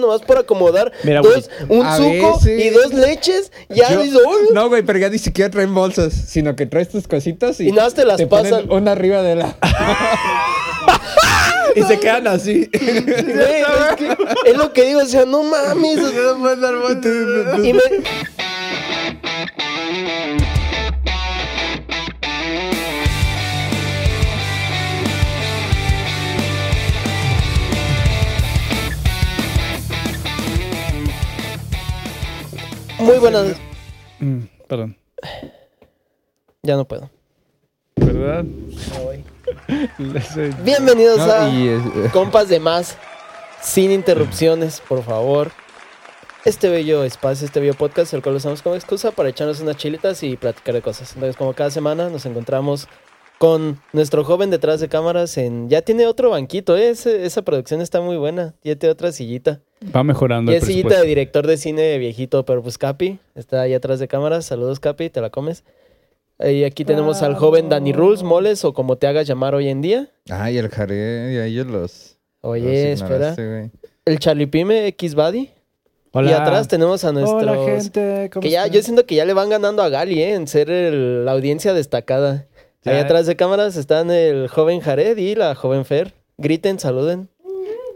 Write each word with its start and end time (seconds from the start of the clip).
nomás 0.00 0.22
por 0.22 0.38
acomodar 0.38 0.90
Mira, 1.04 1.20
dos, 1.20 1.50
un 1.68 1.84
a 1.84 1.98
suco 1.98 2.38
veces- 2.38 2.64
y 2.64 2.70
dos 2.70 2.94
leches. 2.94 3.52
Ya 3.68 3.92
Yo- 3.92 4.00
dices, 4.00 4.20
"Uy". 4.26 4.54
No, 4.54 4.70
güey, 4.70 4.82
pero 4.82 4.98
ya 4.98 5.10
ni 5.10 5.18
siquiera 5.18 5.50
traen 5.50 5.74
bolsas, 5.74 6.14
sino 6.14 6.56
que 6.56 6.64
traes 6.64 6.88
tus 6.88 7.06
cositas 7.06 7.60
y, 7.60 7.68
Y 7.68 7.72
nada 7.72 7.88
más 7.88 7.94
te 7.94 8.06
las 8.06 8.22
ponen 8.22 8.50
pasan. 8.52 8.72
una 8.72 8.92
arriba 8.92 9.20
de 9.20 9.36
la. 9.36 9.54
y 11.76 11.82
se 11.82 12.00
quedan 12.00 12.26
así. 12.26 12.70
Güey, 12.72 13.60
es, 13.60 13.96
que 13.98 14.16
es 14.46 14.56
lo 14.56 14.72
que 14.72 14.84
digo, 14.86 15.00
o 15.00 15.04
sea, 15.06 15.26
no 15.26 15.42
mames. 15.42 15.98
Y 17.62 17.72
me- 17.74 17.82
Muy 33.02 33.18
buenas. 33.18 33.56
Mm, 34.20 34.40
perdón. 34.68 34.96
Ya 36.62 36.76
no 36.76 36.84
puedo. 36.84 37.10
¿Verdad? 37.96 38.44
Bienvenidos 40.62 41.18
No, 41.18 41.32
a 41.32 41.48
y 41.48 41.68
es- 41.68 42.12
Compas 42.12 42.48
de 42.48 42.60
Más. 42.60 42.96
Sin 43.60 43.90
interrupciones, 43.92 44.80
por 44.80 45.02
favor. 45.04 45.50
Este 46.44 46.68
bello 46.68 47.04
espacio, 47.04 47.46
este 47.46 47.60
bello 47.60 47.74
podcast, 47.74 48.12
el 48.14 48.22
cual 48.22 48.34
usamos 48.36 48.62
como 48.62 48.74
excusa 48.74 49.12
para 49.12 49.28
echarnos 49.28 49.60
unas 49.60 49.76
chilitas 49.76 50.22
y 50.24 50.36
platicar 50.36 50.74
de 50.74 50.82
cosas. 50.82 51.12
Entonces, 51.14 51.36
como 51.36 51.52
cada 51.54 51.70
semana, 51.70 52.08
nos 52.08 52.26
encontramos 52.26 52.88
con 53.42 53.80
nuestro 53.92 54.22
joven 54.22 54.50
detrás 54.50 54.78
de 54.78 54.88
cámaras 54.88 55.36
en... 55.36 55.68
Ya 55.68 55.82
tiene 55.82 56.06
otro 56.06 56.30
banquito, 56.30 56.76
¿eh? 56.76 56.90
Ese- 56.90 57.26
esa 57.26 57.42
producción 57.42 57.80
está 57.80 58.00
muy 58.00 58.16
buena. 58.16 58.54
Ya 58.62 58.76
tiene 58.76 58.92
otra 58.92 59.10
sillita. 59.10 59.58
Va 59.94 60.04
mejorando 60.04 60.52
Y 60.52 60.54
el 60.54 60.62
es 60.62 60.68
sillita 60.68 61.00
de 61.00 61.06
director 61.08 61.44
de 61.48 61.56
cine 61.56 61.98
viejito, 61.98 62.44
pero 62.44 62.62
pues 62.62 62.78
Capi 62.78 63.18
está 63.34 63.62
ahí 63.62 63.74
atrás 63.74 63.98
de 63.98 64.06
cámaras. 64.06 64.44
Saludos, 64.46 64.78
Capi, 64.78 65.10
te 65.10 65.20
la 65.20 65.30
comes. 65.30 65.64
Y 66.38 66.62
aquí 66.62 66.84
tenemos 66.84 67.20
al 67.22 67.34
joven 67.34 67.68
Danny 67.68 67.92
Rules, 67.92 68.22
Moles, 68.22 68.64
o 68.64 68.72
como 68.74 68.94
te 68.94 69.08
hagas 69.08 69.26
llamar 69.26 69.56
hoy 69.56 69.66
en 69.70 69.82
día. 69.82 70.08
Ay, 70.30 70.58
el 70.58 70.68
Jared, 70.68 71.32
y 71.32 71.38
a 71.38 71.46
ellos 71.46 71.66
los. 71.66 72.18
Oye, 72.42 72.92
los 72.92 73.02
espera. 73.02 73.34
güey. 73.34 73.70
El 74.04 74.20
Charlipime 74.20 74.86
X 74.86 75.16
Buddy. 75.16 75.50
Hola. 76.12 76.30
Y 76.30 76.34
atrás 76.34 76.68
tenemos 76.68 77.02
a 77.04 77.10
nuestros... 77.10 77.42
Hola, 77.42 77.56
gente. 77.64 78.30
¿cómo 78.32 78.42
que 78.42 78.50
ya, 78.50 78.68
yo 78.68 78.80
siento 78.82 79.04
que 79.04 79.16
ya 79.16 79.24
le 79.24 79.32
van 79.32 79.48
ganando 79.48 79.82
a 79.82 79.88
Gali, 79.88 80.22
¿eh? 80.22 80.34
En 80.34 80.46
ser 80.46 80.70
el- 80.70 81.24
la 81.24 81.32
audiencia 81.32 81.72
destacada. 81.74 82.46
Ahí 82.84 82.96
atrás 82.96 83.26
de 83.26 83.36
cámaras 83.36 83.76
están 83.76 84.10
el 84.10 84.48
joven 84.48 84.80
Jared 84.80 85.16
y 85.16 85.34
la 85.34 85.54
joven 85.54 85.84
Fer. 85.84 86.14
Griten, 86.38 86.78
saluden. 86.78 87.28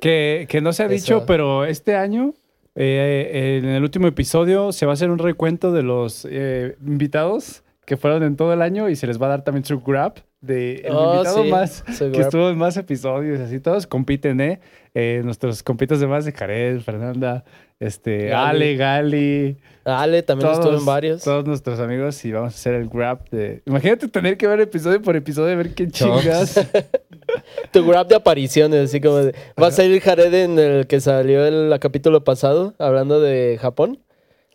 Que, 0.00 0.46
que 0.48 0.60
no 0.60 0.72
se 0.72 0.82
ha 0.84 0.86
Eso. 0.86 0.94
dicho, 0.94 1.24
pero 1.26 1.64
este 1.64 1.96
año, 1.96 2.34
eh, 2.74 3.60
en 3.62 3.68
el 3.70 3.82
último 3.82 4.06
episodio, 4.06 4.70
se 4.72 4.86
va 4.86 4.92
a 4.92 4.94
hacer 4.94 5.10
un 5.10 5.18
recuento 5.18 5.72
de 5.72 5.82
los 5.82 6.26
eh, 6.30 6.76
invitados 6.86 7.62
que 7.84 7.96
fueron 7.96 8.22
en 8.22 8.36
todo 8.36 8.52
el 8.52 8.62
año 8.62 8.88
y 8.88 8.96
se 8.96 9.06
les 9.06 9.20
va 9.20 9.26
a 9.26 9.30
dar 9.30 9.42
también 9.44 9.64
su 9.64 9.80
grab 9.80 10.14
de 10.40 10.76
el 10.84 10.92
Oh, 10.92 11.14
invitado 11.14 11.42
sí, 11.44 11.50
más 11.50 11.82
que 11.98 12.20
estuvo 12.20 12.48
en 12.50 12.58
más 12.58 12.76
episodios. 12.76 13.40
Así 13.40 13.58
todos 13.60 13.86
compiten, 13.86 14.40
¿eh? 14.40 14.60
Eh, 14.94 15.20
nuestros 15.24 15.62
compitas 15.62 16.00
de 16.00 16.06
más 16.06 16.24
de 16.24 16.32
Jared, 16.32 16.80
Fernanda, 16.80 17.44
este, 17.80 18.28
Gali. 18.28 18.36
Ale, 18.48 18.76
Gali. 18.76 19.56
Ale 19.84 20.22
también 20.22 20.50
estuvo 20.52 20.76
en 20.76 20.84
varios. 20.84 21.22
Todos 21.22 21.44
nuestros 21.46 21.78
amigos 21.80 22.24
y 22.24 22.32
vamos 22.32 22.54
a 22.54 22.56
hacer 22.56 22.74
el 22.74 22.88
grab 22.88 23.28
de... 23.30 23.62
Imagínate 23.66 24.08
tener 24.08 24.36
que 24.36 24.46
ver 24.46 24.60
episodio 24.60 25.00
por 25.02 25.14
episodio 25.16 25.52
y 25.52 25.56
ver 25.56 25.74
Chocks. 25.74 25.92
chingas. 25.92 26.66
Tu 27.72 27.84
grab 27.86 28.06
de 28.08 28.14
apariciones, 28.16 28.88
así 28.88 29.00
como 29.00 29.16
de... 29.18 29.34
Va 29.60 29.68
a 29.68 29.70
salir 29.70 30.00
Jared 30.00 30.32
en 30.32 30.58
el 30.58 30.86
que 30.86 31.00
salió 31.00 31.44
el 31.46 31.76
capítulo 31.80 32.24
pasado, 32.24 32.74
hablando 32.78 33.20
de 33.20 33.58
Japón. 33.60 34.00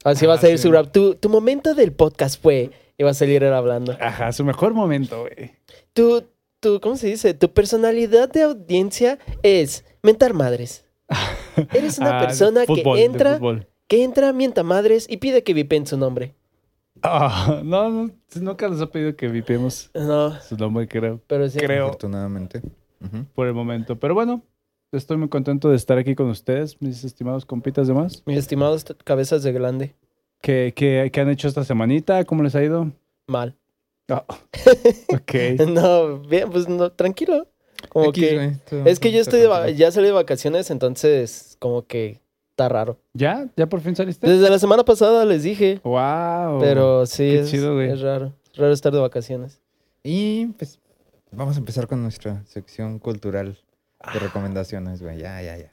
Así 0.04 0.26
va 0.26 0.34
a 0.34 0.38
Ah, 0.38 0.42
salir 0.42 0.58
sí. 0.58 0.64
su 0.64 0.72
grab. 0.72 0.92
Tu, 0.92 1.16
tu 1.16 1.30
momento 1.30 1.76
del 1.76 1.92
podcast 1.92 2.42
fue... 2.42 2.72
Va 3.04 3.10
a 3.10 3.14
salir 3.16 3.44
él 3.44 3.52
hablando. 3.52 3.98
Ajá, 4.00 4.32
su 4.32 4.46
mejor 4.46 4.76
momento, 4.76 5.22
güey. 5.22 5.54
Tu, 5.94 6.24
tu, 6.60 6.80
¿cómo 6.80 6.96
se 6.96 7.08
dice? 7.08 7.34
Tu 7.34 7.52
personalidad 7.52 8.30
de 8.32 8.44
audiencia 8.44 9.20
es 9.44 9.84
mentar 10.02 10.34
madres. 10.34 10.86
Eres 11.74 12.00
una 12.00 12.20
Ah, 12.20 12.26
persona 12.26 12.64
fútbol, 12.66 12.98
que 12.98 13.04
entra, 13.04 13.40
que 13.88 14.04
entra, 14.04 14.32
mienta 14.34 14.64
madres 14.64 15.06
y 15.10 15.18
pide 15.18 15.44
que 15.44 15.54
vipen 15.54 15.86
su 15.86 15.98
nombre. 15.98 16.34
Ah, 17.04 17.62
no, 17.66 17.90
no, 17.90 18.12
nunca 18.36 18.70
nos 18.70 18.82
ha 18.82 18.90
pedido 18.92 19.16
que 19.16 19.28
vipemos 19.28 19.90
No, 19.94 20.40
su 20.42 20.56
nombre, 20.56 20.88
creo, 20.88 21.20
pero 21.28 21.50
sí. 21.50 21.60
Creo. 21.60 21.86
Afortunadamente. 21.88 22.62
Por 23.34 23.48
el 23.48 23.54
momento. 23.56 24.00
Pero 24.00 24.14
bueno, 24.14 24.44
estoy 24.92 25.18
muy 25.18 25.28
contento 25.28 25.70
de 25.70 25.76
estar 25.76 25.98
aquí 25.98 26.14
con 26.14 26.30
ustedes, 26.30 26.80
mis 26.82 27.04
estimados 27.04 27.46
compitas 27.46 27.88
de 27.88 27.94
más. 27.96 28.22
Mis 28.28 28.38
estimados 28.38 28.86
cabezas 29.04 29.42
de 29.42 29.52
glande. 29.52 29.96
¿Qué, 30.42 30.72
qué, 30.76 31.10
qué 31.12 31.22
han 31.22 31.30
hecho 31.30 31.48
esta 31.48 31.64
semanita? 31.64 32.24
¿Cómo 32.26 32.44
les 32.44 32.54
ha 32.56 32.64
ido? 32.64 32.92
Mal. 33.28 33.56
Ah, 34.12 34.26
ok. 35.10 35.68
No, 35.68 36.20
bien, 36.20 36.50
pues 36.50 36.68
no, 36.68 36.92
tranquilo. 36.92 37.48
Como 37.90 38.12
que... 38.12 38.36
güey, 38.70 38.84
Es 38.86 39.00
que 39.00 39.12
yo 39.12 39.22
estoy 39.22 39.40
de 39.40 39.76
ya 39.76 39.92
salí 39.92 40.08
de 40.08 40.12
vacaciones, 40.12 40.70
entonces 40.70 41.56
como 41.60 41.86
que 41.88 42.20
está 42.52 42.70
raro. 42.70 43.00
¿Ya? 43.14 43.48
¿Ya 43.56 43.68
por 43.68 43.82
fin 43.82 43.96
saliste? 43.96 44.28
Desde 44.28 44.50
la 44.50 44.60
semana 44.60 44.84
pasada 44.84 45.26
les 45.26 45.44
dije, 45.44 45.80
¡Wow! 45.84 46.60
pero 46.60 47.06
sí, 47.06 47.24
qué 47.24 47.40
es, 47.40 47.50
chido, 47.50 47.74
güey. 47.76 47.90
es 47.92 48.02
raro. 48.02 48.34
Es 48.52 48.58
raro 48.58 48.74
estar 48.74 48.92
de 48.92 49.00
vacaciones. 49.00 49.62
Y 50.04 50.48
pues 50.58 50.80
vamos 51.32 51.56
a 51.56 51.60
empezar 51.60 51.88
con 51.88 52.02
nuestra 52.04 52.44
sección 52.46 53.00
cultural 53.00 53.58
de 54.14 54.20
recomendaciones, 54.20 55.02
güey. 55.02 55.20
Ya, 55.20 55.42
ya, 55.42 55.58
ya. 55.58 55.72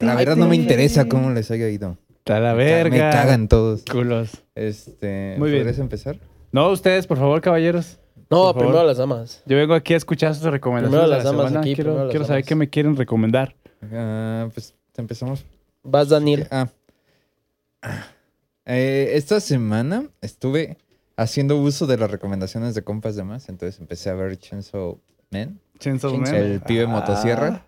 La 0.00 0.14
verdad 0.14 0.36
no 0.36 0.48
me 0.48 0.56
interesa 0.56 1.08
cómo 1.08 1.30
les 1.30 1.50
haya 1.50 1.68
ido. 1.68 1.96
A 2.26 2.38
la 2.38 2.54
verga. 2.54 2.90
Me 2.90 2.98
cagan 2.98 3.48
todos. 3.48 3.84
Culos. 3.90 4.30
Este, 4.54 5.34
Muy 5.38 5.50
bien. 5.50 5.62
¿Podrías 5.62 5.78
empezar? 5.80 6.18
No, 6.52 6.70
ustedes, 6.70 7.06
por 7.06 7.18
favor, 7.18 7.40
caballeros. 7.40 7.98
No, 8.30 8.44
Por 8.44 8.54
primero 8.56 8.72
favor. 8.74 8.86
las 8.86 8.96
damas. 8.98 9.42
Yo 9.46 9.56
vengo 9.56 9.74
aquí 9.74 9.94
a 9.94 9.96
escuchar 9.96 10.34
sus 10.34 10.44
recomendaciones. 10.44 10.90
Primero 11.00 11.10
de 11.10 11.16
las 11.16 11.24
la 11.24 11.30
damas 11.30 11.46
semana. 11.48 11.60
aquí, 11.60 11.74
quiero 11.74 11.90
primero 11.90 12.04
las 12.06 12.10
quiero 12.12 12.24
saber 12.24 12.40
damas. 12.42 12.48
qué 12.48 12.54
me 12.54 12.70
quieren 12.70 12.96
recomendar. 12.96 13.56
Ah, 13.92 14.48
pues 14.54 14.74
empezamos. 14.96 15.44
Vas, 15.82 16.08
Daniel. 16.08 16.46
Ah. 16.50 16.68
Eh, 18.64 19.10
esta 19.14 19.40
semana 19.40 20.08
estuve 20.20 20.76
haciendo 21.16 21.56
uso 21.56 21.86
de 21.86 21.96
las 21.98 22.10
recomendaciones 22.10 22.74
de 22.74 22.82
compas 22.82 23.16
de 23.16 23.24
más, 23.24 23.48
entonces 23.48 23.80
empecé 23.80 24.08
a 24.10 24.14
ver 24.14 24.38
Chainsaw 24.38 24.98
Man, 25.30 25.60
Chainsaw 25.78 26.12
Chainsaw 26.12 26.34
Man. 26.34 26.34
el 26.42 26.60
pibe 26.60 26.84
Ah. 26.84 26.88
motosierra. 26.88 27.66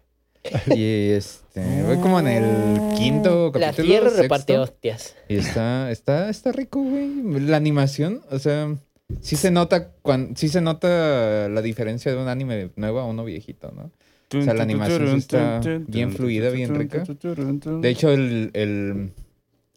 Y 0.75 1.10
este, 1.10 1.82
voy 1.84 1.97
como 1.99 2.19
en 2.21 2.28
el 2.28 2.94
quinto 2.97 3.50
capítulo. 3.53 3.59
La 3.60 3.72
tierra 3.72 4.09
sexto, 4.09 4.22
reparte 4.22 4.59
hostias. 4.59 5.16
Y 5.28 5.37
está, 5.37 5.91
está, 5.91 6.28
está 6.28 6.53
rico, 6.53 6.82
güey. 6.82 7.41
La 7.41 7.56
animación, 7.56 8.22
o 8.31 8.38
sea, 8.38 8.77
sí 9.21 9.37
se 9.37 9.50
nota 9.50 9.91
cuan, 10.03 10.37
sí 10.37 10.49
se 10.49 10.60
nota 10.60 11.49
la 11.49 11.62
diferencia 11.62 12.12
de 12.12 12.19
un 12.21 12.28
anime 12.28 12.71
nuevo 12.77 13.00
a 13.00 13.06
uno 13.06 13.25
viejito, 13.25 13.72
¿no? 13.72 13.91
O 14.37 14.43
sea, 14.43 14.55
la 14.55 14.65
animación 14.65 15.09
sí 15.12 15.16
está 15.19 15.60
bien 15.87 16.12
fluida, 16.12 16.50
bien 16.50 16.75
rica. 16.75 17.05
De 17.05 17.88
hecho, 17.88 18.11
el, 18.11 18.50
el, 18.53 19.12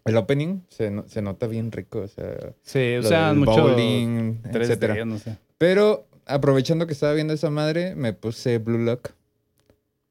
el 0.06 0.18
opening 0.18 0.62
se, 0.70 0.92
se 1.08 1.22
nota 1.22 1.48
bien 1.48 1.72
rico, 1.72 2.00
o 2.00 2.08
sea, 2.08 2.54
sí, 2.64 2.96
o 2.96 3.04
sea, 3.04 3.34
mucho 3.34 3.62
bowling, 3.62 4.42
3D, 4.42 4.62
etcétera. 4.62 5.06
no 5.06 5.20
sé. 5.20 5.38
Pero 5.60 6.08
aprovechando 6.26 6.88
que 6.88 6.94
estaba 6.94 7.14
viendo 7.14 7.34
esa 7.34 7.50
madre, 7.50 7.96
me 7.96 8.14
puse 8.14 8.58
Blue 8.58 8.80
Lock. 8.80 9.12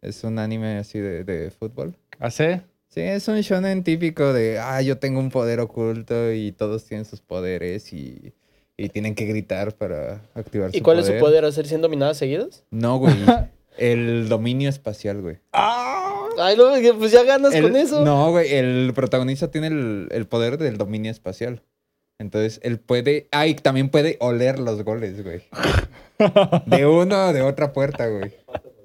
Es 0.06 0.22
un 0.22 0.38
anime 0.38 0.78
así 0.78 1.00
de, 1.00 1.24
de 1.24 1.50
fútbol. 1.50 1.94
¿Hace? 2.20 2.62
Sí, 2.88 3.00
es 3.00 3.26
un 3.26 3.40
shonen 3.40 3.82
típico 3.82 4.32
de, 4.32 4.58
ah, 4.60 4.80
yo 4.80 4.98
tengo 4.98 5.18
un 5.18 5.30
poder 5.30 5.58
oculto 5.60 6.32
y 6.32 6.52
todos 6.52 6.84
tienen 6.84 7.04
sus 7.04 7.20
poderes 7.20 7.92
y, 7.92 8.32
y 8.76 8.88
tienen 8.88 9.14
que 9.16 9.26
gritar 9.26 9.74
para 9.74 10.22
activar 10.34 10.70
¿Y 10.72 10.78
su 10.78 10.84
cuál 10.84 11.00
es 11.00 11.06
su 11.06 11.18
poder? 11.18 11.44
¿Hacer 11.44 11.66
siendo 11.66 11.88
dominadas 11.88 12.18
seguidas? 12.18 12.62
No, 12.70 12.98
güey. 12.98 13.14
el 13.78 14.28
dominio 14.28 14.68
espacial, 14.68 15.20
güey. 15.20 15.38
Ay, 15.52 16.56
no, 16.56 16.72
que 16.80 16.94
pues 16.94 17.10
ya 17.10 17.24
ganas 17.24 17.52
El- 17.52 17.64
con 17.64 17.76
eso. 17.76 18.04
No, 18.04 18.30
güey, 18.30 18.54
el 18.54 18.92
protagonista 18.94 19.50
tiene 19.50 19.66
el, 19.66 20.08
el 20.12 20.26
poder 20.26 20.56
del 20.56 20.78
dominio 20.78 21.10
espacial. 21.10 21.62
Entonces, 22.18 22.60
él 22.62 22.78
puede... 22.78 23.28
Ah, 23.30 23.46
y 23.46 23.54
también 23.56 23.90
puede 23.90 24.16
oler 24.20 24.58
los 24.58 24.82
goles, 24.84 25.22
güey. 25.22 25.42
De 26.66 26.86
uno 26.86 27.26
o 27.26 27.32
de 27.34 27.42
otra 27.42 27.74
puerta, 27.74 28.06
güey. 28.06 28.32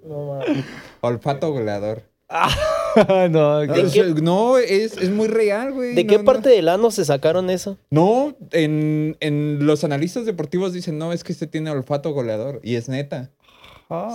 No, 0.04 0.34
mames. 0.34 0.66
Olfato 1.02 1.52
goleador. 1.52 2.04
no, 2.96 3.30
No, 3.30 3.60
¿De 3.60 3.82
o 3.84 3.90
sea, 3.90 4.04
qué- 4.06 4.22
no, 4.22 4.58
es, 4.58 4.98
es 4.98 5.10
muy 5.10 5.28
real, 5.28 5.72
güey. 5.74 5.96
¿De 5.96 6.04
No, 6.04 6.10
qué 6.10 6.18
no. 6.20 6.24
parte 6.26 6.50
del 6.50 6.70
ano 6.70 6.92
se 6.92 7.06
sacaron 7.06 7.50
eso? 7.50 7.78
No, 7.90 8.36
en, 8.52 9.18
en 9.20 9.66
los 9.66 9.84
analistas 9.84 10.26
deportivos 10.26 10.74
dicen, 10.74 10.98
no, 10.98 11.14
es 11.14 11.24
que 11.24 11.34
este 11.34 11.48
tiene 11.48 11.72
olfato 11.72 12.12
goleador. 12.12 12.60
Y 12.64 12.76
es 12.76 12.90
neta. 12.90 13.32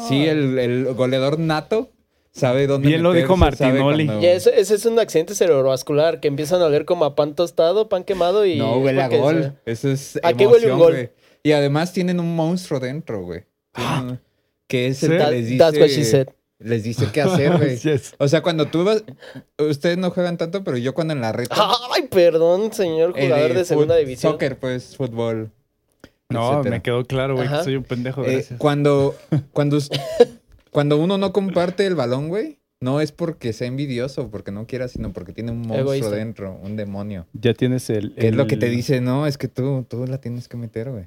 Sí, 0.09 0.25
el, 0.27 0.59
el 0.59 0.95
goleador 0.95 1.39
nato 1.39 1.91
sabe 2.33 2.67
dónde 2.67 2.89
Bien 2.89 3.03
lo 3.03 3.13
dijo 3.13 3.37
Martinoli. 3.37 4.07
cuando- 4.07 4.27
ese 4.27 4.59
es 4.61 4.87
un 4.87 4.99
accidente 4.99 5.35
cerebrovascular 5.35 6.19
que 6.21 6.29
empiezan 6.29 6.63
a 6.63 6.67
oler 6.67 6.87
como 6.87 7.05
a 7.05 7.15
pan 7.15 7.35
tostado, 7.35 7.89
pan 7.91 8.03
quemado 8.05 8.47
y. 8.47 8.57
No, 8.57 8.77
es 8.79 8.85
huele 8.85 9.03
a 9.03 9.09
gol. 9.09 9.59
Eso 9.67 9.91
es 9.91 10.19
¿A 10.23 10.33
qué 10.33 10.47
huele 10.47 10.73
un 10.73 10.79
gol? 10.79 10.93
güey. 10.93 11.11
Y 11.43 11.53
además 11.53 11.93
tienen 11.93 12.21
un 12.21 12.35
monstruo 12.35 12.81
dentro, 12.81 13.23
güey. 13.23 13.43
Tienen- 13.75 14.19
Que 14.67 14.87
es 14.89 15.03
el 15.03 15.13
¿Sí? 15.13 15.19
que 15.25 15.31
les 15.31 15.47
dice... 15.47 15.59
that's 15.59 15.79
what 15.79 15.89
she 15.89 16.05
said. 16.05 16.29
Les 16.59 16.83
dice 16.83 17.09
qué 17.13 17.21
hacer, 17.23 17.53
güey. 17.59 17.75
Así 17.75 17.91
es. 17.91 18.15
O 18.19 18.29
sea, 18.29 18.43
cuando 18.43 18.67
tú 18.67 18.85
vas... 18.85 19.05
Ustedes 19.59 19.99
no 19.99 20.11
juegan 20.11 20.37
tanto, 20.39 20.65
pero 20.65 20.77
yo 20.79 20.95
cuando 20.95 21.13
en 21.13 21.21
la 21.21 21.33
reta... 21.33 21.55
Ay, 21.95 22.09
perdón, 22.11 22.73
señor 22.73 23.13
eh, 23.17 23.25
jugador 23.27 23.55
de 23.55 23.65
segunda 23.65 23.97
división. 23.97 24.33
Soccer, 24.33 24.59
pues, 24.59 24.97
fútbol. 24.97 25.51
No, 26.29 26.51
etcétera. 26.55 26.71
me 26.77 26.83
quedó 26.83 27.05
claro, 27.05 27.37
güey, 27.37 27.49
que 27.49 27.63
soy 27.63 27.77
un 27.77 27.85
pendejo, 27.85 28.25
Eh, 28.25 28.33
gracias. 28.33 28.59
cuando, 28.59 29.15
cuando, 29.53 29.77
us- 29.77 29.91
cuando 30.71 30.97
uno 30.97 31.19
no 31.19 31.33
comparte 31.33 31.87
el 31.87 31.95
balón, 31.95 32.29
güey, 32.29 32.59
no 32.81 33.01
es 33.01 33.13
porque 33.13 33.53
sea 33.53 33.69
envidioso, 33.69 34.31
porque 34.31 34.51
no 34.51 34.67
quiera, 34.67 34.89
sino 34.89 35.13
porque 35.13 35.33
tiene 35.33 35.53
un 35.53 35.59
monstruo 35.59 35.93
Egoísta. 35.95 36.11
dentro, 36.11 36.59
un 36.63 36.77
demonio. 36.77 37.27
Ya 37.33 37.55
tienes 37.55 37.89
el... 37.91 38.15
Que 38.15 38.29
es 38.29 38.35
lo 38.35 38.47
que 38.47 38.57
te 38.57 38.69
dice, 38.71 39.01
no, 39.01 39.27
es 39.27 39.39
que 39.39 39.49
tú, 39.49 39.87
tú 39.89 40.07
la 40.07 40.19
tienes 40.21 40.49
que 40.49 40.57
meter, 40.57 40.91
güey. 40.91 41.07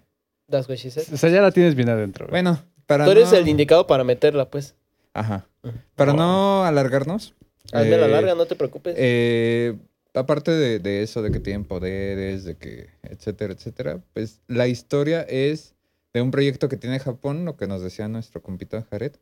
O 0.52 1.18
sea, 1.18 1.30
ya 1.30 1.42
la 1.42 1.52
tienes 1.52 1.76
bien 1.76 1.90
adentro. 1.90 2.26
güey. 2.26 2.42
Bueno, 2.42 2.64
para 2.86 3.06
Tú 3.06 3.12
eres 3.12 3.32
no... 3.32 3.38
el 3.38 3.48
indicado 3.48 3.86
para 3.88 4.04
meterla, 4.04 4.50
pues. 4.50 4.76
Ajá. 5.14 5.48
Para 5.96 6.14
no 6.14 6.64
alargarnos. 6.64 7.36
Hazme 7.72 7.98
la 7.98 8.08
eh, 8.08 8.10
larga, 8.10 8.36
no 8.36 8.46
te 8.46 8.56
preocupes. 8.56 8.96
Eh, 8.98 9.78
aparte 10.14 10.52
de, 10.52 10.80
de 10.80 11.04
eso, 11.04 11.22
de 11.22 11.32
que 11.32 11.40
tienen 11.40 11.66
poderes, 11.66 12.44
de 12.44 12.56
que, 12.58 12.90
etcétera, 13.04 13.54
etcétera, 13.54 14.02
pues 14.14 14.42
la 14.48 14.68
historia 14.68 15.22
es 15.22 15.76
de 16.14 16.22
un 16.22 16.32
proyecto 16.32 16.70
que 16.70 16.78
tiene 16.78 17.00
Japón, 17.00 17.46
lo 17.46 17.56
que 17.58 17.68
nos 17.68 17.82
decía 17.82 18.08
nuestro 18.08 18.42
compita 18.42 18.86
Jared, 18.90 19.14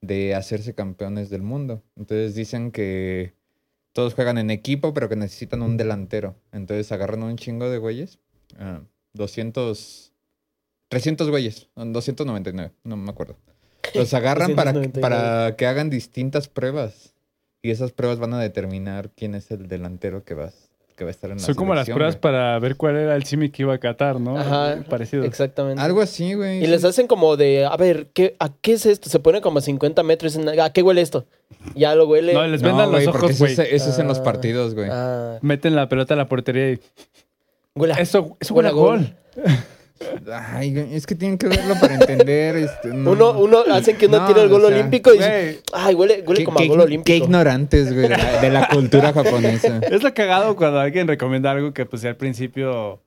de 0.00 0.34
hacerse 0.34 0.74
campeones 0.74 1.30
del 1.30 1.42
mundo. 1.42 1.82
Entonces 1.96 2.34
dicen 2.34 2.70
que 2.70 3.34
todos 3.92 4.14
juegan 4.14 4.38
en 4.38 4.50
equipo, 4.50 4.94
pero 4.94 5.08
que 5.08 5.16
necesitan 5.16 5.62
un 5.62 5.76
delantero. 5.76 6.36
Entonces 6.52 6.90
agarran 6.92 7.22
un 7.22 7.36
chingo 7.36 7.68
de 7.68 7.78
güeyes, 7.78 8.18
ah, 8.58 8.82
200, 9.14 10.12
300 10.88 11.30
güeyes, 11.30 11.68
299, 11.74 12.72
no 12.84 12.96
me 12.96 13.10
acuerdo. 13.10 13.36
Los 13.94 14.14
agarran 14.14 14.54
para, 14.54 14.72
299. 14.72 15.00
para 15.00 15.56
que 15.56 15.66
hagan 15.66 15.90
distintas 15.90 16.48
pruebas. 16.48 17.12
Y 17.62 17.70
esas 17.70 17.92
pruebas 17.92 18.18
van 18.18 18.34
a 18.34 18.40
determinar 18.40 19.10
quién 19.16 19.34
es 19.34 19.50
el 19.52 19.68
delantero 19.68 20.24
que 20.24 20.34
va, 20.34 20.50
que 20.96 21.04
va 21.04 21.08
a 21.08 21.12
estar 21.12 21.30
en 21.30 21.36
la 21.38 21.42
Son 21.44 21.54
como 21.54 21.74
las 21.76 21.88
pruebas 21.88 22.14
güey. 22.14 22.20
para 22.20 22.58
ver 22.58 22.76
cuál 22.76 22.96
era 22.96 23.14
el 23.14 23.22
simi 23.24 23.50
que 23.50 23.62
iba 23.62 23.72
a 23.74 23.78
catar, 23.78 24.18
¿no? 24.20 24.36
Ajá, 24.36 24.82
Parecido. 24.90 25.22
Exactamente. 25.24 25.80
Algo 25.80 26.00
así, 26.00 26.34
güey. 26.34 26.62
Y 26.64 26.66
les 26.66 26.84
hacen 26.84 27.06
como 27.06 27.36
de, 27.36 27.64
a 27.64 27.76
ver, 27.76 28.08
¿qué, 28.14 28.34
¿a 28.40 28.50
qué 28.60 28.72
es 28.72 28.84
esto? 28.86 29.08
Se 29.08 29.20
ponen 29.20 29.42
como 29.42 29.58
a 29.58 29.62
50 29.62 30.02
metros 30.02 30.34
y 30.34 30.38
dicen, 30.38 30.58
¿a 30.60 30.70
qué 30.72 30.82
huele 30.82 31.02
esto? 31.02 31.24
Ya 31.76 31.94
lo 31.94 32.08
huele. 32.08 32.34
No, 32.34 32.44
les 32.48 32.62
No, 32.62 32.68
vendan 32.68 32.90
güey, 32.90 33.04
los 33.04 33.12
porque 33.12 33.26
ojos, 33.26 33.36
eso, 33.36 33.44
güey. 33.44 33.52
es, 33.68 33.82
eso 33.82 33.90
es 33.90 33.98
en 34.00 34.08
los 34.08 34.18
Ah. 34.18 34.24
partidos, 34.24 34.74
güey. 34.74 34.88
Ah, 34.90 35.38
Meten 35.42 35.76
la 35.76 35.88
pelota 35.88 36.14
a 36.14 36.16
la 36.16 36.26
portería 36.26 36.72
y... 36.72 36.80
huele 37.76 37.94
a- 37.94 37.98
Eso, 37.98 38.36
eso 38.40 38.54
Huele 38.54 38.68
huele 38.68 38.68
a 38.68 38.70
a 38.70 38.74
gol. 38.74 39.16
gol. 39.44 39.54
Ay, 40.32 40.88
es 40.92 41.06
que 41.06 41.14
tienen 41.14 41.38
que 41.38 41.48
verlo 41.48 41.74
para 41.80 41.94
entender. 41.94 42.56
este, 42.56 42.88
no. 42.88 43.12
Uno, 43.12 43.38
uno 43.38 43.58
hacen 43.72 43.96
que 43.96 44.06
uno 44.06 44.18
No, 44.20 44.26
tire 44.26 44.42
el 44.42 44.48
gol 44.48 44.64
o 44.64 44.68
sea, 44.68 44.76
olímpico 44.76 45.12
y 45.14 45.18
dice, 45.18 45.28
Güey, 45.30 45.60
ay, 45.72 45.94
huele, 45.94 46.24
huele 46.26 46.38
Qué- 46.40 46.44
como 46.44 46.58
qué 46.58 46.64
a 46.64 46.68
gol 46.68 46.80
olímpico. 46.80 47.04
Qué 47.04 47.16
ignorantes, 47.16 47.92
güey, 47.92 48.08
de 48.08 48.16
la, 48.16 48.40
de 48.40 48.50
la 48.50 48.68
cultura 48.68 49.12
japonesa. 49.12 49.78
es 49.90 50.02
lo 50.02 50.12
cagado 50.14 50.56
cuando 50.56 50.80
alguien 50.80 51.06
recomienda 51.08 51.50
algo 51.50 51.72
que 51.72 51.86
pues 51.86 52.04
al 52.04 52.16
principio... 52.16 53.00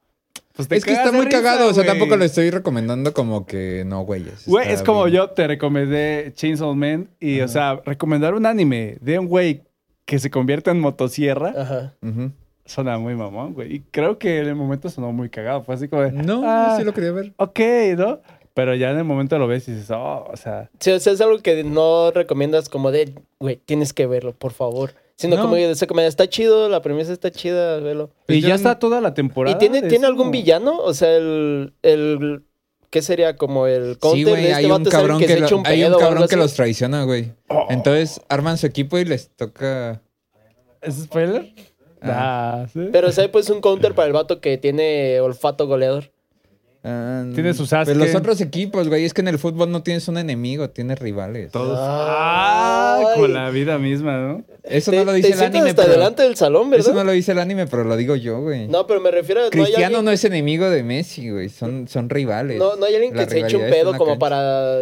Pues, 0.55 0.71
Es 0.71 0.85
que 0.85 0.93
está 0.93 1.11
muy 1.11 1.25
risa, 1.25 1.39
cagado, 1.39 1.69
o 1.69 1.73
sea, 1.73 1.85
tampoco 1.85 2.15
lo 2.15 2.23
estoy 2.23 2.49
recomendando 2.49 3.13
como 3.13 3.45
que 3.45 3.83
no, 3.85 4.03
güeyes. 4.05 4.45
Güey, 4.45 4.71
es 4.71 4.81
como 4.83 5.03
bien. 5.03 5.17
yo 5.17 5.29
te 5.31 5.47
recomendé 5.47 6.31
Chainsaw 6.33 6.73
Man 6.75 7.09
y, 7.19 7.41
o 7.41 7.47
sea, 7.49 7.81
recomendar 7.85 8.33
un 8.35 8.45
anime 8.45 8.97
de 9.01 9.19
un 9.19 9.27
güey 9.27 9.63
que 10.05 10.17
se 10.17 10.29
convierte 10.29 10.69
en 10.71 10.79
motosierra 10.79 11.53
Ajá. 11.57 11.93
Ujú. 12.01 12.31
Suena 12.65 12.97
muy 12.97 13.15
mamón, 13.15 13.53
güey. 13.53 13.75
Y 13.75 13.79
creo 13.91 14.17
que 14.17 14.39
en 14.39 14.47
el 14.47 14.55
momento 14.55 14.89
sonó 14.89 15.11
muy 15.11 15.29
cagado. 15.29 15.63
Fue 15.63 15.75
así 15.75 15.87
como 15.87 16.01
de, 16.01 16.11
No, 16.11 16.41
ah, 16.45 16.75
sí 16.77 16.83
lo 16.83 16.93
quería 16.93 17.11
ver. 17.11 17.33
ok, 17.37 17.59
¿no? 17.97 18.19
Pero 18.53 18.73
ya 18.73 18.91
en 18.91 18.97
el 18.97 19.03
momento 19.03 19.37
lo 19.37 19.47
ves 19.47 19.67
y 19.67 19.73
dices, 19.73 19.91
oh, 19.91 20.27
o 20.31 20.37
sea, 20.37 20.69
Sí, 20.79 20.89
o 20.91 20.99
sea, 20.99 21.11
es 21.13 21.19
algo 21.21 21.39
que 21.39 21.63
no 21.65 22.11
recomiendas 22.11 22.69
como 22.69 22.91
de, 22.91 23.13
güey, 23.39 23.57
tienes 23.57 23.91
que 23.93 24.07
verlo, 24.07 24.33
por 24.33 24.53
favor. 24.53 24.93
Sino 25.17 25.35
No. 25.35 25.43
como 25.43 25.55
de 25.55 25.71
esa 25.71 25.87
comedia, 25.87 26.07
está 26.09 26.27
chido, 26.27 26.67
la 26.69 26.81
premisa 26.81 27.11
está 27.13 27.31
chida, 27.31 27.79
velo. 27.79 28.11
Pues 28.25 28.37
y 28.39 28.41
yo 28.41 28.49
ya 28.49 28.55
está 28.55 28.79
toda 28.79 28.99
la 29.01 29.13
temporada. 29.13 29.55
¿Y 29.55 29.59
tiene, 29.59 29.81
tiene 29.87 30.05
algún 30.07 30.31
villano? 30.31 30.77
O 30.79 30.93
sea, 30.93 31.15
el, 31.15 31.73
el 31.83 32.43
¿qué 32.89 33.01
sería? 33.01 33.35
Como 33.37 33.67
el 33.67 33.97
counter 33.97 34.17
Sí, 34.25 34.29
güey, 34.29 34.43
este 34.43 34.55
hay 34.55 34.65
un 34.65 34.71
vato 34.71 34.81
es 34.81 34.87
el 34.87 34.91
cabrón 34.91 35.19
que, 35.19 35.27
que, 35.27 35.39
lo- 35.39 35.57
un 35.57 35.67
hay 35.67 35.83
un 35.83 35.99
cabrón 35.99 36.27
que 36.29 36.35
los 36.37 36.53
traiciona, 36.53 37.03
güey. 37.03 37.31
Oh. 37.49 37.67
Entonces 37.69 38.21
arman 38.29 38.57
su 38.57 38.65
equipo 38.67 38.97
y 38.97 39.05
les 39.05 39.29
toca. 39.29 40.01
¿Es 40.81 40.95
spoiler? 40.95 41.53
Ah. 42.05 42.61
Ah, 42.63 42.67
¿sí? 42.71 42.89
Pero 42.91 43.09
hay 43.17 43.27
pues 43.29 43.49
un 43.49 43.61
counter 43.61 43.93
para 43.93 44.07
el 44.07 44.13
vato 44.13 44.39
que 44.41 44.57
tiene 44.57 45.19
olfato 45.19 45.67
goleador. 45.67 46.14
Ah, 46.85 47.25
Tiene 47.33 47.53
su 47.53 47.65
Sasuke. 47.65 47.95
Pues 47.97 48.07
los 48.13 48.15
otros 48.15 48.39
equipos, 48.41 48.87
güey. 48.87 49.03
Es 49.05 49.13
que 49.13 49.21
en 49.21 49.27
el 49.27 49.39
fútbol 49.39 49.71
no 49.71 49.83
tienes 49.83 50.07
un 50.07 50.17
enemigo, 50.17 50.69
tienes 50.69 50.99
rivales. 50.99 51.51
Todos. 51.51 51.77
Ay. 51.81 53.03
Ah, 53.07 53.13
con 53.15 53.33
la 53.33 53.49
vida 53.49 53.77
misma, 53.77 54.17
¿no? 54.17 54.43
Eso 54.63 54.91
Te- 54.91 54.97
no 54.97 55.05
lo 55.05 55.11
te 55.11 55.17
dice 55.17 55.33
el 55.33 55.41
anime, 55.43 55.69
hasta 55.71 55.81
pero. 55.83 55.93
delante 55.95 56.23
del 56.23 56.35
salón, 56.35 56.69
¿verdad? 56.69 56.87
Eso 56.87 56.95
no 56.95 57.03
lo 57.03 57.11
dice 57.11 57.31
el 57.33 57.39
anime, 57.39 57.67
pero 57.67 57.83
lo 57.83 57.97
digo 57.97 58.15
yo, 58.15 58.41
güey. 58.41 58.67
No, 58.67 58.87
pero 58.87 59.01
me 59.01 59.11
refiero 59.11 59.41
a... 59.41 59.43
No 59.43 59.45
hay 59.47 59.51
Cristiano 59.51 59.85
alguien, 59.85 60.05
no 60.05 60.11
es 60.11 60.23
enemigo 60.23 60.69
de 60.69 60.83
Messi, 60.83 61.29
güey. 61.29 61.49
Son, 61.49 61.87
son 61.87 62.09
rivales. 62.09 62.57
no, 62.57 62.75
no 62.75 62.85
hay 62.85 62.95
alguien 62.95 63.13
que 63.13 63.19
La 63.19 63.29
se 63.29 63.39
eche 63.39 63.57
un 63.57 63.69
pedo 63.69 63.91
la 63.91 63.97
como 63.97 64.11
cancha. 64.11 64.19
para, 64.19 64.81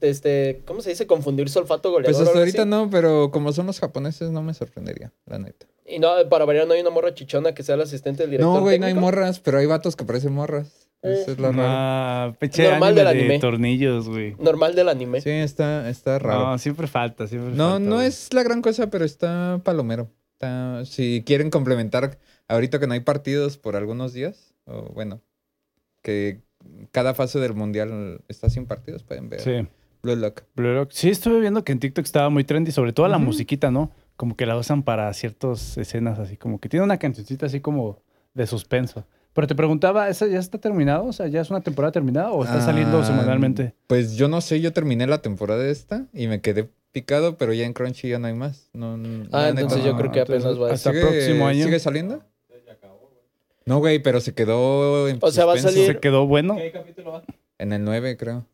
este, 0.00 0.62
¿cómo 0.64 0.80
se 0.82 0.90
dice? 0.90 1.06
Confundir 1.06 1.48
su 1.48 1.58
olfato 1.60 1.90
goleador. 1.90 2.14
Pues 2.16 2.26
hasta 2.26 2.38
ahorita 2.38 2.62
así. 2.62 2.70
no, 2.70 2.88
pero 2.90 3.30
como 3.30 3.52
son 3.52 3.66
los 3.66 3.78
japoneses, 3.80 4.30
no 4.30 4.42
me 4.42 4.54
sorprendería, 4.54 5.12
la 5.26 5.38
neta. 5.38 5.66
Y 5.86 5.98
no, 5.98 6.10
para 6.30 6.44
variar, 6.44 6.66
no 6.66 6.74
hay 6.74 6.80
una 6.80 6.90
morra 6.90 7.12
chichona 7.14 7.52
que 7.54 7.62
sea 7.62 7.74
el 7.74 7.80
asistente 7.82 8.22
del 8.22 8.30
director 8.30 8.54
No, 8.54 8.60
güey, 8.62 8.78
no 8.78 8.86
hay 8.86 8.94
morras, 8.94 9.40
pero 9.40 9.58
hay 9.58 9.66
vatos 9.66 9.96
que 9.96 10.04
parecen 10.04 10.32
morras. 10.32 10.81
Eso 11.02 11.32
es. 11.32 11.38
Ah, 11.58 12.32
pinche 12.38 12.62
Normal 12.62 12.82
anime 12.90 13.04
del 13.04 13.04
de 13.18 13.20
anime. 13.24 13.38
tornillos, 13.40 14.08
güey. 14.08 14.36
Normal 14.38 14.74
del 14.74 14.88
anime. 14.88 15.20
Sí, 15.20 15.30
está, 15.30 15.88
está 15.90 16.18
raro. 16.18 16.50
No, 16.50 16.58
siempre 16.58 16.86
falta, 16.86 17.26
siempre 17.26 17.54
No, 17.54 17.70
falta, 17.72 17.78
no 17.88 17.94
güey. 17.96 18.06
es 18.06 18.32
la 18.32 18.42
gran 18.44 18.62
cosa, 18.62 18.88
pero 18.88 19.04
está 19.04 19.60
palomero. 19.64 20.08
Está- 20.34 20.84
si 20.84 21.22
quieren 21.26 21.50
complementar, 21.50 22.18
ahorita 22.48 22.78
que 22.78 22.86
no 22.86 22.94
hay 22.94 23.00
partidos 23.00 23.58
por 23.58 23.74
algunos 23.76 24.12
días, 24.12 24.54
o 24.64 24.92
bueno, 24.94 25.20
que 26.02 26.40
cada 26.92 27.14
fase 27.14 27.38
del 27.40 27.54
mundial 27.54 28.20
está 28.28 28.48
sin 28.48 28.66
partidos, 28.66 29.02
pueden 29.02 29.28
ver. 29.28 29.40
Sí. 29.40 29.66
Blue 30.02 30.16
Lock. 30.16 30.42
Blue 30.56 30.72
Lock. 30.74 30.90
Sí, 30.92 31.10
estuve 31.10 31.40
viendo 31.40 31.62
que 31.64 31.72
en 31.72 31.78
TikTok 31.78 32.04
estaba 32.04 32.28
muy 32.28 32.44
trendy, 32.44 32.72
sobre 32.72 32.92
todo 32.92 33.06
la 33.08 33.18
musiquita, 33.18 33.70
¿no? 33.70 33.90
Como 34.16 34.36
que 34.36 34.46
la 34.46 34.56
usan 34.56 34.82
para 34.82 35.12
ciertas 35.14 35.76
escenas, 35.78 36.18
así 36.18 36.36
como 36.36 36.60
que 36.60 36.68
tiene 36.68 36.84
una 36.84 36.98
cancioncita 36.98 37.46
así 37.46 37.60
como 37.60 38.00
de 38.34 38.46
suspenso. 38.46 39.04
Pero 39.34 39.46
te 39.46 39.54
preguntaba, 39.54 40.08
¿esa 40.08 40.26
ya 40.26 40.38
está 40.38 40.58
terminado? 40.58 41.06
O 41.06 41.12
sea, 41.12 41.26
¿ya 41.26 41.40
es 41.40 41.50
una 41.50 41.60
temporada 41.62 41.90
terminada 41.92 42.30
o 42.32 42.44
está 42.44 42.60
saliendo 42.60 42.98
Ah, 42.98 43.04
semanalmente? 43.04 43.74
Pues 43.86 44.16
yo 44.16 44.28
no 44.28 44.40
sé, 44.42 44.60
yo 44.60 44.72
terminé 44.72 45.06
la 45.06 45.22
temporada 45.22 45.66
esta 45.66 46.04
y 46.12 46.26
me 46.26 46.40
quedé 46.42 46.68
picado, 46.92 47.38
pero 47.38 47.54
ya 47.54 47.64
en 47.64 47.72
Crunchy 47.72 48.10
ya 48.10 48.18
no 48.18 48.26
hay 48.26 48.34
más. 48.34 48.68
No, 48.74 48.98
no- 48.98 49.26
Ah, 49.32 49.48
entonces 49.48 49.78
neta 49.78 49.86
yo 49.88 49.92
no. 49.94 49.98
creo 49.98 50.12
que 50.12 50.20
apenas 50.20 50.60
va 50.60 50.68
a 50.68 50.72
hasta 50.74 50.90
¿Sigue- 50.90 51.00
próximo 51.02 51.46
año. 51.46 51.64
¿Sigue 51.64 51.78
saliendo? 51.78 52.22
No, 53.64 53.78
güey, 53.78 54.00
pero 54.00 54.20
se 54.20 54.34
quedó 54.34 55.08
en 55.08 55.18
O 55.22 55.30
sea, 55.30 55.44
va 55.46 55.54
a 55.54 55.58
salir- 55.58 55.86
¿Se 55.86 55.98
quedó 56.00 56.26
bueno? 56.26 56.56
En 57.58 57.72
el 57.72 57.84
9, 57.84 58.16
creo. 58.16 58.44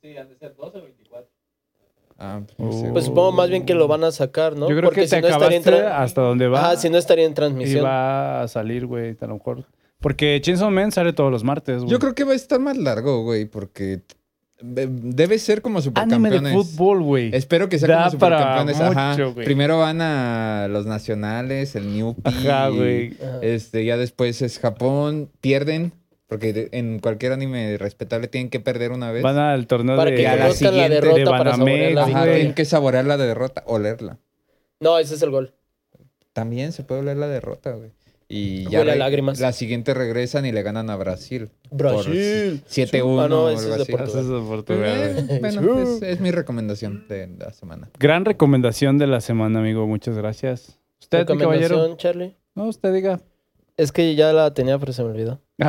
Ah, 2.20 2.40
pues, 2.44 2.58
no 2.58 2.72
sé. 2.72 2.88
Uh. 2.88 2.92
Pues 2.92 3.04
supongo 3.04 3.32
más 3.32 3.48
bien 3.48 3.64
que 3.64 3.74
lo 3.74 3.86
van 3.86 4.02
a 4.04 4.10
sacar, 4.10 4.54
¿no? 4.56 4.68
Yo 4.68 4.76
creo 4.76 4.82
Porque 4.90 5.02
que 5.02 5.06
si 5.08 5.14
te 5.16 5.20
no 5.22 5.28
estaría 5.28 5.56
en 5.58 5.62
acabaste 5.62 5.86
tra- 5.88 6.02
hasta 6.02 6.20
donde 6.20 6.48
va. 6.48 6.70
Ah, 6.70 6.76
si 6.76 6.90
no 6.90 6.98
estaría 6.98 7.24
en 7.24 7.30
y 7.30 7.34
transmisión. 7.34 7.84
va 7.84 8.42
a 8.42 8.48
salir, 8.48 8.86
güey, 8.86 9.16
a 9.20 9.26
lo 9.26 9.34
mejor. 9.34 9.64
Porque 10.00 10.40
Chainsaw 10.40 10.70
Man 10.70 10.92
sale 10.92 11.12
todos 11.12 11.30
los 11.30 11.42
martes, 11.44 11.78
güey. 11.78 11.90
Yo 11.90 11.98
creo 11.98 12.14
que 12.14 12.24
va 12.24 12.32
a 12.32 12.36
estar 12.36 12.60
más 12.60 12.76
largo, 12.76 13.22
güey, 13.24 13.46
porque 13.46 14.00
de- 14.60 14.86
debe 14.88 15.38
ser 15.38 15.60
como 15.62 15.78
Anime 15.78 15.90
de 16.30 16.36
supercampeones. 16.38 16.52
fútbol, 16.52 17.02
güey. 17.02 17.30
Espero 17.34 17.68
que 17.68 17.78
sea 17.78 17.88
Da 17.88 18.06
como 18.08 18.18
para 18.18 18.38
supercampeones. 18.38 18.80
Ajá. 18.80 19.10
mucho, 19.12 19.34
güey. 19.34 19.44
Primero 19.44 19.78
van 19.78 20.00
a 20.00 20.68
los 20.70 20.86
nacionales, 20.86 21.74
el 21.74 21.92
New 21.92 22.14
Ajá, 22.24 22.68
güey. 22.68 23.16
Este, 23.42 23.84
ya 23.84 23.96
después 23.96 24.40
es 24.42 24.58
Japón, 24.60 25.30
pierden, 25.40 25.92
porque 26.28 26.68
en 26.72 27.00
cualquier 27.00 27.32
anime 27.32 27.76
respetable 27.78 28.28
tienen 28.28 28.50
que 28.50 28.60
perder 28.60 28.92
una 28.92 29.10
vez. 29.10 29.22
Van 29.24 29.36
al 29.38 29.66
torneo 29.66 29.96
Para 29.96 30.10
de... 30.10 30.16
que 30.16 30.28
a 30.28 30.36
la 30.36 30.42
conozcan 30.42 30.64
la 30.76 30.84
siguiente 30.84 30.94
derrota 30.94 31.18
de 31.18 31.24
para 31.24 31.50
Banamex, 31.52 31.58
saborear 31.78 31.92
la 31.92 32.02
Ajá, 32.04 32.24
tienen 32.24 32.54
que 32.54 32.64
saborear 32.64 33.04
la 33.04 33.16
derrota, 33.16 33.62
olerla. 33.66 34.18
No, 34.80 34.98
ese 34.98 35.16
es 35.16 35.22
el 35.22 35.30
gol. 35.30 35.54
También 36.32 36.70
se 36.72 36.84
puede 36.84 37.00
oler 37.00 37.16
la 37.16 37.26
derrota, 37.26 37.72
güey. 37.72 37.90
Y 38.30 38.66
Huele 38.66 38.70
ya 38.70 38.80
a 38.80 38.84
re- 38.84 38.96
lágrimas. 38.96 39.40
la 39.40 39.52
siguiente 39.52 39.94
regresan 39.94 40.44
y 40.44 40.52
le 40.52 40.62
ganan 40.62 40.90
a 40.90 40.96
Brasil. 40.96 41.48
Brasil. 41.70 42.60
Por 42.62 42.70
7-1 42.70 43.24
Ah, 43.24 43.28
no, 43.28 43.44
o 43.44 43.48
ese 43.48 43.62
algo 43.62 43.70
es 43.72 43.76
de 43.78 43.82
así. 43.84 43.92
Portugal. 43.92 44.08
Eso 44.08 44.20
es 44.20 44.42
de 44.42 44.48
Portugal, 44.48 45.12
güey. 45.14 45.36
eh, 45.36 45.38
bueno, 45.40 45.80
es, 45.82 46.02
es 46.02 46.20
mi 46.20 46.30
recomendación 46.30 47.06
de 47.08 47.26
la 47.38 47.52
semana. 47.54 47.88
Gran 47.98 48.24
recomendación 48.26 48.98
de 48.98 49.06
la 49.06 49.20
semana, 49.22 49.60
amigo. 49.60 49.86
Muchas 49.86 50.14
gracias. 50.16 50.78
¿Usted, 51.00 51.20
mi 51.30 51.38
caballero? 51.38 51.68
Recomendación, 51.76 51.96
Charlie. 51.96 52.36
No, 52.54 52.64
usted 52.66 52.92
diga. 52.92 53.20
Es 53.78 53.92
que 53.92 54.14
ya 54.14 54.32
la 54.34 54.52
tenía, 54.52 54.78
pero 54.78 54.92
se 54.92 55.02
me 55.04 55.10
olvidó. 55.10 55.40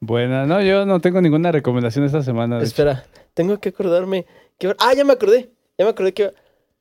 Buena. 0.00 0.46
No, 0.46 0.60
yo 0.62 0.86
no 0.86 1.00
tengo 1.00 1.20
ninguna 1.20 1.52
recomendación 1.52 2.04
esta 2.04 2.22
semana. 2.22 2.56
de 2.56 2.62
hecho. 2.62 2.68
Espera, 2.70 3.04
tengo 3.34 3.58
que 3.60 3.68
acordarme. 3.70 4.26
que- 4.58 4.74
Ah, 4.78 4.92
ya 4.96 5.04
me 5.04 5.12
acordé. 5.12 5.50
Ya 5.78 5.84
me 5.84 5.90
acordé 5.90 6.12
que. 6.12 6.32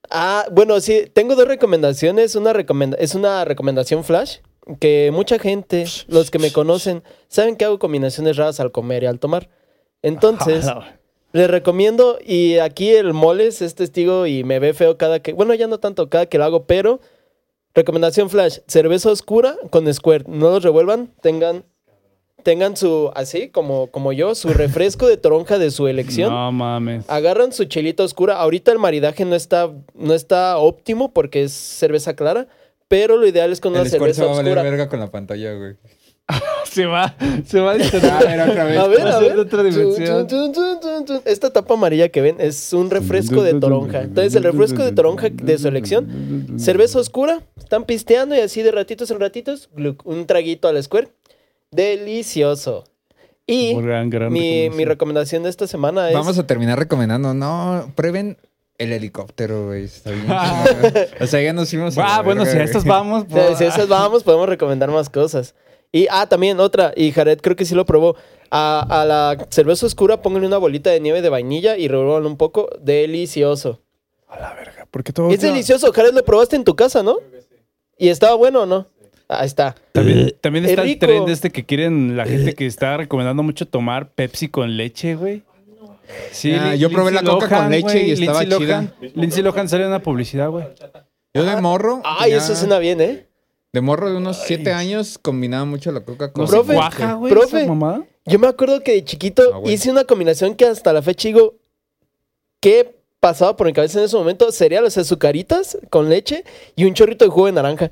Ah, 0.10 0.46
bueno, 0.51 0.80
sí, 0.80 1.10
tengo 1.13 1.36
dos 1.36 1.48
recomendaciones. 1.48 2.36
Una 2.36 2.54
recomenda... 2.54 2.98
Es 2.98 3.16
una 3.16 3.46
recomendación 3.46 4.04
flash. 4.04 4.38
Que 4.80 5.12
mucha 5.13 5.39
gente, 5.39 5.86
los 6.08 6.30
que 6.30 6.39
me 6.39 6.51
conocen, 6.51 7.04
saben 7.30 7.56
que 7.56 7.66
hago 7.66 7.80
combinaciones 7.80 8.36
raras 8.36 8.60
al 8.60 8.72
comer 8.72 9.04
y 9.04 9.06
al 9.06 9.20
tomar. 9.20 9.50
Entonces, 10.01 10.66
Les 11.34 11.50
recomiendo, 11.50 12.18
y 12.25 12.58
aquí 12.58 12.89
el 12.89 13.13
Moles 13.13 13.62
es 13.62 13.75
testigo 13.75 14.27
y 14.27 14.44
me 14.44 14.60
ve 14.60 14.74
feo 14.74 14.98
cada 14.98 15.20
que, 15.20 15.34
bueno, 15.34 15.54
ya 15.54 15.68
no 15.68 15.80
tanto 15.80 16.10
cada 16.10 16.25
que 16.25 16.38
lo 16.38 16.46
hago, 16.46 16.66
pero 16.66 17.01
recomendación 17.74 18.30
flash, 18.30 18.60
cerveza 18.68 19.12
oscura 19.12 19.56
con 19.70 19.94
Squirt, 19.94 20.27
no 20.27 20.50
los 20.50 20.63
revuelvan, 20.63 21.13
tengan 21.22 21.66
tengan 22.44 22.77
su, 22.77 23.12
así 23.15 23.50
como, 23.50 23.88
como 23.88 24.13
yo, 24.13 24.36
su 24.36 24.50
refresco 24.50 25.08
de 25.08 25.17
toronja 25.17 25.58
de 25.58 25.72
su 25.72 25.88
elección. 25.88 26.32
No 26.32 26.51
mames. 26.51 27.06
Agarran 27.10 27.51
su 27.51 27.65
chelita 27.65 28.03
oscura. 28.03 28.36
Ahorita 28.38 28.72
el 28.72 28.79
maridaje 28.79 29.25
no 29.25 29.36
está, 29.36 29.72
no 29.96 30.13
está 30.13 30.58
óptimo 30.58 31.12
porque 31.13 31.44
es 31.44 31.51
cerveza 31.51 32.15
clara, 32.15 32.48
pero 32.88 33.17
lo 33.17 33.27
ideal 33.27 33.51
es 33.51 33.60
con 33.60 33.74
una 33.74 33.82
El 33.82 33.89
cerveza 33.89 34.22
se 34.22 34.25
va 34.25 34.32
a 34.34 34.36
valer 34.38 34.53
oscura. 34.58 34.70
verga 34.70 34.88
con 34.89 35.00
la 35.00 35.12
pantalla, 35.12 35.53
güey. 35.53 35.75
Se 36.65 36.86
va, 36.86 37.15
se 37.46 37.62
va 37.62 37.72
a 37.72 37.74
A 37.75 37.77
distorsionar. 37.77 38.27
ver, 38.27 38.50
otra 38.50 38.63
vez. 38.65 38.77
A 38.77 38.88
ver, 38.88 39.00
Va 39.00 39.10
a 39.12 39.15
a 39.15 39.20
ver. 39.22 39.34
de 39.36 39.39
otra 39.41 39.63
dimensión. 39.63 40.27
Esta 41.24 41.51
tapa 41.53 41.74
amarilla 41.75 42.10
que 42.10 42.20
ven 42.20 42.36
es 42.39 42.74
un 42.74 42.89
refresco 42.91 43.41
de 43.41 43.53
toronja. 43.53 44.01
Entonces, 44.01 44.36
el 44.36 44.44
refresco 44.44 44.84
de 44.84 44.91
toronja 44.91 45.29
de 45.29 45.58
su 45.58 45.70
elección, 45.70 46.56
cerveza 46.60 47.00
oscura, 47.00 47.41
están 47.58 47.86
pisteando 47.86 48.36
y 48.36 48.39
así 48.41 48.62
de 48.62 48.72
ratitos 48.74 49.10
en 49.10 49.22
ratitos, 49.22 49.70
un 50.03 50.25
traguito 50.27 50.67
al 50.67 50.84
square. 50.84 51.08
Delicioso. 51.72 52.86
Y 53.46 53.74
Gran, 53.82 54.10
gran 54.10 54.32
mi, 54.32 54.70
mi 54.70 54.84
recomendación. 54.84 55.44
de 55.44 55.50
esta 55.50 55.68
semana 55.68 56.10
es. 56.10 56.14
Vamos 56.14 56.38
a 56.38 56.46
terminar 56.46 56.78
recomendando. 56.78 57.34
No, 57.34 57.92
prueben 57.96 58.38
el 58.78 58.92
helicóptero, 58.92 59.68
güey. 59.68 59.86
Está 59.86 60.12
bien. 60.12 60.26
o 61.22 61.28
sea, 61.28 61.42
ya 61.42 61.54
nos 61.54 61.70
fuimos. 61.70 61.98
Ah, 61.98 62.22
bueno, 62.22 62.44
verga, 62.44 62.54
si 62.54 62.60
a 62.60 62.64
estas 62.66 62.86
vamos. 62.86 63.26
Sea, 63.32 63.56
si 63.56 63.64
a 63.64 63.68
esas 63.70 63.88
vamos, 63.88 64.24
podemos 64.24 64.50
recomendar 64.50 64.92
más 64.92 65.10
cosas. 65.10 65.56
Y, 65.94 66.08
ah, 66.12 66.28
también 66.28 66.60
otra, 66.60 66.92
y 66.96 67.12
Jared 67.14 67.40
creo 67.40 67.56
que 67.56 67.64
sí 67.66 67.74
lo 67.74 67.86
probó. 67.86 68.16
A, 68.50 69.02
a 69.02 69.06
la 69.06 69.48
cerveza 69.50 69.86
oscura 69.86 70.22
pónganle 70.22 70.48
una 70.48 70.58
bolita 70.58 70.90
de 70.90 71.00
nieve 71.00 71.22
de 71.22 71.30
vainilla 71.30 71.78
y 71.78 71.88
revuelvan 71.88 72.26
un 72.26 72.38
poco. 72.38 72.70
Delicioso. 72.82 73.82
A 74.28 74.40
la 74.40 74.54
verga. 74.54 74.88
Porque 74.92 75.14
todo. 75.14 75.32
Es 75.32 75.42
delicioso, 75.42 75.92
Jared, 75.94 76.14
lo 76.14 76.24
probaste 76.26 76.58
en 76.58 76.66
tu 76.66 76.76
casa, 76.76 77.02
¿no? 77.02 77.18
¿Y 77.98 78.10
estaba 78.10 78.36
bueno 78.36 78.64
o 78.64 78.66
no? 78.66 78.88
Ahí 79.30 79.46
está. 79.46 79.76
También, 79.92 80.34
también 80.42 80.64
Es 80.66 80.72
está 80.72 80.84
el 80.84 80.88
rico. 80.88 81.06
tren 81.06 81.26
de 81.26 81.34
este 81.34 81.50
que 81.52 81.66
quieren 81.66 82.16
la 82.16 82.26
gente 82.26 82.54
que 82.56 82.66
está 82.66 82.96
recomendando 82.98 83.44
mucho 83.44 83.68
tomar 83.68 84.10
Pepsi 84.14 84.48
con 84.48 84.78
leche, 84.78 85.16
güey. 85.16 85.44
Sí, 86.32 86.54
Ah, 86.54 86.74
yo 86.76 86.90
probé 86.90 87.12
Lindsay 87.12 87.26
la 87.26 87.32
coca 87.34 87.58
con 87.58 87.70
leche 87.70 87.84
güey, 87.84 88.10
y 88.10 88.12
estaba 88.14 88.42
Lindsay 88.44 88.60
chida. 88.60 88.94
Lindsay 89.16 89.44
Lohan 89.44 89.68
sale 89.68 89.84
en 89.84 89.90
una 89.90 90.02
publicidad, 90.02 90.50
güey. 90.50 90.66
Yo 91.34 91.44
de 91.44 91.62
morro. 91.62 92.02
Ay, 92.06 92.32
ya- 92.32 92.38
eso 92.38 92.56
suena 92.56 92.80
bien, 92.80 93.02
¿eh? 93.02 93.28
De 93.74 93.82
morro 93.82 94.10
de 94.10 94.16
unos 94.16 94.38
siete 94.38 94.72
años 94.72 95.18
combinaba 95.22 95.66
mucho 95.66 95.92
la 95.92 96.00
coca 96.00 96.32
con 96.32 96.46
No 96.46 96.50
Profe, 96.50 96.72
se 96.72 96.78
cuaja, 96.78 97.14
güey. 97.14 97.34
profe. 97.34 97.58
esa 97.60 97.68
mamada. 97.68 98.06
Yo 98.26 98.40
me 98.40 98.48
acuerdo 98.48 98.82
que 98.82 98.94
de 98.94 99.04
chiquito 99.04 99.44
Ah, 99.56 99.70
hice 99.70 99.92
una 99.92 100.06
combinación 100.06 100.56
que 100.56 100.66
hasta 100.66 100.94
la 100.94 101.02
fecha 101.02 101.28
digo, 101.28 101.56
¿qué 102.62 102.96
pasaba 103.20 103.58
por 103.58 103.68
mi 103.68 103.74
cabeza 103.74 104.00
en 104.00 104.06
ese 104.06 104.16
momento? 104.16 104.50
Cereal, 104.54 104.86
o 104.86 104.90
sea, 104.90 105.02
azucaritas 105.02 105.78
con 105.90 106.08
leche 106.10 106.46
y 106.78 106.86
un 106.86 106.94
chorrito 106.94 107.26
de 107.26 107.32
jugo 107.32 107.48
de 107.48 107.52
naranja. 107.52 107.92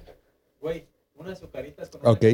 Ok. 2.03 2.25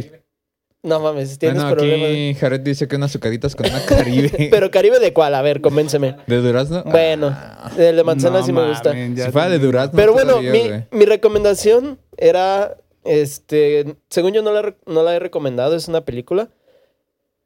No 0.83 0.99
mames, 0.99 1.37
tienes 1.37 1.61
Bueno, 1.61 1.75
problemas. 1.77 2.09
aquí 2.09 2.33
Jared 2.33 2.61
dice 2.61 2.87
que 2.87 2.95
unas 2.95 3.11
azucaritas 3.11 3.55
con 3.55 3.67
una 3.67 3.85
caribe. 3.85 4.47
Pero 4.49 4.71
Caribe 4.71 4.99
de 4.99 5.13
cuál, 5.13 5.35
a 5.35 5.41
ver, 5.43 5.61
convénceme. 5.61 6.15
¿De 6.25 6.37
durazno? 6.37 6.83
Bueno, 6.85 7.27
Ah, 7.31 7.71
el 7.77 7.95
de 7.95 8.03
manzana 8.03 8.39
No 8.39 8.45
sí 8.45 8.51
me 8.51 8.67
gusta. 8.67 8.91
si 8.91 9.31
fuera 9.31 9.49
de 9.49 9.59
durazno. 9.59 9.95
Pero 9.95 10.13
bueno, 10.13 10.41
mi, 10.41 10.71
mi 10.89 11.05
recomendación 11.05 11.99
era, 12.17 12.77
este, 13.03 13.95
según 14.09 14.33
yo 14.33 14.41
no 14.41 14.51
la, 14.51 14.75
no 14.87 15.03
la 15.03 15.15
he 15.15 15.19
recomendado, 15.19 15.75
es 15.75 15.87
una 15.87 16.01
película. 16.03 16.49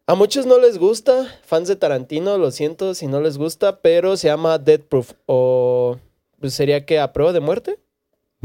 A 0.08 0.16
muchos 0.16 0.46
no 0.46 0.58
les 0.58 0.78
gusta, 0.78 1.28
fans 1.44 1.68
de 1.68 1.76
Tarantino, 1.76 2.38
lo 2.38 2.52
siento 2.52 2.94
si 2.94 3.08
no 3.08 3.20
les 3.20 3.38
gusta, 3.38 3.82
pero 3.82 4.16
se 4.16 4.28
llama 4.30 4.60
Dead 4.60 4.80
Proof 4.80 5.12
o 5.26 5.98
pues 6.40 6.54
sería 6.54 6.86
que 6.86 7.00
a 7.00 7.12
prueba 7.12 7.34
de 7.34 7.40
muerte. 7.42 7.80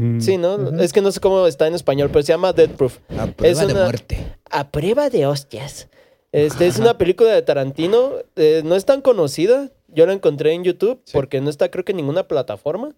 Mm. 0.01 0.19
Sí, 0.19 0.37
¿no? 0.37 0.79
Es 0.81 0.93
que 0.93 1.01
no 1.01 1.11
sé 1.11 1.19
cómo 1.19 1.45
está 1.47 1.67
en 1.67 1.75
español, 1.75 2.09
pero 2.11 2.23
se 2.23 2.33
llama 2.33 2.53
Dead 2.53 2.69
Proof. 2.69 2.97
A 3.17 3.27
prueba 3.27 3.65
de 3.65 3.73
una- 3.73 3.83
muerte. 3.83 4.17
A 4.49 4.71
prueba 4.71 5.09
de 5.09 5.25
hostias. 5.27 5.87
Este 6.31 6.65
es 6.65 6.79
una 6.79 6.97
película 6.97 7.29
de 7.31 7.41
Tarantino, 7.41 8.13
eh, 8.37 8.61
no 8.65 8.75
es 8.75 8.85
tan 8.85 9.01
conocida. 9.01 9.69
Yo 9.89 10.05
la 10.05 10.13
encontré 10.13 10.53
en 10.53 10.63
YouTube 10.63 11.01
Sí. 11.05 11.11
porque 11.13 11.41
no 11.41 11.49
está 11.49 11.69
creo 11.69 11.83
que 11.85 11.91
en 11.91 11.97
ninguna 11.97 12.23
plataforma, 12.27 12.95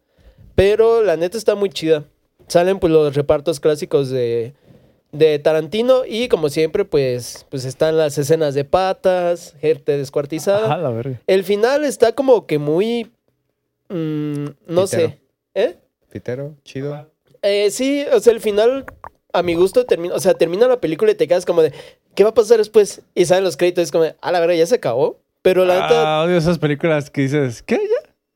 pero 0.55 1.01
la 1.03 1.17
neta 1.17 1.37
está 1.37 1.55
muy 1.55 1.69
chida. 1.69 2.03
Salen 2.47 2.79
pues 2.79 2.93
los 2.93 3.15
repartos 3.15 3.59
clásicos 3.59 4.09
de, 4.09 4.53
de 5.11 5.39
Tarantino 5.39 6.05
y 6.07 6.27
como 6.27 6.49
siempre 6.49 6.85
pues 6.85 7.45
pues 7.49 7.65
están 7.65 7.97
las 7.97 8.17
escenas 8.19 8.53
de 8.53 8.65
patas, 8.65 9.55
gente 9.59 9.97
descuartizada. 9.97 10.71
Ah, 10.73 10.77
la 10.77 10.89
verga. 10.91 11.19
El 11.25 11.43
final 11.43 11.83
está 11.83 12.11
como 12.13 12.45
que 12.45 12.59
muy 12.59 13.11
mm, 13.89 14.45
no 14.67 14.83
Pitero. 14.83 14.85
sé, 14.85 15.19
¿eh? 15.55 15.77
Pitero, 16.13 16.55
chido. 16.63 17.09
Eh, 17.41 17.71
sí, 17.71 18.05
o 18.13 18.19
sea, 18.19 18.31
el 18.33 18.39
final, 18.39 18.85
a 19.33 19.41
mi 19.41 19.55
gusto, 19.55 19.85
termina, 19.85 20.13
o 20.13 20.19
sea, 20.19 20.35
termina 20.35 20.67
la 20.67 20.79
película 20.79 21.11
y 21.11 21.15
te 21.15 21.27
quedas 21.27 21.43
como 21.45 21.63
de, 21.63 21.73
¿qué 22.13 22.23
va 22.23 22.29
a 22.29 22.33
pasar 22.35 22.59
después? 22.59 23.01
Y 23.15 23.25
salen 23.25 23.43
los 23.43 23.57
créditos, 23.57 23.85
es 23.85 23.91
como, 23.91 24.03
de, 24.03 24.15
a 24.21 24.31
la 24.31 24.39
verdad, 24.39 24.53
ya 24.53 24.65
se 24.67 24.75
acabó. 24.75 25.19
Pero 25.41 25.65
la 25.65 25.73
neta, 25.73 26.19
Ah, 26.19 26.23
odio 26.23 26.37
esas 26.37 26.59
películas 26.59 27.09
que 27.09 27.21
dices, 27.23 27.63
¿qué? 27.63 27.79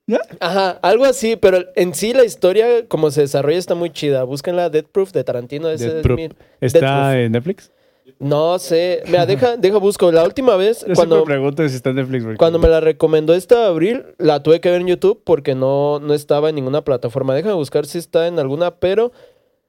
¿Ya? 0.08 0.20
ajá, 0.40 0.72
algo 0.82 1.06
así, 1.06 1.36
pero 1.36 1.66
en 1.76 1.94
sí 1.94 2.14
la 2.14 2.24
historia, 2.26 2.88
como 2.88 3.12
se 3.12 3.22
desarrolla, 3.22 3.58
está 3.58 3.76
muy 3.76 3.92
chida. 3.92 4.24
Búsquenla, 4.24 4.70
Dead 4.70 4.86
Proof 4.86 5.12
de 5.12 5.24
Tarantino. 5.24 5.70
Ese 5.70 5.86
Death 5.86 5.96
es 5.98 6.02
Proof. 6.04 6.18
mi- 6.18 6.28
Death 6.28 6.38
¿Está 6.62 6.80
Proof. 6.80 7.14
en 7.16 7.32
Netflix? 7.34 7.72
No 8.20 8.58
sé, 8.58 9.04
mira, 9.06 9.26
deja, 9.28 9.58
deja 9.58 9.78
busco. 9.78 10.12
La 10.12 10.24
última 10.24 10.56
vez, 10.56 10.84
Yo 10.88 10.96
cuando, 10.96 11.18
siempre 11.18 11.36
pregunto 11.36 11.70
si 11.70 11.76
está 11.76 11.92
en 11.92 11.98
Netflix. 11.98 12.24
porque- 12.24 12.38
cuando 12.38 12.58
me 12.58 12.68
la 12.68 12.80
recomendó 12.80 13.34
esta 13.36 13.68
abril, 13.68 14.06
la 14.18 14.42
tuve 14.42 14.60
que 14.60 14.72
ver 14.72 14.82
en 14.82 14.88
YouTube 14.88 15.22
porque 15.24 15.54
no, 15.54 16.00
no 16.00 16.14
estaba 16.16 16.50
en 16.50 16.56
ninguna 16.56 16.84
plataforma. 16.84 17.36
Déjame 17.36 17.54
buscar 17.54 17.86
si 17.86 18.00
está 18.00 18.26
en 18.28 18.40
alguna, 18.40 18.76
pero 18.80 19.12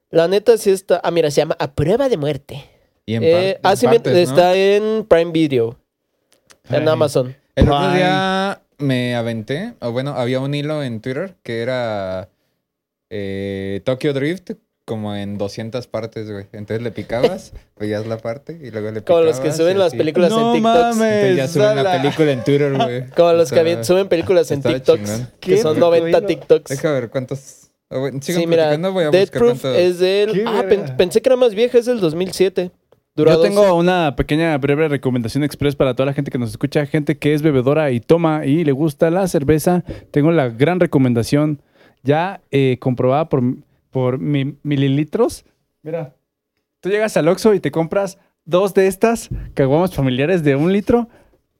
la 0.09 0.27
neta 0.27 0.57
sí 0.57 0.71
está. 0.71 0.99
Ah, 1.03 1.11
mira, 1.11 1.29
se 1.29 1.41
llama 1.41 1.55
A 1.59 1.73
Prueba 1.73 2.09
de 2.09 2.17
Muerte. 2.17 2.65
Y 3.05 3.15
en, 3.15 3.23
Eh, 3.23 3.59
ah, 3.61 3.71
en 3.71 3.77
sí, 3.77 3.87
me- 3.87 3.99
partes, 3.99 4.13
¿no? 4.13 4.19
está 4.35 4.55
en 4.55 5.05
Prime 5.07 5.31
Video. 5.31 5.77
En 6.69 6.83
Ay. 6.83 6.93
Amazon. 6.93 7.35
El 7.55 7.69
otro 7.69 7.91
día 7.93 8.61
me 8.79 9.15
aventé, 9.15 9.73
o 9.81 9.91
bueno, 9.91 10.11
había 10.11 10.39
un 10.39 10.53
hilo 10.55 10.81
en 10.81 11.01
Twitter 11.01 11.35
que 11.43 11.61
era 11.61 12.29
eh, 13.11 13.81
Tokyo 13.83 14.13
Drift 14.13 14.51
como 14.89 15.15
en 15.15 15.37
200 15.37 15.85
partes, 15.87 16.29
güey. 16.31 16.47
Entonces 16.51 16.81
le 16.81 16.91
picabas, 16.91 17.53
veías 17.79 18.07
la 18.07 18.17
parte 18.17 18.53
y 18.61 18.71
luego 18.71 18.87
le 18.91 19.03
Como 19.03 19.19
picabas. 19.19 19.25
los 19.25 19.39
que 19.39 19.51
suben 19.53 19.77
las 19.77 19.93
películas 19.93 20.31
No 20.31 20.49
en 20.55 20.61
TikToks. 20.61 20.75
mames. 20.97 21.13
Entonces 21.13 21.37
ya 21.37 21.47
suben 21.47 21.83
la 21.83 22.01
película 22.01 22.31
en 22.31 22.43
Twitter, 22.43 22.73
güey. 22.75 23.09
Como 23.15 23.33
los 23.33 23.51
que 23.51 23.83
suben 23.83 24.07
películas 24.09 24.49
en 24.51 24.63
chingón. 24.63 25.29
Que 25.39 25.57
son 25.59 25.75
rico 25.75 25.85
90 25.91 26.17
hilo. 26.17 26.27
TikToks. 26.27 26.69
Deja 26.71 26.91
ver 26.91 27.09
cuántos. 27.09 27.69
ah, 27.91 27.97
bueno, 27.99 28.19
Sí, 28.21 28.33
mira, 28.47 28.63
platicando, 28.63 28.91
voy 28.93 29.03
a 29.05 29.09
Dead 29.11 29.21
buscar 29.21 29.39
Proof 29.39 29.61
cuántos. 29.61 29.77
es 29.79 29.99
del... 29.99 30.43
Ah, 30.47 30.63
pen- 30.67 30.95
pensé 30.97 31.21
que 31.21 31.29
era 31.29 31.35
más 31.37 31.53
vieja, 31.53 31.77
es 31.77 31.85
del 31.85 31.99
2007. 31.99 32.71
Dura 33.15 33.33
Yo 33.33 33.41
tengo 33.41 33.73
una 33.75 34.15
pequeña 34.15 34.57
breve 34.57 34.87
recomendación 34.87 35.43
express 35.43 35.75
para 35.75 35.93
toda 35.93 36.05
la 36.07 36.13
gente 36.13 36.31
que 36.31 36.37
nos 36.37 36.49
escucha, 36.51 36.85
gente 36.85 37.17
que 37.17 37.33
es 37.33 37.41
bebedora 37.41 37.91
y 37.91 37.99
toma 37.99 38.45
y 38.45 38.63
le 38.63 38.71
gusta 38.71 39.09
la 39.11 39.27
cerveza. 39.27 39.83
Tengo 40.11 40.31
la 40.31 40.47
gran 40.49 40.79
recomendación 40.79 41.61
ya 42.01 42.39
eh, 42.51 42.77
comprobada 42.79 43.27
por, 43.27 43.43
por 43.91 44.19
mi- 44.19 44.57
mililitros. 44.63 45.45
Mira, 45.81 46.15
tú 46.79 46.89
llegas 46.89 47.15
al 47.17 47.27
Oxxo 47.27 47.53
y 47.53 47.59
te 47.59 47.71
compras 47.71 48.17
dos 48.45 48.73
de 48.73 48.87
estas 48.87 49.29
caguamas 49.53 49.93
familiares 49.93 50.43
de 50.43 50.55
un 50.55 50.71
litro. 50.73 51.07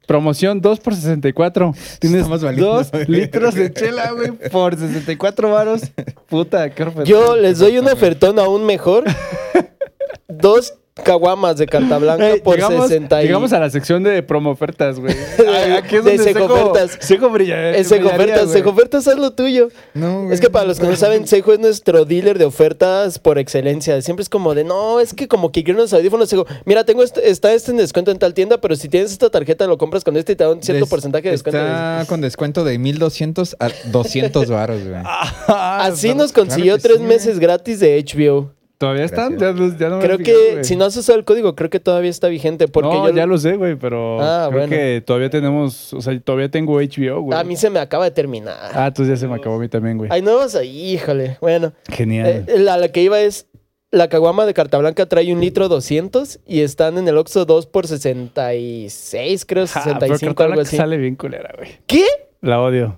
Promoción 0.07 0.59
2 0.59 0.79
por 0.79 0.95
64. 0.95 1.73
Tienes 1.99 2.27
dos 2.27 2.91
güey. 2.91 3.05
litros 3.07 3.53
de 3.53 3.71
chela, 3.71 4.11
güey, 4.11 4.31
por 4.49 4.75
64 4.75 5.51
varos. 5.51 5.81
Puta, 6.27 6.71
qué 6.71 6.81
oferta. 6.83 7.03
Yo 7.03 7.35
les 7.35 7.59
doy 7.59 7.77
un 7.77 7.87
ofertón 7.87 8.39
aún 8.39 8.65
mejor. 8.65 9.03
Dos 10.27 10.75
caguamas 11.03 11.57
de 11.57 11.65
carta 11.67 11.97
blanca 11.97 12.29
Ey, 12.29 12.41
por 12.41 12.55
llegamos, 12.55 12.87
60 12.87 13.21
y... 13.23 13.25
llegamos 13.27 13.53
a 13.53 13.59
la 13.59 13.69
sección 13.69 14.03
de 14.03 14.21
promo 14.23 14.51
ofertas, 14.51 14.99
güey. 14.99 15.13
Aquí 15.77 15.95
es 15.97 16.03
De 16.05 16.17
donde 16.17 16.23
Sejo- 16.23 16.47
secofertas. 16.47 16.97
Sejo 16.99 17.29
brilla. 17.29 17.75
En 17.77 17.85
Sejofertas, 17.85 18.51
Sejofertas 18.51 19.07
haz 19.07 19.17
lo 19.17 19.31
tuyo. 19.31 19.69
No, 19.93 20.21
güey. 20.23 20.33
Es 20.33 20.41
que 20.41 20.49
para 20.49 20.65
los 20.65 20.79
que 20.79 20.87
no 20.87 20.95
saben, 20.95 21.27
Sejo 21.27 21.53
es 21.53 21.59
nuestro 21.59 22.05
dealer 22.05 22.37
de 22.37 22.45
ofertas 22.45 23.19
por 23.19 23.37
excelencia. 23.39 24.01
Siempre 24.01 24.23
es 24.23 24.29
como 24.29 24.55
de, 24.55 24.63
no, 24.63 24.99
es 24.99 25.13
que 25.13 25.27
como 25.27 25.51
que 25.51 25.63
quiero 25.63 25.79
unos 25.79 25.93
audífonos. 25.93 26.29
Sejo, 26.29 26.45
mira, 26.65 26.83
tengo 26.83 27.03
este, 27.03 27.29
está 27.29 27.53
este 27.53 27.71
en 27.71 27.77
descuento 27.77 28.11
en 28.11 28.19
tal 28.19 28.33
tienda, 28.33 28.59
pero 28.59 28.75
si 28.75 28.89
tienes 28.89 29.11
esta 29.11 29.29
tarjeta 29.29 29.67
lo 29.67 29.77
compras 29.77 30.03
con 30.03 30.17
este 30.17 30.33
y 30.33 30.35
te 30.35 30.43
da 30.43 30.51
un 30.51 30.61
cierto 30.61 30.85
Des- 30.85 30.89
porcentaje 30.89 31.25
de 31.25 31.31
descuento. 31.31 31.59
Está 31.61 32.05
con 32.07 32.21
descuento 32.21 32.63
de 32.63 32.77
1200 32.77 33.55
a 33.59 33.69
200 33.85 34.49
varos, 34.49 34.81
güey. 34.87 35.01
Así 35.47 36.13
nos 36.13 36.31
consiguió 36.31 36.73
Claro 36.77 36.81
tres 36.83 36.97
sí, 36.97 37.03
meses 37.03 37.39
gratis 37.39 37.79
de 37.79 38.03
HBO. 38.03 38.51
¿Todavía 38.79 39.03
están? 39.03 39.33
Ya, 39.37 39.51
Gracias. 39.51 39.59
los- 39.59 39.77
ya 39.77 39.89
no 39.89 39.97
me 39.97 40.03
he 40.03 40.07
Creo 40.07 40.17
fijado, 40.17 40.37
que 40.55 40.63
si 40.63 40.75
no 40.77 40.85
has 40.85 40.95
usado 40.97 41.19
el 41.19 41.25
código, 41.25 41.53
creo 41.53 41.69
que 41.69 41.79
todavía 41.81 42.09
está 42.09 42.27
vigente. 42.29 42.67
Porque 42.69 42.89
no, 42.89 43.09
yo, 43.09 43.13
ya 43.13 43.25
lo 43.27 43.37
sé, 43.37 43.57
güey, 43.57 43.75
pero 43.75 44.21
Ah, 44.21 44.47
creo 44.49 44.61
bueno. 44.61 44.75
que 44.75 45.03
todavía 45.05 45.29
tenemos, 45.29 45.93
o 45.93 46.01
sea, 46.01 46.17
todavía 46.21 46.49
tengo 46.49 46.79
HBO, 46.81 47.21
güey. 47.21 47.37
a 47.37 47.43
mí 47.43 47.55
se 47.57 47.69
me 47.69 47.79
acaba 47.79 48.05
de 48.05 48.11
terminar. 48.11 48.71
Ah, 48.73 48.87
entonces 48.87 49.13
ya 49.15 49.19
se 49.19 49.27
me 49.27 49.35
acabó 49.35 49.57
a 49.57 49.59
mí 49.59 49.67
también, 49.67 49.97
güey. 49.97 50.09
Hay 50.11 50.21
nuevos 50.21 50.55
ahí, 50.55 50.93
híjole. 50.93 51.37
Bueno, 51.41 51.73
Genial. 51.91 52.45
eh, 52.47 52.59
la, 52.59 52.77
la 52.77 52.87
que 52.87 53.03
iba 53.03 53.19
es, 53.19 53.47
la 53.91 54.07
caguama 54.07 54.45
de 54.45 54.53
carta 54.53 54.77
blanca 54.77 55.07
trae 55.07 55.33
un 55.33 55.41
litro 55.41 55.67
200 55.67 56.39
y 56.47 56.61
están 56.61 56.97
en 56.97 57.05
el 57.09 57.17
Oxxo 57.17 57.43
2 57.43 57.65
por 57.65 57.85
66, 57.85 59.45
creo, 59.45 59.67
Ja, 59.67 59.81
pero 59.83 59.99
65, 59.99 60.35
Carta 60.35 60.51
algo 60.53 60.61
así. 60.61 60.77
sale 60.77 60.97
bien 60.97 61.15
culera, 61.15 61.53
güey. 61.57 61.79
¿Qué? 61.85 62.05
La 62.41 62.61
odio. 62.61 62.95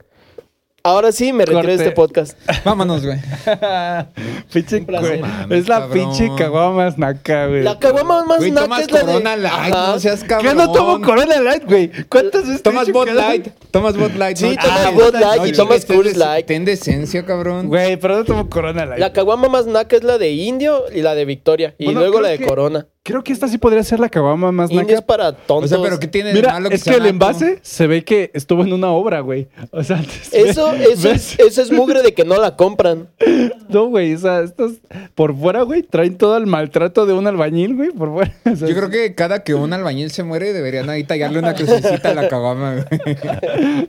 Ahora 0.84 1.12
sí, 1.12 1.32
me 1.32 1.46
retiro 1.46 1.68
de 1.68 1.76
este 1.76 1.92
podcast. 1.92 2.38
Vámonos, 2.66 3.06
güey. 3.06 3.20
Pinche 4.54 4.82
placer. 4.82 5.20
Mames, 5.22 5.60
Es 5.60 5.68
la 5.68 5.82
cabrón. 5.82 5.94
pinche 6.12 6.30
caguama 6.36 6.76
más 6.76 6.98
naca, 6.98 7.48
güey. 7.48 7.64
La 7.64 7.78
caguama 7.78 8.26
más 8.26 8.40
Güey, 8.40 8.52
naca 8.52 8.64
tomas 8.66 8.82
es 8.82 8.92
la 8.92 9.00
de- 9.00 9.06
Corona 9.06 9.36
Light, 9.38 9.54
Ajá. 9.74 9.88
no 9.94 10.00
seas 10.00 10.22
¿Qué 10.22 10.28
cabrón. 10.28 10.58
no 10.58 10.72
tomo 10.72 11.02
Corona 11.02 11.40
Light, 11.40 11.66
güey? 11.66 11.92
¿Cuántas 12.10 12.48
veces 12.48 12.64
Tomas 12.64 12.92
Bud 12.92 13.08
no- 13.08 13.14
Light. 13.14 13.48
Tomas 13.72 13.96
Bud 13.96 14.12
Light. 14.18 14.38
Sí, 14.38 14.50
¿no? 14.50 14.56
tomas 14.62 14.86
Ah, 14.86 14.90
Bud 14.92 15.14
Light 15.14 15.38
y 15.38 15.40
oye, 15.42 15.52
tomas 15.54 15.86
Coors 15.86 16.18
Light. 16.18 16.46
Ten 16.48 16.66
decencia, 16.66 17.26
cabrón. 17.26 17.68
Güey, 17.68 17.98
pero 17.98 18.18
no 18.18 18.24
tomo 18.26 18.50
Corona 18.50 18.86
Light. 18.86 19.00
La 19.00 19.14
caguama 19.14 19.50
más 19.50 19.68
naca 19.68 19.96
es 19.96 20.04
la 20.04 20.18
de 20.18 20.32
Indio 20.32 20.86
y 20.92 21.02
la 21.02 21.14
de 21.16 21.26
Victoria. 21.26 21.76
Y 21.78 21.86
Bueno, 21.86 22.00
luego 22.02 22.22
la 22.22 22.30
de 22.30 22.40
que- 22.40 22.46
Corona. 22.48 22.88
Creo 23.04 23.24
que 23.24 23.34
esta 23.34 23.48
sí 23.48 23.58
podría 23.58 23.84
ser 23.84 24.00
la 24.00 24.10
caguama 24.10 24.52
más 24.52 24.70
Indio 24.70 24.86
es 24.90 24.94
naca. 24.94 25.08
para 25.08 25.30
O 25.30 25.34
tontos. 25.34 25.72
sea, 25.72 25.82
pero 25.82 26.00
¿qué 26.00 26.06
tiene 26.08 26.30
de 26.30 26.36
Mira, 26.36 26.52
malo 26.54 26.70
que 26.70 26.76
es 26.76 26.82
sea 26.84 26.94
que 26.94 26.98
el 26.98 27.04
naco? 27.04 27.10
envase 27.14 27.60
se 27.64 27.88
ve 27.88 28.04
que 28.04 28.30
estuvo 28.36 28.64
en 28.64 28.72
una 28.74 28.92
obra, 28.92 29.22
güey. 29.22 29.48
O 29.72 29.84
sea, 29.84 29.98
antes- 30.00 30.32
Eso, 30.32 30.72
eso, 30.76 31.10
es, 31.10 31.40
eso 31.40 31.62
es 31.64 31.72
mugre 31.72 32.04
de 32.04 32.14
que 32.14 32.24
no 32.26 32.40
la 32.40 32.56
compran. 32.56 33.10
No, 33.70 33.86
güey, 33.86 34.14
o 34.14 34.18
sea, 34.20 34.42
estos 34.42 34.74
por 35.16 35.34
fuera, 35.34 35.62
güey, 35.62 35.82
traen 35.82 36.18
todo 36.18 36.36
el 36.36 36.46
maltrato 36.46 37.06
de 37.06 37.14
un 37.14 37.26
albañil, 37.26 37.74
güey, 37.76 37.90
por 37.92 38.12
fuera. 38.12 38.34
O 38.52 38.56
sea, 38.56 38.68
Yo 38.68 38.76
creo 38.76 38.90
que 38.90 39.16
cada 39.16 39.44
que 39.44 39.54
un 39.56 39.72
albañil 39.72 40.12
se 40.12 40.24
muere 40.24 40.52
deberían 40.52 40.90
ahí 40.90 41.06
tallarle 41.06 41.40
una 41.40 41.54
crucecita 41.56 42.10
a 42.10 42.14
la 42.14 42.28
caguama, 42.28 42.76
güey. 42.76 43.18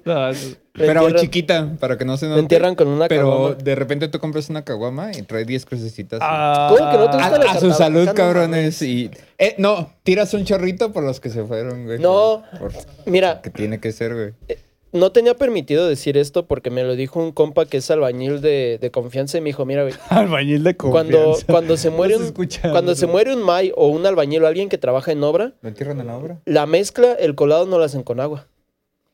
no, 0.05 0.29
es- 0.29 0.57
Pero 0.75 1.11
chiquita, 1.13 1.77
para 1.79 1.99
que 1.99 2.05
no 2.07 2.17
se 2.17 2.27
note. 2.29 2.41
entierran 2.41 2.75
con 2.75 2.89
una 2.89 3.07
Pero 3.09 3.31
caguama. 3.31 3.55
de 3.57 3.75
repente 3.75 4.09
tú 4.09 4.19
compras 4.19 4.49
una 4.49 4.65
caguama 4.65 5.11
y 5.13 5.23
trae 5.23 5.45
10 5.45 5.67
crucecitas. 5.67 6.21
Ah, 6.23 6.69
¿Cómo 6.75 6.91
que 6.91 6.97
no 6.97 7.11
te 7.11 7.17
a, 7.19 7.29
gusta 7.29 7.45
la 7.45 7.51
a 7.53 7.61
su 7.61 7.73
salud, 7.73 8.09
cabrones. 8.15 8.81
Y, 8.81 9.11
eh, 9.39 9.55
no, 9.59 9.93
tiras 10.03 10.33
un 10.33 10.45
chorrito 10.45 10.93
por 10.93 11.05
los 11.05 11.21
que 11.21 11.29
se 11.29 11.45
fueron, 11.45 11.85
güey. 11.85 11.99
No. 11.99 12.43
Por- 12.59 12.73
Mira, 13.05 13.43
que 13.43 13.51
tiene 13.51 13.81
que 13.81 13.93
ser, 13.93 14.15
güey. 14.15 14.59
no 14.93 15.13
tenía 15.13 15.35
permitido 15.37 15.87
decir 15.87 16.17
esto 16.17 16.47
porque 16.47 16.71
me 16.71 16.85
lo 16.85 16.97
dijo 16.97 17.21
un 17.21 17.33
compa 17.33 17.67
que 17.67 17.77
es 17.77 17.91
albañil 17.91 18.41
de, 18.41 18.79
de 18.81 18.91
confianza 18.91 19.37
y 19.37 19.43
me 19.43 19.51
dijo, 19.51 19.67
mira, 19.67 19.83
güey, 19.83 19.95
Albañil 20.09 20.65
de 20.65 20.75
cuando, 20.75 21.19
confianza. 21.23 21.47
cuando 21.53 21.77
se 21.77 21.91
muere 21.99 22.17
un, 22.17 22.33
cuando 22.71 22.95
se 22.95 23.07
muere 23.07 23.35
un 23.35 23.43
may 23.43 23.73
o 23.77 23.89
un 23.89 24.07
albañil 24.07 24.43
o 24.43 24.47
alguien 24.47 24.71
que 24.71 24.79
trabaja 24.79 25.13
en 25.13 25.23
obra, 25.23 25.53
¿Lo 25.61 25.69
entierran 25.69 26.01
en 26.01 26.07
la 26.07 26.17
obra? 26.17 26.39
la 26.47 26.65
mezcla, 26.65 27.13
el 27.13 27.35
colado 27.35 27.67
no 27.67 27.77
lo 27.77 27.85
hacen 27.85 28.03
con 28.03 28.21
agua. 28.21 28.47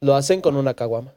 Lo 0.00 0.14
hacen 0.14 0.40
con 0.40 0.54
una 0.54 0.74
caguama. 0.74 1.14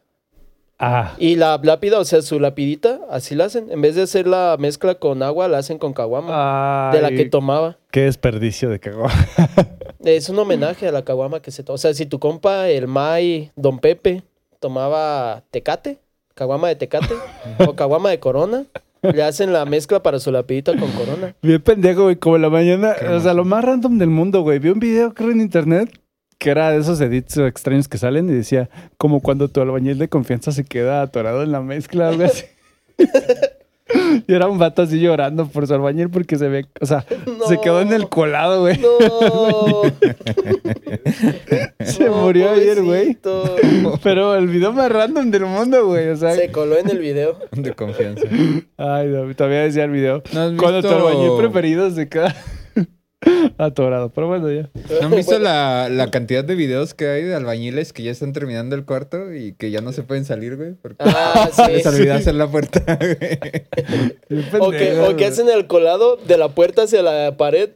Ah, 0.83 1.13
Y 1.19 1.35
la 1.35 1.59
lápida, 1.61 1.99
o 1.99 2.05
sea, 2.05 2.23
su 2.23 2.39
lapidita, 2.39 2.99
así 3.11 3.35
la 3.35 3.45
hacen. 3.45 3.71
En 3.71 3.81
vez 3.81 3.93
de 3.93 4.01
hacer 4.01 4.25
la 4.25 4.57
mezcla 4.59 4.95
con 4.95 5.21
agua, 5.21 5.47
la 5.47 5.59
hacen 5.59 5.77
con 5.77 5.93
caguama. 5.93 6.89
de 6.91 7.01
la 7.01 7.09
que 7.11 7.25
tomaba. 7.25 7.77
Qué 7.91 8.01
desperdicio 8.01 8.69
de 8.69 8.79
caguama. 8.79 9.13
Es 10.03 10.29
un 10.29 10.39
homenaje 10.39 10.87
a 10.87 10.91
la 10.91 11.03
caguama 11.03 11.43
que 11.43 11.51
se 11.51 11.61
toma. 11.61 11.75
O 11.75 11.77
sea, 11.77 11.93
si 11.93 12.07
tu 12.07 12.17
compa, 12.17 12.67
el 12.69 12.87
May, 12.87 13.51
Don 13.55 13.77
Pepe, 13.77 14.23
tomaba 14.59 15.43
tecate, 15.51 15.99
caguama 16.33 16.69
de 16.69 16.75
tecate, 16.75 17.13
o 17.59 17.75
caguama 17.75 18.09
de 18.09 18.19
corona, 18.19 18.65
le 19.03 19.21
hacen 19.21 19.53
la 19.53 19.65
mezcla 19.65 20.01
para 20.01 20.19
su 20.19 20.31
lapidita 20.31 20.75
con 20.75 20.89
corona. 20.93 21.35
Bien 21.43 21.61
pendejo, 21.61 22.03
güey, 22.05 22.15
como 22.15 22.37
en 22.37 22.41
la 22.41 22.49
mañana. 22.49 22.95
Qué 22.99 23.07
O 23.09 23.19
sea, 23.19 23.35
lo 23.35 23.45
más 23.45 23.63
random 23.63 23.99
del 23.99 24.09
mundo, 24.09 24.41
güey. 24.41 24.57
Vi 24.57 24.69
un 24.69 24.79
video, 24.79 25.13
creo, 25.13 25.29
en 25.29 25.41
internet 25.41 26.00
que 26.41 26.49
era 26.49 26.71
de 26.71 26.79
esos 26.79 26.99
edits 26.99 27.37
extraños 27.37 27.87
que 27.87 27.99
salen 27.99 28.27
y 28.27 28.33
decía, 28.33 28.67
como 28.97 29.21
cuando 29.21 29.47
tu 29.47 29.61
albañil 29.61 29.99
de 29.99 30.09
confianza 30.09 30.51
se 30.51 30.63
queda 30.63 31.03
atorado 31.03 31.43
en 31.43 31.51
la 31.51 31.61
mezcla, 31.61 32.09
algo 32.09 32.23
así. 32.23 32.45
y 34.27 34.33
era 34.33 34.47
un 34.47 34.57
vato 34.57 34.81
así 34.81 34.99
llorando 34.99 35.45
por 35.45 35.67
su 35.67 35.75
albañil 35.75 36.09
porque 36.09 36.39
se 36.39 36.47
ve, 36.47 36.65
o 36.79 36.87
sea, 36.87 37.05
se 37.47 37.59
quedó 37.61 37.81
en 37.81 37.93
el 37.93 38.09
colado, 38.09 38.61
güey. 38.61 38.79
No. 38.79 39.83
Se 41.85 42.05
No, 42.05 42.23
murió 42.23 42.49
ayer, 42.49 42.81
güey. 42.81 43.15
Pero 44.01 44.35
el 44.35 44.47
video 44.47 44.73
más 44.73 44.91
random 44.91 45.29
del 45.29 45.45
mundo, 45.45 45.85
güey. 45.85 46.09
O 46.09 46.15
sea, 46.17 46.33
Se 46.33 46.51
coló 46.51 46.75
en 46.75 46.89
el 46.89 46.97
video. 46.97 47.37
De 47.51 47.73
confianza. 47.75 48.23
ay, 48.77 49.07
no, 49.09 49.35
todavía 49.35 49.61
decía 49.61 49.83
el 49.83 49.91
video. 49.91 50.23
¿No 50.33 50.57
Cuando 50.57 50.81
tu 50.81 50.89
albañil 50.89 51.37
preferido 51.37 51.91
se 51.91 52.09
queda 52.09 52.35
atorado. 53.61 54.09
Pero 54.09 54.27
bueno, 54.27 54.51
ya. 54.51 54.69
¿No 55.01 55.07
han 55.07 55.11
visto 55.15 55.31
Bueno, 55.31 55.45
la, 55.45 55.89
la 55.89 56.11
cantidad 56.11 56.43
de 56.43 56.55
videos 56.55 56.93
que 56.93 57.07
hay 57.07 57.23
de 57.23 57.35
albañiles 57.35 57.93
que 57.93 58.03
ya 58.03 58.11
están 58.11 58.33
terminando 58.33 58.75
el 58.75 58.85
cuarto 58.85 59.33
y 59.33 59.53
que 59.53 59.71
ya 59.71 59.81
no 59.81 59.91
se 59.93 60.03
pueden 60.03 60.25
salir, 60.25 60.55
güey? 60.57 60.73
Porque 60.73 60.97
Ah, 60.99 61.49
les 61.69 61.83
sí. 61.83 61.87
olvidó 61.89 62.13
hacer 62.15 62.35
la 62.35 62.47
puerta, 62.49 62.97
güey. 62.99 63.39
O 64.59 64.71
que, 64.71 64.99
o 64.99 65.27
hacen 65.27 65.49
el 65.49 65.67
colado 65.67 66.17
de 66.17 66.37
la 66.37 66.49
puerta 66.49 66.83
hacia 66.83 67.01
la 67.01 67.35
pared 67.37 67.69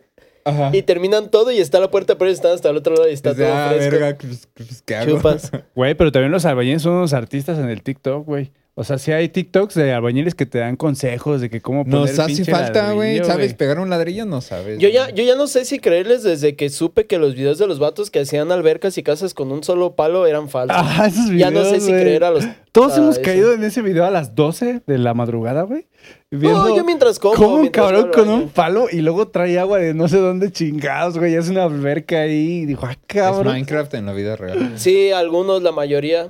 Ajá. 0.44 0.70
y 0.74 0.82
terminan 0.84 1.30
todo 1.32 1.52
y 1.52 1.58
está 1.60 1.80
la 1.80 1.90
puerta, 1.90 2.18
pero 2.18 2.30
están 2.30 2.52
hasta 2.54 2.70
el 2.70 2.78
otro 2.78 2.94
lado 2.96 3.10
y 3.10 3.14
está 3.14 3.32
Dice, 3.32 3.44
todo 3.46 3.54
ah, 3.56 3.70
fresco. 3.74 3.92
verga, 3.92 4.18
pues, 4.20 4.48
pues, 4.54 4.82
¿qué 4.86 4.96
hago? 4.96 5.16
Chupas. 5.18 5.52
Güey, 5.76 5.96
pero 5.96 6.12
también 6.12 6.32
los 6.32 6.46
albañiles 6.46 6.82
son 6.82 6.94
unos 6.94 7.14
artistas 7.14 7.58
en 7.60 7.70
el 7.70 7.82
TikTok, 7.82 8.26
güey. 8.26 8.52
O 8.78 8.84
sea, 8.84 8.98
sí 8.98 9.14
hay 9.14 9.30
TikToks 9.30 9.74
de 9.76 9.94
albañiles 9.94 10.36
que 10.36 10.46
te 10.46 10.60
dan 10.60 10.76
consejos 10.76 11.40
de 11.40 11.50
que 11.50 11.62
cómo 11.62 11.86
poner 11.86 11.98
Nos 12.02 12.20
hace 12.20 12.44
falta, 12.44 12.92
güey. 12.92 13.24
¿Sabes 13.24 13.54
pegar 13.54 13.80
un 13.80 13.90
ladrillo? 13.90 14.26
No 14.26 14.42
sabes. 14.42 14.80
Yo 14.80 14.90
ya, 14.90 15.10
yo 15.12 15.24
ya 15.24 15.36
no 15.36 15.48
sé 15.48 15.64
si 15.64 15.80
creerles 15.80 16.24
desde 16.24 16.58
que 16.58 16.70
supe 16.70 17.06
que 17.06 17.18
los 17.18 17.36
videos 17.36 17.58
de 17.58 17.68
los 17.68 17.80
vatos 17.80 18.12
que 18.12 18.20
hacían 18.20 18.52
albercas 18.52 18.98
y 18.98 19.04
casas 19.04 19.34
con 19.34 19.54
un 19.54 19.64
solo 19.64 19.96
palo 19.96 20.28
eran 20.28 20.50
falsos. 20.50 20.76
Ah, 20.78 21.06
esos 21.08 21.30
videos, 21.30 21.40
ya 21.40 21.52
no 21.52 21.64
sé 21.64 21.80
si 21.80 21.90
creer 21.90 22.26
a 22.26 22.32
los. 22.32 22.46
Todos 22.74 22.94
a 22.94 22.98
hemos 22.98 23.16
eso. 23.16 23.24
caído 23.24 23.54
en 23.54 23.64
ese 23.64 23.82
video 23.82 24.04
a 24.04 24.12
las 24.12 24.36
12 24.36 24.82
de 24.86 24.98
la 24.98 25.14
madrugada, 25.14 25.62
güey. 25.62 25.88
No, 26.30 26.40
Viendo 26.40 26.76
yo 26.76 26.84
mientras 26.84 27.18
como. 27.18 27.36
cómo 27.36 27.56
un 27.56 27.68
cabrón 27.70 28.12
con 28.14 28.28
un 28.28 28.50
palo 28.50 28.88
y 28.92 29.00
luego 29.00 29.30
trae 29.30 29.58
agua 29.58 29.78
de 29.78 29.94
no 29.94 30.10
sé 30.10 30.18
dónde 30.18 30.52
chingados, 30.52 31.18
güey. 31.18 31.34
Es 31.36 31.48
una 31.48 31.64
alberca 31.64 32.24
ahí. 32.24 32.64
Y 32.64 32.66
dijo, 32.66 32.86
ah, 32.86 32.92
Es 32.92 32.98
cabrón. 33.08 33.54
Minecraft 33.54 33.94
en 33.94 34.06
la 34.06 34.12
vida 34.12 34.36
real. 34.36 34.74
Sí, 34.76 35.12
algunos, 35.12 35.64
la 35.64 35.72
mayoría. 35.72 36.28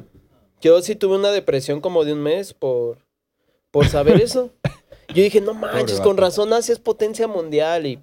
Yo 0.62 0.82
sí 0.82 0.96
tuve 0.96 1.16
una 1.18 1.32
depresión 1.32 1.82
como 1.82 2.06
de 2.06 2.14
un 2.14 2.22
mes 2.24 2.54
por, 2.54 2.98
por 3.72 3.88
saber 3.88 4.22
eso. 4.22 4.52
Yo 5.10 5.22
dije, 5.24 5.40
no 5.42 5.54
manches, 5.54 6.02
con 6.02 6.18
razón 6.18 6.52
Asia 6.54 6.74
es 6.74 6.80
potencia 6.80 7.28
mundial 7.28 7.86
y. 7.86 8.00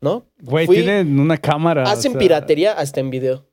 ¿No? 0.00 0.24
Güey, 0.42 0.66
Fui- 0.66 0.76
tienen 0.76 1.18
una 1.18 1.36
cámara. 1.38 1.82
o 1.84 1.86
Hacen 1.88 2.12
sea, 2.12 2.18
piratería 2.20 2.72
hasta 2.72 3.00
en 3.00 3.10
video. 3.10 3.44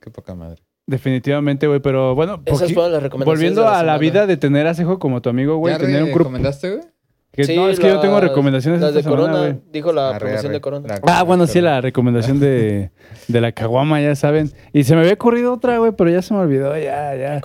Qué 0.00 0.10
poca 0.10 0.34
madre. 0.34 0.62
Definitivamente, 0.86 1.66
güey. 1.66 1.80
Pero 1.80 2.14
bueno, 2.14 2.40
Esas 2.44 2.70
poqui- 2.70 2.74
fueron 2.74 2.92
las 2.92 3.02
recomendaciones. 3.02 3.38
volviendo 3.40 3.62
de 3.62 3.66
a 3.68 3.70
la 3.72 3.78
semana. 3.78 3.98
vida 3.98 4.26
de 4.26 4.36
tener 4.36 4.66
a 4.66 4.74
como 5.00 5.20
tu 5.22 5.30
amigo, 5.30 5.56
güey. 5.56 5.74
¿Ya 5.74 5.78
Tener 5.78 6.02
un 6.02 6.08
grupo. 6.10 6.18
recomendaste, 6.18 6.70
güey? 6.76 6.84
Que- 7.32 7.44
Sí, 7.44 7.56
no, 7.56 7.68
es 7.68 7.80
que 7.80 7.88
yo 7.88 7.98
tengo 8.00 8.20
las- 8.20 8.28
recomendaciones 8.28 8.80
Las 8.80 8.90
esta 8.90 8.98
de 8.98 9.02
semana, 9.04 9.22
Corona, 9.22 9.38
güey. 9.48 9.60
dijo 9.72 9.92
la 9.92 10.10
Arre, 10.10 10.18
promoción 10.20 10.46
arre. 10.46 10.54
de 10.54 10.60
Corona. 10.60 10.88
La- 10.88 11.00
Ah, 11.18 11.22
bueno, 11.22 11.46
sí, 11.46 11.60
la 11.60 11.80
recomendación 11.80 12.38
de, 12.40 12.90
de 13.28 13.40
la 13.40 13.52
caguama, 13.52 14.00
ya 14.00 14.14
saben. 14.14 14.50
Y 14.72 14.84
se 14.84 14.94
me 14.94 15.00
había 15.00 15.14
ocurrido 15.14 15.52
otra, 15.54 15.78
güey, 15.78 15.92
pero 15.96 16.10
ya 16.10 16.20
se 16.22 16.34
me 16.34 16.40
olvidó, 16.40 16.76
ya, 16.78 17.14
ya. 17.16 17.40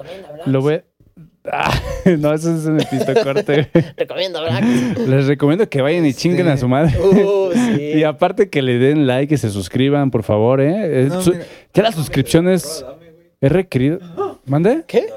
Lo 0.45 0.61
voy... 0.61 0.81
Ah, 1.49 1.71
no, 2.19 2.33
eso 2.33 2.53
es 2.53 2.65
en 2.65 2.81
el 2.81 2.85
pistocorte. 2.87 3.69
güey. 3.73 3.85
Recomiendo, 3.97 4.41
¿verdad? 4.41 4.61
Les 5.07 5.27
recomiendo 5.27 5.69
que 5.69 5.81
vayan 5.81 6.05
y 6.05 6.13
chinguen 6.13 6.49
a 6.49 6.57
su 6.57 6.67
madre. 6.67 6.93
Uh, 6.99 7.51
sí. 7.53 7.81
Y 7.95 8.03
aparte 8.03 8.49
que 8.49 8.61
le 8.61 8.77
den 8.79 9.07
like 9.07 9.33
y 9.33 9.37
se 9.37 9.49
suscriban, 9.49 10.11
por 10.11 10.23
favor, 10.23 10.59
¿eh? 10.59 11.03
Es- 11.05 11.13
No, 11.13 11.21
su- 11.21 11.31
mira. 11.31 11.45
ya 11.73 11.83
la 11.83 11.91
suscripción 11.93 12.49
es, 12.49 12.83
es 13.39 13.49
requerido. 13.51 13.99
¿Mande? 14.45 14.83
¿Qué? 14.87 15.07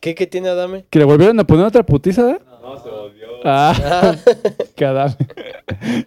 ¿Qué, 0.00 0.14
qué 0.14 0.26
tiene 0.28 0.48
Adame? 0.50 0.84
¿Que 0.90 0.98
le 1.00 1.04
volvieron 1.06 1.40
a 1.40 1.44
poner 1.44 1.64
otra 1.66 1.82
putiza? 1.82 2.22
No, 2.22 2.28
volvió. 2.28 2.53
Ah, 3.44 4.16
cada 4.76 5.16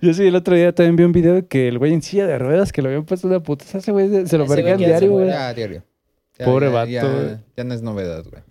Yo 0.01 0.13
sí, 0.13 0.25
el 0.27 0.35
otro 0.35 0.55
día 0.55 0.73
también 0.73 0.95
vi 0.95 1.03
un 1.03 1.11
video 1.11 1.47
que 1.47 1.67
el 1.67 1.77
güey 1.77 1.93
en 1.93 2.01
silla 2.01 2.25
de 2.25 2.39
ruedas 2.39 2.71
que 2.71 2.81
le 2.81 2.87
habían 2.89 3.05
puesto 3.05 3.27
una 3.27 3.39
putiza, 3.41 3.77
ese 3.77 3.91
güey 3.91 4.09
se- 4.25 4.37
lo 4.37 4.47
vergan 4.47 4.77
diario, 4.77 5.11
güey. 5.11 5.25
diario. 5.55 5.83
Ya, 6.39 6.45
Pobre 6.45 6.67
ya, 6.67 7.03
vato, 7.03 7.39
Ya, 7.55 7.63
no 7.63 7.73
es 7.73 7.81
novedad, 7.81 8.23
güey. 8.29 8.41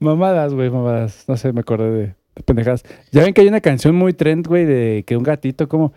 Mamadas, 0.00 0.52
güey, 0.54 0.70
mamadas. 0.70 1.24
No 1.28 1.36
sé, 1.36 1.52
me 1.52 1.60
acordé 1.60 1.90
de, 1.90 2.06
de 2.34 2.42
pendejadas. 2.44 2.82
Ya 3.10 3.22
ven 3.22 3.32
que 3.32 3.40
hay 3.42 3.48
una 3.48 3.60
canción 3.60 3.94
muy 3.94 4.12
trend, 4.12 4.46
güey, 4.46 4.64
de 4.64 5.04
que 5.06 5.16
un 5.16 5.22
gatito 5.22 5.68
como... 5.68 5.92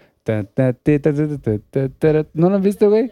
¿No 2.34 2.50
lo 2.50 2.56
han 2.56 2.62
visto, 2.62 2.90
güey? 2.90 3.12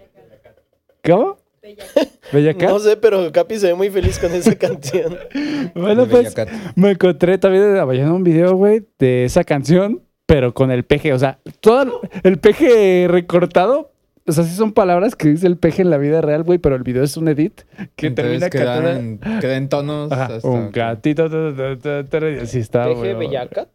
¿Cómo? 1.03 1.37
Bella 2.33 2.53
Cat. 2.53 2.69
No 2.69 2.79
sé, 2.79 2.97
pero 2.97 3.31
Capi 3.31 3.57
se 3.57 3.67
ve 3.67 3.73
muy 3.73 3.89
feliz 3.89 4.19
con 4.19 4.31
esa 4.33 4.55
canción. 4.55 5.17
Bueno, 5.75 6.05
pues 6.07 6.35
Bellacat. 6.35 6.49
me 6.75 6.91
encontré 6.91 7.37
también 7.37 7.63
en 7.77 8.11
un 8.11 8.23
video, 8.23 8.55
güey, 8.55 8.85
de 8.99 9.23
esa 9.23 9.43
canción, 9.43 10.01
pero 10.25 10.53
con 10.53 10.71
el 10.71 10.83
peje. 10.83 11.13
O 11.13 11.19
sea, 11.19 11.39
todo 11.61 12.01
el 12.23 12.37
peje 12.37 13.07
recortado. 13.09 13.91
O 14.27 14.31
sea, 14.31 14.43
sí 14.43 14.55
son 14.55 14.73
palabras 14.73 15.15
que 15.15 15.29
dice 15.29 15.47
el 15.47 15.57
peje 15.57 15.81
en 15.81 15.89
la 15.89 15.97
vida 15.97 16.21
real, 16.21 16.43
güey, 16.43 16.59
pero 16.59 16.75
el 16.75 16.83
video 16.83 17.03
es 17.03 17.17
un 17.17 17.27
edit 17.27 17.61
que 17.95 18.07
Entonces 18.07 18.39
termina 18.39 18.49
queda 18.49 18.75
cantando... 18.75 19.29
en, 19.31 19.39
queda 19.39 19.57
en 19.57 19.69
tonos. 19.69 20.11
Ajá, 20.11 20.35
hasta 20.35 20.47
un 20.47 20.71
gatito. 20.71 21.29
ta, 21.29 22.03
ta, 22.03 22.29
y 22.29 22.39
así 22.39 22.59
está, 22.59 22.87
güey. 22.87 23.13
Bellacat. 23.13 23.69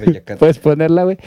Bellacat. 0.00 0.38
Puedes 0.38 0.58
ponerla, 0.58 1.04
güey. 1.04 1.18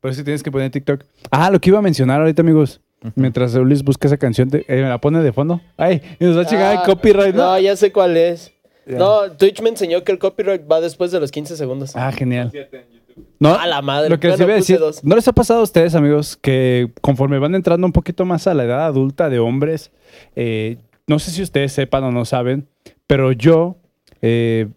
Por 0.00 0.10
eso 0.10 0.22
tienes 0.22 0.42
que 0.42 0.50
poner 0.50 0.70
TikTok. 0.70 1.04
Ah, 1.30 1.50
lo 1.50 1.60
que 1.60 1.70
iba 1.70 1.78
a 1.78 1.82
mencionar 1.82 2.20
ahorita, 2.20 2.42
amigos. 2.42 2.81
Mientras 3.14 3.54
Ulis 3.54 3.82
busca 3.82 4.06
esa 4.08 4.16
canción, 4.16 4.48
de- 4.48 4.64
eh, 4.68 4.82
me 4.82 4.88
la 4.88 5.00
pone 5.00 5.20
de 5.22 5.32
fondo. 5.32 5.60
Ay, 5.76 6.00
y 6.20 6.24
nos 6.24 6.36
va 6.36 6.42
a 6.42 6.46
chingar 6.46 6.76
Ah, 6.76 6.80
el 6.80 6.86
copyright, 6.86 7.34
¿no? 7.34 7.42
No, 7.52 7.58
ya 7.58 7.76
sé 7.76 7.92
cuál 7.92 8.16
es. 8.16 8.52
No, 8.86 9.30
Twitch 9.32 9.60
me 9.62 9.68
enseñó 9.70 10.02
que 10.04 10.12
el 10.12 10.18
copyright 10.18 10.62
va 10.70 10.80
después 10.80 11.10
de 11.12 11.20
los 11.20 11.30
15 11.30 11.56
segundos. 11.56 11.94
Ah, 11.94 12.10
genial. 12.12 12.50
No, 13.38 13.54
A 13.54 13.66
la 13.66 13.82
madre. 13.82 14.08
Lo 14.08 14.18
que 14.18 14.28
les 14.28 14.38
Bueno, 14.38 14.50
iba 14.52 14.56
a 14.56 14.58
puse 14.60 14.72
decir, 14.74 14.80
dos. 14.84 15.04
¿no 15.04 15.14
les 15.16 15.28
ha 15.28 15.32
pasado 15.32 15.60
a 15.60 15.62
ustedes, 15.62 15.94
amigos, 15.94 16.36
que 16.36 16.90
conforme 17.00 17.38
van 17.38 17.54
entrando 17.54 17.86
un 17.86 17.92
poquito 17.92 18.24
más 18.24 18.46
a 18.46 18.54
la 18.54 18.64
edad 18.64 18.86
adulta 18.86 19.28
de 19.28 19.38
hombres, 19.38 19.90
eh, 20.34 20.78
no 21.06 21.18
sé 21.18 21.30
si 21.30 21.42
ustedes 21.42 21.72
sepan 21.72 22.04
o 22.04 22.10
no 22.10 22.24
saben, 22.24 22.66
pero 23.06 23.32
yo, 23.32 23.76
eh, 24.22 24.68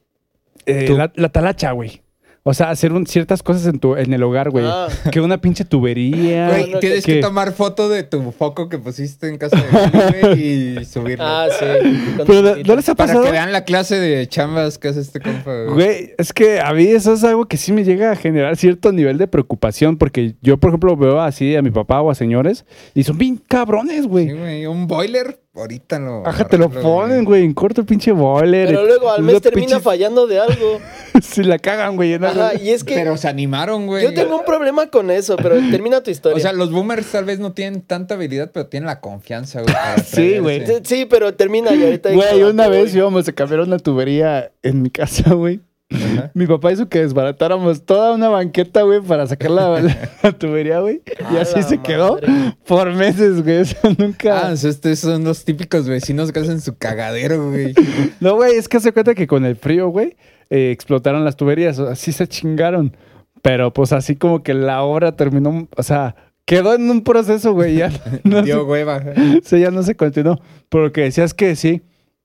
eh, 0.65 0.97
la 1.15 1.29
talacha, 1.29 1.71
güey. 1.71 2.01
O 2.47 2.53
sea, 2.53 2.69
hacer 2.69 2.93
un- 2.93 3.07
ciertas 3.07 3.41
cosas 3.41 3.65
en, 3.65 3.79
tu, 3.79 3.95
en 3.95 4.13
el 4.13 4.21
hogar, 4.21 4.51
güey. 4.51 4.63
Ah. 4.67 4.87
Que 5.11 5.19
una 5.19 5.39
pinche 5.41 5.65
tubería. 5.65 6.49
Güey, 6.49 6.69
no, 6.73 6.77
tienes 6.79 7.03
que- 7.03 7.15
que 7.15 7.19
tomar 7.21 7.53
foto 7.53 7.89
de 7.89 8.03
tu 8.03 8.31
foco 8.31 8.69
que 8.69 8.77
pusiste 8.77 9.27
en 9.29 9.39
casa 9.39 9.57
de 9.57 10.21
güey, 10.21 10.43
y 10.81 10.85
subirlo. 10.85 11.25
Ah, 11.25 11.47
sí. 11.49 11.65
Pero, 12.27 12.57
¿no 12.57 12.75
les 12.75 12.87
ha 12.87 12.93
Para 12.93 13.07
pasado? 13.07 13.25
que 13.25 13.31
vean 13.31 13.51
la 13.51 13.63
clase 13.63 13.95
de 13.99 14.27
chambas 14.27 14.77
que 14.77 14.89
hace 14.89 14.99
este 15.01 15.21
compa, 15.21 15.51
güey. 15.63 15.73
Güey, 15.73 16.13
es 16.19 16.31
que 16.33 16.59
a 16.61 16.71
mí 16.73 16.85
eso 16.85 17.13
es 17.13 17.23
algo 17.23 17.45
que 17.45 17.57
sí 17.57 17.73
me 17.73 17.83
llega 17.83 18.11
a 18.11 18.15
generar 18.15 18.55
cierto 18.57 18.91
nivel 18.91 19.17
de 19.17 19.25
preocupación, 19.27 19.97
porque 19.97 20.35
yo, 20.43 20.57
por 20.59 20.69
ejemplo, 20.69 20.95
veo 20.95 21.19
así 21.21 21.55
a 21.55 21.63
mi 21.63 21.71
papá 21.71 21.99
o 22.01 22.11
a 22.11 22.15
señores 22.15 22.65
y 22.93 23.01
son 23.05 23.17
bien 23.17 23.41
cabrones, 23.47 24.05
güey. 24.05 24.27
Sí, 24.27 24.33
güey, 24.33 24.65
un 24.67 24.85
boiler, 24.85 25.39
ahorita 25.55 25.97
lo... 25.97 26.27
Ajá, 26.27 26.47
te 26.47 26.59
lo 26.59 26.69
ponen, 26.69 27.25
güey, 27.25 27.43
en 27.43 27.55
corto 27.55 27.83
pinche 27.83 28.11
boiler. 28.11 28.67
Pero 28.67 28.85
luego 28.85 29.09
al 29.09 29.23
mes 29.23 29.41
termina 29.41 29.79
fallando 29.79 30.27
de 30.27 30.39
algo. 30.39 30.79
Si 31.23 31.43
la 31.43 31.57
cagan, 31.59 31.95
güey. 31.95 32.11
en 32.13 32.25
algo. 32.25 32.34
Ajá, 32.41 32.55
y 32.61 32.69
es 32.69 32.83
que 32.83 32.95
Pero 32.95 33.17
se 33.17 33.27
animaron, 33.27 33.87
güey. 33.87 34.03
yo 34.03 34.13
tengo 34.13 34.37
un 34.37 34.45
problema 34.45 34.87
con 34.87 35.11
eso, 35.11 35.35
pero 35.37 35.55
termina 35.71 36.01
tu 36.01 36.11
historia. 36.11 36.37
O 36.37 36.39
sea, 36.39 36.53
los 36.53 36.71
boomers 36.71 37.07
tal 37.11 37.25
vez 37.25 37.39
no 37.39 37.53
tienen 37.53 37.81
tanta 37.81 38.15
habilidad, 38.15 38.51
pero 38.53 38.67
tienen 38.67 38.87
la 38.87 38.99
confianza, 39.01 39.61
güey. 39.61 39.73
Sí, 40.05 40.37
güey. 40.39 40.63
Sí, 40.83 41.05
pero 41.09 41.33
termina 41.33 41.73
y 41.73 41.83
ahorita... 41.83 42.11
Güey, 42.11 42.43
una 42.43 42.65
"Ah, 42.65 42.69
vez 42.69 42.91
voy". 42.91 42.99
íbamos 42.99 43.27
a 43.27 43.31
cambiar 43.33 43.61
una 43.61 43.79
tubería 43.79 44.51
en 44.63 44.81
mi 44.81 44.89
casa, 44.89 45.33
güey. 45.33 45.59
Ajá. 45.91 46.31
Mi 46.33 46.47
papá 46.47 46.71
hizo 46.71 46.89
que 46.89 46.99
desbaratáramos 47.01 47.85
toda 47.85 48.13
una 48.13 48.27
banqueta, 48.27 48.81
güey, 48.81 49.01
para 49.01 49.27
sacar 49.27 49.51
la, 49.51 49.81
la 50.23 50.31
tubería, 50.31 50.79
güey. 50.79 51.01
Y 51.31 51.37
A 51.37 51.41
así 51.41 51.61
se 51.61 51.77
quedó 51.79 52.19
por 52.65 52.91
meses, 52.93 53.43
güey. 53.43 53.57
Eso 53.57 53.77
nunca. 53.97 54.47
Ah, 54.47 54.51
o 54.53 54.57
sea, 54.57 54.71
estos 54.71 54.97
son 54.97 55.23
los 55.23 55.45
típicos 55.45 55.87
vecinos 55.87 56.31
que 56.31 56.39
hacen 56.39 56.59
su 56.59 56.75
cagadero, 56.75 57.51
güey. 57.51 57.75
No, 58.19 58.33
güey, 58.35 58.55
es 58.55 58.67
que 58.67 58.79
se 58.79 58.91
cuenta 58.93 59.13
que 59.13 59.27
con 59.27 59.45
el 59.45 59.55
frío, 59.55 59.89
güey, 59.89 60.15
eh, 60.49 60.71
explotaron 60.71 61.23
las 61.23 61.35
tuberías. 61.35 61.79
Así 61.79 62.11
se 62.11 62.27
chingaron. 62.27 62.95
Pero 63.41 63.71
pues 63.71 63.93
así 63.93 64.15
como 64.15 64.41
que 64.41 64.53
la 64.53 64.81
obra 64.83 65.15
terminó, 65.15 65.67
o 65.75 65.83
sea, 65.83 66.15
quedó 66.45 66.73
en 66.73 66.89
un 66.89 67.03
proceso, 67.03 67.53
güey. 67.53 67.75
Ya 67.75 67.91
no, 68.23 68.41
Dio 68.41 68.57
se, 68.57 68.63
hueva. 68.63 69.03
sí, 69.43 69.59
ya 69.59 69.71
no 69.71 69.83
se 69.83 69.95
continuó. 69.95 70.39
Pero 70.69 70.85
lo 70.85 70.91
que 70.91 71.01
decías 71.01 71.33
que 71.33 71.55
sí. 71.55 71.81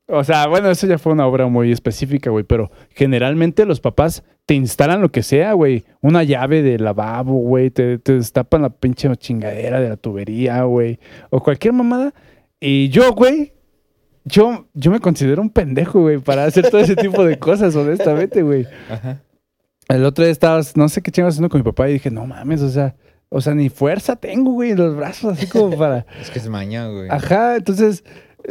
O 0.07 0.25
sea, 0.25 0.49
bueno, 0.49 0.71
eso 0.71 0.87
ya 0.87 0.99
fue 0.99 1.13
una 1.13 1.27
obra 1.27 1.47
muy 1.47 1.71
específica, 1.71 2.31
güey. 2.31 2.45
Pero 2.45 2.71
generalmente 2.95 3.65
los 3.67 3.81
papás 3.81 4.25
te 4.47 4.55
instalan 4.55 5.01
lo 5.01 5.11
que 5.11 5.23
sea, 5.23 5.53
güey. 5.53 5.85
Una 6.01 6.25
llave 6.25 6.63
de 6.63 6.79
lavabo, 6.79 7.35
güey. 7.35 7.71
Te, 7.71 7.99
te 7.99 8.15
destapan 8.15 8.63
la 8.63 8.71
pinche 8.71 9.15
chingadera 9.17 9.81
de 9.81 9.91
la 9.91 9.97
tubería, 9.97 10.63
güey. 10.65 10.99
O 11.29 11.43
cualquier 11.43 11.75
mamada. 11.75 12.13
Y 12.59 12.89
yo, 12.89 13.13
güey, 13.13 13.53
yo, 14.25 14.67
yo 14.75 14.91
me 14.91 15.01
considero 15.01 15.43
un 15.43 15.51
pendejo, 15.51 16.01
güey, 16.01 16.19
para 16.19 16.45
hacer 16.45 16.69
todo 16.71 16.81
ese 16.81 16.97
tipo 16.97 17.25
de 17.25 17.39
cosas, 17.39 17.75
honestamente, 17.77 18.43
güey. 18.43 18.67
Ajá. 18.91 19.21
El 19.89 20.05
otro 20.05 20.25
día 20.25 20.31
estaba, 20.33 20.61
no 20.77 20.89
sé 20.89 21.03
qué 21.03 21.11
chingados 21.11 21.35
haciendo 21.35 21.49
con 21.49 21.61
mi 21.61 21.65
papá 21.65 21.89
y 21.89 21.95
dije, 21.95 22.11
no 22.11 22.27
mames, 22.27 22.63
o 22.63 22.69
sea, 22.69 22.95
o 23.29 23.41
sea, 23.41 23.55
ni 23.55 23.69
fuerza 23.71 24.17
tengo, 24.17 24.53
güey, 24.53 24.71
en 24.73 24.79
los 24.79 24.95
brazos, 24.97 25.33
así 25.37 25.47
como 25.47 25.77
para. 25.77 26.07
Es 26.21 26.31
que 26.31 26.39
es 26.39 26.49
maña, 26.49 26.87
güey. 26.89 27.09
Ajá, 27.11 27.57
entonces, 27.57 28.05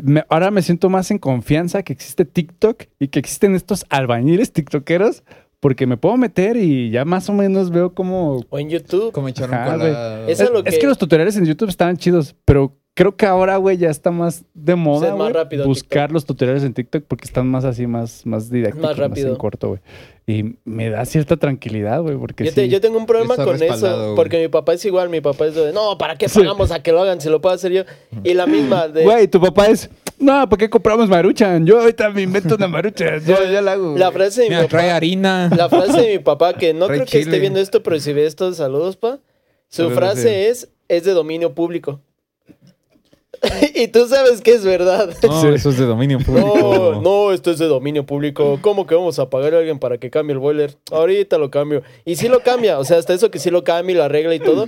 me- 0.04 0.26
ahora 0.30 0.52
me 0.52 0.62
siento 0.62 0.90
más 0.90 1.12
en 1.12 1.18
confianza 1.18 1.84
que 1.84 1.94
existe 1.94 2.26
TikTok 2.26 2.84
y 3.00 3.08
que 3.10 3.20
existen 3.20 3.56
estos 3.56 3.86
albañiles 3.90 4.52
tiktokeros, 4.52 5.24
porque 5.62 5.86
me 5.88 5.98
puedo 5.98 6.16
meter 6.18 6.56
y 6.58 6.90
ya 6.90 7.04
más 7.06 7.30
o 7.30 7.34
menos 7.34 7.70
veo 7.72 7.94
cómo. 7.94 8.46
O 8.50 8.60
en 8.60 8.70
YouTube. 8.70 9.12
Como 9.12 9.28
echar 9.28 9.50
un 9.50 9.56
Ajá. 9.56 10.28
Eso 10.30 10.44
es 10.44 10.52
lo 10.52 10.60
Es 10.66 10.74
que- 10.76 10.80
que 10.80 10.88
los 10.88 10.98
tutoriales 10.98 11.36
en 11.38 11.46
YouTube 11.46 11.70
estaban 11.70 11.98
chidos, 11.98 12.36
pero 12.46 12.78
creo 13.00 13.16
que 13.16 13.26
ahora, 13.26 13.56
güey, 13.56 13.78
ya 13.78 13.90
está 13.90 14.12
más 14.12 14.44
de 14.54 14.76
moda, 14.76 15.16
más 15.16 15.32
rápido 15.32 15.66
buscar 15.66 16.08
TikTok. 16.08 16.12
los 16.14 16.26
tutoriales 16.26 16.64
en 16.66 16.74
TikTok 16.74 17.06
porque 17.08 17.24
están 17.24 17.48
más 17.48 17.64
así, 17.64 17.88
más, 17.88 18.26
más 18.26 18.50
didácticos, 18.50 18.90
más, 18.90 18.98
rápido. 18.98 19.30
en 19.30 19.36
corto, 19.38 19.70
güey. 19.70 19.80
Y 20.28 20.58
me 20.66 20.90
da 20.90 21.06
cierta 21.06 21.38
tranquilidad, 21.38 22.02
güey, 22.02 22.18
porque 22.18 22.44
Yo, 22.44 22.54
te- 22.54 22.66
sí. 22.66 22.70
yo 22.70 22.82
tengo 22.82 22.98
un 22.98 23.06
problema 23.06 23.38
con 23.38 23.64
eso, 23.64 24.14
porque 24.18 24.42
mi 24.42 24.50
papá 24.50 24.74
es 24.74 24.84
igual, 24.84 25.08
mi 25.10 25.22
papá 25.22 25.48
es 25.48 25.56
de, 25.56 25.72
no, 25.72 25.98
¿para 25.98 26.18
qué 26.18 26.28
Sí. 26.28 26.40
pagamos 26.40 26.72
a 26.72 26.84
que 26.84 26.92
lo 26.92 27.02
hagan 27.02 27.22
si 27.22 27.30
lo 27.30 27.40
puedo 27.40 27.56
hacer 27.56 27.72
yo? 27.72 27.84
Y 28.26 28.34
la 28.34 28.46
misma 28.46 28.90
de, 28.90 29.04
Güey, 29.06 29.30
tu 29.30 29.40
papá 29.40 29.68
es, 29.68 29.90
no, 30.20 30.50
¿por 30.50 30.58
qué 30.60 30.70
compramos 30.70 31.08
maruchan? 31.08 31.66
Yo 31.66 31.80
ahorita 31.80 32.10
me 32.10 32.22
invento 32.24 32.56
una 32.56 32.68
maruchan, 32.68 33.22
yo 33.26 33.38
ya 33.50 33.62
la 33.62 33.72
hago. 33.72 33.98
la 33.98 34.08
güey". 34.10 34.18
frase 34.18 34.42
de 34.42 34.50
mi 34.50 34.56
Mira, 34.56 34.68
trae 34.68 34.88
papá, 34.88 34.96
harina. 34.98 35.50
la 35.56 35.70
frase 35.70 36.02
de 36.02 36.18
mi 36.18 36.20
papá, 36.24 36.54
que 36.54 36.74
no 36.74 36.88
Trae 36.88 36.98
creo 37.00 37.08
que 37.10 37.20
esté 37.22 37.40
viendo 37.40 37.60
esto, 37.62 37.82
pero 37.82 37.98
si 38.02 38.12
ve 38.12 38.26
estos 38.26 38.58
saludos, 38.58 38.98
pa, 38.98 39.20
su 39.70 39.84
Saludos, 39.84 39.98
frase 39.98 40.50
es, 40.50 40.70
es 40.90 41.06
de 41.06 41.14
dominio 41.14 41.56
público. 41.56 42.02
y 43.76 43.88
tú 43.88 44.08
sabes 44.08 44.42
que 44.42 44.52
es 44.54 44.64
verdad. 44.64 45.10
No, 45.24 45.42
Sí. 45.42 45.48
eso 45.50 45.70
es 45.70 45.78
de 45.78 45.86
dominio 45.86 46.20
público. 46.20 46.94
No, 46.96 47.02
no, 47.02 47.32
esto 47.34 47.52
es 47.52 47.60
de 47.60 47.68
dominio 47.68 48.06
público. 48.06 48.60
¿Cómo 48.62 48.86
que 48.88 48.96
vamos 48.96 49.20
a 49.20 49.30
pagar 49.30 49.54
a 49.56 49.60
alguien 49.60 49.80
para 49.80 49.98
que 49.98 50.10
cambie 50.10 50.34
el 50.34 50.40
boiler? 50.40 50.76
Ahorita 50.92 51.38
lo 51.38 51.50
cambio. 51.52 51.84
Y 52.06 52.16
sí 52.16 52.28
lo 52.28 52.42
cambia, 52.42 52.80
o 52.80 52.84
sea, 52.86 52.98
hasta 52.98 53.14
eso 53.14 53.30
que 53.32 53.40
sí 53.40 53.50
lo 53.52 53.64
cambia 53.64 53.94
y 53.94 53.98
lo 53.98 54.04
arregla 54.04 54.36
y 54.36 54.40
todo. 54.40 54.68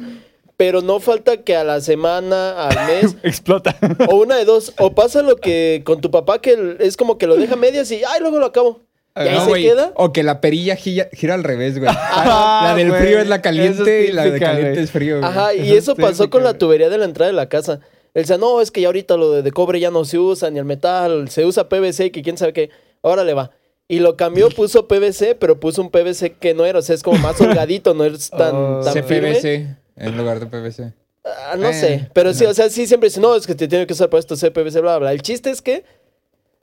Pero 0.57 0.81
no 0.81 0.99
falta 0.99 1.37
que 1.37 1.55
a 1.55 1.63
la 1.63 1.81
semana, 1.81 2.67
al 2.67 2.85
mes, 2.87 3.15
Explota. 3.23 3.75
o 4.09 4.15
una 4.17 4.35
de 4.37 4.45
dos, 4.45 4.73
o 4.77 4.93
pasa 4.93 5.23
lo 5.23 5.37
que 5.37 5.81
con 5.85 6.01
tu 6.01 6.11
papá 6.11 6.39
que 6.39 6.75
es 6.79 6.97
como 6.97 7.17
que 7.17 7.25
lo 7.27 7.35
deja 7.35 7.53
a 7.55 7.57
medias 7.57 7.89
y 7.91 7.95
ay, 8.03 8.19
luego 8.21 8.37
lo 8.39 8.45
acabo. 8.45 8.81
Y 9.15 9.19
ahí 9.21 9.35
No, 9.35 9.41
se 9.43 9.49
güey, 9.49 9.63
queda. 9.63 9.91
O 9.95 10.13
que 10.13 10.23
la 10.23 10.39
perilla 10.39 10.75
gira, 10.75 11.09
gira 11.11 11.33
al 11.33 11.43
revés, 11.43 11.77
güey. 11.79 11.91
Ah, 11.93 12.61
la 12.69 12.75
del 12.75 12.89
güey. 12.89 13.01
frío 13.01 13.19
es 13.19 13.27
la 13.27 13.41
caliente 13.41 14.03
es 14.05 14.09
y 14.09 14.13
la 14.13 14.23
de 14.23 14.29
típica, 14.31 14.45
caliente 14.45 14.71
güey. 14.73 14.83
es 14.85 14.91
frío. 14.91 15.17
güey. 15.19 15.29
Ajá, 15.29 15.53
y 15.55 15.69
Eso 15.71 15.77
eso 15.77 15.91
es 15.93 15.97
pasó 15.97 16.29
con 16.29 16.43
la 16.45 16.53
tubería 16.53 16.89
de 16.89 16.97
la 16.97 17.05
entrada 17.05 17.29
de 17.31 17.35
la 17.35 17.49
casa. 17.49 17.79
Él 18.13 18.23
decía, 18.23 18.37
no, 18.37 18.59
es 18.61 18.71
que 18.71 18.81
ya 18.81 18.87
ahorita 18.87 19.15
lo 19.17 19.31
de, 19.31 19.41
de 19.41 19.51
cobre 19.51 19.79
ya 19.79 19.89
no 19.91 20.03
se 20.05 20.17
usa, 20.19 20.49
ni 20.49 20.59
el 20.59 20.65
metal, 20.65 21.29
se 21.29 21.45
usa 21.45 21.69
PVC, 21.69 22.11
que 22.11 22.21
quién 22.21 22.37
sabe 22.37 22.53
qué. 22.53 22.69
Ahora 23.03 23.23
le 23.23 23.33
va. 23.33 23.51
Y 23.87 23.99
lo 23.99 24.15
cambió, 24.17 24.49
puso 24.55 24.87
PVC, 24.87 25.35
pero 25.35 25.59
puso 25.59 25.81
un 25.81 25.89
PVC 25.89 26.33
que 26.39 26.53
no 26.53 26.65
era, 26.65 26.79
o 26.79 26.81
sea, 26.81 26.95
es 26.95 27.03
como 27.03 27.17
más 27.19 27.39
holgadito, 27.41 27.93
no 27.93 28.03
es 28.05 28.29
tan, 28.29 28.53
Oh. 28.55 28.81
tan 28.83 29.03
firme. 29.03 29.77
En 29.95 30.17
lugar 30.17 30.39
de 30.39 30.45
PVC. 30.47 30.93
Ah, 31.23 31.55
no 31.57 31.69
Eh, 31.69 31.73
sé, 31.73 32.09
pero 32.13 32.33
sí, 32.33 32.45
o 32.45 32.53
sea, 32.53 32.69
sí 32.69 32.87
siempre 32.87 33.09
dice, 33.09 33.19
no, 33.21 33.35
es 33.35 33.45
que 33.45 33.53
te 33.53 33.67
tiene 33.67 33.85
que 33.85 33.93
usar 33.93 34.09
para 34.09 34.19
esto 34.19 34.35
CPVC, 34.35 34.73
bla, 34.81 34.81
bla, 34.81 34.97
bla. 34.97 35.11
El 35.13 35.21
chiste 35.21 35.49
es 35.51 35.61
que 35.61 35.83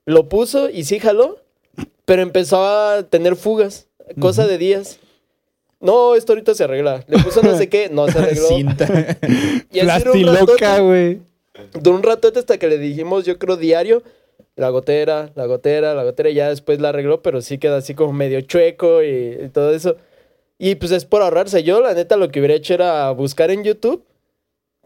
lo 0.05 0.29
puso 0.29 0.69
y 0.69 0.85
sí 0.85 0.99
jaló, 0.99 1.39
pero 2.05 2.23
empezó 2.23 2.67
a 2.67 3.05
tener 3.05 3.37
fugas, 3.37 3.87
cosa 4.21 4.47
de 4.47 4.59
días. 4.59 4.99
No, 5.81 6.17
esto 6.17 6.33
ahorita 6.33 6.55
se 6.55 6.65
arregla. 6.65 7.05
Le 7.07 7.19
puso 7.23 7.41
no 7.41 7.57
sé 7.57 7.69
qué, 7.69 7.89
no 7.89 8.09
se 8.09 8.19
arregló. 8.19 8.49
Cinta. 8.49 9.17
Y 9.71 9.79
así 9.79 9.89
güey. 10.81 11.21
Duró 11.81 11.97
un 11.97 12.03
ratote 12.03 12.39
hasta 12.39 12.59
que 12.59 12.69
le 12.69 12.79
dijimos, 12.79 13.25
yo 13.25 13.39
creo, 13.39 13.57
diario, 13.57 14.03
la 14.57 14.71
gotera, 14.71 15.31
la 15.35 15.47
gotera, 15.47 15.95
la 15.95 16.05
gotera, 16.05 16.31
y 16.31 16.35
ya 16.35 16.49
después 16.49 16.81
la 16.81 16.89
arregló, 16.91 17.23
pero 17.23 17.41
sí 17.43 17.59
queda 17.59 17.77
así 17.79 17.95
como 17.95 18.13
medio 18.13 18.41
chueco 18.41 19.03
y, 19.03 19.39
y 19.45 19.49
todo 19.53 19.73
eso. 19.73 19.97
Y 20.59 20.75
pues 20.75 20.91
es 20.91 21.05
por 21.05 21.23
ahorrarse. 21.23 21.63
Yo, 21.63 21.81
la 21.81 21.95
neta, 21.95 22.17
lo 22.17 22.29
que 22.31 22.41
hubiera 22.41 22.55
hecho 22.55 22.75
era 22.75 23.11
buscar 23.13 23.51
en 23.53 23.63
YouTube. 23.63 24.05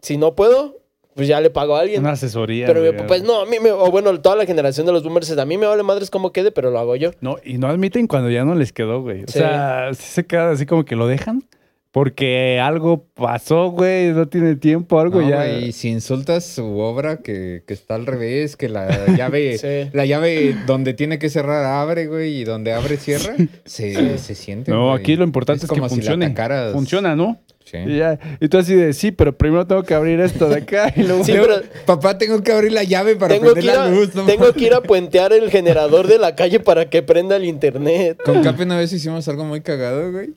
Si 0.01 0.17
no 0.17 0.35
puedo, 0.35 0.77
pues 1.15 1.27
ya 1.27 1.41
le 1.41 1.49
pago 1.49 1.75
a 1.75 1.79
alguien. 1.79 2.01
Una 2.01 2.11
asesoría. 2.11 2.67
pero 2.67 2.81
mi 2.81 2.91
papá 2.95 3.15
es, 3.15 3.23
no, 3.23 3.41
a 3.41 3.45
mí 3.47 3.57
me, 3.59 3.71
o 3.71 3.89
bueno, 3.89 4.19
toda 4.21 4.35
la 4.35 4.45
generación 4.45 4.85
de 4.85 4.91
los 4.91 5.01
boomers 5.03 5.29
es, 5.29 5.37
a 5.37 5.45
mí 5.45 5.57
me 5.57 5.65
vale 5.65 5.81
madres 5.81 6.09
cómo 6.11 6.31
quede, 6.31 6.51
pero 6.51 6.69
lo 6.69 6.77
hago 6.79 6.95
yo. 6.95 7.11
No, 7.21 7.37
y 7.43 7.57
no 7.57 7.67
admiten 7.67 8.05
cuando 8.07 8.29
ya 8.29 8.43
no 8.45 8.53
les 8.53 8.71
quedó, 8.73 9.01
güey. 9.01 9.23
O 9.23 9.27
Sí. 9.27 9.39
sea, 9.39 9.89
se 9.93 10.25
queda 10.25 10.51
así 10.51 10.65
como 10.67 10.85
que 10.85 10.95
lo 10.95 11.07
dejan 11.07 11.43
porque 11.93 12.59
algo 12.59 13.05
pasó, 13.13 13.69
güey, 13.69 14.07
no 14.13 14.27
tiene 14.27 14.55
tiempo, 14.55 14.99
algo 14.99 15.21
No, 15.21 15.29
ya. 15.29 15.35
güey, 15.45 15.65
y 15.65 15.71
si 15.73 15.89
insultas 15.89 16.43
su 16.43 16.79
obra 16.79 17.17
que, 17.17 17.61
que 17.67 17.73
está 17.75 17.93
al 17.93 18.07
revés, 18.07 18.57
que 18.57 18.67
la 18.67 18.87
llave, 19.15 19.59
Sí. 19.59 19.91
la 19.93 20.03
llave 20.07 20.55
donde 20.65 20.95
tiene 20.95 21.19
que 21.19 21.29
cerrar 21.29 21.63
abre, 21.63 22.07
güey, 22.07 22.37
y 22.41 22.43
donde 22.45 22.73
abre 22.73 22.97
cierra, 22.97 23.35
se, 23.65 24.17
se 24.17 24.33
siente. 24.33 24.71
No, 24.71 24.89
güey. 24.89 24.99
aquí 25.01 25.15
lo 25.15 25.23
importante 25.23 25.65
es, 25.65 25.69
que 25.69 25.75
si 25.75 25.81
la 25.81 25.87
funcione. 25.89 26.25
atacaras. 26.25 26.73
Funciona, 26.73 27.15
¿no? 27.15 27.39
Sí. 27.63 27.77
Y, 27.85 27.97
ya. 27.99 28.17
y 28.41 28.49
tú 28.49 28.57
así 28.57 28.73
de, 28.75 28.91
sí, 28.93 29.11
pero 29.11 29.37
primero 29.37 29.65
tengo 29.67 29.83
que 29.83 29.93
abrir 29.93 30.19
esto 30.19 30.49
de 30.49 30.57
acá 30.57 30.91
y 30.95 31.03
luego... 31.03 31.23
Sí, 31.23 31.31
Tengo- 31.33 31.45
pero- 31.45 31.61
Papá, 31.85 32.17
tengo 32.17 32.41
que 32.41 32.51
abrir 32.51 32.71
la 32.71 32.83
llave 32.83 33.15
para 33.15 33.35
Tengo 33.35 33.53
que, 33.53 33.61
prender 33.61 33.75
ir 33.75 33.79
a, 33.79 33.85
la 33.85 33.91
luz. 33.91 34.15
no 34.15 34.25
tengo 34.25 34.51
que 34.51 34.65
ir 34.65 34.73
a 34.73 34.81
puentear 34.81 35.31
el 35.31 35.51
generador 35.51 36.07
de 36.07 36.17
la 36.17 36.35
calle 36.35 36.59
para 36.59 36.89
que 36.89 37.03
prenda 37.03 37.35
el 37.35 37.45
internet. 37.45 38.17
Con 38.25 38.41
Capi 38.43 38.63
una 38.63 38.77
vez 38.79 38.91
hicimos 38.91 39.27
algo 39.27 39.45
muy 39.45 39.61
cagado, 39.61 40.11
güey. 40.11 40.31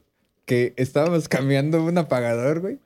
Que 0.46 0.72
estábamos 0.76 1.28
cambiando 1.28 1.84
un 1.84 1.98
apagador, 1.98 2.60
güey. 2.60 2.78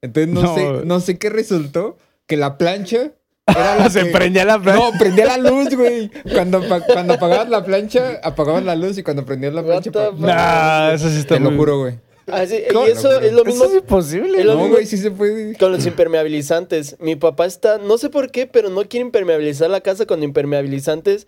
Entonces 0.00 0.32
no, 0.32 0.42
No. 0.42 0.54
sé, 0.54 0.86
no 0.86 1.00
sé 1.00 1.18
qué 1.18 1.28
resultó. 1.30 1.98
Que 2.26 2.36
la 2.36 2.56
plancha 2.58 3.12
era 3.46 3.76
la 3.78 3.90
se 3.90 4.04
que- 4.04 4.10
prendía 4.10 4.44
la 4.44 4.58
plancha. 4.60 4.90
No, 4.92 4.98
prendía 4.98 5.24
la 5.26 5.38
luz, 5.38 5.74
güey. 5.76 6.10
Cuando, 6.32 6.62
cuando 6.92 7.14
apagabas 7.14 7.48
la 7.48 7.64
plancha, 7.64 8.20
apagabas 8.22 8.64
la 8.64 8.76
luz 8.76 8.96
y 8.98 9.02
cuando 9.02 9.24
prendías 9.24 9.52
la 9.54 9.62
plancha... 9.64 9.90
Nah, 10.18 10.92
eso 10.94 11.08
sí 11.10 11.18
está 11.18 11.34
Te 11.34 11.40
lo 11.40 11.50
muy- 11.50 11.58
juro, 11.58 11.78
güey. 11.80 11.98
Así, 12.30 12.62
¿Cómo? 12.70 12.86
y 12.86 12.90
eso 12.90 13.18
es 13.20 13.32
lo 13.32 13.42
mismo 13.42 13.64
Eso 13.64 13.72
es 13.74 13.80
imposible. 13.80 14.38
es 14.40 14.44
lo 14.44 14.52
No, 14.52 14.58
mismo- 14.60 14.74
güey, 14.74 14.84
sí 14.86 14.98
se 14.98 15.10
puede. 15.10 15.56
con 15.56 15.72
los 15.72 15.86
impermeabilizantes. 15.86 16.96
Mi 17.00 17.16
papá 17.16 17.46
está, 17.46 17.78
no 17.78 17.96
sé 17.96 18.10
por 18.10 18.30
qué, 18.30 18.46
pero 18.46 18.68
no 18.68 18.84
quiere 18.86 19.06
impermeabilizar 19.06 19.70
la 19.70 19.80
casa 19.80 20.04
con 20.04 20.22
impermeabilizantes. 20.22 21.26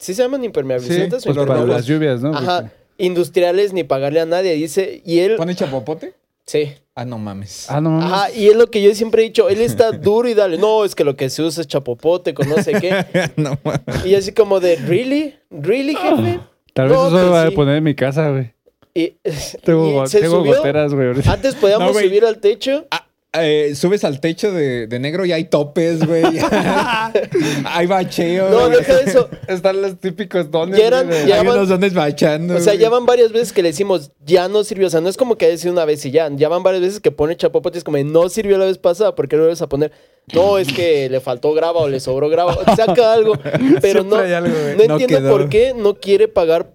¿Sí 0.00 0.14
se 0.14 0.22
llaman 0.22 0.42
impermeabilizantes? 0.42 1.22
Sí, 1.22 1.28
o 1.28 1.32
Pues 1.34 1.46
para 1.46 1.64
las 1.64 1.86
lluvias, 1.86 2.20
¿no? 2.22 2.36
Ajá, 2.36 2.72
industriales 2.98 3.72
ni 3.72 3.84
pagarle 3.84 4.20
a 4.20 4.26
nadie. 4.26 4.54
Dice, 4.54 5.02
y 5.04 5.20
él, 5.20 5.36
¿Pone 5.36 5.54
chapopote? 5.54 6.14
sí, 6.46 6.72
Ah, 6.94 7.06
no 7.06 7.16
mames. 7.16 7.70
Ah, 7.70 7.80
no 7.80 7.88
mames. 7.90 8.12
Ajá, 8.12 8.30
y 8.32 8.48
es 8.48 8.54
lo 8.56 8.66
que 8.70 8.82
yo 8.82 8.94
siempre 8.94 9.22
he 9.22 9.24
dicho, 9.24 9.48
él 9.48 9.62
está 9.62 9.92
duro 9.92 10.28
y 10.28 10.34
dale, 10.34 10.58
no, 10.58 10.84
es 10.84 10.94
que 10.94 11.04
lo 11.04 11.16
que 11.16 11.30
se 11.30 11.42
usa 11.42 11.62
es 11.62 11.66
chapopote 11.66 12.34
con 12.34 12.46
no 12.50 12.56
sé 12.62 12.72
qué. 12.74 13.30
no 13.36 13.58
mames. 13.64 14.04
Y 14.04 14.14
así 14.14 14.32
como 14.32 14.60
de, 14.60 14.76
¿really? 14.76 15.34
¿really, 15.50 15.94
jefe? 15.94 16.40
Tal 16.74 16.88
vez 16.88 16.96
no, 16.98 17.06
eso 17.08 17.16
lo 17.22 17.30
voy 17.30 17.38
a 17.38 17.48
sí. 17.48 17.54
poner 17.56 17.76
en 17.76 17.84
mi 17.84 17.94
casa, 17.94 18.28
güey. 18.30 18.52
Y, 18.94 19.14
Tengo, 19.64 20.04
y 20.04 20.06
se 20.06 20.20
tengo 20.20 20.40
subió. 20.40 20.56
goteras, 20.56 20.92
güey. 20.92 21.12
Antes 21.26 21.54
podíamos 21.54 21.94
No, 21.94 21.98
subir 22.00 22.26
al 22.26 22.38
techo. 22.40 22.86
Ah, 22.90 23.06
eh, 23.34 23.74
subes 23.74 24.04
al 24.04 24.20
techo 24.20 24.52
de, 24.52 24.86
de 24.86 24.98
negro 24.98 25.24
y 25.24 25.32
hay 25.32 25.44
topes, 25.44 26.06
güey. 26.06 26.22
hay 27.64 27.86
bacheo. 27.86 28.50
No, 28.50 28.66
güey. 28.66 28.78
deja 28.78 29.00
eso. 29.00 29.28
Están 29.48 29.80
los 29.82 29.98
típicos 29.98 30.50
dones. 30.50 30.78
Ya 30.78 30.86
eran- 30.86 31.06
güey, 31.06 31.26
ya 31.26 31.40
Hay 31.40 31.46
van- 31.46 31.56
unos 31.56 31.68
dones 31.68 31.94
bachando. 31.94 32.56
O 32.56 32.60
sea, 32.60 32.72
güey. 32.74 32.82
ya 32.82 32.90
van 32.90 33.06
varias 33.06 33.32
veces 33.32 33.52
que 33.52 33.62
le 33.62 33.70
decimos, 33.70 34.10
ya 34.24 34.48
no 34.48 34.64
sirvió. 34.64 34.86
O 34.86 34.90
sea, 34.90 35.00
no 35.00 35.08
es 35.08 35.16
como 35.16 35.36
que 35.36 35.48
decir 35.48 35.70
una 35.70 35.84
vez 35.84 36.04
y 36.04 36.10
ya. 36.10 36.28
Ya 36.34 36.48
van 36.48 36.62
varias 36.62 36.82
veces 36.82 37.00
que 37.00 37.10
pone 37.10 37.36
chapopote 37.36 37.78
es 37.78 37.84
como, 37.84 37.98
no 37.98 38.28
sirvió 38.28 38.58
la 38.58 38.66
vez 38.66 38.78
pasada, 38.78 39.14
¿por 39.14 39.28
qué 39.28 39.36
lo 39.36 39.42
vuelves 39.42 39.62
a 39.62 39.68
poner? 39.68 39.92
No, 40.32 40.58
es 40.58 40.72
que 40.72 41.08
le 41.08 41.20
faltó 41.20 41.52
grava 41.52 41.80
o 41.80 41.88
le 41.88 42.00
sobró 42.00 42.28
grava. 42.28 42.56
Saca 42.76 43.12
algo. 43.12 43.34
Pero 43.80 44.04
no, 44.04 44.16
Siempre 44.16 44.34
algo, 44.36 44.48
no 44.78 44.84
No 44.86 44.92
entiendo 44.94 45.18
quedó. 45.18 45.30
por 45.30 45.48
qué 45.48 45.74
no 45.76 45.94
quiere 45.94 46.28
pagar 46.28 46.70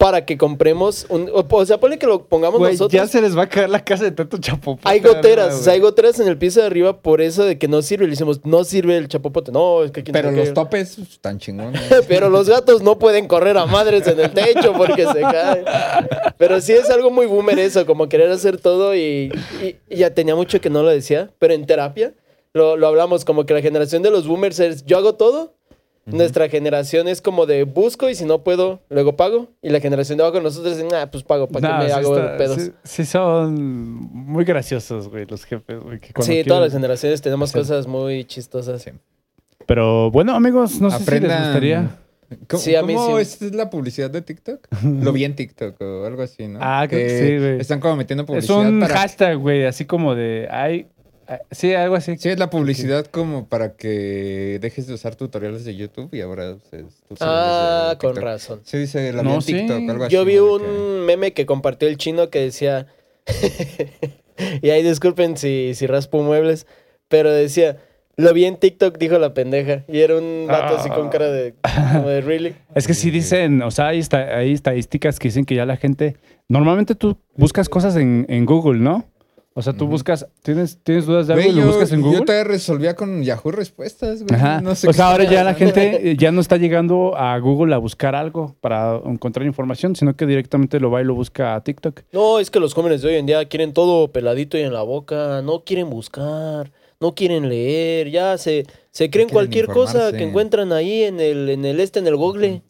para 0.00 0.24
que 0.24 0.38
compremos 0.38 1.04
un... 1.10 1.30
O, 1.30 1.66
sea, 1.66 1.78
pone 1.78 1.98
que 1.98 2.06
lo 2.06 2.24
pongamos 2.24 2.58
Güey, 2.58 2.72
nosotros. 2.72 2.90
ya 2.98 3.06
se 3.06 3.20
les 3.20 3.36
va 3.36 3.42
a 3.42 3.48
caer 3.50 3.68
la 3.68 3.84
casa 3.84 4.04
de 4.04 4.12
tanto 4.12 4.38
chapopote. 4.38 4.80
Hay 4.88 5.00
goteras, 5.00 5.48
güey. 5.48 5.60
o 5.60 5.62
sea, 5.62 5.74
hay 5.74 5.80
goteras 5.80 6.18
en 6.20 6.26
el 6.26 6.38
piso 6.38 6.58
de 6.60 6.66
arriba 6.66 7.02
por 7.02 7.20
eso 7.20 7.44
de 7.44 7.58
que 7.58 7.68
no 7.68 7.82
sirve. 7.82 8.06
Le 8.06 8.12
decimos, 8.12 8.40
no 8.44 8.64
sirve 8.64 8.96
el 8.96 9.08
chapopote. 9.08 9.52
No, 9.52 9.84
es 9.84 9.90
que 9.90 10.02
quién 10.02 10.14
Pero 10.14 10.30
los 10.30 10.54
topes 10.54 10.96
están 10.96 11.38
chingones. 11.38 11.82
Pero 12.08 12.30
los 12.30 12.48
gatos 12.48 12.82
no 12.82 12.98
pueden 12.98 13.28
correr 13.28 13.58
a 13.58 13.66
madres 13.66 14.06
en 14.06 14.18
el 14.18 14.30
techo 14.30 14.72
porque 14.72 15.04
se 15.06 15.20
caen. 15.20 15.66
Pero 16.38 16.62
sí 16.62 16.72
es 16.72 16.88
algo 16.88 17.10
muy 17.10 17.26
boomer 17.26 17.58
eso, 17.58 17.84
como 17.84 18.08
querer 18.08 18.30
hacer 18.30 18.58
todo 18.58 18.96
y, 18.96 19.30
y- 19.62 19.76
y 19.90 19.96
ya 19.98 20.14
tenía 20.14 20.34
mucho 20.34 20.62
que 20.62 20.70
no 20.70 20.82
lo 20.82 20.88
decía, 20.88 21.28
pero 21.38 21.52
en 21.52 21.66
terapia 21.66 22.14
lo, 22.54 22.78
lo 22.78 22.86
hablamos 22.86 23.26
como 23.26 23.44
que 23.44 23.52
la 23.52 23.60
generación 23.60 24.02
de 24.02 24.10
los 24.10 24.26
boomers 24.26 24.60
es 24.60 24.86
yo 24.86 24.96
hago 24.96 25.14
todo. 25.16 25.52
Nuestra 26.06 26.48
generación 26.48 27.06
es 27.08 27.20
como 27.20 27.46
de 27.46 27.64
busco 27.64 28.08
y 28.08 28.14
si 28.14 28.24
no 28.24 28.42
puedo, 28.42 28.80
luego 28.88 29.16
pago. 29.16 29.48
Y 29.62 29.68
la 29.68 29.80
generación 29.80 30.18
de 30.18 30.24
abajo 30.24 30.38
de 30.38 30.42
nosotros 30.44 30.76
es, 30.78 30.84
nah, 30.84 31.06
pues 31.06 31.22
pago, 31.22 31.46
¿para 31.46 31.68
Nah, 31.68 31.78
qué 31.78 31.84
me 31.84 31.90
sí 31.90 31.96
hago 31.98 32.16
está- 32.18 32.36
pedos? 32.36 32.56
Sí, 32.56 32.62
Sí, 32.64 32.72
sí 32.82 33.04
son 33.04 33.54
muy 34.12 34.44
graciosos, 34.44 35.08
güey, 35.08 35.26
los 35.26 35.44
jefes, 35.44 35.78
güey. 35.80 36.00
que 36.00 36.12
cuando 36.12 36.34
todas 36.46 36.62
las 36.64 36.72
generaciones 36.72 37.20
tenemos 37.22 37.50
Sí. 37.50 37.58
cosas 37.58 37.86
muy 37.86 38.24
chistosas. 38.24 38.82
Sí. 38.82 38.90
Pero 39.66 40.10
bueno, 40.10 40.34
amigos, 40.34 40.80
no 40.80 40.90
sé 40.90 40.96
si 40.96 41.02
les 41.02 41.08
Aprendan. 41.08 41.42
gustaría. 41.44 41.90
¿Cómo, 42.48 42.62
Sí, 42.62 42.74
a 42.76 42.82
mí 42.82 42.94
cómo 42.94 43.16
sí. 43.16 43.22
es 43.22 43.42
es 43.42 43.54
la 43.54 43.70
publicidad 43.70 44.08
de 44.10 44.22
TikTok? 44.22 44.66
Lo 44.84 45.12
vi 45.12 45.24
en 45.24 45.34
TikTok 45.34 45.80
o 45.80 46.06
algo 46.06 46.22
así, 46.22 46.46
¿no? 46.48 46.60
Ah, 46.62 46.86
creo 46.88 47.06
que 47.06 47.18
sí, 47.18 47.38
güey. 47.38 47.60
Están 47.60 47.80
como 47.80 47.96
metiendo 47.96 48.22
Es 48.22 48.26
publicidad 48.26 48.68
un 48.68 48.80
para... 48.80 48.96
hashtag, 48.96 49.36
güey, 49.36 49.64
así 49.66 49.84
como 49.84 50.14
de. 50.14 50.48
Ay, 50.50 50.86
sí, 51.50 51.74
algo 51.74 51.94
así. 51.96 52.16
Sí, 52.18 52.28
es 52.28 52.38
la 52.38 52.50
publicidad 52.50 53.06
como 53.06 53.46
para 53.48 53.74
que 53.76 54.58
dejes 54.60 54.86
de 54.86 54.94
usar 54.94 55.14
tutoriales 55.16 55.64
de 55.64 55.76
YouTube 55.76 56.08
y 56.12 56.20
ahora 56.20 56.52
uses 56.52 56.84
Ah, 57.20 57.96
con 58.00 58.16
razón. 58.16 58.60
Sí, 58.64 58.78
dice 58.78 59.12
la 59.12 59.22
No, 59.22 59.30
vi 59.30 59.34
en 59.36 59.42
sí. 59.42 59.52
TikTok, 59.54 59.90
algo 59.90 60.04
así. 60.04 60.14
Yo 60.14 60.24
vi 60.24 60.38
un 60.38 61.00
meme 61.06 61.32
que 61.32 61.46
compartió 61.46 61.88
el 61.88 61.96
chino 61.96 62.30
que 62.30 62.40
decía, 62.40 62.86
y 64.62 64.70
ahí 64.70 64.82
disculpen 64.82 65.36
si, 65.36 65.74
si 65.74 65.86
raspo 65.86 66.22
muebles, 66.22 66.66
pero 67.08 67.32
decía, 67.32 67.78
lo 68.16 68.32
vi 68.34 68.44
en 68.44 68.56
TikTok, 68.56 68.98
dijo 68.98 69.18
la 69.18 69.34
pendeja, 69.34 69.84
y 69.88 70.00
era 70.00 70.16
un 70.16 70.46
vato 70.48 70.76
así 70.76 70.88
con 70.90 71.08
cara 71.10 71.30
de, 71.30 71.54
como 71.92 72.08
de 72.08 72.20
really. 72.20 72.54
Es 72.74 72.86
que 72.86 72.94
sí 72.94 73.10
dicen, 73.10 73.62
o 73.62 73.70
sea, 73.70 73.88
hay, 73.88 74.02
hay 74.12 74.52
estadísticas 74.52 75.18
que 75.18 75.28
dicen 75.28 75.44
que 75.44 75.54
ya 75.54 75.66
la 75.66 75.76
gente. 75.76 76.16
Normalmente 76.48 76.94
tú 76.94 77.16
buscas 77.36 77.68
cosas 77.68 77.96
en, 77.96 78.26
en 78.28 78.44
Google, 78.44 78.80
¿no? 78.80 79.04
O 79.52 79.62
sea, 79.62 79.72
tú 79.72 79.88
buscas. 79.88 80.28
¿Tienes, 80.42 80.78
¿Tienes 80.84 81.06
dudas 81.06 81.26
de 81.26 81.34
algo 81.34 81.48
y 81.48 81.52
lo 81.52 81.66
buscas 81.66 81.90
en 81.90 82.02
Google? 82.02 82.20
yo 82.20 82.24
todavía 82.24 82.44
resolvía 82.44 82.94
con 82.94 83.22
Yahoo 83.24 83.50
Respuestas, 83.50 84.22
güey. 84.22 84.40
Ajá. 84.40 84.60
No 84.60 84.76
sé 84.76 84.88
o 84.88 84.92
sea, 84.92 85.10
ahora 85.10 85.24
ya 85.24 85.42
la 85.42 85.54
gente 85.54 86.14
ya 86.18 86.30
no 86.30 86.40
está 86.40 86.56
llegando 86.56 87.16
a 87.16 87.36
Google 87.38 87.74
a 87.74 87.78
buscar 87.78 88.14
algo 88.14 88.54
para 88.60 89.00
encontrar 89.04 89.44
información, 89.46 89.96
sino 89.96 90.14
que 90.14 90.26
directamente 90.26 90.78
lo 90.78 90.92
va 90.92 91.00
y 91.00 91.04
lo 91.04 91.14
busca 91.14 91.56
a 91.56 91.64
TikTok. 91.64 92.02
No, 92.12 92.38
es 92.38 92.48
que 92.50 92.60
los 92.60 92.74
jóvenes 92.74 93.02
de 93.02 93.08
hoy 93.08 93.14
en 93.16 93.26
día 93.26 93.44
quieren 93.46 93.72
todo 93.72 94.12
peladito 94.12 94.56
y 94.56 94.60
en 94.60 94.72
la 94.72 94.82
boca, 94.82 95.42
no 95.42 95.64
quieren 95.64 95.90
buscar, 95.90 96.70
no 97.00 97.16
quieren 97.16 97.48
leer, 97.48 98.08
ya 98.10 98.38
se, 98.38 98.66
se 98.92 99.10
creen 99.10 99.28
cualquier 99.28 99.66
cosa 99.66 100.12
que 100.12 100.22
encuentran 100.22 100.72
ahí 100.72 101.02
en 101.02 101.18
el, 101.18 101.50
en 101.50 101.64
el 101.64 101.80
este, 101.80 101.98
en 101.98 102.06
el 102.06 102.16
Google. 102.16 102.62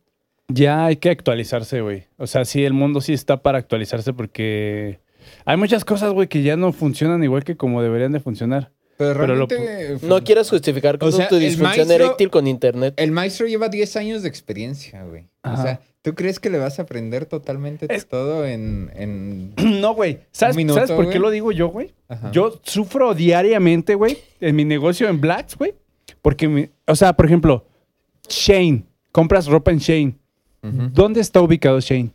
Ya 0.49 0.87
hay 0.87 0.97
que 0.97 1.11
actualizarse, 1.11 1.83
güey. 1.83 2.05
O 2.16 2.27
sea, 2.27 2.45
sí, 2.45 2.64
el 2.64 2.73
mundo 2.73 3.03
sí 3.03 3.12
está 3.12 3.43
para 3.43 3.59
actualizarse 3.59 4.12
porque 4.12 4.99
hay 5.45 5.57
muchas 5.57 5.85
cosas, 5.85 6.12
güey, 6.12 6.29
que 6.29 6.43
ya 6.43 6.57
no 6.57 6.73
funcionan 6.73 7.23
igual 7.25 7.45
que 7.45 7.57
como 7.57 7.83
deberían 7.83 8.12
de 8.12 8.21
funcionar. 8.21 8.71
Pero 8.97 9.19
Pero 9.21 9.35
lo 9.35 9.47
realmente... 9.47 10.07
No 10.07 10.23
quieras 10.23 10.51
justificar 10.51 10.99
con 10.99 11.09
O 11.09 11.12
sea, 11.12 11.27
tu 11.29 11.37
disfunción 11.37 11.88
maestro- 11.88 12.05
eréctil 12.07 12.31
con 12.31 12.47
internet. 12.47 12.95
El 12.99 13.12
maestro 13.12 13.47
lleva 13.47 13.69
10 13.71 13.97
años 13.97 14.23
de 14.23 14.29
experiencia, 14.29 15.03
güey. 15.05 15.27
Ajá. 15.43 15.59
O 15.59 15.62
sea, 15.64 15.81
¿tú 16.03 16.14
crees 16.14 16.38
que 16.38 16.51
le 16.51 16.59
vas 16.59 16.79
a 16.79 16.83
aprender 16.83 17.25
totalmente 17.25 17.87
Es- 17.88 18.07
todo 18.07 18.47
en... 18.47 18.90
en... 18.95 19.55
No, 19.81 19.95
güey. 19.95 20.19
¿Sabes, 20.33 20.55
minuto, 20.57 20.75
¿sabes 20.81 20.90
por 20.93 21.09
qué 21.09 21.19
lo 21.19 21.31
digo 21.31 21.51
yo, 21.51 21.69
güey? 21.69 21.95
Ajá. 22.09 22.31
Yo 22.31 22.61
sufro 22.62 23.14
diariamente, 23.14 23.95
güey, 23.95 24.19
en 24.43 24.55
mi 24.55 24.66
negocio 24.66 25.09
en 25.09 25.19
Blacks, 25.21 25.57
güey. 25.57 25.73
Porque, 26.21 26.47
mi- 26.49 26.69
o 26.87 26.95
sea, 26.95 27.14
por 27.14 27.25
ejemplo, 27.25 27.64
Shane. 28.29 28.85
Compras 29.12 29.47
ropa 29.47 29.71
en 29.71 29.79
Shane. 29.79 30.14
¿Dónde 30.62 31.21
está 31.23 31.40
ubicado 31.40 31.81
Shane? 31.81 32.11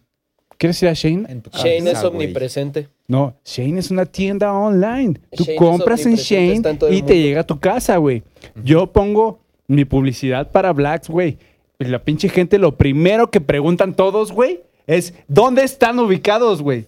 ¿Quieres 0.58 0.82
ir 0.84 0.89
a 0.89 0.93
Shane? 0.93 1.25
En 1.28 1.41
tu 1.41 1.49
Shane 1.49 1.89
es 1.91 2.04
omnipresente. 2.04 2.89
No, 3.08 3.36
Shane 3.46 3.80
es 3.80 3.91
una 3.91 4.06
tienda 4.06 4.52
online. 4.54 5.20
Tú 5.36 5.44
Shane 5.44 5.58
compras 5.58 6.06
en 6.06 6.15
Shane 6.15 6.62
y 6.89 7.02
te 7.04 7.22
llega 7.22 7.41
a 7.41 7.46
tu 7.46 7.60
casa, 7.60 7.98
güey. 7.98 8.24
Yo 8.63 8.91
pongo 8.91 9.39
mi 9.68 9.86
publicidad 9.86 10.52
para 10.52 10.74
Blacks, 10.74 11.10
güey. 11.10 11.38
La 11.78 12.04
pinche 12.04 12.30
gente, 12.30 12.58
lo 12.58 12.78
primero 12.78 13.30
que 13.30 13.41
preguntan 13.41 13.96
todos, 13.96 14.32
güey, 14.32 14.62
es 14.88 15.13
¿dónde 15.28 15.63
están 15.63 16.00
ubicados, 16.00 16.62
güey? 16.62 16.88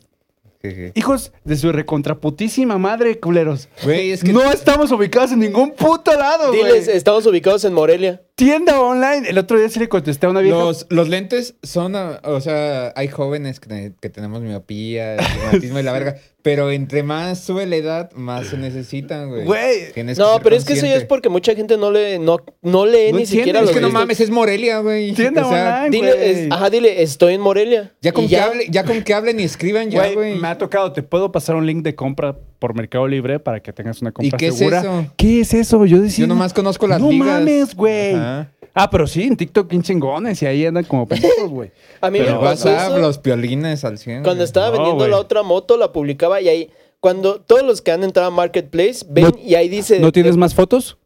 Hijos 0.96 1.32
de 1.44 1.56
su 1.56 1.72
recontraputísima 1.72 2.78
madre, 2.78 3.20
culeros. 3.20 3.70
Güey, 3.84 4.12
es 4.12 4.24
que... 4.24 4.34
No 4.34 4.52
estamos 4.52 4.92
ubicados 4.92 5.32
en 5.32 5.40
ningún 5.40 5.72
puto 5.72 6.12
lado, 6.14 6.50
güey. 6.50 6.64
Diles, 6.64 6.88
estamos 6.88 7.26
ubicados 7.26 7.64
en 7.64 7.74
Morelia. 7.74 8.22
Tienda 8.38 8.80
online. 8.80 9.28
El 9.28 9.40
otro 9.40 9.58
día 9.58 9.68
sí 9.68 9.80
le 9.80 9.90
contesté 9.90 10.28
a 10.28 10.30
una 10.30 10.42
vieja. 10.42 10.60
Los, 10.60 10.86
los 10.92 11.10
lentes 11.10 11.56
son, 11.64 11.96
ah, 11.96 12.20
o 12.24 12.40
sea, 12.40 12.94
hay 12.96 13.08
jóvenes 13.08 13.60
que, 13.60 13.94
que 14.00 14.10
tenemos 14.12 14.42
miopía, 14.44 15.16
astigmatismo 15.20 15.80
y 15.80 15.84
la 15.84 15.92
verga, 15.92 16.18
pero 16.44 16.70
entre 16.70 17.02
más 17.02 17.40
sube 17.40 17.66
la 17.66 17.78
edad, 17.78 18.12
más 18.14 18.46
se 18.46 18.58
necesitan, 18.58 19.30
güey. 19.30 19.44
Güey. 19.44 19.92
Tienes 19.96 20.20
No, 20.20 20.40
pero 20.44 20.56
es 20.56 20.66
que 20.66 20.74
eso 20.74 20.86
ya 20.86 20.98
es 20.98 21.04
porque 21.06 21.30
mucha 21.30 21.56
gente 21.56 21.78
no 21.78 21.90
le 21.90 22.20
no, 22.20 22.38
no 22.62 22.86
lee 22.86 23.12
No 23.12 23.18
ni 23.18 23.26
siquiera 23.26 23.60
Es 23.62 23.66
los 23.66 23.74
que 23.76 23.82
no 23.82 23.90
mames, 23.90 24.20
es 24.22 24.30
Morelia, 24.30 24.82
güey. 24.82 25.12
Tienda 25.16 25.44
O 25.44 25.50
sea, 25.50 25.78
online, 25.86 25.90
Dile, 25.90 26.14
güey. 26.14 26.30
es- 26.46 26.52
ajá, 26.52 26.70
dile, 26.70 27.02
estoy 27.02 27.34
en 27.34 27.42
Morelia. 27.42 27.92
Ya 28.04 28.12
con, 28.14 28.28
que 28.28 28.38
hable- 28.40 28.68
ya 28.70 28.84
con 28.84 29.02
que 29.02 29.16
hablen 29.16 29.40
y 29.40 29.44
escriban 29.46 29.90
ya, 29.90 30.00
Güey, 30.04 30.14
güey. 30.14 30.36
me 30.36 30.48
ha 30.48 30.60
tocado. 30.60 30.94
Te 30.94 31.02
puedo 31.02 31.32
pasar 31.32 31.56
un 31.56 31.66
link 31.66 31.84
de 31.84 31.96
compra 31.96 32.38
por 32.60 32.76
Mercado 32.76 33.08
Libre 33.08 33.40
para 33.40 33.60
que 33.62 33.74
tengas 33.74 34.02
una 34.02 34.12
compra 34.12 34.36
¿Y 34.36 34.40
qué 34.40 34.48
es 34.48 34.62
eso? 34.62 35.06
¿Qué 35.18 35.42
es 35.42 35.54
eso? 35.56 35.86
Yo 35.86 36.00
decía. 36.02 36.24
Yo 36.24 36.28
nomás 36.28 36.54
conozco 36.54 36.86
las 36.88 37.02
no 37.02 37.10
ligas. 37.10 37.28
mames, 37.28 37.76
güey. 37.76 38.14
Ajá. 38.14 38.27
Ah, 38.74 38.90
pero 38.92 39.08
sí, 39.08 39.24
en 39.24 39.36
TikTok, 39.36 39.68
bien 39.70 39.82
chingones. 39.82 40.42
Y 40.42 40.46
ahí 40.46 40.66
andan 40.66 40.84
como 40.84 41.08
pendejos, 41.10 41.50
güey. 41.50 41.72
A 42.02 42.10
mí 42.12 42.20
Pero 42.20 42.36
me 42.36 42.40
pasó 42.48 42.70
WhatsApp, 42.70 42.92
eso 42.92 43.00
los 43.00 43.18
piolines 43.18 43.84
al 43.84 43.98
100. 43.98 44.24
cuando 44.24 44.44
estaba 44.44 44.68
No, 44.68 44.74
vendiendo 44.74 45.08
la 45.08 45.18
otra 45.18 45.42
moto, 45.44 45.78
la 45.78 45.92
publicaba 45.92 46.40
y 46.42 46.48
ahí, 46.50 46.70
cuando 47.00 47.42
todos 47.42 47.64
los 47.64 47.82
que 47.82 47.92
han 47.92 48.04
entrado 48.04 48.28
a 48.28 48.32
Marketplace 48.32 49.06
ven 49.10 49.26
No- 49.26 49.38
y 49.44 49.56
ahí 49.56 49.68
dice... 49.70 50.00
¿No 50.00 50.12
tienes 50.12 50.38
más 50.38 50.54
fotos? 50.54 50.98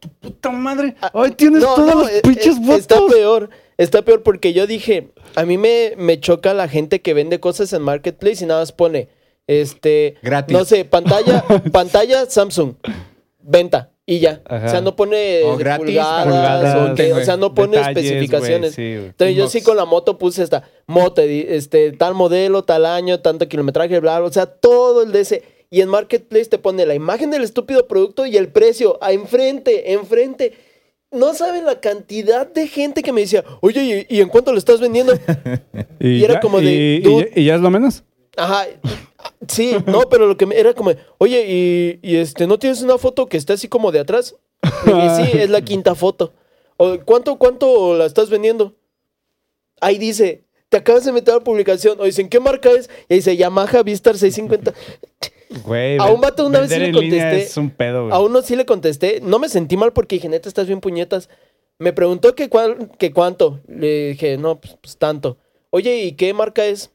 Tu 0.00 0.08
puta 0.08 0.50
madre. 0.50 0.94
Ay, 1.14 1.30
tienes 1.32 1.62
No, 1.62 1.74
todas 1.74 1.94
no, 1.94 2.02
las 2.02 2.12
eh, 2.12 2.20
pinches 2.22 2.56
eh, 2.56 2.60
fotos. 2.60 2.78
Está 2.80 2.98
peor, 3.06 3.50
está 3.76 4.02
peor 4.02 4.22
porque 4.24 4.52
yo 4.52 4.66
dije, 4.66 5.12
a 5.36 5.44
mí 5.44 5.56
me, 5.58 5.94
me 5.96 6.18
choca 6.20 6.52
la 6.54 6.68
gente 6.68 7.00
que 7.00 7.14
vende 7.14 7.38
cosas 7.40 7.72
en 7.72 7.82
Marketplace 7.82 8.42
y 8.44 8.46
nada 8.48 8.60
más 8.60 8.72
pone, 8.72 9.08
este, 9.46 10.16
Gratis. 10.22 10.56
no 10.56 10.64
sé, 10.64 10.84
pantalla, 10.84 11.44
pantalla 11.72 12.26
Samsung, 12.28 12.74
venta 13.40 13.90
y 14.10 14.20
ya. 14.20 14.40
Ajá. 14.46 14.66
O 14.66 14.70
sea, 14.70 14.80
no 14.80 14.96
pone 14.96 15.42
O 15.44 15.58
gratis, 15.58 15.84
pulgadas, 15.84 16.24
pulgadas, 16.24 17.12
o, 17.12 17.24
sea, 17.26 17.36
no 17.36 17.52
pone 17.54 17.76
Detalles, 17.76 18.04
especificaciones. 18.06 18.74
sí. 18.74 18.82
Entonces 18.94 19.36
yo 19.36 19.48
sí 19.50 19.60
con 19.60 19.76
la 19.76 19.84
moto 19.84 20.16
puse 20.16 20.42
esta 20.42 20.62
moto, 20.86 21.20
este, 21.20 21.92
tal 21.92 22.14
modelo, 22.14 22.64
tal 22.64 22.86
año, 22.86 23.20
tanto 23.20 23.46
kilometraje, 23.48 24.00
bla, 24.00 24.18
bla, 24.18 24.26
o 24.28 24.32
sea, 24.32 24.46
todo 24.46 25.02
el 25.02 25.12
de 25.12 25.20
ese. 25.20 25.42
Y 25.70 25.82
en 25.82 25.90
Marketplace 25.90 26.46
te 26.46 26.56
pone 26.58 26.86
la 26.86 26.94
imagen 26.94 27.30
del 27.30 27.42
estúpido 27.42 27.86
producto 27.86 28.24
y 28.24 28.38
el 28.38 28.48
precio, 28.48 28.96
a 29.02 29.12
enfrente, 29.12 29.92
enfrente. 29.92 30.54
No 31.10 31.34
saben 31.34 31.66
la 31.66 31.78
cantidad 31.80 32.46
de 32.46 32.66
gente 32.66 33.02
que 33.02 33.12
me 33.12 33.20
decía, 33.20 33.44
oye, 33.60 34.06
¿y, 34.08 34.16
y 34.16 34.20
en 34.22 34.30
cuánto 34.30 34.52
lo 34.52 34.58
estás 34.58 34.80
vendiendo? 34.80 35.12
y 36.00 36.24
era 36.24 36.34
ya- 36.34 36.40
como 36.40 36.60
de, 36.62 37.02
y- 37.34 37.40
¿Y 37.42 37.44
ya 37.44 37.56
es 37.56 37.60
lo 37.60 37.68
menos? 37.70 38.04
Ajá. 38.38 38.64
Sí, 39.46 39.76
no, 39.86 40.08
pero 40.08 40.26
lo 40.26 40.36
que 40.36 40.46
me, 40.46 40.58
era 40.58 40.74
como, 40.74 40.92
oye, 41.18 41.44
y, 41.48 42.00
y, 42.02 42.16
este, 42.16 42.46
¿no 42.46 42.58
tienes 42.58 42.82
una 42.82 42.98
foto 42.98 43.26
que 43.26 43.36
esté 43.36 43.52
así 43.52 43.68
como 43.68 43.92
de 43.92 44.00
atrás? 44.00 44.34
Y 44.84 44.92
dije, 44.92 45.10
sí, 45.16 45.38
es 45.38 45.50
la 45.50 45.60
quinta 45.60 45.94
foto. 45.94 46.32
O, 46.76 46.98
¿cuánto, 47.04 47.36
¿Cuánto 47.36 47.94
la 47.94 48.06
estás 48.06 48.30
vendiendo? 48.30 48.74
Ahí 49.80 49.98
dice, 49.98 50.44
te 50.68 50.76
acabas 50.76 51.04
de 51.04 51.12
meter 51.12 51.34
a 51.34 51.38
la 51.38 51.44
publicación. 51.44 52.00
O 52.00 52.04
dicen, 52.04 52.28
¿qué 52.28 52.40
marca 52.40 52.70
es? 52.70 52.90
Y 53.08 53.16
dice, 53.16 53.36
Yamaha 53.36 53.82
Vistar 53.82 54.16
650. 54.16 54.74
Güey, 55.64 55.98
A 55.98 56.06
un 56.06 56.20
vato 56.20 56.46
una 56.46 56.60
vez 56.60 56.70
sí 56.70 56.78
le 56.78 56.92
contesté. 56.92 57.42
Es 57.42 57.56
un 57.56 57.70
pedo, 57.70 58.02
güey. 58.02 58.14
A 58.14 58.20
uno 58.20 58.42
sí 58.42 58.54
le 58.54 58.66
contesté. 58.66 59.20
No 59.22 59.38
me 59.38 59.48
sentí 59.48 59.76
mal 59.76 59.92
porque 59.92 60.16
dije, 60.16 60.28
neta, 60.28 60.48
estás 60.48 60.66
bien 60.66 60.80
puñetas. 60.80 61.28
Me 61.78 61.92
preguntó 61.92 62.34
que, 62.34 62.48
cuál, 62.48 62.90
que 62.98 63.12
cuánto. 63.12 63.60
Le 63.66 64.10
dije, 64.10 64.36
no, 64.36 64.60
pues, 64.60 64.76
pues, 64.80 64.98
tanto. 64.98 65.38
Oye, 65.70 66.02
¿y 66.02 66.12
qué 66.12 66.34
marca 66.34 66.66
es? 66.66 66.90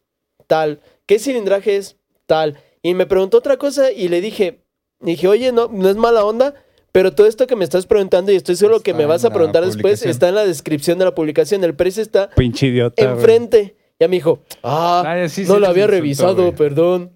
Tal. 0.48 0.82
¿Qué 1.06 1.20
cilindraje 1.20 1.78
es? 1.78 1.98
Tal. 2.34 2.58
Y 2.82 2.96
me 2.96 3.06
preguntó 3.06 3.38
otra 3.38 3.58
cosa 3.58 3.92
y 3.92 4.08
le 4.08 4.20
dije, 4.20 4.64
dije, 5.02 5.28
oye, 5.28 5.52
no, 5.52 5.70
no 5.72 5.88
es 5.88 5.96
mala 5.98 6.26
onda, 6.26 6.56
pero 6.92 7.14
todo 7.14 7.28
esto 7.28 7.46
que 7.46 7.56
me 7.56 7.64
estás 7.64 7.86
preguntando 7.86 8.32
y 8.32 8.36
estoy 8.36 8.56
seguro 8.56 8.80
que 8.80 8.96
me 8.96 9.06
vas 9.06 9.24
a 9.24 9.30
preguntar 9.30 9.64
después, 9.64 10.04
está 10.04 10.30
en 10.30 10.36
la 10.36 10.44
descripción 10.44 10.98
de 10.98 11.06
la 11.06 11.14
publicación. 11.14 11.64
El 11.64 11.76
precio 11.76 12.02
está 12.02 12.32
Pinche 12.32 12.68
idiota, 12.68 13.04
enfrente. 13.04 13.76
Ya 14.00 14.08
me 14.08 14.16
dijo, 14.16 14.42
ah, 14.64 15.04
Ay, 15.06 15.30
sí, 15.30 15.44
no 15.46 15.54
sí, 15.54 15.60
lo 15.60 15.68
había 15.68 15.84
insultó, 15.84 15.92
revisado, 15.92 16.56
perdón. 16.56 17.12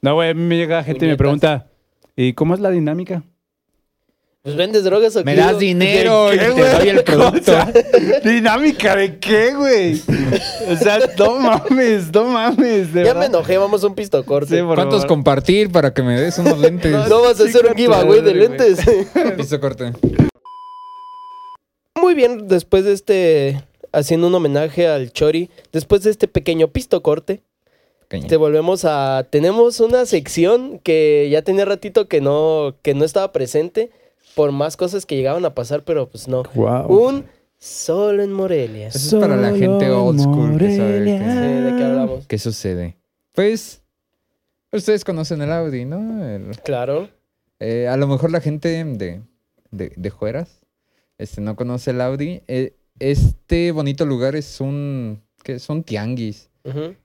No, 0.00 0.14
güey, 0.14 0.30
a 0.30 0.34
mí 0.34 0.42
me 0.42 0.56
llega 0.56 0.84
gente 0.84 1.04
y 1.04 1.08
me 1.08 1.16
pregunta, 1.16 1.66
¿y 2.14 2.34
cómo 2.34 2.54
es 2.54 2.60
la 2.60 2.70
dinámica? 2.70 3.24
Pues 4.42 4.56
vendes 4.56 4.84
drogas 4.84 5.14
o 5.16 5.24
Me 5.24 5.34
qué?" 5.34 5.40
das 5.40 5.58
dinero 5.58 6.32
y 6.32 6.38
¿De 6.38 6.46
qué, 6.46 6.52
te 6.52 6.60
doy 6.60 6.88
el 6.88 6.94
güey? 6.94 7.04
producto. 7.04 7.38
O 7.38 7.54
sea, 7.54 7.72
¿Dinámica 8.24 8.96
de 8.96 9.18
qué, 9.18 9.54
güey? 9.54 10.00
O 10.70 10.76
sea, 10.76 10.98
no 11.18 11.38
mames, 11.38 12.10
no 12.10 12.24
mames, 12.24 12.92
de 12.94 13.04
Ya 13.04 13.12
me 13.14 13.26
enojé, 13.26 13.58
vamos 13.58 13.84
a 13.84 13.86
un 13.88 13.94
pisto 13.94 14.24
corte. 14.24 14.56
Sí, 14.58 14.62
¿Cuántos 14.64 15.02
favor. 15.02 15.06
compartir 15.08 15.70
para 15.70 15.92
que 15.92 16.02
me 16.02 16.18
des 16.18 16.38
unos 16.38 16.58
lentes? 16.58 16.90
No, 16.90 17.06
no 17.06 17.20
vas 17.22 17.38
a 17.38 17.44
hacer 17.44 17.66
un 17.66 17.74
giveaway 17.74 18.22
de 18.22 18.30
güey. 18.32 18.48
lentes. 18.48 18.78
Listo, 19.36 19.60
corte. 19.60 19.92
Muy 22.00 22.14
bien, 22.14 22.48
después 22.48 22.84
de 22.86 22.92
este, 22.94 23.62
haciendo 23.92 24.28
un 24.28 24.34
homenaje 24.34 24.88
al 24.88 25.12
Chori, 25.12 25.50
después 25.70 26.02
de 26.02 26.10
este 26.10 26.28
pequeño 26.28 26.68
pisto 26.68 27.02
corte, 27.02 27.42
te 28.08 28.36
volvemos 28.36 28.86
a, 28.86 29.26
tenemos 29.28 29.80
una 29.80 30.06
sección 30.06 30.80
que 30.82 31.28
ya 31.30 31.42
tenía 31.42 31.66
ratito 31.66 32.08
que 32.08 32.22
no, 32.22 32.74
que 32.82 32.94
no 32.94 33.04
estaba 33.04 33.32
presente 33.32 33.90
por 34.34 34.52
más 34.52 34.76
cosas 34.76 35.06
que 35.06 35.16
llegaban 35.16 35.44
a 35.44 35.54
pasar, 35.54 35.84
pero 35.84 36.08
pues 36.08 36.28
no. 36.28 36.42
Guau. 36.54 36.88
Un 37.08 37.24
solo 37.58 38.22
en 38.22 38.32
Morelia. 38.32 38.88
Eso 38.88 39.16
es 39.16 39.22
para 39.22 39.36
la 39.36 39.50
gente 39.56 39.90
old 39.90 40.20
school 40.20 40.58
que 40.58 40.76
sabe 40.76 41.04
Sí, 41.04 41.10
¿De 41.64 41.76
qué 41.76 41.84
hablamos? 41.84 42.26
qué 42.26 42.38
sucede. 42.38 42.96
Pues, 43.32 43.82
ustedes 44.72 45.04
conocen 45.04 45.42
el 45.42 45.52
Audi, 45.52 45.84
¿no? 45.84 46.24
El- 46.26 46.56
Claro. 46.62 47.08
eh, 47.58 47.88
a 47.88 47.96
lo 47.96 48.06
mejor 48.06 48.30
la 48.30 48.40
gente 48.40 48.68
de, 48.84 49.20
de, 49.70 49.92
de 49.96 50.10
Jueras 50.10 50.60
este, 51.18 51.40
no 51.40 51.54
conoce 51.56 51.90
el 51.90 52.00
Audi. 52.00 52.42
Eh, 52.48 52.74
este 52.98 53.72
bonito 53.72 54.04
lugar 54.06 54.36
es 54.36 54.60
un, 54.60 55.20
¿qué? 55.42 55.54
es 55.54 55.68
un 55.68 55.82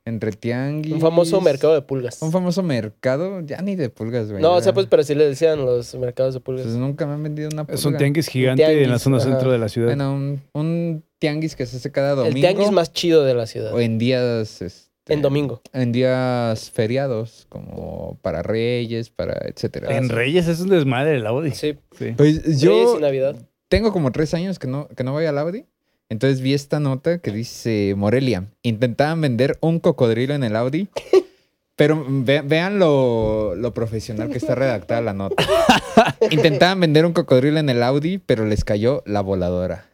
Entre 0.06 0.32
tianguis. 0.34 0.94
Un 0.94 1.02
famoso 1.02 1.40
mercado 1.42 1.74
de 1.74 1.82
pulgas. 1.82 2.22
Un 2.22 2.32
famoso 2.32 2.62
mercado, 2.64 3.42
ya 3.42 3.62
ni 3.62 3.76
de 3.76 3.90
pulgas, 3.90 4.30
güey. 4.30 4.42
No, 4.42 4.54
o 4.54 4.62
sea, 4.62 4.74
pues, 4.74 4.88
pero 4.88 5.04
sí 5.04 5.16
le 5.16 5.28
decían 5.28 5.66
los 5.66 5.96
mercados 5.96 6.34
de 6.34 6.40
pulgas. 6.40 6.66
Pues 6.66 6.76
nunca 6.78 7.06
me 7.06 7.14
han 7.14 7.24
vendido 7.24 7.50
una 7.52 7.64
pulga. 7.66 7.76
Es 7.80 7.86
un 7.86 7.98
tianguis 7.98 8.28
gigante 8.28 8.64
tianguis, 8.64 8.84
en 8.86 8.92
la 8.92 9.00
zona 9.00 9.18
ajá. 9.18 9.28
centro 9.30 9.52
de 9.52 9.58
la 9.60 9.70
ciudad. 9.70 9.88
Bueno, 9.88 10.14
un, 10.14 10.42
un 10.54 11.04
tianguis 11.20 11.56
que 11.56 11.66
se 11.66 11.78
hace 11.78 11.92
cada 11.92 12.16
domingo. 12.16 12.36
El 12.36 12.42
tianguis 12.42 12.72
más 12.72 12.92
chido 12.92 13.24
de 13.24 13.34
la 13.34 13.46
ciudad. 13.48 13.74
O 13.74 13.80
en 13.80 13.98
días... 13.98 14.62
este, 14.62 15.14
En 15.14 15.22
domingo. 15.22 15.62
En 15.72 15.92
días 15.92 16.72
feriados, 16.72 17.46
como 17.50 18.18
para 18.22 18.42
Reyes, 18.44 19.10
para 19.10 19.34
etcétera. 19.48 19.96
en 19.98 20.10
Reyes 20.10 20.48
es 20.48 20.60
un 20.62 20.70
desmadre 20.70 21.16
el 21.16 21.26
Audi. 21.28 21.52
Sí. 21.52 21.78
Sí. 21.98 22.14
Pues 22.18 22.44
Reyes 22.44 22.60
yo 22.62 22.98
y 22.98 23.02
Navidad. 23.02 23.36
tengo 23.70 23.94
como 23.94 24.12
tres 24.12 24.34
años 24.34 24.60
que 24.60 24.68
no, 24.68 24.88
que 24.90 25.04
no 25.04 25.12
voy 25.14 25.26
al 25.26 25.38
Audi. 25.38 25.66
Entonces 26.10 26.42
vi 26.42 26.54
esta 26.54 26.80
nota 26.80 27.20
que 27.20 27.32
dice 27.32 27.94
Morelia. 27.98 28.46
Intentaban 28.62 29.22
vender 29.22 29.58
un 29.62 29.80
cocodrilo 29.80 30.34
en 30.34 30.44
el 30.44 30.56
Audi. 30.56 30.88
Pero 31.76 32.06
ve- 32.08 32.42
vean 32.42 32.80
lo, 32.80 33.54
lo 33.56 33.74
profesional 33.74 34.30
que 34.30 34.38
está 34.38 34.56
redactada 34.56 35.02
la 35.02 35.14
nota. 35.14 35.44
Intentaban 36.32 36.80
vender 36.80 37.06
un 37.06 37.12
cocodrilo 37.12 37.60
en 37.60 37.70
el 37.70 37.84
Audi, 37.84 38.18
pero 38.18 38.46
les 38.46 38.64
cayó 38.64 39.04
la 39.06 39.20
voladora. 39.20 39.86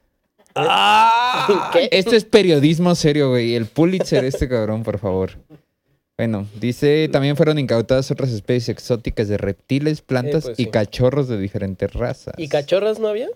¿Qué? 1.74 1.89
Esto 1.91 2.15
es 2.15 2.26
periodismo 2.26 2.93
serio, 2.93 3.30
güey. 3.30 3.56
El 3.56 3.65
Pulitzer, 3.65 4.24
este 4.26 4.47
cabrón, 4.47 4.84
por 4.84 5.00
favor. 5.00 5.32
Bueno, 6.17 6.45
dice, 6.60 7.10
también 7.12 7.36
fueron 7.36 7.58
incautadas 7.58 8.12
otras 8.12 8.30
especies 8.30 8.69
exóticas 8.69 9.28
de 9.28 9.38
reptiles, 9.38 10.02
plantas 10.04 10.43
pues 10.43 10.60
y 10.60 10.65
sí. 10.65 10.69
cachorros 10.69 11.28
de 11.28 11.39
diferentes 11.39 11.91
razas. 11.93 12.36
¿Y 12.38 12.47
cachorras 12.47 13.00
no 13.00 13.08
había? 13.08 13.30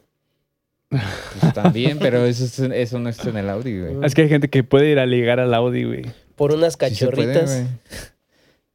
Pues 0.90 1.54
también, 1.54 1.98
pero 2.00 2.26
eso, 2.26 2.46
es- 2.46 2.60
eso 2.60 3.00
no 3.00 3.10
está 3.10 3.30
en 3.30 3.38
el 3.38 3.50
Audi, 3.50 3.80
güey. 3.80 3.96
Es 4.06 4.14
que 4.14 4.24
hay 4.24 4.30
gente 4.30 4.50
que 4.50 4.64
puede 4.64 4.90
ir 4.92 5.00
a 5.00 5.06
ligar 5.06 5.40
al 5.40 5.54
Audi, 5.54 5.84
güey. 5.84 6.04
Por 6.36 6.52
unas 6.54 6.74
Sí 6.74 6.96
se 6.96 7.08
puede, 7.08 7.34
cachorritas. 7.34 7.52
güey. 7.54 7.68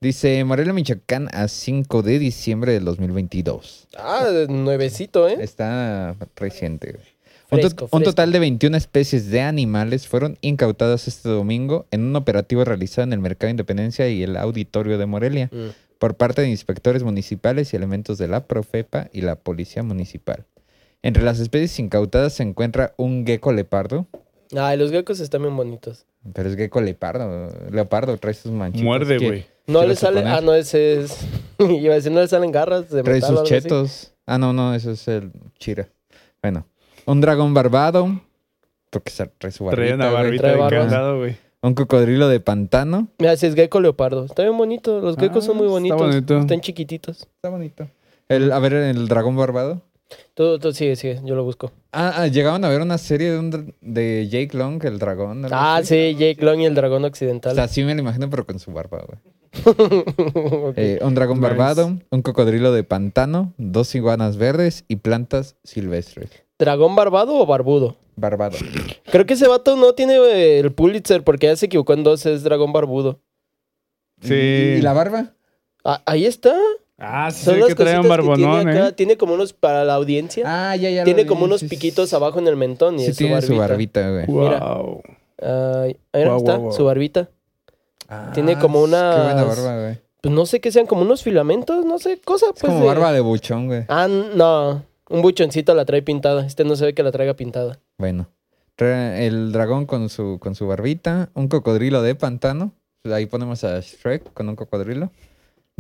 Dice 0.01 0.43
Morelia, 0.45 0.73
Michoacán, 0.73 1.29
a 1.33 1.47
5 1.47 2.03
de 2.03 2.19
diciembre 2.19 2.73
del 2.73 2.85
2022. 2.87 3.87
ah, 3.99 4.27
nuevecito, 4.49 5.29
¿eh? 5.29 5.37
Está 5.41 6.17
reciente, 6.37 6.93
güey. 6.93 7.05
Un, 7.53 7.59
to- 7.61 7.67
Fresco, 7.69 7.85
un 7.87 7.91
fresco. 7.91 8.05
total 8.13 8.33
de 8.33 8.39
21 8.39 8.77
especies 8.77 9.29
de 9.31 9.41
animales 9.43 10.07
fueron 10.07 10.39
incautadas 10.41 11.09
este 11.09 11.29
domingo 11.29 11.87
en 11.91 12.03
un 12.05 12.15
operativo 12.17 12.65
realizado 12.65 13.03
en 13.05 13.13
el 13.13 13.19
Mercado 13.19 13.49
de 13.49 13.53
Independencia 13.53 14.09
y 14.09 14.23
el 14.23 14.37
Auditorio 14.37 14.99
de 14.99 15.07
Morelia 15.07 15.51
Mm. 15.53 15.71
por 15.99 16.15
parte 16.15 16.43
de 16.43 16.49
inspectores 16.49 17.03
municipales 17.03 17.73
y 17.73 17.77
elementos 17.77 18.19
de 18.19 18.29
la 18.29 18.45
Profepa 18.47 19.09
y 19.13 19.21
la 19.23 19.35
Policía 19.37 19.83
Municipal. 19.83 20.47
Entre 21.03 21.23
las 21.23 21.39
especies 21.41 21.79
incautadas 21.79 22.35
se 22.35 22.43
encuentra 22.43 22.93
un 22.97 23.25
gecko 23.27 23.53
leopardo, 23.53 24.07
Ay, 24.57 24.77
los 24.77 24.91
geckos 24.91 25.21
están 25.21 25.43
bien 25.43 25.57
bonitos. 25.57 26.07
pero 26.35 26.49
es 26.49 26.57
gecko 26.57 26.81
leopardo, 26.81 27.49
leopardo, 27.71 28.17
trae 28.19 28.35
sus 28.35 28.51
manchitas. 28.53 28.85
Muerde, 28.85 29.19
¿Qué- 29.19 29.27
güey. 29.27 29.47
No 29.67 29.83
¿Qué 29.83 29.89
le 29.89 29.97
sale. 29.97 30.25
Ah, 30.27 30.41
no, 30.41 30.53
ese 30.55 31.01
es. 31.03 31.25
Iba 31.61 31.93
a 31.93 31.97
decir, 31.97 32.11
no 32.11 32.21
le 32.21 32.27
salen 32.27 32.51
garras 32.51 32.91
de 32.91 33.03
Trae 33.05 33.17
metal 33.17 33.31
sus 33.31 33.41
así. 33.43 33.49
chetos. 33.49 34.13
Ah, 34.27 34.37
no, 34.39 34.53
no, 34.53 34.75
eso 34.75 34.91
es 34.91 35.07
el 35.07 35.31
chira. 35.61 35.89
Bueno, 36.43 36.67
un 37.07 37.21
dragón 37.21 37.55
barbado, 37.55 38.21
porque 38.91 39.11
se- 39.13 39.27
trae 39.39 39.53
su 39.53 39.65
barbita, 39.65 39.83
Trae 39.85 39.95
una 39.95 40.11
barbita 40.11 40.69
candado, 40.69 41.19
güey. 41.19 41.37
Un 41.63 41.75
cocodrilo 41.75 42.27
de 42.29 42.41
pantano. 42.41 43.09
Mira, 43.19 43.37
si 43.37 43.47
es 43.47 43.55
gecko 43.55 43.81
leopardo. 43.81 44.25
Está 44.25 44.43
bien 44.43 44.57
bonito. 44.57 45.01
Los 45.01 45.17
geckos 45.17 45.45
Ah, 45.45 45.47
son 45.49 45.57
muy 45.59 45.67
está 45.67 45.73
bonitos. 45.75 46.01
bonito. 46.01 46.39
Están 46.41 46.61
chiquititos. 46.61 47.19
Está 47.37 47.51
bonito. 47.51 47.89
El, 48.29 48.51
a 48.51 48.59
ver, 48.59 48.73
el 48.73 49.07
dragón 49.09 49.37
barbado. 49.37 49.83
Tú, 50.35 50.59
tú 50.59 50.73
sigue, 50.73 50.97
sigue. 50.97 51.21
Yo 51.25 51.35
lo 51.35 51.45
busco. 51.45 51.71
Ah, 51.93 52.13
ah, 52.17 52.27
llegaban 52.27 52.65
a 52.65 52.69
ver 52.69 52.81
una 52.81 52.99
serie 52.99 53.31
de, 53.33 53.39
un 53.39 53.75
de 53.81 54.29
Jake 54.29 54.57
Long, 54.57 54.85
el 54.85 54.99
dragón. 54.99 55.47
Ah, 55.53 55.77
así. 55.77 56.13
sí, 56.13 56.17
Jake 56.19 56.45
Long 56.45 56.61
y 56.61 56.65
el 56.67 56.75
dragón 56.75 57.05
O 57.05 57.07
occidental. 57.07 57.55
sea, 57.55 57.69
sí 57.69 57.83
me 57.85 57.95
lo 57.95 58.01
imagino, 58.01 58.29
pero 58.31 58.47
con 58.47 58.59
su 58.59 58.73
barba, 58.73 59.05
güey. 59.07 59.19
Eh, 60.77 60.99
un 61.03 61.15
dragón 61.15 61.39
Nice. 61.41 61.49
barbado, 61.49 61.99
un 62.11 62.23
cocodrilo 62.23 62.73
de 62.73 62.85
pantano, 62.85 63.53
dos 63.59 63.95
iguanas 63.95 64.37
verdes 64.37 64.85
y 64.89 64.97
plantas 64.97 65.57
silvestres. 65.65 66.31
¿Dragón 66.59 66.95
barbado 66.95 67.35
o 67.37 67.47
barbudo? 67.47 67.97
Barbado. 68.17 68.59
Creo 69.11 69.27
que 69.27 69.35
ese 69.35 69.49
vato 69.49 69.77
no 69.77 69.95
tiene 69.95 70.15
eh, 70.17 70.59
el 70.61 70.73
Pulitzer 70.73 71.25
porque 71.25 71.47
ya 71.47 71.57
se 71.57 71.67
equivocó 71.67 71.95
en 71.95 72.05
dos. 72.05 72.27
Es 72.27 72.43
dragón 72.43 72.73
barbudo. 72.73 73.19
Sí. 74.21 74.35
¿Y, 74.35 74.79
y 74.79 74.83
la 74.83 74.93
barba? 74.93 75.33
Ah, 75.85 76.03
ahí 76.05 76.27
está. 76.27 76.55
Ah, 77.01 77.31
sí, 77.31 77.45
Son 77.45 77.55
sí 77.55 77.61
las 77.61 77.69
que 77.71 77.75
trae 77.75 77.97
un 77.99 78.03
que 78.03 78.09
tiene 78.09 78.17
barbonón, 78.27 78.69
acá. 78.69 78.89
¿eh? 78.89 78.93
Tiene 78.93 79.17
como 79.17 79.35
unos 79.35 79.53
para 79.55 79.85
la 79.85 79.95
audiencia. 79.95 80.45
Ah, 80.47 80.77
ya, 80.77 80.91
ya. 80.91 81.05
tiene 81.05 81.23
lo 81.23 81.29
como 81.29 81.41
vi, 81.41 81.47
unos 81.47 81.61
sí, 81.61 81.69
piquitos 81.69 82.11
sí. 82.11 82.17
abajo 82.17 82.39
en 82.39 82.47
el 82.49 82.57
mentón 82.57 82.97
y 82.97 83.05
Sí 83.05 83.11
es 83.13 83.17
tiene 83.17 83.41
su 83.41 83.49
su 83.49 83.57
barbita. 83.57 84.01
barbita, 84.03 84.27
güey. 84.35 84.45
Mira. 84.45 84.59
Wow. 84.61 85.03
Ay, 85.43 85.97
ahí 86.13 86.25
Guau, 86.25 86.37
está, 86.37 86.53
guau, 86.53 86.61
guau. 86.65 86.73
su 86.77 86.85
barbita. 86.85 87.29
Ah, 88.09 88.31
Tiene 88.35 88.59
como 88.59 88.75
Qué 88.85 88.91
buena 88.91 89.15
unas- 89.35 89.47
barba, 89.57 89.81
güey. 89.83 89.99
Pues 90.21 90.35
no 90.35 90.45
sé 90.45 90.61
qué 90.61 90.71
sean, 90.71 90.87
como 90.87 91.01
unos 91.03 91.23
filamentos, 91.23 91.87
no 91.87 91.99
sé, 91.99 92.21
cosa 92.23 92.47
Es 92.55 92.61
pues 92.61 92.71
como 92.71 92.81
de- 92.81 92.87
barba 92.87 93.13
de 93.13 93.21
buchón, 93.21 93.69
güey. 93.69 93.85
Ah, 93.89 94.07
no. 94.09 94.85
Un 95.09 95.23
buchoncito 95.23 95.75
la 95.75 95.85
trae 95.87 96.03
pintada. 96.03 96.45
Este 96.47 96.65
no 96.65 96.77
se 96.77 96.85
ve 96.85 96.95
que 96.95 97.03
la 97.03 97.11
traiga 97.13 97.35
pintada. 97.35 97.79
Bueno. 97.99 98.29
Trae 98.77 99.27
El 99.27 99.53
dragón 99.53 99.87
con 99.87 100.09
su, 100.11 100.39
con 100.41 100.55
su 100.55 100.67
barbita, 100.67 101.31
un 101.35 101.49
cocodrilo 101.49 102.03
de 102.03 102.15
pantano. 102.15 102.73
Ahí 103.05 103.27
ponemos 103.27 103.65
a 103.65 103.81
Shrek 103.81 104.33
con 104.35 104.49
un 104.49 104.57
cocodrilo. 104.57 105.11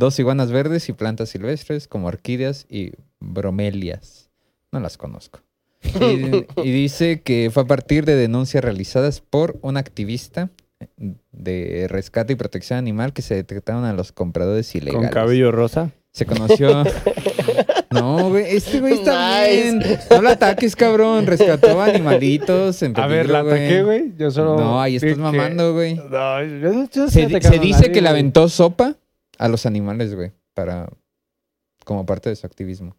Dos 0.00 0.18
iguanas 0.18 0.50
verdes 0.50 0.88
y 0.88 0.94
plantas 0.94 1.28
silvestres 1.28 1.86
como 1.86 2.06
orquídeas 2.08 2.64
y 2.70 2.92
bromelias. 3.18 4.30
No 4.72 4.80
las 4.80 4.96
conozco. 4.96 5.40
Y, 5.82 6.46
y 6.66 6.72
dice 6.72 7.20
que 7.20 7.50
fue 7.52 7.64
a 7.64 7.66
partir 7.66 8.06
de 8.06 8.16
denuncias 8.16 8.64
realizadas 8.64 9.20
por 9.20 9.58
un 9.60 9.76
activista 9.76 10.48
de 11.32 11.86
rescate 11.90 12.32
y 12.32 12.36
protección 12.36 12.78
animal 12.78 13.12
que 13.12 13.20
se 13.20 13.34
detectaron 13.34 13.84
a 13.84 13.92
los 13.92 14.10
compradores 14.10 14.74
ilegales. 14.74 15.10
Con 15.10 15.12
cabello 15.12 15.52
rosa. 15.52 15.90
Se 16.12 16.24
conoció. 16.24 16.82
No, 17.92 18.28
güey, 18.30 18.44
este 18.54 18.78
güey 18.78 18.92
está 18.94 19.42
Nice. 19.48 19.62
bien. 19.62 19.98
No 20.10 20.22
lo 20.22 20.28
ataques, 20.28 20.76
cabrón. 20.76 21.26
Rescató 21.26 21.82
animalitos 21.82 22.84
en 22.84 22.96
A 22.96 23.08
ver, 23.08 23.26
peligro, 23.26 23.32
la 23.32 23.50
ataqué, 23.50 23.82
güey. 23.82 24.12
Yo 24.16 24.30
solo. 24.30 24.56
No, 24.56 24.80
ahí 24.80 24.94
estás 24.94 25.18
mamando, 25.18 25.74
güey. 25.74 25.96
No, 25.96 26.44
yo 26.44 26.72
no 26.72 26.88
yo 26.88 27.02
no 27.02 27.10
Se, 27.10 27.28
se 27.28 27.58
dice 27.58 27.80
nadie, 27.80 27.92
que 27.92 28.00
le 28.00 28.08
aventó 28.08 28.48
sopa 28.48 28.94
a 29.40 29.48
los 29.48 29.64
animales, 29.66 30.14
güey, 30.14 30.32
para 30.54 30.88
como 31.84 32.04
parte 32.06 32.28
de 32.28 32.36
su 32.36 32.46
activismo. 32.46 32.94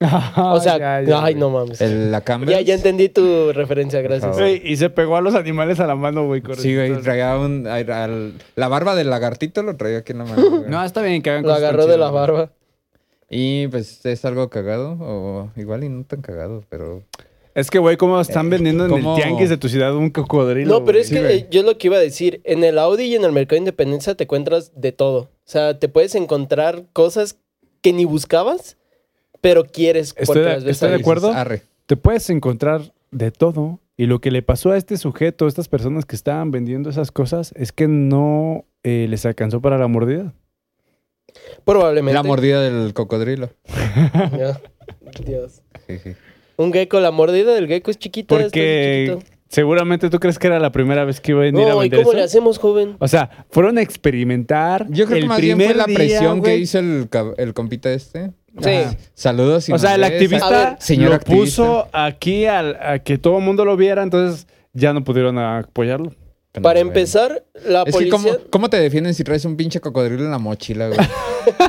O 0.36 0.60
sea, 0.60 0.78
Ya, 0.78 1.02
ya, 1.02 1.24
ay, 1.24 1.34
no 1.34 1.50
mames. 1.50 1.80
El- 1.80 2.10
la. 2.10 2.22
Ya, 2.46 2.60
ya 2.60 2.74
entendí 2.74 3.08
tu 3.08 3.52
referencia, 3.52 4.00
gracias. 4.00 4.36
Güey, 4.36 4.60
y 4.64 4.76
se 4.76 4.90
pegó 4.90 5.16
a 5.16 5.20
los 5.20 5.34
animales 5.34 5.80
a 5.80 5.86
la 5.86 5.94
mano, 5.94 6.26
güey. 6.26 6.42
Sí, 6.56 6.74
güey, 6.74 7.00
traía 7.02 7.36
un... 7.36 7.66
al- 7.66 8.34
la 8.56 8.68
barba 8.68 8.94
del 8.94 9.10
lagartito 9.10 9.62
lo 9.62 9.76
traía 9.76 9.98
aquí 9.98 10.12
en 10.12 10.18
la 10.18 10.24
mano. 10.24 10.50
güey. 10.50 10.70
No, 10.70 10.82
está 10.84 11.02
bien 11.02 11.20
que 11.22 11.30
hagan 11.30 11.42
Lo 11.44 11.52
agarró 11.52 11.86
de 11.86 11.98
la 11.98 12.10
barba. 12.10 12.50
Y 13.28 13.66
pues 13.68 14.04
es 14.04 14.24
algo 14.24 14.50
cagado, 14.50 14.96
o 15.00 15.50
igual 15.56 15.84
y 15.84 15.88
no 15.88 16.04
tan 16.04 16.20
cagado, 16.20 16.64
pero... 16.68 17.02
Es 17.54 17.70
que, 17.70 17.78
güey, 17.78 17.96
¿cómo 17.96 18.18
están 18.20 18.48
vendiendo 18.50 18.86
en 18.86 18.92
el 18.94 19.14
tianguis 19.14 19.50
de 19.50 19.56
tu 19.58 19.68
ciudad 19.68 19.94
un 19.94 20.10
cocodrilo? 20.10 20.70
No, 20.80 20.84
pero 20.84 20.98
es 20.98 21.10
que 21.10 21.20
güey. 21.20 21.38
eh, 21.40 21.46
yo 21.50 21.62
lo 21.62 21.76
que 21.76 21.88
iba 21.88 21.96
a 21.96 22.00
decir, 22.00 22.40
en 22.44 22.64
el 22.64 22.78
Audi 22.78 23.04
y 23.04 23.14
en 23.14 23.24
el 23.24 23.32
Mercado 23.32 23.56
de 23.56 23.58
Independencia 23.60 24.14
te 24.14 24.24
encuentras 24.24 24.72
de 24.74 24.92
todo. 24.92 25.28
O 25.52 25.58
sea, 25.58 25.78
te 25.78 25.90
puedes 25.90 26.14
encontrar 26.14 26.84
cosas 26.94 27.36
que 27.82 27.92
ni 27.92 28.06
buscabas, 28.06 28.78
pero 29.42 29.64
quieres 29.66 30.14
Estoy 30.16 30.40
de- 30.40 30.48
las 30.48 30.64
ves 30.64 30.76
estoy 30.76 30.88
de 30.88 30.94
acuerdo. 30.94 31.30
Arre. 31.30 31.60
Te 31.84 31.98
puedes 31.98 32.30
encontrar 32.30 32.94
de 33.10 33.30
todo. 33.30 33.78
Y 33.98 34.06
lo 34.06 34.22
que 34.22 34.30
le 34.30 34.40
pasó 34.40 34.70
a 34.70 34.78
este 34.78 34.96
sujeto, 34.96 35.44
a 35.44 35.48
estas 35.48 35.68
personas 35.68 36.06
que 36.06 36.16
estaban 36.16 36.52
vendiendo 36.52 36.88
esas 36.88 37.10
cosas, 37.12 37.52
es 37.54 37.70
que 37.70 37.86
no 37.86 38.64
eh, 38.82 39.04
les 39.10 39.26
alcanzó 39.26 39.60
para 39.60 39.76
la 39.76 39.88
mordida. 39.88 40.32
Probablemente. 41.66 42.14
La 42.14 42.22
mordida 42.22 42.62
del 42.62 42.94
cocodrilo. 42.94 43.50
Dios. 45.26 45.60
Un 46.56 46.72
gecko, 46.72 46.98
la 47.00 47.10
mordida 47.10 47.52
del 47.52 47.68
gecko 47.68 47.90
es 47.90 47.98
chiquita. 47.98 48.38
Porque 48.38 49.18
chiquito. 49.20 49.36
Seguramente 49.52 50.10
tú 50.10 50.18
crees 50.18 50.38
que 50.38 50.46
era 50.48 50.58
la 50.58 50.72
primera 50.72 51.04
vez 51.04 51.20
que 51.20 51.32
iba 51.32 51.40
a 51.40 51.44
venir 51.44 51.66
a 51.66 51.74
No, 51.74 51.76
¿y 51.76 51.88
vender 51.88 52.00
cómo 52.00 52.10
eso. 52.12 52.18
le 52.18 52.24
hacemos, 52.24 52.58
joven? 52.58 52.96
O 52.98 53.06
sea, 53.06 53.44
fueron 53.50 53.78
a 53.78 53.82
experimentar. 53.82 54.86
Yo 54.88 55.04
creo 55.04 55.18
el 55.18 55.22
que 55.24 55.28
más 55.28 55.40
bien 55.40 55.60
fue 55.60 55.74
la 55.74 55.84
día, 55.84 55.94
presión 55.96 56.42
que 56.42 56.56
hizo 56.56 56.78
el, 56.78 57.08
compita 57.54 57.92
este. 57.92 58.32
Sí. 58.60 58.96
Saludos. 59.14 59.64
si 59.64 59.72
O 59.72 59.78
sea, 59.78 59.94
el. 59.94 60.04
A 60.04 60.08
activista 60.08 60.50
ver, 60.50 60.76
señor 60.80 61.10
lo 61.10 61.16
activista. 61.16 61.44
puso 61.44 61.88
aquí 61.92 62.46
al, 62.46 62.76
a 62.82 62.98
que 62.98 63.18
todo 63.18 63.38
el 63.38 63.44
mundo 63.44 63.64
lo 63.64 63.76
viera, 63.76 64.02
entonces 64.02 64.46
ya 64.72 64.92
no 64.92 65.04
pudieron 65.04 65.38
apoyarlo. 65.38 66.12
Que 66.52 66.60
Para 66.60 66.80
empezar, 66.80 67.44
la 67.64 67.80
Es 67.80 67.84
que 67.86 67.92
policía... 67.92 68.10
¿cómo, 68.10 68.30
¿cómo 68.50 68.68
te 68.70 68.78
defienden 68.78 69.14
si 69.14 69.24
traes 69.24 69.44
un 69.46 69.56
pinche 69.56 69.80
cocodrilo 69.80 70.22
en 70.22 70.30
la 70.30 70.38
mochila, 70.38 70.88
güey? 70.88 70.98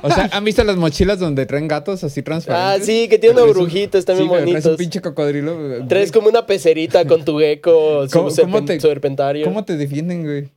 O 0.03 0.09
sea, 0.11 0.29
¿han 0.33 0.43
visto 0.43 0.61
las 0.65 0.75
mochilas 0.75 1.19
donde 1.19 1.45
traen 1.45 1.69
gatos 1.69 2.03
así 2.03 2.19
Ah, 2.19 2.23
transparentes? 2.25 2.85
sí, 2.85 3.07
que 3.07 3.17
tiene 3.17 3.33
una 3.35 3.43
Traes 3.43 3.55
un- 3.57 3.63
brujita, 3.63 3.97
están 3.97 4.17
sí, 4.17 4.23
bien 4.23 4.31
pero 4.33 4.41
Traes 4.43 4.55
un 4.65 4.71
bonitos. 4.71 4.77
pinche 4.77 5.01
cocodrilo. 5.01 5.55
güey. 5.57 5.87
Traes 5.87 6.11
como 6.11 6.27
una 6.27 6.45
pecerita 6.45 7.05
con 7.07 7.23
tu 7.23 7.39
gecko, 7.39 8.07
su 8.09 8.11
¿Cómo- 8.11 8.29
cómo 8.35 8.57
serpen- 8.59 8.65
te- 8.65 8.79
serpentario. 8.81 9.45
¿Cómo 9.45 9.63
te 9.63 9.77
defienden, 9.77 10.23
güey? 10.25 10.49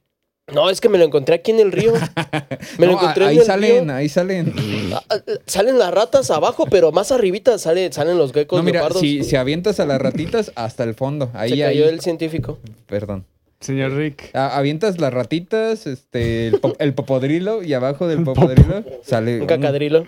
No, 0.52 0.70
es 0.70 0.80
que 0.80 0.88
me 0.88 0.98
lo 0.98 1.04
encontré 1.04 1.36
aquí 1.36 1.52
en 1.52 1.60
el 1.60 1.70
río. 1.72 1.92
Me 2.78 2.86
lo 2.86 2.92
No, 2.92 2.98
encontré 3.00 3.24
ahí 3.26 3.34
en 3.36 3.40
el 3.40 3.46
salen, 3.46 3.84
río. 3.86 3.94
ahí 3.94 4.08
salen. 4.08 4.52
Ah, 4.92 5.02
ah, 5.08 5.16
Salen 5.46 5.76
las 5.78 5.92
ratas 5.92 6.30
abajo, 6.30 6.66
pero 6.70 6.90
más 6.92 7.10
arribita 7.12 7.58
sale, 7.58 7.92
salen 7.92 8.16
los 8.18 8.32
geckos 8.32 8.56
No, 8.58 8.62
mira, 8.64 8.78
leopardos. 8.80 9.00
si, 9.00 9.24
si 9.24 9.34
avientas 9.36 9.78
a 9.80 9.86
las 9.86 10.00
ratitas 10.00 10.52
hasta 10.56 10.84
el 10.84 10.94
fondo. 10.94 11.30
Ahí, 11.34 11.50
Se 11.50 11.54
ahí. 11.64 11.74
cayó 11.74 11.88
el 11.88 12.00
científico. 12.00 12.58
Perdón. 12.86 13.24
Señor 13.66 13.92
Rick. 13.92 14.30
A- 14.34 14.56
avientas 14.56 15.00
las 15.00 15.12
ratitas, 15.12 15.86
este, 15.86 16.48
el, 16.48 16.60
po- 16.60 16.74
el 16.78 16.94
popodrilo 16.94 17.62
y 17.62 17.74
abajo 17.74 18.06
del 18.06 18.22
popodrilo 18.24 18.84
sale 19.02 19.40
Un 19.40 19.46
cacadrilo. 19.46 20.06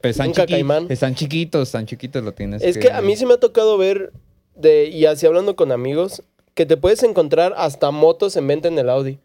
pues, 0.00 0.12
están 0.12 0.28
un 0.28 0.34
chiqui- 0.34 0.36
cacaimán. 0.36 0.86
Están 0.90 1.14
chiquitos, 1.14 1.68
están 1.68 1.86
chiquitos, 1.86 2.22
lo 2.24 2.32
tienes. 2.32 2.62
Es 2.62 2.76
que 2.78 2.90
a 2.90 3.00
mí 3.00 3.16
sí 3.16 3.24
me 3.26 3.34
ha 3.34 3.40
tocado 3.40 3.78
ver, 3.78 4.12
de, 4.56 4.86
y 4.88 5.06
así 5.06 5.26
hablando 5.26 5.54
con 5.56 5.72
amigos, 5.72 6.22
que 6.54 6.66
te 6.66 6.76
puedes 6.76 7.02
encontrar 7.04 7.54
hasta 7.56 7.90
motos 7.92 8.36
en 8.36 8.46
venta 8.48 8.68
en 8.68 8.78
el 8.78 8.88
Audi. 8.90 9.18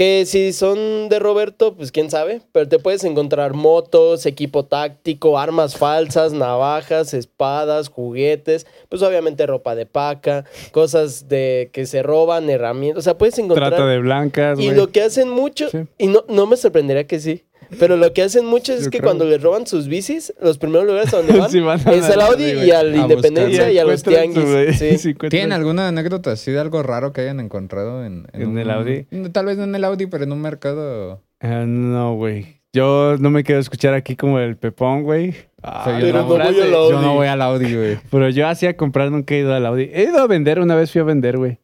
Que 0.00 0.24
si 0.24 0.54
son 0.54 1.10
de 1.10 1.18
Roberto, 1.18 1.74
pues 1.76 1.92
quién 1.92 2.10
sabe, 2.10 2.40
pero 2.52 2.66
te 2.66 2.78
puedes 2.78 3.04
encontrar 3.04 3.52
motos, 3.52 4.24
equipo 4.24 4.64
táctico, 4.64 5.38
armas 5.38 5.76
falsas, 5.76 6.32
navajas, 6.32 7.12
espadas, 7.12 7.90
juguetes, 7.90 8.66
pues 8.88 9.02
obviamente 9.02 9.44
ropa 9.44 9.74
de 9.74 9.84
paca, 9.84 10.46
cosas 10.72 11.28
de 11.28 11.68
que 11.74 11.84
se 11.84 12.02
roban, 12.02 12.48
herramientas, 12.48 13.00
o 13.00 13.02
sea, 13.02 13.18
puedes 13.18 13.38
encontrar... 13.38 13.68
Trata 13.72 13.84
de 13.84 13.98
blancas, 13.98 14.58
Y 14.58 14.70
lo 14.70 14.88
que 14.88 15.02
hacen 15.02 15.28
mucho, 15.28 15.68
Sí. 15.68 15.80
y 15.98 16.06
no, 16.06 16.24
no 16.30 16.46
me 16.46 16.56
sorprendería 16.56 17.06
que 17.06 17.20
sí, 17.20 17.44
pero 17.78 17.96
lo 17.96 18.12
que 18.12 18.22
hacen 18.22 18.44
mucho 18.46 18.72
es 18.72 18.84
Yo 18.84 18.90
que 18.90 18.98
creo. 18.98 19.08
cuando 19.08 19.24
les 19.26 19.42
roban 19.42 19.66
sus 19.66 19.86
bicis, 19.88 20.32
los 20.42 20.58
primeros 20.58 20.86
lugares 20.86 21.12
a 21.14 21.18
donde 21.18 21.32
van, 21.38 21.50
Sí, 21.50 21.60
van 21.60 21.80
a 21.86 21.92
es 21.92 22.04
al 22.10 22.20
Audi 22.20 22.44
y 22.44 22.54
güey. 22.54 22.70
a 22.72 22.82
la 22.82 22.98
A 22.98 23.02
Independencia 23.02 23.70
y 23.70 23.78
a 23.78 23.84
los 23.84 24.02
tianguis. 24.02 24.78
Sí. 25.00 25.14
¿Tienen 25.30 25.52
alguna 25.52 25.88
anécdota 25.88 26.32
así 26.32 26.50
de 26.50 26.58
algo 26.60 26.82
raro 26.82 27.12
que 27.12 27.20
hayan 27.20 27.40
encontrado 27.40 28.04
en, 28.04 28.26
¿En 28.32 28.58
el 28.58 28.70
Audi? 28.70 29.04
Tal 29.32 29.46
vez 29.46 29.56
no 29.58 29.64
en 29.64 29.74
el 29.74 29.84
Audi, 29.84 30.06
pero 30.06 30.24
en 30.24 30.32
un 30.32 30.40
mercado. 30.40 31.22
Ah, 31.40 31.64
no, 31.66 32.14
güey. 32.16 32.60
Yo 32.72 33.16
no 33.18 33.30
me 33.30 33.42
quiero 33.42 33.60
escuchar 33.60 33.94
aquí 33.94 34.14
como 34.14 34.38
el 34.38 34.56
pepón, 34.56 35.02
güey. 35.02 35.34
Ah, 35.62 35.80
O 35.80 35.84
sea, 35.90 35.98
yo, 36.00 36.06
pero 36.06 36.22
no, 36.22 36.28
no 36.28 36.36
voy 36.36 36.60
al 36.62 36.74
Audi. 36.74 36.90
yo 36.92 37.00
no 37.02 37.14
voy 37.14 37.26
al 37.26 37.42
Audi, 37.42 37.74
güey. 37.74 37.98
Pero 38.10 38.28
yo 38.30 38.46
hacía 38.46 38.76
comprar, 38.76 39.10
nunca 39.10 39.34
he 39.34 39.38
ido 39.38 39.52
al 39.52 39.66
Audi. 39.66 39.90
He 39.92 40.04
ido 40.04 40.18
a 40.20 40.26
vender, 40.28 40.60
una 40.60 40.76
vez 40.76 40.92
fui 40.92 41.00
a 41.00 41.04
vender, 41.04 41.36
güey. 41.36 41.58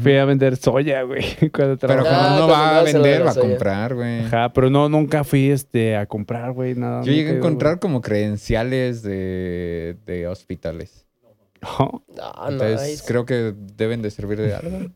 Fui 0.00 0.16
a 0.16 0.24
vender 0.24 0.56
soya, 0.56 1.02
güey. 1.02 1.22
Cuando 1.52 1.76
Pero 1.76 1.78
trabajaba. 1.78 2.16
Ah, 2.16 2.28
cuando 2.28 2.44
uno 2.44 2.46
cuando 2.46 2.48
va 2.48 2.78
a 2.78 2.82
vender, 2.82 3.26
va 3.26 3.30
a 3.30 3.34
comprar, 3.34 3.94
güey. 3.94 4.20
Ajá, 4.20 4.52
pero 4.52 4.70
no, 4.70 4.88
nunca 4.88 5.24
fui 5.24 5.50
este, 5.50 5.96
a 5.96 6.06
comprar, 6.06 6.52
güey, 6.52 6.74
nada. 6.74 7.02
Yo 7.02 7.12
llegué 7.12 7.30
a 7.30 7.34
encontrar 7.34 7.78
como 7.78 8.00
credenciales 8.00 9.02
de, 9.02 9.96
de 10.06 10.26
hospitales. 10.28 11.06
güey. 11.22 11.34
No. 11.62 12.04
Ah, 12.20 12.48
Entonces 12.50 12.90
nice. 12.90 13.04
creo 13.06 13.26
que 13.26 13.54
deben 13.76 14.02
de 14.02 14.10
servir 14.10 14.40
de 14.40 14.54
algo 14.54 14.90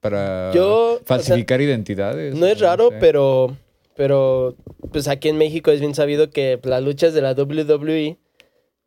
para 0.00 0.50
Yo, 0.52 0.94
o 0.94 0.96
sea, 0.96 1.06
falsificar 1.06 1.60
identidades. 1.60 2.34
No 2.34 2.46
es 2.46 2.60
raro, 2.60 2.90
sé. 2.90 2.96
pero, 3.00 3.56
pero 3.96 4.56
pues 4.92 5.08
aquí 5.08 5.28
en 5.28 5.38
México 5.38 5.70
es 5.70 5.80
bien 5.80 5.94
sabido 5.94 6.30
que 6.30 6.58
las 6.64 6.82
luchas 6.82 7.14
de 7.14 7.22
la 7.22 7.32
WWE 7.32 8.18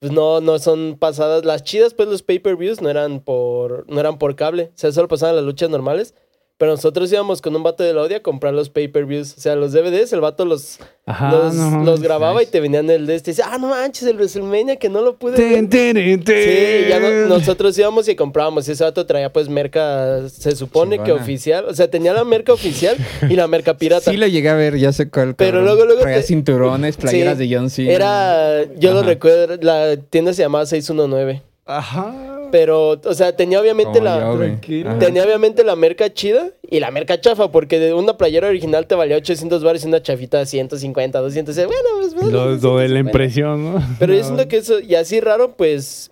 pues 0.06 0.14
no, 0.14 0.40
no 0.40 0.60
son 0.60 0.98
pasadas. 1.00 1.46
Las 1.46 1.64
chidas, 1.64 1.96
pues 1.96 2.08
los 2.08 2.22
pay-per-views 2.22 2.80
no 2.80 2.92
eran 2.92 3.22
por, 3.22 3.90
no 3.90 4.00
eran 4.00 4.20
por 4.20 4.36
cable. 4.36 4.70
O 4.76 4.78
sea, 4.78 4.92
solo 4.92 5.08
pasaban 5.08 5.36
las 5.36 5.44
luchas 5.44 5.68
normales. 5.72 6.14
Pero 6.58 6.72
nosotros 6.72 7.12
íbamos 7.12 7.42
con 7.42 7.54
un 7.54 7.64
vato 7.64 7.84
de 7.84 7.94
la 7.94 8.00
Audi 8.00 8.14
a 8.14 8.22
comprar 8.24 8.54
los 8.54 8.70
pay-per-views. 8.70 9.36
O 9.38 9.42
sea, 9.42 9.56
los 9.58 9.74
DVDs, 9.74 10.14
el 10.14 10.22
vato 10.22 10.46
los, 10.46 10.80
Ajá, 11.06 11.30
los, 11.30 11.54
no. 11.54 11.84
los 11.84 12.02
grababa 12.02 12.42
y 12.42 12.46
te 12.46 12.62
venían 12.62 12.90
el 12.90 13.06
de 13.08 13.16
este. 13.16 13.32
Y 13.32 13.34
dice, 13.34 13.44
ah, 13.46 13.58
no 13.58 13.68
manches, 13.68 14.04
el 14.08 14.16
WrestleMania 14.16 14.78
que 14.78 14.88
no 14.88 15.02
lo 15.02 15.18
pude 15.18 15.36
ver". 15.36 15.68
Tin, 15.68 15.70
tin, 15.70 16.24
tin, 16.24 16.26
Sí, 16.26 16.86
ya 16.88 17.00
no- 17.02 17.28
nosotros 17.28 17.78
íbamos 17.78 18.08
y 18.08 18.16
comprábamos. 18.16 18.70
Ese 18.70 18.86
vato 18.86 19.06
traía 19.06 19.34
pues 19.34 19.50
merca, 19.50 20.30
se 20.30 20.56
supone 20.56 20.98
que 21.04 21.12
oficial. 21.12 21.66
O 21.66 21.74
sea, 21.74 21.90
tenía 21.90 22.14
la 22.14 22.24
merca 22.24 22.54
oficial 22.54 22.96
y 23.30 23.36
la 23.36 23.48
merca 23.50 23.78
pirata. 23.78 24.10
Sí 24.10 24.16
lo 24.16 24.26
llegué 24.26 24.48
a 24.48 24.54
ver, 24.56 24.78
ya 24.78 24.94
sé 24.94 25.10
cuál. 25.10 25.36
Pero 25.36 25.62
luego- 25.62 25.84
luego 25.84 26.00
Traía 26.04 26.22
te- 26.22 26.24
cinturones, 26.28 26.96
playeras 26.96 27.38
Sí, 27.38 27.50
de 27.50 27.54
John 27.58 27.70
Cena. 27.70 27.92
Era, 27.92 28.64
yo 28.78 28.94
lo 28.94 29.04
recuerdo, 29.04 29.58
la 29.62 29.98
tienda 29.98 30.32
se 30.34 30.44
llamaba 30.44 30.66
619. 30.66 31.42
Ajá. 31.66 32.14
Pero, 32.52 33.00
o 33.04 33.14
sea, 33.14 33.36
tenía 33.36 33.60
obviamente 33.62 34.00
Como 34.00 34.06
la... 34.06 34.58
yo. 34.62 34.98
Tenía 35.00 35.24
obviamente 35.24 35.64
la 35.64 35.76
merca 35.76 36.14
chida 36.14 36.50
y 36.70 36.80
la 36.80 36.92
merca 36.92 37.20
chafa, 37.20 37.52
porque 37.52 37.80
de 37.80 37.94
una 37.94 38.18
playera 38.18 38.48
original 38.48 38.88
te 38.88 38.96
valía 38.96 39.18
800 39.18 39.64
bares 39.64 39.84
y 39.84 39.88
una 39.88 40.02
chafita 40.02 40.46
150, 40.46 41.20
200. 41.20 41.56
Bueno, 41.56 41.72
pues, 42.00 42.14
bueno, 42.16 42.30
Lo, 42.32 42.46
lo 42.46 42.78
de 42.78 42.90
la 42.90 42.96
150. 42.96 43.00
impresión, 43.00 43.64
¿no? 43.74 43.84
Pero 44.00 44.14
yo 44.14 44.20
No. 44.20 44.26
siento 44.26 44.48
que 44.48 44.58
eso, 44.58 44.80
y 44.80 44.96
así 44.96 45.20
raro, 45.20 45.56
pues, 45.56 46.12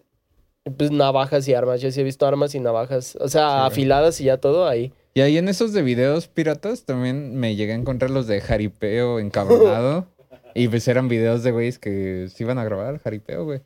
pues 0.78 0.92
navajas 0.92 1.48
y 1.48 1.54
armas. 1.54 1.82
Yo 1.82 1.92
sí 1.92 2.00
he 2.02 2.04
visto 2.04 2.26
armas 2.26 2.56
y 2.56 2.60
navajas, 2.60 3.18
o 3.20 3.28
sea, 3.28 3.50
Sí. 3.50 3.68
afiladas 3.68 4.22
y 4.22 4.26
ya 4.26 4.38
todo 4.38 4.68
ahí. 4.68 4.92
Y 5.16 5.22
ahí 5.22 5.38
en 5.38 5.48
esos 5.48 5.74
de 5.74 5.82
videos 5.84 6.28
piratas 6.28 6.86
también 6.86 7.36
me 7.36 7.56
llegué 7.56 7.74
a 7.74 7.76
encontrar 7.76 8.10
los 8.12 8.26
de 8.28 8.42
jaripeo 8.42 9.20
encabronado. 9.20 10.08
y 10.56 10.68
pues 10.68 10.88
eran 10.88 11.08
videos 11.08 11.44
de 11.44 11.52
güeyes 11.52 11.80
que 11.80 12.28
se 12.34 12.44
iban 12.44 12.58
a 12.60 12.64
grabar 12.64 13.00
jaripeo, 13.00 13.44
güey. 13.44 13.62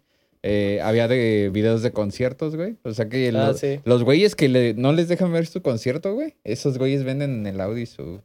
Eh, 0.49 0.79
había 0.81 1.07
de 1.07 1.49
videos 1.51 1.81
de 1.81 1.91
conciertos, 1.91 2.55
güey. 2.55 2.77
O 2.83 2.93
sea 2.93 3.09
que 3.09 3.27
Ah, 3.29 3.47
los, 3.49 3.59
sí. 3.59 3.79
los 3.83 4.03
güeyes 4.03 4.35
que 4.35 4.47
le- 4.47 4.73
no 4.73 4.93
les 4.93 5.07
dejan 5.09 5.31
ver 5.33 5.45
su 5.45 5.61
concierto, 5.61 6.13
güey. 6.13 6.35
Esos 6.43 6.77
güeyes 6.77 7.03
venden 7.03 7.39
en 7.39 7.47
el 7.47 7.59
Audi 7.59 7.85
su, 7.85 8.21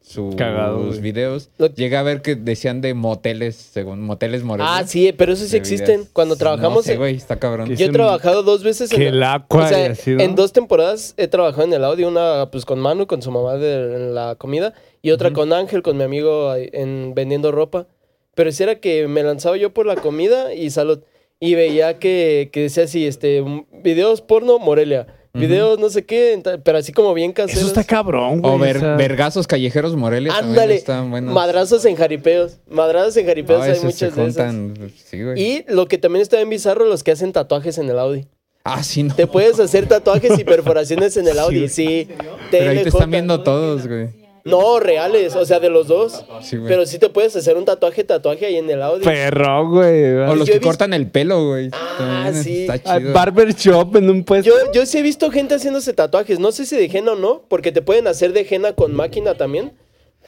sus 0.00 0.34
Cagado, 0.34 0.86
güey. 0.86 1.00
videos. 1.00 1.50
Lo- 1.58 1.68
Llegué 1.72 1.96
a 1.96 2.02
ver 2.02 2.22
que 2.22 2.34
decían 2.34 2.80
de 2.80 2.94
moteles, 2.94 3.54
según 3.54 4.00
moteles 4.02 4.42
Morelia. 4.42 4.78
Ah, 4.78 4.86
sí, 4.86 5.12
pero 5.16 5.32
eso 5.34 5.44
sí 5.46 5.56
existen. 5.56 5.98
videos. 6.00 6.08
Cuando 6.12 6.34
No 6.34 6.38
trabajamos... 6.38 6.84
sé, 6.84 6.94
en- 6.94 6.98
güey, 6.98 7.14
está 7.16 7.38
cabrón. 7.38 7.68
Yo 7.74 7.84
he 7.84 7.88
un- 7.88 7.94
trabajado 7.94 8.42
dos 8.42 8.64
veces 8.64 8.90
en 8.92 9.02
el 9.02 9.22
o 9.22 9.66
sea, 9.68 9.94
¿no? 10.16 10.22
en 10.22 10.34
dos 10.34 10.52
temporadas 10.52 11.14
he 11.18 11.28
trabajado 11.28 11.62
en 11.64 11.72
el 11.74 11.84
audio, 11.84 12.08
una 12.08 12.48
pues 12.50 12.64
con 12.64 12.80
Manu, 12.80 13.06
con 13.06 13.22
su 13.22 13.30
mamá 13.30 13.56
de 13.56 13.94
en 13.94 14.14
la 14.14 14.34
comida, 14.36 14.72
y 15.02 15.12
otra 15.12 15.32
con 15.32 15.52
Ángel, 15.52 15.82
con 15.82 15.96
mi 15.96 16.02
amigo 16.02 16.52
en 16.56 17.12
vendiendo 17.14 17.52
ropa. 17.52 17.86
Pero 18.34 18.50
si 18.52 18.62
era 18.62 18.80
que 18.80 19.06
me 19.06 19.22
lanzaba 19.22 19.56
yo 19.56 19.72
por 19.72 19.86
la 19.86 19.94
comida 19.96 20.52
y 20.54 20.70
salud. 20.70 21.00
Y 21.40 21.54
veía 21.54 21.98
que, 21.98 22.50
que 22.52 22.62
decía 22.62 22.84
así, 22.84 23.06
este, 23.06 23.42
videos 23.82 24.20
porno 24.20 24.58
Morelia, 24.58 25.06
videos 25.32 25.78
no 25.78 25.88
sé 25.88 26.04
qué, 26.04 26.38
pero 26.62 26.76
así 26.76 26.92
como 26.92 27.14
bien 27.14 27.32
caseros. 27.32 27.60
Eso 27.62 27.68
está 27.68 27.82
cabrón, 27.84 28.42
güey. 28.42 28.54
O 28.54 28.58
ver, 28.58 28.76
o 28.76 28.80
sea, 28.80 28.96
vergazos 28.96 29.46
callejeros 29.46 29.96
Morelia 29.96 30.32
también 30.32 30.50
Ándale, 30.50 30.74
están 30.74 31.10
buenos. 31.10 31.32
madrazos 31.34 31.84
en 31.86 31.96
jaripeos, 31.96 32.58
madrazos 32.68 33.16
en 33.16 33.26
jaripeos, 33.26 33.58
No, 33.60 33.64
hay 33.64 33.70
esos 33.72 33.84
muchas 33.84 34.12
se 34.14 34.20
de 34.20 34.26
esas. 34.28 34.52
juntan, 34.54 34.92
Sí, 34.96 35.22
güey. 35.24 35.40
Y 35.42 35.64
lo 35.68 35.86
que 35.88 35.96
también 35.96 36.20
está 36.20 36.36
bien 36.36 36.50
bizarro, 36.50 36.84
los 36.84 37.02
que 37.02 37.12
hacen 37.12 37.32
tatuajes 37.32 37.78
en 37.78 37.88
el 37.88 37.98
Audi. 37.98 38.26
Ah, 38.64 38.82
sí, 38.82 39.02
no. 39.02 39.14
Te 39.14 39.26
puedes 39.26 39.58
hacer 39.58 39.88
tatuajes 39.88 40.38
y 40.38 40.44
perforaciones 40.44 41.16
en 41.16 41.26
el 41.26 41.38
Audi, 41.38 41.68
sí. 41.70 42.06
Pero 42.50 42.70
ahí 42.70 42.76
te 42.76 42.84
TLJ. 42.84 42.88
están 42.96 43.10
viendo 43.10 43.42
todos, 43.42 43.86
güey. 43.88 44.08
No, 44.44 44.80
reales, 44.80 45.36
o 45.36 45.44
sea, 45.44 45.60
de 45.60 45.68
los 45.70 45.88
dos. 45.88 46.24
Sí, 46.42 46.56
güey. 46.56 46.68
Pero 46.68 46.86
sí 46.86 46.98
te 46.98 47.08
puedes 47.08 47.34
hacer 47.36 47.56
un 47.56 47.64
tatuaje, 47.64 48.04
tatuaje 48.04 48.46
ahí 48.46 48.56
en 48.56 48.68
el 48.70 48.82
audio. 48.82 49.04
Perro, 49.04 49.68
güey. 49.68 50.04
o 50.14 50.34
los 50.34 50.46
que 50.46 50.54
visto- 50.54 50.66
cortan 50.66 50.92
el 50.94 51.08
pelo, 51.10 51.46
güey. 51.48 51.68
Ah, 51.72 51.94
También 51.98 52.42
sí. 52.44 52.66
Está 52.68 52.92
Al 52.92 53.00
chido. 53.00 53.12
barber 53.12 53.54
shop 53.54 53.96
en 53.96 54.10
un 54.10 54.24
puesto. 54.24 54.48
Yo, 54.50 54.72
yo 54.72 54.86
sí 54.86 54.98
he 54.98 55.02
visto 55.02 55.30
gente 55.30 55.54
haciéndose 55.54 55.92
tatuajes. 55.92 56.38
No 56.38 56.52
sé 56.52 56.64
si 56.66 56.76
de 56.76 56.86
henna 56.86 57.12
o 57.12 57.16
no, 57.16 57.42
porque 57.48 57.72
te 57.72 57.82
pueden 57.82 58.06
hacer 58.06 58.32
de 58.32 58.46
henna 58.48 58.72
con 58.74 58.94
máquina 58.94 59.34
también. 59.34 59.72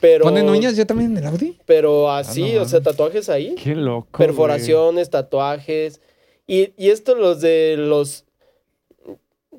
Pero, 0.01 0.23
¿Ponen 0.25 0.49
uñas 0.49 0.75
ya 0.75 0.85
también 0.85 1.11
en 1.11 1.17
el 1.19 1.27
Audi? 1.27 1.57
Pero 1.65 2.11
así, 2.11 2.51
Ah, 2.53 2.55
no 2.57 2.61
o 2.63 2.65
sea, 2.65 2.81
tatuajes 2.81 3.29
ahí. 3.29 3.55
Qué 3.55 3.73
loco. 3.75 4.17
Perforaciones, 4.17 5.09
tatuajes. 5.09 6.01
Y, 6.45 6.73
y 6.77 6.89
esto 6.89 7.15
los 7.15 7.39
de 7.41 7.75
los... 7.77 8.22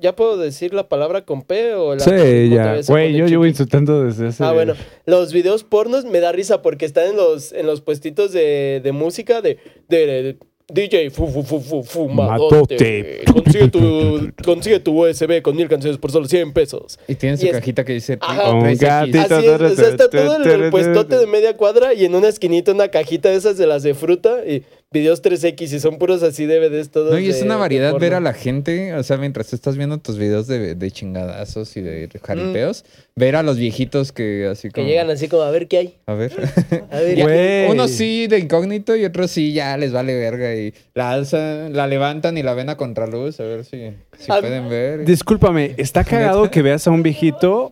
¿Ya 0.00 0.14
puedo 0.16 0.36
decir 0.36 0.74
la 0.74 0.88
palabra 0.88 1.24
con 1.24 1.42
P 1.42 1.74
o 1.74 1.94
la 1.94 2.00
Sí, 2.00 2.50
ya. 2.50 2.80
Güey, 2.86 3.14
yo 3.16 3.26
llevo 3.26 3.46
insultando 3.46 4.04
desde 4.04 4.28
hace. 4.28 4.44
Ah, 4.44 4.52
bueno. 4.52 4.74
Los 5.06 5.32
videos 5.32 5.64
pornos 5.64 6.04
me 6.04 6.20
da 6.20 6.32
risa 6.32 6.62
porque 6.62 6.84
están 6.84 7.08
en 7.10 7.16
los, 7.16 7.52
en 7.52 7.66
los 7.66 7.80
puestitos 7.80 8.32
de, 8.32 8.80
de 8.82 8.92
música 8.92 9.40
de, 9.40 9.58
de, 9.88 10.06
de 10.06 10.36
DJ 10.72 11.10
fu, 11.10 11.26
fu, 11.28 11.42
fu, 11.42 11.60
fu, 11.60 11.82
fumadote. 11.82 12.54
Madote. 12.54 13.20
Consigue 13.32 13.68
tu, 13.68 14.32
consigue 14.42 14.80
tu 14.80 15.04
USB 15.06 15.42
con 15.42 15.54
mil 15.56 15.68
canciones 15.68 15.98
por 15.98 16.10
solo 16.10 16.26
100 16.26 16.52
pesos. 16.54 16.98
Y 17.06 17.14
tienen 17.16 17.36
su 17.36 17.44
Y 17.44 17.48
es- 17.50 17.54
cajita 17.56 17.84
que 17.84 17.92
dice 17.92 18.16
Ajá. 18.20 18.50
Un 18.52 18.62
3X. 18.64 18.78
gatito. 18.80 19.18
Así 19.36 19.46
es, 19.46 19.60
o 19.60 19.76
sea, 19.76 19.88
está 19.88 20.08
todo 20.10 20.42
en 20.42 20.62
el 20.64 20.70
puestote 20.70 21.18
de 21.18 21.26
media 21.26 21.56
cuadra 21.56 21.92
y 21.92 22.06
en 22.06 22.14
una 22.14 22.28
esquinita 22.28 22.72
una 22.72 22.88
cajita 22.88 23.28
de 23.28 23.36
esas 23.36 23.58
de 23.58 23.66
las 23.66 23.82
de 23.82 23.92
fruta 23.94 24.38
y 24.46 24.62
videos 24.94 25.22
3X 25.22 25.60
y 25.74 25.78
son 25.80 25.98
puros 25.98 26.22
así 26.22 26.46
DVDs 26.46 26.88
todos. 26.90 27.10
No, 27.10 27.18
y 27.18 27.28
es 27.28 27.40
de- 27.40 27.44
una 27.44 27.56
variedad 27.56 27.98
ver 27.98 28.14
a 28.14 28.20
la 28.20 28.32
gente, 28.32 28.94
o 28.94 29.02
sea, 29.02 29.18
mientras 29.18 29.52
estás 29.52 29.76
viendo 29.76 29.98
tus 29.98 30.16
videos 30.16 30.46
de, 30.46 30.74
de 30.74 30.90
chingadazos 30.90 31.76
y 31.76 31.82
de 31.82 32.08
jaripeos, 32.22 32.86
ver 33.14 33.36
a 33.36 33.42
los 33.42 33.58
viejitos 33.58 34.12
que 34.12 34.46
así 34.50 34.68
Mm. 34.68 34.70
Que 34.70 34.80
como... 34.80 34.88
llegan 34.88 35.10
así 35.10 35.28
como 35.28 35.42
a 35.42 35.50
ver 35.50 35.68
qué 35.68 35.76
hay. 35.76 35.94
A 36.06 36.14
ver. 36.14 36.32
A 36.90 36.98
ver. 37.00 37.70
Unos 37.70 37.90
sí 37.90 38.26
de 38.28 38.38
incógnito 38.38 38.96
y 38.96 39.04
otros 39.04 39.30
sí 39.30 39.52
ya 39.52 39.76
les 39.76 39.92
vale 39.92 40.14
verga 40.16 40.54
y 40.54 40.72
la 40.94 41.10
alzan, 41.10 41.74
la 41.74 41.86
levantan 41.86 42.38
y 42.38 42.42
la 42.42 42.54
ven 42.54 42.70
a 42.70 42.76
contraluz, 42.76 43.40
a 43.40 43.42
ver 43.42 43.64
si, 43.64 43.90
si 44.18 44.30
Ah, 44.32 44.38
pueden 44.40 44.68
ver. 44.70 45.04
Discúlpame, 45.04 45.74
está 45.76 46.04
cagado 46.04 46.50
que 46.50 46.62
veas 46.62 46.86
a 46.86 46.90
un 46.90 47.02
viejito 47.02 47.70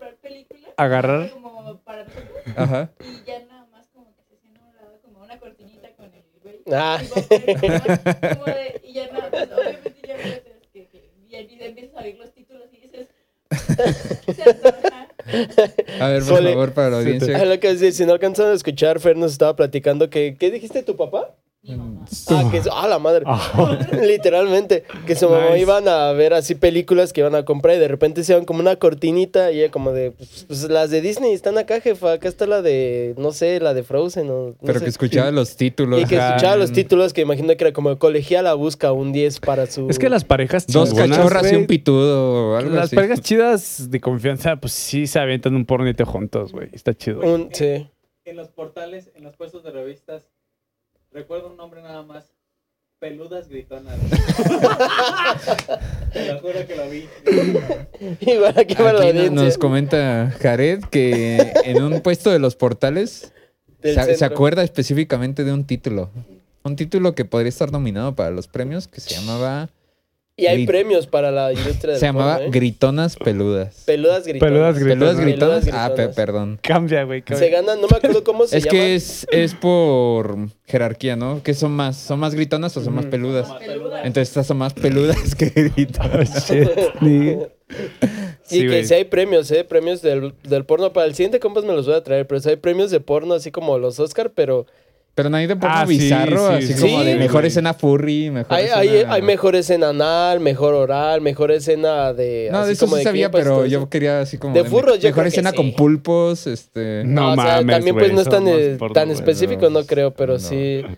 agarrar. 0.77 1.31
Como 1.31 1.81
Ajá. 2.57 2.91
y 3.01 3.27
ya 3.27 3.39
nada 3.49 3.67
más 3.71 3.87
como 3.95 4.13
que 4.17 4.23
se 4.29 4.37
sienta 4.43 4.61
a 4.61 4.65
un 4.69 4.75
lado 4.75 4.99
como 5.03 5.23
una 5.25 5.39
cortinita 5.39 5.89
con 5.97 6.07
el 6.07 6.23
güey. 6.43 6.52
Ah. 6.71 7.01
Y 7.03 7.09
va 7.69 7.77
a 7.77 7.83
poner 7.83 8.39
como 8.39 8.45
de- 8.45 8.81
y 8.85 8.93
ya 8.93 9.07
nada 9.13 9.31
más, 9.31 9.49
obviamente 9.59 9.95
ya 10.07 10.17
ves 10.17 10.43
que, 10.73 10.87
que 10.89 11.11
y 11.29 11.35
el 11.35 11.47
video 11.47 11.67
empiezas 11.69 11.97
a 11.97 12.03
ver 12.03 12.17
los 12.19 12.33
títulos 12.33 12.67
y 12.73 12.77
dices. 12.87 13.09
A 16.01 16.09
ver, 16.09 16.23
por 16.25 16.37
Sole- 16.39 16.51
favor, 16.53 16.73
para 16.75 16.91
la 16.91 16.97
audiencia. 16.99 17.45
lo 17.45 17.61
que 17.61 17.77
sí, 17.79 17.93
si 17.93 18.05
no 18.07 18.13
alcanzan 18.13 18.49
a 18.51 18.53
escuchar, 18.55 18.99
Fer 19.01 19.17
nos 19.17 19.33
estaba 19.33 19.55
platicando 19.57 20.11
que... 20.11 20.37
¿Qué 20.39 20.51
dijiste 20.51 20.83
tu 20.83 20.97
papá? 20.97 21.35
Ah, 22.29 22.49
que 22.51 22.61
ah, 22.73 22.89
la 22.89 22.99
madre. 22.99 23.23
Ah. 23.27 23.79
Literalmente, 24.03 24.83
que 25.07 25.15
su 25.15 25.29
mamá 25.29 25.51
Nice. 25.51 25.61
iban 25.61 25.87
a 25.87 26.11
ver 26.13 26.35
así 26.35 26.57
películas 26.57 27.13
que 27.13 27.21
iban 27.21 27.37
a 27.37 27.45
comprar 27.45 27.77
y 27.77 27.79
de 27.79 27.87
repente 27.87 28.25
se 28.25 28.33
iban 28.33 28.45
como 28.45 28.59
una 28.61 28.75
cortinita 28.77 29.53
y 29.53 29.61
ella 29.61 29.71
como 29.71 29.93
de, 29.93 30.11
pues, 30.11 30.45
pues, 30.49 30.63
las 30.65 30.91
de 30.91 31.01
Disney 31.01 31.33
están 31.33 31.59
acá, 31.59 31.81
jefa, 31.81 32.15
acá 32.15 32.29
está 32.29 32.47
la 32.47 32.63
de, 32.63 33.15
no 33.17 33.31
sé, 33.31 33.61
la 33.61 33.75
de 33.75 33.85
Frozen 33.85 34.29
o 34.31 34.47
no 34.49 34.55
Pero 34.61 34.79
sé. 34.81 34.85
que 34.87 34.91
escuchaba 34.91 35.31
los 35.31 35.57
títulos. 35.57 36.01
Y 36.03 36.07
que 36.07 36.17
Ajá. 36.19 36.31
escuchaba 36.31 36.57
los 36.57 36.73
títulos 36.73 37.13
que 37.13 37.21
imagino 37.21 37.57
que 37.57 37.65
era 37.65 37.73
como 37.73 37.97
colegiala 37.97 38.55
busca 38.55 38.91
un 38.93 39.13
10 39.13 39.39
para 39.41 39.67
su... 39.67 39.89
Es 39.89 40.01
que 40.01 40.09
las 40.09 40.25
parejas 40.25 40.67
Dos 40.67 40.91
chingonas, 40.91 41.17
cachorras 41.19 41.53
y 41.53 41.55
un 41.55 41.67
pitudo 41.67 42.51
o 42.53 42.57
algo 42.57 42.75
Las 42.75 42.87
así. 42.87 42.97
parejas 42.97 43.21
chidas 43.21 43.89
de 43.89 44.01
confianza, 44.01 44.57
pues 44.57 44.73
sí 44.73 45.07
se 45.07 45.21
avientan 45.21 45.55
un 45.55 45.65
pornito 45.65 46.05
juntos, 46.07 46.51
güey. 46.53 46.69
Está 46.73 46.93
chido. 46.93 47.21
Un- 47.21 47.51
sí. 47.53 47.89
en 48.25 48.37
los 48.37 48.49
portales, 48.49 49.11
en 49.15 49.23
los 49.25 49.37
puestos 49.37 49.63
de 49.65 49.71
revistas, 49.71 50.23
recuerdo 51.13 51.51
un 51.51 51.57
nombre 51.57 51.83
nada 51.83 52.03
más. 52.03 52.33
Peludas 52.99 53.49
gritonas. 53.49 53.99
Te 56.13 56.33
lo 56.33 56.39
juro 56.41 56.67
que 56.67 56.77
lo 56.77 56.89
vi. 56.89 57.09
Igual 58.21 58.55
aquí 58.57 58.75
para 58.77 58.93
la 58.93 59.09
Aquí 59.09 59.31
no- 59.31 59.43
nos 59.45 59.59
comenta 59.59 60.33
Jared 60.41 60.85
que 60.85 61.53
en 61.65 61.83
un 61.83 62.01
puesto 62.01 62.31
de 62.31 62.39
los 62.39 62.55
portales 62.55 63.33
del 63.81 63.95
se, 63.97 64.05
se 64.05 64.15
centro. 64.17 64.37
acuerda 64.37 64.63
específicamente 64.63 65.43
de 65.45 65.53
un 65.53 65.67
título. 65.67 66.11
Un 66.63 66.77
título 66.77 67.15
que 67.17 67.25
podría 67.25 67.49
estar 67.49 67.73
nominado 67.73 68.15
para 68.15 68.31
los 68.31 68.47
premios 68.47 68.87
que 68.87 69.01
se 69.01 69.15
llamaba 69.15 69.69
Y 70.35 70.47
hay 70.47 70.63
Grit- 70.63 70.67
premios 70.67 71.07
para 71.07 71.31
la 71.31 71.53
industria 71.53 71.91
del 71.93 72.01
se 72.01 72.07
llamaba 72.07 72.37
porno, 72.37 72.47
¿eh? 72.49 72.51
Gritonas 72.53 73.17
Peludas. 73.17 73.83
Peludas 73.85 74.27
gritonas. 74.27 74.51
Peludas 74.51 74.79
gritonas. 74.79 74.99
Peludas 75.15 75.21
gritonas. 75.21 75.65
Peludas 75.67 75.91
Ah, 75.91 75.95
pe- 75.95 76.09
perdón. 76.09 76.59
Cambia, 76.63 77.05
güey. 77.05 77.21
Se 77.21 77.25
cambia. 77.35 77.51
ganan, 77.51 77.81
no 77.83 77.87
me 77.87 77.97
acuerdo 77.99 78.25
cómo 78.25 78.47
se 78.47 78.57
Es 78.57 78.65
llama. 78.65 78.71
que 78.71 78.95
es, 78.95 79.27
es 79.31 79.55
por 79.55 80.39
jerarquía, 80.65 81.17
¿no? 81.17 81.43
¿Qué 81.43 81.53
son 81.53 81.73
más? 81.73 81.99
¿Son 81.99 82.19
más 82.19 82.35
gritonas 82.35 82.75
o 82.79 82.81
son 82.83 82.95
más 82.95 83.05
peludas? 83.07 83.47
Más 83.47 83.63
peludas. 83.63 84.01
Entonces 84.07 84.29
estas 84.29 84.47
son 84.47 84.57
más 84.57 84.73
peludas 84.73 85.35
que 85.35 85.47
Oh, 85.55 85.71
gritonas. 85.75 86.49
shit. 86.51 86.69
Ni- 87.03 87.33
Y 87.33 87.39
Sí, 88.45 88.61
que 88.61 88.67
güey. 88.69 88.85
si 88.87 88.95
hay 88.95 89.05
premios, 89.05 89.51
¿eh? 89.51 89.65
Premios 89.65 90.01
del, 90.03 90.35
del 90.45 90.65
porno. 90.65 90.93
Para 90.95 91.07
el 91.07 91.15
siguiente 91.15 91.41
compas 91.41 91.65
me 91.65 91.73
los 91.75 91.87
voy 91.87 91.95
a 91.95 92.03
traer, 92.03 92.27
pero 92.27 92.41
si 92.41 92.49
hay 92.49 92.57
premios 92.57 92.91
de 92.91 93.01
porno 93.01 93.35
así 93.35 93.51
como 93.51 93.77
los 93.79 93.99
Oscar, 94.01 94.31
pero 94.35 94.67
Pero 95.15 95.29
no 95.29 95.37
hay 95.37 95.47
de 95.47 95.57
porno 95.57 95.75
Ah, 95.77 95.85
sí, 95.87 95.99
bizarro, 95.99 96.49
sí, 96.49 96.55
así 96.65 96.73
sí. 96.73 96.81
como 96.81 97.05
de 97.05 97.17
mejor 97.17 97.41
güey. 97.43 97.49
escena 97.49 97.75
furry, 97.75 98.31
mejor 98.31 98.57
hay, 98.57 98.67
hay, 98.67 98.89
escena... 98.89 99.13
hay 99.13 99.23
mejor 99.23 99.57
escena 99.57 99.89
anal, 99.91 100.41
mejor 100.41 100.73
oral, 100.75 101.21
mejor 101.21 101.51
escena 101.51 102.15
de... 102.15 102.49
No, 102.51 102.59
así 102.61 102.69
de 102.69 102.73
eso 102.73 102.87
como 102.87 102.97
sí 102.97 103.01
de 103.01 103.05
sabía, 103.05 103.31
todo 103.31 103.43
pero 103.43 103.67
yo 103.67 103.91
quería 103.91 104.21
así 104.21 104.39
como... 104.39 104.55
De 104.55 104.63
me- 104.63 104.69
furros, 104.71 104.99
yo 105.01 105.09
Mejor 105.11 105.13
creo 105.13 105.25
que 105.25 105.29
escena 105.29 105.51
sí. 105.51 105.57
con 105.57 105.73
pulpos, 105.75 106.47
este... 106.47 107.03
No 107.05 107.33
o 107.33 107.35
sea, 107.35 107.65
también 107.65 107.95
pues 107.95 108.13
no 108.15 108.23
es 108.23 108.29
tan, 108.29 108.49
eh, 108.49 108.79
tan 108.95 109.11
específico, 109.11 109.69
no 109.69 109.81
no, 109.81 109.87
creo, 109.87 110.13
pero 110.15 110.35
no. 110.35 110.39
sí... 110.39 110.83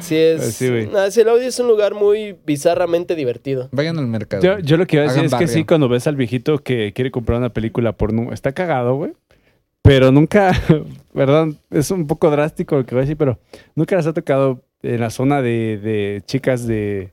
Sí 0.00 0.16
es... 0.16 0.40
Pues 0.40 0.54
sí, 0.54 0.68
güey. 0.70 0.86
Nah, 0.86 1.10
sí, 1.10 1.20
el 1.20 1.28
audio 1.28 1.46
es 1.46 1.58
un 1.58 1.66
lugar 1.68 1.92
muy 1.92 2.34
bizarramente 2.46 3.14
divertido. 3.14 3.68
Vayan 3.70 3.98
al 3.98 4.06
mercado. 4.06 4.42
Yo, 4.42 4.58
yo 4.60 4.78
lo 4.78 4.86
que 4.86 4.96
iba 4.96 5.04
a 5.04 5.08
decir 5.08 5.26
Hagan 5.26 5.42
es 5.42 5.46
que 5.46 5.46
sí, 5.46 5.64
cuando 5.64 5.90
ves 5.90 6.06
al 6.06 6.16
viejito 6.16 6.56
que 6.56 6.94
quiere 6.94 7.10
comprar 7.10 7.38
una 7.38 7.52
película 7.52 7.92
porno, 7.92 8.32
está 8.32 8.52
cagado, 8.52 8.94
güey. 8.96 9.12
Pero 9.86 10.10
nunca, 10.10 10.52
¿verdad? 11.12 11.48
Es 11.70 11.90
un 11.90 12.06
poco 12.06 12.30
drástico 12.30 12.76
lo 12.76 12.86
que 12.86 12.94
voy 12.94 13.00
a 13.00 13.04
decir, 13.04 13.18
pero 13.18 13.38
nunca 13.74 13.96
les 13.96 14.06
ha 14.06 14.14
tocado 14.14 14.62
en 14.82 14.98
la 14.98 15.10
zona 15.10 15.42
de, 15.42 15.76
de 15.78 16.22
chicas 16.24 16.66
de, 16.66 17.12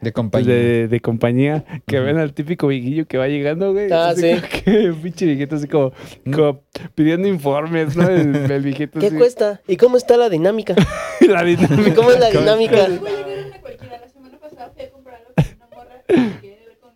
De 0.00 0.12
compañía. 0.12 0.52
de, 0.52 0.88
de 0.88 1.00
compañía 1.00 1.64
que 1.86 1.96
Ujú. 1.98 2.06
ven 2.06 2.18
al 2.18 2.34
típico 2.34 2.66
viejillo 2.66 3.06
que 3.06 3.18
va 3.18 3.28
llegando, 3.28 3.72
güey. 3.72 3.92
Ah, 3.92 4.08
Así 4.08 4.22
sí. 4.22 4.30
como 4.40 4.48
que 4.64 4.94
pinche 5.00 5.26
viejito 5.26 5.54
así 5.56 5.68
como, 5.68 5.92
como 6.34 6.60
pidiendo 6.96 7.28
informes, 7.28 7.96
¿no? 7.96 8.08
El, 8.08 8.50
el 8.50 8.62
viejito 8.62 8.98
¿Qué 8.98 9.06
así. 9.06 9.16
cuesta? 9.16 9.60
¿Y 9.68 9.76
cómo 9.76 9.96
está 9.96 10.16
la 10.16 10.28
dinámica? 10.28 10.74
La 11.20 11.44
dinámica. 11.44 11.94
¿Cómo 11.94 12.10
es 12.10 12.18
la 12.20 12.30
dinámica? 12.30 12.86
Una 12.86 13.60
cualquiera. 13.60 13.98
La 14.00 14.08
semana 14.08 14.38
pasada 14.38 14.70
fui 14.74 14.82
a 14.84 14.90
comprar 14.90 15.16
algo 15.20 15.34
con 15.34 15.44
una 15.56 15.66
morra 15.76 16.02
que 16.40 16.48
ver 16.48 16.78
con 16.80 16.90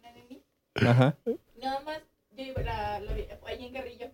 una. 0.80 0.90
Ajá. 0.90 1.16
Nada 1.60 1.80
más, 1.84 1.98
yo 2.36 2.42
iba 2.44 2.62
la, 2.62 3.00
la 3.00 3.12
vi 3.14 3.22
allí 3.46 3.66
en 3.66 3.72
Carrillo. 3.72 4.06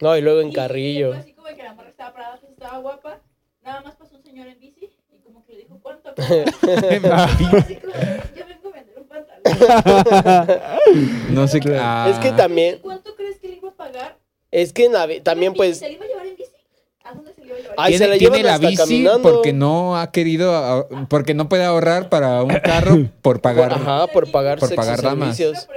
No, 0.00 0.16
y 0.16 0.20
luego 0.20 0.40
en 0.40 0.48
Y 0.48 0.52
Carrillo. 0.52 1.08
fue 1.10 1.18
así 1.18 1.32
como 1.34 1.48
que 1.48 1.62
la 1.62 1.74
morra 1.74 1.88
estaba 1.90 2.12
parada, 2.12 2.38
pues 2.40 2.52
estaba 2.52 2.78
guapa. 2.78 3.20
Nada 3.62 3.82
más 3.82 3.94
pasó 3.96 4.16
un 4.16 4.22
señor 4.22 4.46
en 4.48 4.58
bici 4.58 4.90
y 5.12 5.18
como 5.22 5.44
que 5.44 5.52
le 5.52 5.58
dijo, 5.60 5.78
¿cuánto? 5.82 6.14
Así 6.16 7.76
como, 7.76 7.92
yo 8.34 8.46
vengo 8.46 8.68
a 8.68 8.72
vender 8.72 8.98
un 8.98 9.06
pantalón. 9.06 10.60
No 11.34 11.46
sé 11.46 11.60
qué... 11.60 11.76
ah. 11.78 12.08
Es 12.10 12.18
que 12.18 12.32
también... 12.32 12.78
¿Cuánto 12.80 13.14
crees 13.14 13.38
que 13.38 13.48
le 13.48 13.56
iba 13.56 13.68
a 13.68 13.74
pagar? 13.74 14.16
Es 14.50 14.72
que 14.72 14.88
también 15.22 15.52
¿Y 15.52 15.56
pues... 15.56 15.78
¿Se 15.78 15.86
le 15.88 15.92
iba 15.94 16.04
a 16.06 16.08
llevar 16.08 16.26
en 16.26 16.36
bici? 16.36 16.50
¿A 17.04 17.14
dónde 17.14 17.34
se 17.34 17.40
le 17.42 17.46
iba 17.48 17.56
a 17.56 17.60
llevar? 17.60 17.74
Ay, 17.78 17.92
se 17.92 17.98
tiene 17.98 18.12
la 18.14 18.18
tiene 18.18 18.42
la 18.42 18.58
bici 18.58 18.76
caminando. 18.76 19.30
porque 19.32 19.52
no 19.52 19.96
ha 19.98 20.10
querido, 20.10 20.54
ah, 20.56 20.86
porque 21.10 21.34
no 21.34 21.48
puede 21.50 21.64
ahorrar 21.64 22.08
para 22.08 22.42
un 22.42 22.54
carro 22.60 22.96
por 23.22 23.40
pagar. 23.40 23.74
Ajá, 23.74 24.06
por 24.06 24.30
pagar 24.30 24.58
Por 24.58 24.74
pagar 24.74 25.02
damas. 25.02 25.36
servicios. 25.36 25.68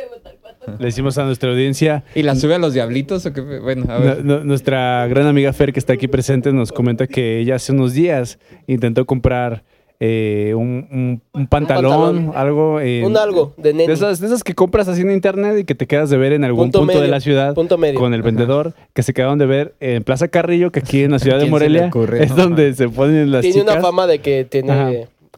Le 0.80 0.86
decimos 0.86 1.18
a 1.18 1.26
nuestra 1.26 1.52
audiencia, 1.52 2.04
¿Y 2.16 2.24
la 2.24 2.36
sube 2.36 2.56
a 2.56 2.60
los 2.60 2.74
diablitos 2.74 3.26
o 3.26 3.34
qué? 3.34 3.42
Bueno, 3.42 3.86
a 3.90 3.98
ver. 4.00 4.26
nu- 4.26 4.44
nuestra 4.44 5.08
gran 5.08 5.28
amiga 5.28 5.52
Fer, 5.54 5.74
que 5.74 5.80
está 5.80 5.94
aquí 5.94 6.08
presente, 6.08 6.52
nos 6.54 6.72
comenta 6.72 7.08
que 7.08 7.40
ella 7.40 7.56
hace 7.56 7.72
unos 7.72 7.94
días 7.94 8.40
intentó 8.68 9.06
comprar 9.06 9.64
eh, 10.00 10.54
un, 10.56 10.88
un- 10.92 11.22
un 11.34 11.48
pantalón, 11.48 12.26
pantalón. 12.26 12.32
algo. 12.36 12.82
en- 12.82 13.06
Un 13.06 13.16
algo 13.16 13.54
de 13.56 13.72
nene. 13.74 13.88
De 13.88 13.94
esas, 13.94 14.20
de 14.20 14.28
esas 14.28 14.44
que 14.44 14.54
compras 14.54 14.88
así 14.90 15.02
en 15.02 15.12
internet 15.12 15.60
y 15.60 15.64
que 15.64 15.76
te 15.76 15.88
quedas 15.88 16.10
de 16.10 16.18
ver 16.18 16.34
en 16.34 16.44
algún 16.44 16.66
Punto 16.66 16.80
punto, 16.80 17.00
de 17.00 17.08
la 17.08 17.22
ciudad 17.22 17.54
Punto 17.54 17.78
medio. 17.78 18.00
con 18.00 18.14
el 18.14 18.22
vendedor, 18.22 18.74
que 18.94 19.02
se 19.04 19.14
quedaron 19.14 19.40
de 19.40 19.46
ver 19.46 19.76
en 19.80 20.04
Plaza 20.04 20.28
Carrillo, 20.28 20.72
que 20.72 20.80
aquí 20.80 21.04
en 21.04 21.12
la 21.12 21.20
ciudad 21.20 21.40
de 21.40 21.46
Morelia 21.46 21.86
ocurre? 21.88 22.24
es 22.24 22.32
No, 22.32 22.44
donde 22.44 22.74
se 22.74 22.90
ponen 22.90 23.32
las 23.32 23.42
Tiene 23.44 23.60
chicas. 23.62 23.74
una 23.76 23.82
fama 23.82 24.06
de 24.08 24.20
que 24.20 24.44
tiene 24.44 24.72
Ajá. 24.72 24.92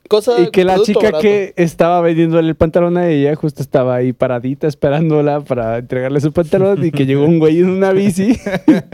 Cosa. 0.08 0.40
Y 0.40 0.50
que 0.52 0.64
la 0.64 0.80
chica 0.82 1.00
barato. 1.00 1.20
que 1.22 1.54
estaba 1.58 2.02
vendiéndole 2.02 2.48
el 2.50 2.56
pantalón 2.56 2.98
a 2.98 3.08
ella 3.10 3.36
justo 3.36 3.62
estaba 3.62 3.96
ahí 3.96 4.14
paradita 4.14 4.68
esperándola 4.68 5.42
para 5.42 5.78
entregarle 5.80 6.20
su 6.22 6.32
pantalón 6.32 6.84
y 6.86 6.92
que 6.92 7.06
llegó 7.08 7.26
un 7.26 7.40
güey 7.40 7.60
en 7.60 7.70
una 7.70 7.92
bici 7.92 8.38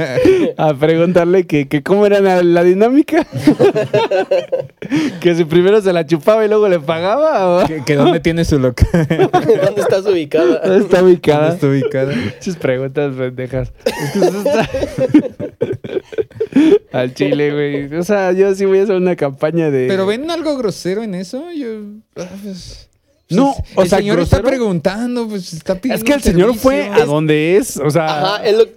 a 0.58 0.74
preguntarle 0.74 1.46
que, 1.46 1.68
que 1.68 1.84
cómo 1.84 2.06
era 2.06 2.20
la, 2.22 2.42
la 2.44 2.64
dinámica. 2.64 3.26
que 5.20 5.36
si 5.36 5.46
primero 5.46 5.82
se 5.82 5.94
la 5.94 6.06
chupaba 6.06 6.46
y 6.46 6.48
luego 6.48 6.68
le 6.68 6.80
pagaba. 6.80 7.64
¿o? 7.64 7.68
¿Que, 7.68 7.84
que 7.84 7.96
dónde 7.96 8.20
tiene 8.20 8.46
su 8.46 8.60
local? 8.60 8.88
¿Dónde 9.64 9.82
estás 9.82 10.06
ubicada? 10.06 10.60
¿Dónde 10.64 10.86
está 10.86 11.04
ubicada? 11.04 11.42
¿Dónde 11.42 11.56
está 11.56 11.68
ubicada? 11.68 12.14
Esas 12.40 12.56
preguntas 12.58 13.14
pendejas. 13.16 13.72
Es 13.86 14.12
que 14.12 14.20
eso 14.20 14.38
está- 14.40 14.70
Al 16.92 17.14
chile, 17.14 17.52
güey. 17.52 18.00
O 18.00 18.04
sea, 18.04 18.32
yo 18.34 18.54
sí 18.56 18.66
voy 18.66 18.80
a 18.80 18.84
hacer 18.84 18.96
una 18.96 19.16
campaña 19.16 19.70
de. 19.72 19.88
¿Pero 19.88 20.06
ven 20.06 20.30
algo 20.30 20.58
grosero 20.58 21.04
en 21.04 21.16
eso? 21.16 21.52
Yo... 21.52 21.68
ah, 22.18 22.28
pues, 22.44 22.90
No, 23.30 23.54
pues, 23.56 23.78
o 23.78 23.82
el 23.84 23.90
sea, 23.90 23.98
señor 24.00 24.20
está 24.20 24.38
grosero. 24.38 24.50
preguntando, 24.58 25.28
pues 25.28 25.54
está 25.54 25.76
pidiendo 25.76 25.98
Es 25.98 26.04
que 26.04 26.14
el 26.14 26.22
señor 26.22 26.56
fue 26.56 26.88
a 26.90 27.06
donde 27.06 27.58
es. 27.58 27.78
O 27.78 27.90
sea, 27.90 28.36
Ajá, 28.36 28.46
es 28.46 28.58
lo 28.58 28.66
no 28.66 28.72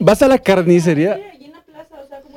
vas 0.00 0.22
a 0.22 0.28
la 0.28 0.38
carnicería. 0.38 1.20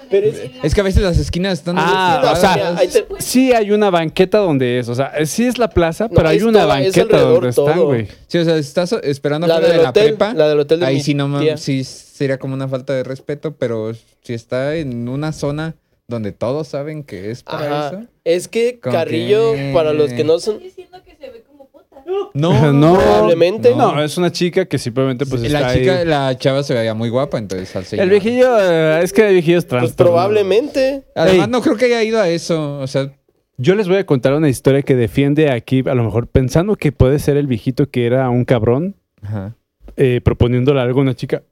Pero 0.10 0.28
es- 0.64 0.74
que 0.76 0.82
a 0.82 0.84
veces 0.84 1.02
las 1.04 1.18
esquinas 1.18 1.54
están... 1.60 1.76
Ah, 1.78 2.20
no, 2.22 2.32
o 2.34 2.36
sea, 2.36 2.76
te- 2.76 3.06
Sí 3.20 3.54
hay 3.54 3.72
una 3.72 3.90
banqueta 3.90 4.40
donde 4.40 4.80
es. 4.80 4.90
O 4.90 4.96
sea, 4.96 5.14
sí 5.26 5.46
es 5.46 5.58
la 5.58 5.70
plaza, 5.70 6.10
No, 6.10 6.16
pero 6.16 6.28
hay 6.28 6.42
una 6.42 6.66
banqueta 6.66 7.18
donde 7.22 7.50
están, 7.50 7.66
todo. 7.76 7.86
güey. 7.86 8.08
Sí, 8.28 8.38
o 8.38 8.44
sea, 8.44 8.58
estás 8.58 8.92
esperando 9.04 9.48
La 9.48 9.56
afuera 9.56 9.74
de 9.78 9.84
la 9.84 9.90
hotel, 9.92 10.08
prepa. 10.10 10.34
la 10.34 10.50
del 10.50 10.60
hotel 10.60 10.82
de 10.82 10.86
Ahí 10.86 10.96
mi 10.96 11.02
sí 11.02 11.14
no 11.14 11.28
tía. 11.28 11.34
mames, 11.52 11.62
sí 11.62 11.86
sería 11.86 12.38
como 12.40 12.56
una 12.56 12.68
falta 12.68 12.92
de 12.94 13.04
respeto, 13.04 13.56
pero 13.58 13.94
si 14.22 14.34
está 14.34 14.76
en 14.76 15.08
una 15.10 15.32
zona 15.34 15.76
donde 16.08 16.32
todos 16.32 16.68
saben 16.68 17.04
que 17.04 17.32
es 17.32 17.44
para 17.44 17.88
Ajá. 17.88 17.88
eso. 18.00 18.08
Es 18.24 18.48
que 18.48 18.80
Carrillo, 18.80 19.54
para 19.74 19.94
los 19.94 20.12
que 20.12 20.24
no 20.24 20.40
son. 20.40 20.56
Estoy 20.56 20.68
diciendo 20.68 20.98
que 21.06 21.16
se 21.16 21.30
ve 21.32 21.44
como 21.48 21.68
puta. 21.70 22.04
No, 22.34 22.72
No, 22.74 22.96
Probablemente. 22.96 23.74
No, 23.76 24.02
es 24.04 24.18
una 24.18 24.32
chica 24.32 24.66
que 24.66 24.78
simplemente 24.78 25.26
pues 25.26 25.42
está 25.44 25.62
la 25.62 25.74
chica, 25.74 26.00
ahí. 26.00 26.06
la 26.06 26.38
chava 26.38 26.64
se 26.64 26.74
veía 26.74 26.94
muy 26.94 27.10
guapa, 27.10 27.38
entonces 27.38 27.74
al 27.76 27.86
señor. 27.86 28.04
El 28.04 28.10
viejillo, 28.10 28.58
eh, 28.60 29.02
es 29.04 29.14
que 29.14 29.26
el 29.28 29.34
viejillo 29.34 29.58
es 29.60 29.66
Pues 29.66 29.82
trastornado. 29.82 30.16
probablemente. 30.16 31.04
Además, 31.16 31.46
Ey. 31.48 31.52
no 31.52 31.62
creo 31.62 31.78
que 31.78 31.86
haya 31.86 32.04
ido 32.04 32.20
a 32.20 32.28
eso. 32.30 32.80
O 32.80 32.88
sea, 32.88 33.12
Yo 33.58 33.76
les 33.76 33.88
voy 33.88 33.98
a 33.98 34.06
contar 34.06 34.34
una 34.34 34.50
historia 34.50 34.82
que 34.82 34.96
defiende 34.96 35.50
aquí, 35.52 35.84
a 35.88 35.94
lo 35.96 36.04
mejor 36.04 36.28
pensando 36.28 36.76
que 36.76 36.92
puede 36.92 37.20
ser 37.20 37.38
el 37.38 37.48
viejito 37.48 37.90
que 37.90 38.06
era 38.06 38.30
un 38.30 38.44
cabrón, 38.44 38.96
ajá. 39.22 39.56
eh, 39.98 40.20
proponiéndole 40.24 40.82
algo 40.82 41.00
a 41.00 41.04
una 41.04 41.16
chica. 41.16 41.44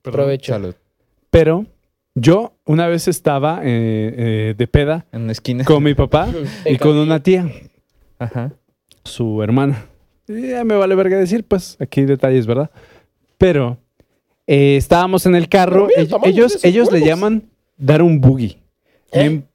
Perdón. 0.00 0.20
Provecho. 0.20 0.52
Salud. 0.52 0.74
Pero 1.30 1.66
yo 2.14 2.56
una 2.64 2.86
vez 2.86 3.08
estaba 3.08 3.60
eh, 3.62 4.14
eh, 4.16 4.54
de 4.56 4.66
peda 4.66 5.06
En 5.12 5.22
una 5.22 5.32
esquina. 5.32 5.64
con 5.64 5.82
mi 5.82 5.94
papá 5.94 6.28
y 6.64 6.76
con 6.78 6.96
una 6.96 7.20
tía, 7.22 7.50
Ajá. 8.18 8.52
su 9.04 9.42
hermana. 9.42 9.86
Y 10.28 10.50
Ya 10.50 10.64
me 10.64 10.76
vale 10.76 10.94
verga 10.94 11.18
decir, 11.18 11.44
pues 11.44 11.76
aquí 11.80 12.02
detalles, 12.02 12.46
¿verdad? 12.46 12.70
Pero 13.36 13.78
eh, 14.46 14.76
estábamos 14.76 15.26
en 15.26 15.34
el 15.34 15.48
carro. 15.48 15.88
Pero 15.94 16.06
mira, 16.06 16.18
el 16.24 16.30
ellos 16.30 16.64
ellos 16.64 16.92
le 16.92 17.04
llaman 17.04 17.44
dar 17.76 18.02
un 18.02 18.20
boogie. 18.20 18.58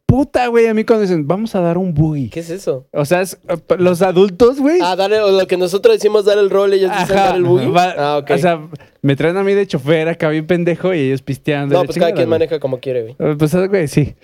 Emputa, 0.10 0.47
güey, 0.47 0.66
a 0.66 0.74
mí 0.74 0.84
cuando 0.86 1.03
dicen, 1.03 1.28
vamos 1.28 1.53
a 1.53 1.62
dar 1.62 1.78
un 1.78 1.93
boogie. 1.93 2.32
¿Qué 2.32 2.39
es 2.39 2.49
eso? 2.49 2.88
O 2.93 3.05
sea, 3.05 3.22
es, 3.22 3.38
eh, 3.47 3.76
los 3.78 4.01
adultos, 4.01 4.60
güey. 4.60 4.80
Ah, 4.82 4.95
dar 4.95 5.14
el- 5.14 5.22
o 5.22 5.30
lo 5.39 5.45
que 5.45 5.55
nosotros 5.55 5.95
decimos 5.95 6.26
dar 6.26 6.39
el 6.39 6.49
rol, 6.49 6.74
ellos 6.74 6.91
dicen 6.99 7.16
dar 7.16 7.36
el 7.36 7.43
buggy. 7.43 7.68
va- 7.70 7.93
Ah, 7.95 8.18
ok. 8.18 8.32
O 8.32 8.38
sea, 8.39 8.60
me 9.03 9.16
traen 9.16 9.38
a 9.38 9.43
mí 9.43 9.53
de 9.53 9.68
chofer 9.68 10.07
acá 10.10 10.30
bien 10.30 10.47
pendejo 10.47 10.95
y 10.95 10.99
ellos 10.99 11.22
pisteando. 11.22 11.76
no, 11.78 11.84
pues 11.86 11.97
cada 11.99 12.12
quien 12.12 12.28
güey. 12.28 12.39
maneja 12.39 12.60
como 12.60 12.80
quiere, 12.80 13.01
güey. 13.03 13.16
Eh, 13.20 13.36
Pues, 13.38 13.55
güey, 13.70 13.88
sí. 13.88 14.16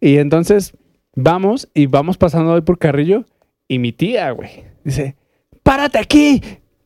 Y 0.00 0.16
entonces 0.16 0.72
vamos 1.14 1.68
y 1.74 1.86
vamos 1.86 2.16
pasando 2.16 2.52
hoy 2.52 2.62
por 2.62 2.78
Carrillo 2.78 3.24
y 3.68 3.78
mi 3.78 3.92
tía, 3.92 4.30
güey, 4.30 4.64
dice, 4.82 5.14
párate 5.62 5.98
aquí, 5.98 6.40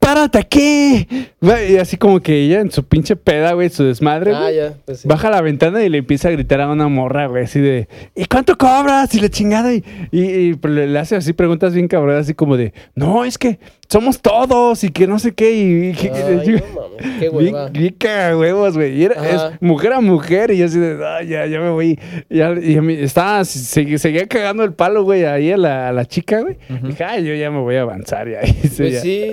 párate 0.08 0.38
aquí. 0.38 1.06
Y 1.40 1.76
así 1.76 1.96
como 1.96 2.20
que 2.20 2.34
ella 2.44 2.60
en 2.60 2.70
su 2.70 2.82
pinche 2.84 3.14
peda, 3.14 3.52
güey, 3.52 3.68
su 3.68 3.84
desmadre, 3.84 4.32
Ah, 4.34 4.40
güey, 4.42 4.56
ya, 4.56 4.74
pues 4.84 5.00
sí. 5.00 5.08
baja 5.08 5.30
la 5.30 5.40
ventana 5.42 5.84
y 5.84 5.88
le 5.88 5.98
empieza 5.98 6.28
a 6.28 6.30
gritar 6.30 6.60
a 6.60 6.68
una 6.70 6.88
morra, 6.88 7.26
güey, 7.26 7.44
así 7.44 7.60
de, 7.60 7.88
¿y 8.16 8.24
cuánto 8.24 8.56
cobras? 8.56 9.14
Y 9.14 9.20
la 9.20 9.28
chingada, 9.28 9.72
y, 9.74 9.84
y, 10.10 10.20
y, 10.22 10.54
pues, 10.54 10.72
le, 10.74 10.86
le 10.86 10.98
hace 10.98 11.16
así 11.16 11.32
preguntas 11.32 11.74
bien 11.74 11.88
cabronas, 11.88 12.22
así 12.22 12.34
como 12.34 12.56
de, 12.56 12.72
no, 12.94 13.24
es 13.24 13.36
que 13.38 13.58
somos 13.90 14.20
todos 14.20 14.84
y 14.84 14.90
que 14.90 15.06
no 15.06 15.18
sé 15.18 15.32
qué, 15.32 15.50
y... 15.52 15.90
y 15.90 16.08
Ay, 16.08 16.60
no 16.74 16.80
mames, 16.82 17.18
qué 17.20 17.28
hueva. 17.32 17.68
bien 17.70 17.94
cagahuevos, 17.98 18.74
güey. 18.76 18.98
Y 19.00 19.04
era, 19.04 19.20
Ajá. 19.20 19.48
es 19.54 19.62
mujer 19.62 19.92
a 19.94 20.00
mujer. 20.00 20.50
Y 20.50 20.58
yo 20.58 20.66
así 20.66 20.78
de, 20.78 20.98
"Ay, 21.06 21.28
ya, 21.28 21.46
ya 21.46 21.58
me 21.60 21.70
voy. 21.70 21.98
Y, 22.28 22.36
ya- 22.38 22.54
y 22.60 22.76
a 22.76 22.82
mí 22.82 22.94
estaba, 22.94 23.44
se- 23.44 23.98
seguía 23.98 24.26
cagando 24.26 24.62
el 24.64 24.72
palo, 24.74 25.04
güey, 25.04 25.24
ahí 25.24 25.50
a 25.52 25.56
la, 25.56 25.88
a 25.88 25.92
la 25.92 26.04
chica, 26.04 26.40
güey. 26.42 26.56
Dije, 26.82 27.02
ay, 27.04 27.24
yo 27.24 27.34
ya 27.34 27.50
me 27.50 27.60
voy 27.60 27.76
a 27.76 27.82
avanzar. 27.82 28.28
Ya. 28.28 28.40
Y 28.44 28.68
sí, 28.68 28.74
Pues 28.76 28.92
ya. 28.92 29.00
sí. 29.00 29.32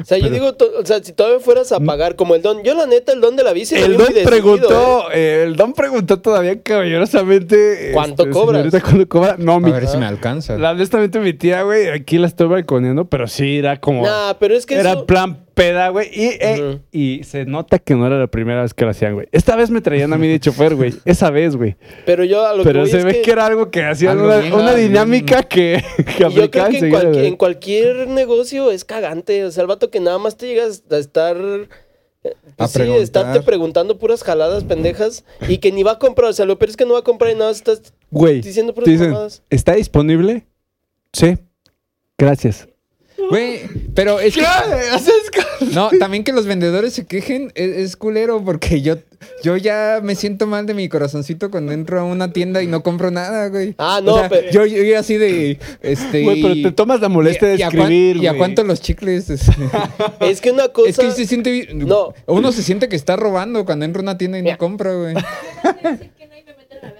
O 0.00 0.04
sea, 0.04 0.18
yo 0.18 0.28
digo, 0.28 0.48
o 0.80 0.84
sea, 0.84 1.02
si 1.02 1.12
todavía 1.12 1.40
fueras 1.40 1.72
a 1.72 1.80
pagar 1.80 2.14
como 2.16 2.34
el 2.34 2.42
don. 2.42 2.62
Yo, 2.62 2.74
la 2.74 2.86
neta, 2.86 3.12
el 3.12 3.20
don 3.22 3.36
de 3.36 3.42
la 3.42 3.52
bici. 3.52 3.74
El 3.74 3.96
don 3.96 4.08
preguntó, 4.24 5.06
eh, 5.14 5.44
el 5.46 5.56
don 5.56 5.72
preguntó 5.72 6.20
todavía 6.20 6.60
caballerosamente. 6.60 7.90
¿Cuánto 7.92 8.28
cobras? 8.30 8.62
señorita, 8.62 8.80
¿Cuánto 8.80 9.08
cobra? 9.08 9.36
No, 9.38 9.54
A 9.54 9.60
mi, 9.60 9.70
ver 9.70 9.86
si 9.86 9.96
me 9.96 10.06
alcanza. 10.06 10.58
la, 10.58 10.72
honestamente 10.72 11.18
mi 11.20 11.32
tía, 11.32 11.62
güey, 11.62 11.88
aquí 11.88 12.18
la 12.18 12.26
estoy 12.26 12.48
balconeando, 12.48 13.06
pero 13.06 13.26
sí 13.26 13.58
era 13.58 13.78
como, 13.80 13.93
Nah, 14.02 14.34
pero 14.40 14.54
es 14.54 14.66
que 14.66 14.74
era 14.74 14.92
eso... 14.92 15.06
plan 15.06 15.44
peda, 15.54 15.88
güey. 15.90 16.08
Y, 16.12 16.30
eh, 16.40 16.80
y 16.90 17.22
se 17.24 17.44
nota 17.44 17.78
que 17.78 17.94
no 17.94 18.06
era 18.06 18.18
la 18.18 18.26
primera 18.26 18.62
vez 18.62 18.74
que 18.74 18.84
lo 18.84 18.90
hacían, 18.90 19.14
güey. 19.14 19.28
Esta 19.32 19.54
vez 19.56 19.70
me 19.70 19.80
traían 19.80 20.12
a 20.12 20.18
mí 20.18 20.26
de 20.28 20.40
chofer, 20.40 20.74
güey. 20.74 20.94
Esa 21.04 21.30
vez, 21.30 21.54
güey. 21.56 21.76
Pero 22.06 22.24
yo 22.24 22.44
a 22.46 22.54
lo 22.54 22.64
Pero 22.64 22.84
que 22.84 22.90
se 22.90 22.98
es 22.98 23.04
ve 23.04 23.12
que... 23.14 23.22
que... 23.22 23.30
era 23.30 23.46
algo 23.46 23.70
que 23.70 23.84
hacían 23.84 24.12
Algo 24.18 24.24
una, 24.26 24.38
bien, 24.38 24.52
una 24.52 24.74
bien. 24.74 24.88
dinámica 24.88 25.42
que, 25.44 25.82
que 26.18 26.26
Y 26.28 26.32
yo 26.34 26.50
creo 26.50 26.68
que 26.68 26.78
en, 26.78 26.90
cualquier- 26.90 27.12
güey. 27.12 27.26
en 27.26 27.36
cualquier 27.36 28.08
negocio 28.08 28.70
es 28.70 28.84
cagante. 28.84 29.44
O 29.44 29.50
sea, 29.50 29.62
el 29.62 29.68
vato 29.68 29.90
que 29.90 30.00
nada 30.00 30.18
más 30.18 30.36
te 30.36 30.46
llegas 30.48 30.82
a 30.90 30.96
estar... 30.98 31.36
A 31.36 32.30
pues 32.56 32.70
sí, 32.70 32.78
preguntar. 32.78 33.02
estarte 33.02 33.42
preguntando 33.42 33.98
puras 33.98 34.22
jaladas 34.24 34.64
pendejas 34.64 35.24
y 35.46 35.58
que 35.58 35.70
ni 35.72 35.82
va 35.82 35.92
a 35.92 35.98
comprar. 35.98 36.30
O 36.30 36.32
sea, 36.32 36.46
lo 36.46 36.58
peor 36.58 36.70
es 36.70 36.76
que 36.78 36.86
no 36.86 36.94
va 36.94 37.00
a 37.00 37.04
comprar 37.04 37.30
y 37.30 37.34
nada 37.34 37.50
más 37.50 37.58
estás 37.58 37.92
Güey, 38.10 38.40
diciendo 38.40 38.72
puras 38.74 38.88
dicen. 38.88 39.14
¿está 39.50 39.74
disponible? 39.74 40.46
Sí. 41.12 41.36
Gracias. 42.16 42.66
Güey, 43.30 43.60
pero 43.94 44.20
es 44.20 44.34
que... 44.34 44.42
No, 45.72 45.90
también 45.98 46.24
que 46.24 46.32
los 46.32 46.46
vendedores 46.46 46.92
se 46.92 47.06
quejen 47.06 47.52
es, 47.54 47.76
es 47.76 47.96
culero 47.96 48.42
porque 48.44 48.82
yo, 48.82 48.96
yo 49.42 49.56
ya 49.56 50.00
me 50.02 50.14
siento 50.14 50.46
mal 50.46 50.66
de 50.66 50.74
mi 50.74 50.88
corazoncito 50.88 51.50
cuando 51.50 51.72
entro 51.72 52.00
a 52.00 52.04
una 52.04 52.32
tienda 52.32 52.62
y 52.62 52.66
no 52.66 52.82
compro 52.82 53.10
nada, 53.10 53.48
güey. 53.48 53.74
Ah, 53.78 54.00
no, 54.04 54.14
O 54.14 54.18
sea, 54.18 54.28
pero- 54.28 54.50
Yo, 54.50 54.66
yo, 54.66 54.98
así 54.98 55.16
de... 55.16 55.58
Este, 55.80 56.22
Güey, 56.22 56.42
pero 56.42 56.54
te 56.54 56.72
tomas 56.72 57.00
la 57.00 57.08
molestia 57.08 57.48
de 57.48 57.56
y 57.56 57.62
a 57.62 57.68
cuán- 57.70 57.80
escribir, 57.82 58.16
¿Y 58.18 58.26
a 58.26 58.36
cuánto 58.36 58.62
los 58.64 58.80
chicles? 58.80 59.30
Es, 59.30 59.42
Es 60.20 60.40
que 60.40 60.50
una 60.50 60.68
cosa... 60.68 60.88
es 60.90 60.98
que 60.98 61.10
se 61.12 61.26
siente... 61.26 61.68
No. 61.74 62.12
Uno 62.26 62.52
se 62.52 62.62
siente 62.62 62.88
que 62.88 62.96
está 62.96 63.16
robando 63.16 63.64
cuando 63.64 63.84
entra 63.84 64.00
a 64.00 64.02
una 64.02 64.18
tienda 64.18 64.38
y 64.38 64.42
no 64.42 64.46
Mira. 64.46 64.58
compra, 64.58 64.92
güey. 64.94 65.14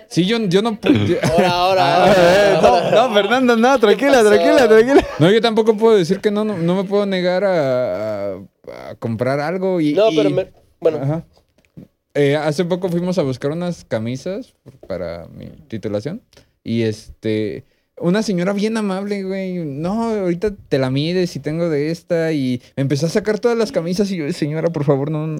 Sí, 0.08 0.26
yo, 0.26 0.38
yo 0.46 0.62
no... 0.62 0.80
pu- 0.80 1.06
yo- 1.06 1.16
Ahora, 1.32 1.50
ahora, 1.50 1.84
Ah, 1.84 2.06
ahora, 2.06 2.60
No, 2.62 2.68
ahora. 2.68 2.90
no, 3.08 3.14
Fernando, 3.14 3.56
no, 3.56 3.78
tranquila, 3.78 4.22
tranquila, 4.24 4.68
tranquila. 4.68 5.06
No, 5.18 5.30
yo 5.30 5.40
tampoco 5.40 5.76
puedo 5.76 5.96
decir 5.96 6.20
que 6.20 6.30
no, 6.30 6.44
no, 6.44 6.56
no 6.58 6.74
me 6.76 6.84
puedo 6.84 7.06
negar 7.06 7.44
a, 7.44 8.32
a- 8.34 8.90
a 8.90 8.94
comprar 8.98 9.40
algo 9.40 9.80
y... 9.80 9.94
No, 9.94 10.10
y- 10.10 10.16
pero 10.16 10.30
me- 10.30 10.52
bueno, 10.80 10.98
Ajá. 11.02 11.24
Eh, 12.16 12.36
hace 12.36 12.64
poco 12.64 12.88
fuimos 12.88 13.18
a 13.18 13.22
buscar 13.22 13.50
unas 13.50 13.84
camisas 13.84 14.54
para 14.86 15.26
mi 15.28 15.46
titulación 15.68 16.22
y 16.62 16.82
este... 16.82 17.64
Una 17.96 18.22
señora 18.24 18.52
bien 18.52 18.76
amable, 18.76 19.22
güey. 19.22 19.54
No, 19.58 20.02
ahorita 20.10 20.52
te 20.68 20.78
la 20.78 20.90
mides 20.90 21.36
y 21.36 21.38
tengo 21.40 21.68
de 21.70 21.92
esta. 21.92 22.32
Y 22.32 22.60
me 22.76 22.80
empezó 22.82 23.06
a 23.06 23.08
sacar 23.08 23.38
todas 23.38 23.56
las 23.56 23.70
camisas 23.70 24.10
y 24.10 24.16
yo, 24.16 24.32
señora, 24.32 24.70
por 24.70 24.82
favor, 24.82 25.12
no, 25.12 25.36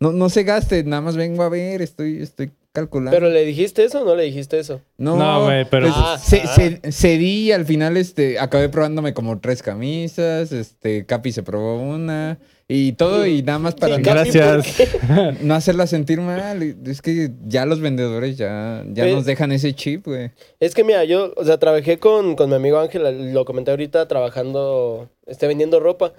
no, 0.00 0.10
no 0.12 0.28
se 0.30 0.42
gaste. 0.42 0.82
Nada 0.82 1.00
más 1.00 1.16
vengo 1.16 1.44
a 1.44 1.48
ver, 1.48 1.80
estoy, 1.80 2.22
estoy 2.22 2.50
calculando. 2.72 3.10
pero 3.10 3.28
le 3.30 3.44
dijiste 3.44 3.84
eso 3.84 4.02
o 4.02 4.04
no 4.04 4.14
le 4.14 4.24
dijiste 4.24 4.58
eso. 4.58 4.80
No, 4.96 5.16
No, 5.16 5.44
güey, 5.44 5.64
pero- 5.68 5.86
pues, 5.86 5.96
Ah, 5.96 6.18
ce- 6.22 6.42
ah. 6.44 6.54
ce- 6.54 6.92
cedí 6.92 7.48
y 7.48 7.52
al 7.52 7.64
final 7.64 7.96
este, 7.96 8.38
acabé 8.38 8.68
probándome 8.68 9.12
como 9.14 9.38
tres 9.40 9.62
camisas, 9.62 10.52
este, 10.52 11.04
Capi 11.06 11.32
se 11.32 11.42
probó 11.42 11.80
una 11.80 12.38
y 12.68 12.92
todo 12.92 13.26
y 13.26 13.42
nada 13.42 13.58
más 13.58 13.74
para 13.74 13.96
Gracias. 13.98 14.64
no 15.42 15.54
hacerla 15.54 15.88
sentir 15.88 16.20
mal. 16.20 16.62
Es 16.86 17.02
que 17.02 17.32
ya 17.46 17.66
los 17.66 17.80
vendedores 17.80 18.36
ya, 18.36 18.84
ya 18.92 19.06
nos 19.06 19.24
dejan 19.24 19.50
ese 19.50 19.74
chip, 19.74 20.06
güey. 20.06 20.30
Es 20.60 20.74
que 20.76 20.84
mira, 20.84 21.02
yo, 21.04 21.32
o 21.36 21.44
sea, 21.44 21.58
trabajé 21.58 21.98
con, 21.98 22.36
con 22.36 22.48
mi 22.50 22.54
amigo 22.56 22.78
Ángel, 22.78 23.32
lo 23.34 23.44
comenté 23.44 23.72
ahorita, 23.72 24.06
trabajando, 24.06 25.10
este, 25.26 25.48
vendiendo 25.48 25.80
ropa. 25.80 26.12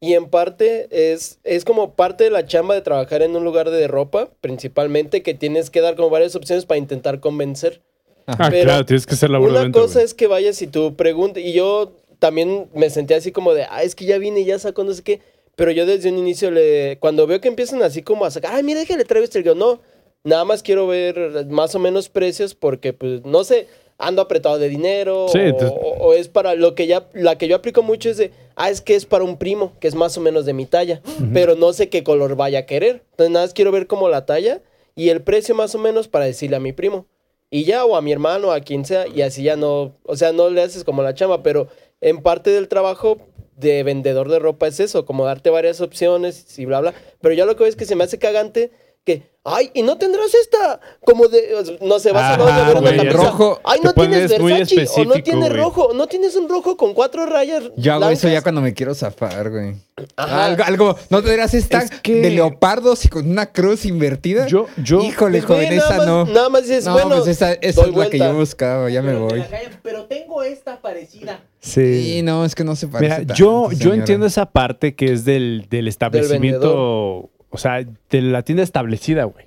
Y 0.00 0.12
en 0.12 0.28
parte 0.28 0.88
es, 0.90 1.38
es 1.42 1.64
como 1.64 1.94
parte 1.94 2.24
de 2.24 2.30
la 2.30 2.46
chamba 2.46 2.74
de 2.74 2.82
trabajar 2.82 3.22
en 3.22 3.34
un 3.34 3.44
lugar 3.44 3.70
de 3.70 3.88
ropa, 3.88 4.30
principalmente, 4.40 5.22
que 5.22 5.34
tienes 5.34 5.70
que 5.70 5.80
dar 5.80 5.96
como 5.96 6.10
varias 6.10 6.36
opciones 6.36 6.66
para 6.66 6.78
intentar 6.78 7.20
convencer. 7.20 7.82
Ah, 8.26 8.48
Pero 8.50 8.64
claro, 8.64 8.84
tienes 8.84 9.06
que 9.06 9.16
ser 9.16 9.30
la 9.30 9.38
Una 9.38 9.70
cosa 9.70 10.02
es 10.02 10.12
que 10.12 10.26
vayas 10.26 10.60
y 10.60 10.66
tú 10.66 10.96
preguntes, 10.96 11.44
y 11.44 11.52
yo 11.52 11.92
también 12.18 12.68
me 12.74 12.90
sentí 12.90 13.14
así 13.14 13.32
como 13.32 13.54
de, 13.54 13.64
ah, 13.70 13.82
es 13.82 13.94
que 13.94 14.04
ya 14.04 14.18
vine, 14.18 14.44
ya 14.44 14.58
sacó 14.58 14.84
no 14.84 14.92
sé 14.92 15.02
qué, 15.02 15.20
pero 15.54 15.70
yo 15.70 15.86
desde 15.86 16.10
un 16.10 16.18
inicio 16.18 16.50
le, 16.50 16.98
cuando 16.98 17.26
veo 17.26 17.40
que 17.40 17.48
empiezan 17.48 17.82
así 17.82 18.02
como 18.02 18.24
a 18.24 18.30
sacar, 18.30 18.54
ay, 18.54 18.62
mira 18.62 18.84
que 18.84 18.96
le 18.96 19.04
traigo 19.04 19.24
este, 19.24 19.42
yo 19.42 19.54
no, 19.54 19.80
nada 20.24 20.44
más 20.44 20.62
quiero 20.62 20.86
ver 20.86 21.46
más 21.48 21.74
o 21.74 21.78
menos 21.78 22.08
precios 22.08 22.54
porque, 22.54 22.92
pues, 22.92 23.24
no 23.24 23.44
sé, 23.44 23.68
ando 23.98 24.22
apretado 24.22 24.58
de 24.58 24.68
dinero 24.68 25.26
Sí, 25.28 25.38
o, 25.38 26.06
o- 26.06 26.12
es 26.14 26.28
para 26.28 26.54
lo 26.54 26.74
que 26.74 26.86
ya 26.86 27.08
la 27.14 27.38
que 27.38 27.48
yo 27.48 27.56
aplico 27.56 27.82
mucho 27.82 28.10
es 28.10 28.16
de 28.18 28.30
ah 28.54 28.70
es 28.70 28.80
que 28.80 28.94
es 28.94 29.06
para 29.06 29.24
un 29.24 29.36
primo 29.38 29.72
que 29.80 29.88
es 29.88 29.94
más 29.94 30.16
o 30.18 30.20
menos 30.20 30.44
de 30.46 30.52
mi 30.52 30.66
talla 30.66 31.00
pero 31.32 31.54
no 31.54 31.72
sé 31.72 31.88
qué 31.88 32.02
color 32.04 32.36
vaya 32.36 32.60
a 32.60 32.66
querer. 32.66 33.02
Entonces 33.12 33.30
nada 33.32 33.46
más 33.46 33.54
quiero 33.54 33.72
ver 33.72 33.86
como 33.86 34.08
la 34.08 34.26
talla 34.26 34.60
y 34.94 35.08
el 35.10 35.22
precio 35.22 35.54
más 35.54 35.74
o 35.74 35.78
menos 35.78 36.08
para 36.08 36.24
decirle 36.26 36.56
a 36.56 36.60
mi 36.60 36.72
primo. 36.72 37.06
Y 37.50 37.64
ya 37.64 37.84
o 37.84 37.96
a 37.96 38.02
mi 38.02 38.12
hermano 38.12 38.50
a 38.52 38.60
quien 38.60 38.84
sea 38.84 39.06
y 39.06 39.22
así 39.22 39.42
ya 39.44 39.56
no 39.56 39.92
o 40.04 40.16
sea 40.16 40.32
no 40.32 40.50
le 40.50 40.62
haces 40.62 40.84
como 40.84 41.02
la 41.02 41.14
chamba 41.14 41.42
pero 41.42 41.68
en 42.00 42.20
parte 42.22 42.50
del 42.50 42.68
trabajo 42.68 43.18
de 43.56 43.82
vendedor 43.82 44.28
de 44.28 44.38
ropa 44.38 44.66
es 44.66 44.80
eso 44.80 45.06
como 45.06 45.24
darte 45.24 45.48
varias 45.48 45.80
opciones 45.80 46.58
y 46.58 46.64
bla 46.66 46.80
bla. 46.80 46.92
Pero 47.22 47.34
ya 47.34 47.46
lo 47.46 47.56
que 47.56 47.62
veo 47.62 47.68
es 47.70 47.76
que 47.76 47.86
se 47.86 47.96
me 47.96 48.04
hace 48.04 48.18
cagante 48.18 48.70
que 49.04 49.22
ay 49.48 49.70
y 49.74 49.82
no 49.82 49.96
tendrás 49.96 50.34
esta 50.34 50.80
como 51.04 51.28
de 51.28 51.78
no 51.80 51.98
sé 52.00 52.10
vas 52.12 52.34
a, 52.34 52.36
no, 52.36 52.46
Ajá, 52.46 52.64
a 52.64 52.68
ver 52.68 52.76
una 52.78 52.96
camisa. 52.96 53.16
rojo. 53.16 53.60
ay 53.64 53.78
no 53.82 53.92
tienes 53.94 54.28
Versace 54.38 54.86
o 55.00 55.04
no 55.04 55.14
tienes 55.22 55.56
rojo 55.56 55.92
no 55.94 56.06
tienes 56.08 56.34
un 56.36 56.48
rojo 56.48 56.76
con 56.76 56.92
cuatro 56.94 57.26
rayas 57.26 57.62
Yo 57.76 57.94
hago 57.94 58.08
eso 58.10 58.28
ya 58.28 58.42
cuando 58.42 58.60
me 58.60 58.74
quiero 58.74 58.94
zafar, 58.94 59.50
güey. 59.50 59.76
Algo, 60.16 60.62
algo, 60.64 60.96
¿no 61.08 61.22
tendrás 61.22 61.54
esta 61.54 61.78
Es 61.78 61.90
que- 62.02 62.20
de 62.20 62.30
leopardos 62.30 63.04
y 63.06 63.08
con 63.08 63.30
una 63.30 63.46
cruz 63.46 63.86
invertida? 63.86 64.46
Yo, 64.46 64.66
yo, 64.76 65.00
Híjole, 65.00 65.38
Pues, 65.42 65.44
joven, 65.46 65.72
esa 65.72 65.96
más- 65.98 66.06
no. 66.06 66.24
nada 66.26 66.48
más 66.50 66.62
dices 66.62 66.84
no, 66.84 66.92
bueno 66.92 67.16
pues 67.16 67.28
esa, 67.28 67.52
esa 67.54 67.82
es 67.86 67.94
la 67.96 68.10
que 68.10 68.18
yo 68.18 68.34
buscaba, 68.34 68.90
ya 68.90 69.00
me 69.00 69.12
Pero 69.12 69.20
voy. 69.28 69.44
Pero 69.82 70.04
tengo 70.04 70.42
esta 70.42 70.80
parecida. 70.82 71.40
sí. 71.60 72.02
Sí, 72.16 72.22
no, 72.22 72.44
es 72.44 72.54
que 72.54 72.64
no 72.64 72.76
se 72.76 72.88
parece 72.88 73.04
Mira, 73.04 73.16
tanto, 73.18 73.34
yo, 73.34 73.70
yo 73.72 73.94
entiendo 73.94 74.26
esa 74.26 74.46
parte 74.50 74.94
que 74.94 75.12
es 75.12 75.24
del, 75.24 75.66
del 75.70 75.88
establecimiento. 75.88 77.30
O 77.50 77.58
sea, 77.58 77.84
de 78.10 78.22
la 78.22 78.42
tienda 78.42 78.62
establecida, 78.62 79.24
güey. 79.24 79.46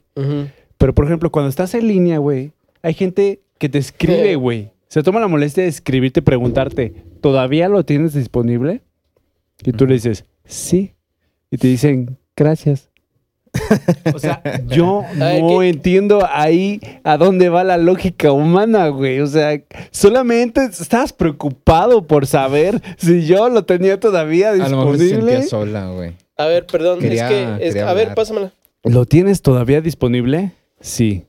Pero, 0.78 0.93
por 0.93 1.06
ejemplo, 1.06 1.32
cuando 1.32 1.50
estás 1.50 1.74
en 1.76 1.88
línea, 1.88 2.18
güey, 2.18 2.52
hay 2.82 2.93
gente 2.93 3.41
que 3.58 3.70
te 3.70 3.78
escribe, 3.78 4.36
güey. 4.36 4.72
Se 4.88 5.04
toma 5.04 5.20
la 5.20 5.28
molestia 5.28 5.64
de 5.64 5.70
escribirte 5.70 6.20
y 6.22 6.24
preguntarte, 6.24 6.93
¿todavía 7.22 7.70
lo 7.70 7.84
tienes 7.86 8.14
disponible? 8.14 8.82
Y 9.64 9.72
tú 9.74 9.86
le 9.86 9.93
dices, 9.95 10.26
sí. 10.45 10.93
Y 11.52 11.58
te 11.58 11.68
dicen, 11.68 12.18
gracias. 12.36 12.89
o 14.14 14.20
sea, 14.20 14.41
yo 14.68 15.04
no 15.16 15.60
¿qué? 15.60 15.70
entiendo 15.70 16.28
ahí 16.32 16.80
a 17.04 17.18
dónde 17.18 17.50
va 17.50 17.64
la 17.64 17.78
lógica 17.78 18.32
humana, 18.32 18.88
güey. 18.89 19.20
O 19.22 19.28
sea, 19.28 19.60
solamente 19.91 20.64
estás 20.66 21.14
preocupado 21.14 22.06
por 22.08 22.26
saber 22.28 22.82
si 22.97 23.26
yo 23.26 23.50
lo 23.50 23.66
tenía 23.66 24.00
todavía 24.00 24.52
A 24.52 24.56
lo 24.70 24.78
mejor 24.78 24.97
se 24.97 25.04
disponible. 25.04 25.32
sentía 25.34 25.50
sola, 25.50 25.89
güey. 25.89 26.14
A 26.40 26.48
ver 26.48 26.66
perdón 26.66 27.00
Quería- 27.00 27.30
es 27.60 27.74
que 27.74 27.80
es- 27.80 27.84
a 27.84 27.94
ver 27.94 28.16
pásamela 28.16 28.52
¿Lo 28.84 29.06
tienes 29.06 29.42
todavía 29.42 29.82
disponible? 29.82 30.54
Sí. 30.80 31.26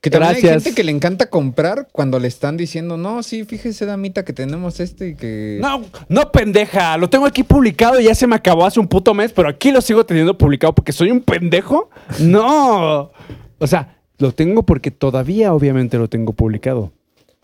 Que 0.00 0.10
también 0.10 0.34
hay 0.36 0.42
Gracias. 0.42 0.64
gente 0.64 0.76
que 0.76 0.84
le 0.84 0.90
encanta 0.90 1.30
comprar 1.30 1.88
cuando 1.92 2.18
le 2.18 2.26
están 2.28 2.56
diciendo, 2.58 2.96
no, 2.98 3.22
sí, 3.22 3.44
fíjese, 3.44 3.86
damita, 3.86 4.22
que 4.24 4.32
tenemos 4.34 4.80
este 4.80 5.10
y 5.10 5.14
que... 5.14 5.58
No, 5.62 5.82
no, 6.10 6.30
pendeja. 6.32 6.98
Lo 6.98 7.08
tengo 7.08 7.24
aquí 7.26 7.42
publicado 7.44 7.98
y 8.00 8.04
ya 8.04 8.14
se 8.14 8.26
me 8.26 8.34
acabó 8.36 8.66
hace 8.66 8.80
un 8.80 8.88
puto 8.88 9.14
mes, 9.14 9.32
pero 9.32 9.48
aquí 9.48 9.70
lo 9.70 9.80
sigo 9.80 10.04
teniendo 10.04 10.36
publicado 10.36 10.74
porque 10.74 10.92
soy 10.92 11.10
un 11.10 11.20
pendejo. 11.22 11.88
No. 12.18 13.12
O 13.58 13.66
sea, 13.66 13.96
lo 14.18 14.32
tengo 14.32 14.64
porque 14.64 14.90
todavía, 14.90 15.54
obviamente, 15.54 15.96
lo 15.96 16.08
tengo 16.08 16.32
publicado. 16.34 16.92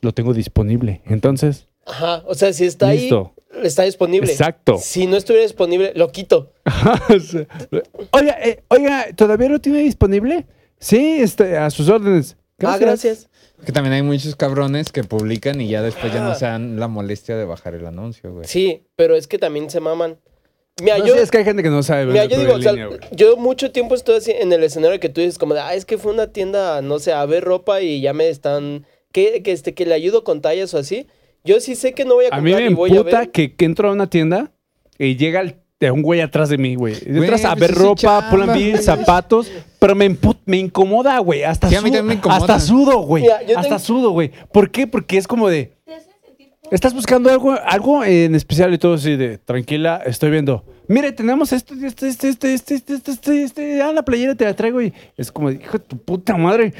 Lo 0.02 0.12
tengo 0.12 0.34
disponible. 0.34 1.00
Entonces, 1.06 1.68
ajá 1.86 2.22
o 2.26 2.34
sea 2.34 2.52
si 2.52 2.64
está 2.66 2.92
Listo. 2.92 3.32
ahí 3.36 3.49
está 3.66 3.82
disponible 3.84 4.30
Exacto. 4.30 4.78
si 4.78 5.06
no 5.06 5.16
estuviera 5.16 5.44
disponible 5.44 5.92
lo 5.94 6.10
quito 6.12 6.52
oiga, 8.12 8.38
eh, 8.42 8.62
oiga, 8.68 9.06
¿todavía 9.14 9.48
lo 9.48 9.60
tiene 9.60 9.80
disponible? 9.80 10.46
Sí, 10.78 11.18
este, 11.20 11.56
a 11.58 11.70
sus 11.70 11.88
órdenes. 11.88 12.36
ah 12.64 12.78
gracias 12.78 13.28
Que 13.64 13.72
también 13.72 13.92
hay 13.94 14.02
muchos 14.02 14.36
cabrones 14.36 14.90
que 14.92 15.04
publican 15.04 15.60
y 15.60 15.68
ya 15.68 15.82
después 15.82 16.12
ya 16.12 16.24
Ah. 16.24 16.28
no 16.28 16.34
se 16.34 16.46
dan 16.46 16.78
la 16.80 16.88
molestia 16.88 17.36
de 17.36 17.44
bajar 17.44 17.74
el 17.74 17.86
anuncio, 17.86 18.32
güey. 18.32 18.46
sí 18.46 18.82
pero 18.96 19.14
es 19.16 19.26
que 19.26 19.38
también 19.38 19.68
se 19.70 19.80
maman 19.80 20.18
mira 20.82 20.98
No, 20.98 21.06
yo 21.06 21.14
sí, 21.14 21.20
es 21.20 21.30
que 21.30 21.38
hay 21.38 21.44
gente 21.44 21.62
que 21.62 21.68
no 21.70 21.82
sabe 21.82 22.06
Mira, 22.06 22.24
yo 22.24 22.38
digo, 22.38 22.54
o 22.54 22.62
sea, 22.62 22.72
línea, 22.72 22.88
yo 23.12 23.36
mucho 23.36 23.70
tiempo 23.72 23.94
estoy 23.94 24.16
así 24.16 24.30
en 24.32 24.52
el 24.52 24.62
escenario 24.64 24.98
que 25.00 25.08
tú 25.10 25.20
dices 25.20 25.38
como 25.38 25.52
de, 25.54 25.60
ah, 25.60 25.74
es 25.74 25.84
que 25.84 25.98
fue 25.98 26.12
una 26.12 26.28
tienda, 26.28 26.80
no 26.80 26.98
sé, 26.98 27.12
a 27.12 27.24
ver 27.26 27.44
ropa 27.44 27.82
y 27.82 28.00
ya 28.00 28.14
me 28.14 28.28
están, 28.30 28.86
que, 29.12 29.42
que, 29.42 29.52
este, 29.52 29.74
que 29.74 29.84
le 29.84 29.92
ayudo 29.94 30.24
con 30.24 30.40
tallas 30.40 30.72
o 30.72 30.78
así. 30.78 31.06
Yo 31.44 31.60
sí 31.60 31.74
sé 31.74 31.92
que 31.94 32.04
no 32.04 32.14
voy 32.14 32.26
a 32.26 32.30
comprar. 32.30 32.54
A 32.54 32.58
mí 32.58 32.74
me 32.74 32.82
emputa 32.84 33.26
que, 33.26 33.54
que 33.54 33.64
entro 33.64 33.88
a 33.88 33.92
una 33.92 34.08
tienda 34.08 34.52
y 34.98 35.16
llega 35.16 35.42
un 35.90 36.02
güey 36.02 36.20
atrás 36.20 36.50
de 36.50 36.58
mí, 36.58 36.74
güey. 36.74 36.94
Entras 37.06 37.44
a 37.46 37.54
ver 37.54 37.74
ropa, 37.74 38.28
ponen 38.30 38.82
zapatos, 38.82 39.50
pero 39.78 39.94
me, 39.94 40.14
me 40.44 40.58
incomoda, 40.58 41.18
güey. 41.20 41.42
Hasta, 41.42 41.70
sí, 41.70 41.76
hasta, 42.28 42.60
sudo, 42.60 42.98
güey. 43.00 43.26
Hasta 43.28 43.62
tengo... 43.62 43.78
sudo, 43.78 44.10
güey. 44.10 44.30
¿Por 44.52 44.70
qué? 44.70 44.86
Porque 44.86 45.16
es 45.16 45.26
como 45.26 45.48
de... 45.48 45.72
Estás 46.70 46.94
buscando 46.94 47.30
algo, 47.30 47.52
algo 47.64 48.04
en 48.04 48.34
especial 48.36 48.72
y 48.72 48.78
todo 48.78 48.94
así 48.94 49.16
de 49.16 49.38
tranquila, 49.38 50.02
estoy 50.06 50.30
viendo. 50.30 50.64
Mire, 50.86 51.10
tenemos 51.10 51.52
esto, 51.52 51.74
este, 51.74 52.06
este, 52.06 52.28
este, 52.28 52.54
este, 52.54 52.74
este, 52.76 53.10
este, 53.10 53.42
este, 53.42 53.82
ah, 53.82 53.92
la 53.92 54.04
playera 54.04 54.36
te 54.36 54.44
la 54.44 54.54
traigo 54.54 54.80
y 54.80 54.92
es 55.16 55.32
como, 55.32 55.50
hijo 55.50 55.78
de 55.78 55.84
tu 55.84 55.96
puta 55.96 56.36
madre, 56.36 56.72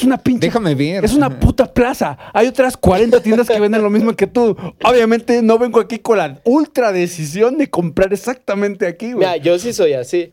es 0.00 0.04
una 0.04 0.18
pinche 0.18 0.46
Déjame 0.46 0.74
ver. 0.74 1.04
es 1.04 1.12
una 1.14 1.38
puta 1.40 1.72
plaza. 1.72 2.16
Hay 2.32 2.46
otras 2.46 2.76
40 2.76 3.20
tiendas 3.22 3.48
que 3.48 3.58
venden 3.60 3.82
lo 3.82 3.90
mismo 3.90 4.14
que 4.14 4.26
tú. 4.26 4.56
Obviamente 4.84 5.42
no 5.42 5.58
vengo 5.58 5.80
aquí 5.80 5.98
con 5.98 6.18
la 6.18 6.40
ultra 6.44 6.92
decisión 6.92 7.58
de 7.58 7.68
comprar 7.70 8.12
exactamente 8.12 8.86
aquí, 8.86 9.06
güey. 9.12 9.18
Mira, 9.28 9.36
yo 9.36 9.58
sí 9.58 9.72
soy 9.72 9.92
así. 9.94 10.32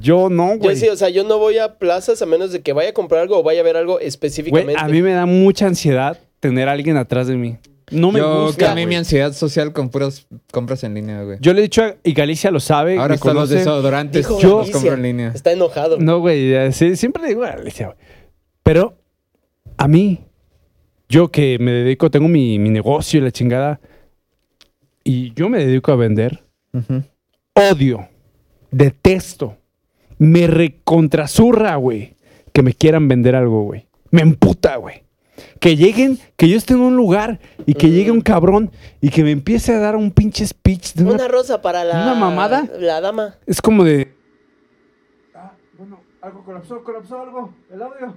Yo 0.00 0.30
no, 0.30 0.54
Yo 0.54 0.58
güey. 0.60 0.76
sí, 0.76 0.88
o 0.88 0.96
sea, 0.96 1.10
yo 1.10 1.24
no 1.24 1.38
voy 1.38 1.58
a 1.58 1.74
plazas 1.78 2.20
a 2.22 2.26
menos 2.26 2.52
de 2.52 2.62
que 2.62 2.72
vaya 2.72 2.90
a 2.90 2.92
comprar 2.94 3.20
algo 3.22 3.38
o 3.38 3.42
vaya 3.42 3.60
a 3.60 3.64
ver 3.64 3.76
algo 3.76 3.94
Güey, 3.94 4.06
específicamente. 4.06 4.74
a 4.78 4.88
mí 4.88 5.02
me 5.02 5.12
da 5.12 5.26
mucha 5.26 5.66
ansiedad 5.66 6.18
tener 6.40 6.68
a 6.68 6.72
alguien 6.72 6.96
atrás 6.96 7.26
de 7.26 7.36
mí. 7.36 7.56
No 7.90 8.10
me 8.10 8.18
Yo 8.18 8.46
gusta. 8.46 8.64
cambié 8.66 8.86
mi 8.86 8.96
ansiedad 8.96 9.34
social 9.34 9.74
con 9.74 9.90
puras 9.90 10.26
compras 10.50 10.84
en 10.84 10.94
línea, 10.94 11.22
güey. 11.22 11.36
Yo 11.42 11.52
le 11.52 11.58
he 11.60 11.62
dicho, 11.64 11.82
a- 11.82 11.96
y 12.02 12.14
Galicia 12.14 12.50
lo 12.50 12.58
sabe. 12.60 12.94
Ahora 12.96 13.08
me 13.08 13.14
hasta 13.16 13.34
los 13.34 13.50
desodorantes 13.50 14.26
Dijo 14.26 14.40
yo 14.40 14.48
los 14.48 14.56
Galicia. 14.60 14.72
compro 14.74 14.94
en 14.94 15.02
línea. 15.02 15.32
Está 15.34 15.52
enojado. 15.52 15.98
No, 15.98 16.18
güey, 16.20 16.50
ya, 16.50 16.72
sí, 16.72 16.96
siempre 16.96 17.22
le 17.22 17.28
digo 17.28 17.44
a 17.44 17.50
Galicia, 17.50 17.86
güey. 17.88 17.98
Pero 18.64 18.96
a 19.76 19.86
mí, 19.86 20.18
yo 21.08 21.30
que 21.30 21.58
me 21.60 21.70
dedico, 21.70 22.10
tengo 22.10 22.26
mi, 22.26 22.58
mi 22.58 22.70
negocio 22.70 23.20
y 23.20 23.22
la 23.22 23.30
chingada, 23.30 23.78
y 25.04 25.32
yo 25.34 25.48
me 25.48 25.64
dedico 25.64 25.92
a 25.92 25.96
vender, 25.96 26.42
odio, 27.54 28.08
detesto, 28.70 29.56
me 30.18 30.46
recontrasurra, 30.46 31.76
güey, 31.76 32.16
que 32.52 32.62
me 32.62 32.72
quieran 32.72 33.06
vender 33.06 33.36
algo, 33.36 33.62
güey. 33.64 33.86
Me 34.10 34.22
emputa, 34.22 34.76
güey. 34.76 35.02
Que 35.60 35.76
lleguen, 35.76 36.18
que 36.36 36.48
yo 36.48 36.56
esté 36.56 36.74
en 36.74 36.80
un 36.80 36.96
lugar 36.96 37.40
y 37.66 37.74
que 37.74 37.88
Mm. 37.88 37.90
llegue 37.90 38.10
un 38.12 38.20
cabrón 38.20 38.70
y 39.00 39.10
que 39.10 39.24
me 39.24 39.32
empiece 39.32 39.74
a 39.74 39.78
dar 39.80 39.96
un 39.96 40.10
pinche 40.12 40.46
speech 40.46 40.94
de 40.94 41.02
una... 41.04 41.14
Una 41.14 41.28
rosa 41.28 41.60
para 41.60 41.84
la... 41.84 42.02
¿Una 42.02 42.14
mamada? 42.14 42.68
La 42.78 43.00
dama. 43.00 43.36
Es 43.44 43.60
como 43.60 43.82
de... 43.84 44.14
Ah, 45.34 45.52
bueno, 45.76 46.00
algo 46.22 46.44
colapsó, 46.44 46.82
colapsó 46.84 47.20
algo, 47.20 47.52
el 47.72 47.82
audio. 47.82 48.14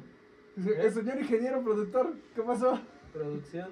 El 0.83 0.93
señor 0.93 1.19
ingeniero 1.21 1.61
productor, 1.63 2.13
¿qué 2.35 2.41
pasó? 2.41 2.79
Producción, 3.13 3.67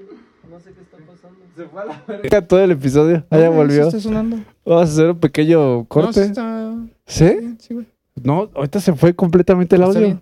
no 0.49 0.59
sé 0.59 0.71
qué 0.73 0.81
está 0.81 0.97
pasando. 0.97 1.39
Se 1.55 1.65
fue 1.65 1.81
a 1.81 1.85
la 1.85 2.03
verga 2.07 2.41
todo 2.47 2.59
el 2.63 2.71
episodio, 2.71 3.25
ah, 3.29 3.37
ya 3.37 3.49
¿sí 3.49 3.55
volvió. 3.55 3.87
está 3.87 3.99
sonando? 3.99 4.37
Vamos 4.65 4.81
a 4.89 4.91
hacer 4.93 5.09
un 5.11 5.19
pequeño 5.19 5.57
No, 5.59 5.81
sí 5.81 5.87
corte. 5.89 6.21
está... 6.23 6.75
¿Sí? 7.05 7.55
sí, 7.59 7.73
güey. 7.73 7.85
No, 8.23 8.49
ahorita 8.55 8.79
se 8.79 8.93
fue 8.93 9.13
completamente 9.13 9.75
el 9.75 9.83
audio. 9.83 10.21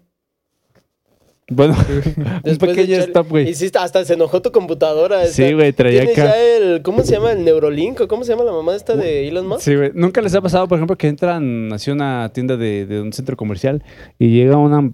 Bueno, 1.49 1.75
un 2.45 2.57
pequeño 2.57 2.95
echar- 2.95 3.07
stop, 3.09 3.29
güey. 3.29 3.49
Hiciste, 3.49 3.77
hasta 3.77 4.03
se 4.05 4.13
enojó 4.13 4.41
tu 4.41 4.51
computadora. 4.51 5.25
Sí, 5.27 5.53
güey, 5.53 5.73
traía 5.73 6.01
¿Tienes 6.05 6.17
acá. 6.17 6.29
ya 6.29 6.41
el, 6.57 6.81
¿cómo 6.81 7.03
se 7.03 7.11
llama? 7.13 7.33
El 7.33 7.43
Neurolink 7.43 7.99
o 8.01 8.07
cómo 8.07 8.23
se 8.23 8.31
llama 8.31 8.45
la 8.45 8.53
mamá 8.53 8.75
esta 8.75 8.95
de 8.95 9.27
Elon 9.27 9.47
Musk? 9.47 9.61
Sí, 9.61 9.75
güey. 9.75 9.91
¿Nunca 9.93 10.21
les 10.21 10.33
ha 10.35 10.41
pasado, 10.41 10.67
por 10.67 10.77
ejemplo, 10.77 10.97
que 10.97 11.07
entran 11.09 11.71
hacia 11.73 11.93
una 11.93 12.29
tienda 12.33 12.55
de, 12.57 12.85
de 12.85 13.01
un 13.01 13.11
centro 13.13 13.35
comercial 13.37 13.83
y 14.17 14.29
llega 14.29 14.57
una 14.57 14.91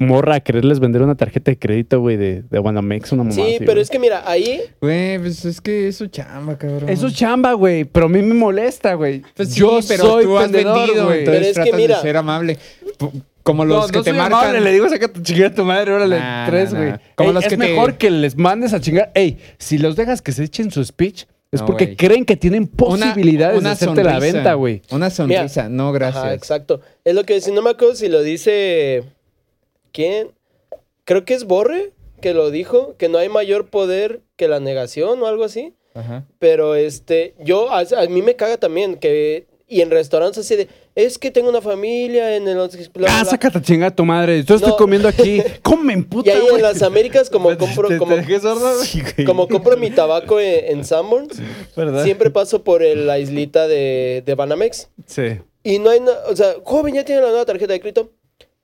morra 0.00 0.34
a 0.36 0.40
quererles 0.40 0.80
vender 0.80 1.02
una 1.02 1.14
tarjeta 1.14 1.50
de 1.52 1.58
crédito, 1.58 2.00
güey, 2.00 2.16
de, 2.16 2.42
de 2.42 2.58
Banamex, 2.58 3.12
una 3.12 3.22
mamá 3.22 3.34
Sí, 3.34 3.42
así, 3.42 3.56
pero 3.60 3.72
güey? 3.72 3.82
es 3.82 3.90
que 3.90 3.98
mira, 3.98 4.22
ahí 4.28 4.60
Güey, 4.80 5.18
pues 5.20 5.44
es 5.44 5.60
que 5.60 5.86
es 5.88 5.96
su 5.96 6.06
chamba, 6.08 6.58
cabrón. 6.58 6.88
Eso 6.88 7.06
es 7.06 7.14
chamba, 7.14 7.52
güey, 7.52 7.84
pero 7.84 8.06
a 8.06 8.08
mí 8.08 8.20
me 8.22 8.34
molesta, 8.34 8.94
güey. 8.94 9.22
Pues 9.36 9.50
sí, 9.50 9.60
Yo 9.60 9.78
pero 9.86 10.02
soy 10.04 10.24
tú 10.24 10.36
has 10.38 10.50
vendido, 10.50 11.06
güey. 11.06 11.20
entonces 11.20 11.52
Pero 11.54 11.64
es 11.64 11.70
que 11.70 11.76
mira- 11.76 11.96
de 11.96 12.02
ser 12.02 12.16
amable. 12.16 12.58
Como 13.42 13.64
No, 13.64 13.74
los 13.76 13.90
que 13.90 13.98
no 13.98 14.04
te 14.04 14.10
soy 14.10 14.18
marcan. 14.18 14.40
amable, 14.40 14.60
le 14.60 14.72
digo, 14.72 14.88
saca 14.88 15.08
tu 15.12 15.22
chingada 15.22 15.48
a 15.48 15.54
tu 15.54 15.64
madre, 15.64 15.92
órale, 15.92 16.18
Nah, 16.18 16.46
tres, 16.46 16.72
nah, 16.72 16.78
güey. 16.78 16.90
nah. 16.92 16.98
Como 17.14 17.30
Ey, 17.30 17.34
los 17.34 17.44
es 17.44 17.48
que 17.50 17.56
te- 17.56 17.68
mejor 17.68 17.94
que 17.96 18.10
les 18.10 18.36
mandes 18.36 18.72
a 18.74 18.80
chingar. 18.80 19.10
Ey, 19.14 19.38
si 19.58 19.78
los 19.78 19.96
dejas 19.96 20.20
que 20.22 20.32
se 20.32 20.44
echen 20.44 20.70
su 20.70 20.84
speech, 20.84 21.24
es 21.50 21.60
No, 21.60 21.66
porque 21.66 21.96
creen 21.96 22.24
que 22.24 22.36
tienen 22.36 22.66
posibilidades 22.68 23.62
de 23.62 23.68
hacerte 23.68 24.04
la 24.04 24.18
venta, 24.18 24.54
güey. 24.54 24.82
Una 24.90 25.10
sonrisa, 25.10 25.68
no 25.68 25.90
gracias. 25.92 26.22
Ajá, 26.24 26.34
exacto. 26.34 26.80
Es 27.04 27.14
lo 27.14 27.24
que 27.24 27.40
si 27.40 27.50
no 27.50 27.60
me 27.62 27.70
acuerdo 27.70 27.94
si 27.96 28.08
lo 28.08 28.22
dice. 28.22 29.04
¿Quién? 29.92 30.30
Creo 31.04 31.24
que 31.24 31.34
es 31.34 31.44
Borre 31.44 31.92
que 32.20 32.34
lo 32.34 32.50
dijo, 32.50 32.94
que 32.98 33.08
no 33.08 33.18
hay 33.18 33.28
mayor 33.28 33.68
poder 33.70 34.20
que 34.36 34.46
la 34.48 34.60
negación 34.60 35.22
o 35.22 35.26
algo 35.26 35.44
así. 35.44 35.74
Ajá. 35.94 36.24
Pero 36.38 36.74
este, 36.76 37.34
yo, 37.40 37.70
a, 37.72 37.80
a 37.80 38.06
mí 38.08 38.22
me 38.22 38.36
caga 38.36 38.56
también 38.58 38.96
que. 38.96 39.46
Y 39.72 39.82
en 39.82 39.90
restaurantes 39.92 40.38
así 40.38 40.56
de, 40.56 40.66
es 40.96 41.16
que 41.16 41.30
tengo 41.30 41.48
una 41.48 41.60
familia 41.60 42.34
en 42.34 42.48
el... 42.48 42.56
bla, 42.56 42.68
Ah, 43.08 43.22
bla". 43.22 43.24
sácate 43.24 43.58
a 43.58 43.62
chingar 43.62 43.92
a 43.92 43.94
tu 43.94 44.04
madre. 44.04 44.42
Yo 44.42 44.56
estoy 44.56 44.70
No. 44.70 44.76
comiendo 44.76 45.06
aquí. 45.06 45.40
¿Cómo 45.62 45.84
me 45.84 45.92
Y 45.92 46.28
ahí 46.28 46.40
güey? 46.40 46.56
en 46.56 46.62
las 46.62 46.82
Américas, 46.82 47.30
como 47.30 47.50
¿Te- 47.50 47.56
compro, 47.56 47.86
te- 47.86 47.96
como, 47.96 48.16
te 48.16 48.40
sordo, 48.40 48.74
güey? 48.74 48.86
Sí, 48.88 49.24
como 49.24 49.46
compro 49.46 49.76
mi 49.76 49.92
tabaco 49.92 50.40
en, 50.40 50.78
en 50.78 50.84
Sanborns, 50.84 51.40
siempre 52.02 52.30
paso 52.30 52.64
por 52.64 52.82
el- 52.82 53.06
la 53.06 53.20
islita 53.20 53.68
de, 53.68 54.24
de 54.26 54.34
Banamex. 54.34 54.88
Sí. 55.06 55.38
Y 55.62 55.78
no 55.78 55.90
hay, 55.90 56.00
na- 56.00 56.18
o 56.28 56.34
sea, 56.34 56.54
joven, 56.64 56.96
¿ya 56.96 57.04
tiene 57.04 57.20
la 57.22 57.28
nueva 57.28 57.44
tarjeta 57.44 57.72
de 57.72 57.78
crédito? 57.80 58.10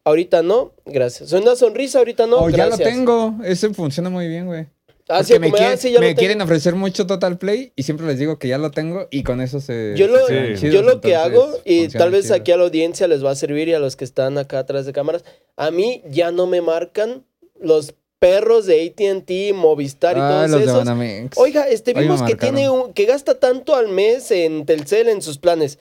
Ahorita 0.06 0.40
no, 0.42 0.72
gracias. 0.84 1.30
Soy 1.30 1.42
una 1.42 1.56
sonrisa, 1.56 1.98
ahorita 1.98 2.28
no, 2.28 2.36
Oh, 2.36 2.48
ya 2.48 2.68
lo 2.68 2.78
tengo. 2.78 3.34
Ese 3.44 3.74
funciona 3.74 4.08
muy 4.08 4.28
bien, 4.28 4.46
güey. 4.46 4.66
Ah, 5.08 5.24
sí, 5.24 5.36
me, 5.40 5.50
quieren, 5.50 5.72
ah, 5.72 5.76
sí, 5.76 5.90
ya 5.90 5.98
me 5.98 6.06
lo 6.06 6.10
tengo. 6.10 6.18
quieren 6.20 6.40
ofrecer 6.42 6.74
mucho 6.76 7.06
Total 7.08 7.38
Play 7.38 7.72
y 7.74 7.82
siempre 7.82 8.06
les 8.06 8.16
digo 8.18 8.38
que 8.38 8.46
ya 8.46 8.56
lo 8.58 8.70
tengo 8.70 9.08
y 9.10 9.24
con 9.24 9.40
eso 9.40 9.60
se. 9.60 9.94
Yo 9.96 10.06
lo, 10.06 10.24
se 10.28 10.56
Sí. 10.58 10.70
yo 10.70 10.82
lo 10.82 11.00
que 11.00 11.16
hago, 11.16 11.48
y 11.64 11.88
tal 11.88 12.12
vez 12.12 12.26
chido. 12.26 12.36
aquí 12.36 12.52
a 12.52 12.56
la 12.56 12.64
audiencia 12.64 13.08
les 13.08 13.24
va 13.24 13.32
a 13.32 13.34
servir 13.34 13.66
y 13.68 13.74
a 13.74 13.80
los 13.80 13.96
que 13.96 14.04
están 14.04 14.38
acá 14.38 14.60
atrás 14.60 14.86
de 14.86 14.92
cámaras, 14.92 15.24
a 15.56 15.72
mí 15.72 16.02
ya 16.08 16.30
no 16.30 16.46
me 16.46 16.60
marcan 16.60 17.24
los 17.60 17.94
perros 18.20 18.66
de 18.66 18.86
AT&T, 18.86 19.52
Movistar 19.54 20.16
y 20.16 20.20
Ah, 20.20 20.28
todos 20.28 20.50
los 20.50 20.60
de 20.60 20.66
esos. 20.66 20.78
Banamex. 20.78 21.36
Oiga, 21.36 21.68
este 21.68 21.94
vimos 21.94 22.22
que 22.22 22.34
tiene 22.36 22.70
un, 22.70 22.92
que 22.92 23.06
gasta 23.06 23.38
tanto 23.40 23.74
al 23.74 23.88
mes 23.88 24.30
en 24.30 24.66
Telcel 24.66 25.08
en 25.08 25.20
sus 25.20 25.38
planes. 25.38 25.78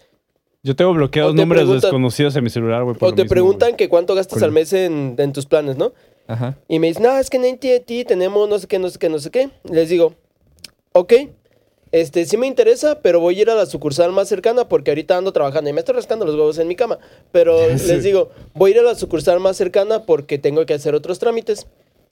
Yo 0.66 0.76
tengo 0.76 0.94
bloqueados 0.94 1.36
te 1.36 1.42
números 1.42 1.70
desconocidos 1.80 2.36
en 2.36 2.44
mi 2.44 2.50
celular, 2.50 2.84
güey. 2.84 2.96
O 3.00 3.14
te 3.14 3.22
mismo, 3.22 3.30
preguntan 3.30 3.76
que 3.76 3.88
cuánto 3.88 4.16
gastas 4.16 4.42
al 4.42 4.52
mes 4.52 4.74
en, 4.74 5.14
en 5.20 5.32
tus 5.32 5.46
planes, 5.46 5.78
¿no? 5.78 5.94
Ajá. 6.26 6.58
Y 6.68 6.80
me 6.80 6.88
dicen, 6.88 7.04
no, 7.04 7.16
es 7.20 7.30
que 7.30 7.38
en 7.38 7.46
AT&T 7.46 8.06
tenemos 8.06 8.50
no 8.50 8.58
sé 8.58 8.66
qué, 8.66 8.80
no 8.80 8.90
sé 8.90 8.98
qué, 8.98 9.08
no 9.08 9.20
sé 9.20 9.30
qué. 9.30 9.52
Les 9.70 9.90
digo, 9.90 10.16
ok, 10.94 11.14
este, 11.92 12.26
sí 12.26 12.36
me 12.38 12.48
interesa, 12.48 13.00
pero 13.04 13.20
voy 13.20 13.38
a 13.38 13.42
ir 13.44 13.50
a 13.52 13.54
la 13.54 13.68
sucursal 13.68 14.12
más 14.12 14.28
cercana 14.28 14.68
porque 14.68 14.90
ahorita 14.90 15.16
ando 15.16 15.32
trabajando 15.34 15.70
y 15.70 15.74
me 15.74 15.82
estoy 15.82 15.94
rascando 15.94 16.26
los 16.26 16.34
huevos 16.34 16.58
en 16.58 16.68
mi 16.68 16.76
cama. 16.76 16.98
Pero 17.32 17.60
les 17.70 18.04
digo, 18.04 18.32
voy 18.56 18.72
a 18.72 18.74
ir 18.74 18.80
a 18.80 18.84
la 18.84 18.96
sucursal 18.96 19.40
más 19.40 19.58
cercana 19.58 20.08
porque 20.08 20.40
tengo 20.40 20.66
que 20.66 20.74
hacer 20.74 20.96
otros 20.96 21.20
trámites. 21.20 21.68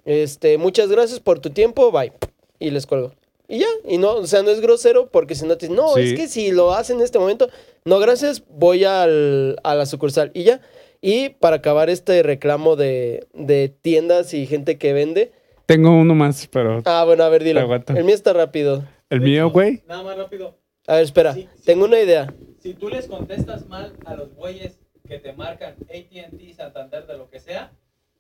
Este, 0.06 0.60
muchas 0.60 0.90
gracias 0.90 1.20
por 1.20 1.40
tu 1.40 1.50
tiempo, 1.50 1.92
bye. 1.92 2.14
Y 2.60 2.70
les 2.70 2.86
cuelgo. 2.86 3.14
Y 3.48 3.60
ya, 3.60 3.68
y 3.88 3.98
no, 3.98 4.16
o 4.16 4.28
sea, 4.28 4.42
no 4.42 4.50
es 4.52 4.62
grosero 4.62 5.08
porque 5.10 5.36
si 5.36 5.46
no 5.46 5.58
te 5.58 5.68
dicen, 5.68 5.76
no, 5.76 5.94
Sí. 5.96 6.02
es 6.02 6.14
que 6.14 6.28
si 6.28 6.52
lo 6.52 6.74
hacen 6.74 6.98
en 6.98 7.04
este 7.04 7.20
momento, 7.20 7.50
no, 7.86 8.00
gracias, 8.00 8.44
voy 8.50 8.84
al, 8.86 9.58
a 9.64 9.76
la 9.76 9.86
sucursal 9.86 10.32
y 10.34 10.44
ya. 10.44 10.62
Y 11.02 11.30
para 11.30 11.58
acabar 11.58 11.90
este 11.90 12.24
reclamo 12.24 12.76
de, 12.78 13.28
de 13.34 13.68
tiendas 13.70 14.34
y 14.34 14.46
gente 14.48 14.78
que 14.78 14.94
vende, 14.94 15.32
Tengo 15.66 15.92
uno 15.92 16.16
más, 16.16 16.48
pero 16.48 16.82
Ah, 16.86 17.04
bueno, 17.06 17.24
a 17.24 17.30
ver, 17.30 17.44
dilo. 17.44 17.60
El 17.96 18.04
mío 18.06 18.16
está 18.16 18.32
rápido. 18.34 18.86
el 19.10 19.20
De 19.20 19.26
mío, 19.26 19.50
güey. 19.50 19.84
Nada 19.88 20.04
más 20.04 20.18
rápido. 20.18 20.58
A 20.88 20.96
ver, 20.96 21.04
espera. 21.04 21.34
Sí, 21.34 21.48
sí. 21.56 21.64
Tengo 21.66 21.86
una 21.86 22.00
idea. 22.00 22.34
Si 22.60 22.74
tú 22.74 22.88
les 22.90 23.08
contestas 23.08 23.68
mal 23.68 23.94
a 24.06 24.16
los 24.16 24.34
güeyes 24.36 24.80
que 25.08 25.20
te 25.20 25.34
marcan 25.34 25.76
ATT, 25.90 26.54
Santander, 26.56 27.06
de 27.08 27.18
lo 27.18 27.30
que 27.30 27.40
sea, 27.42 27.72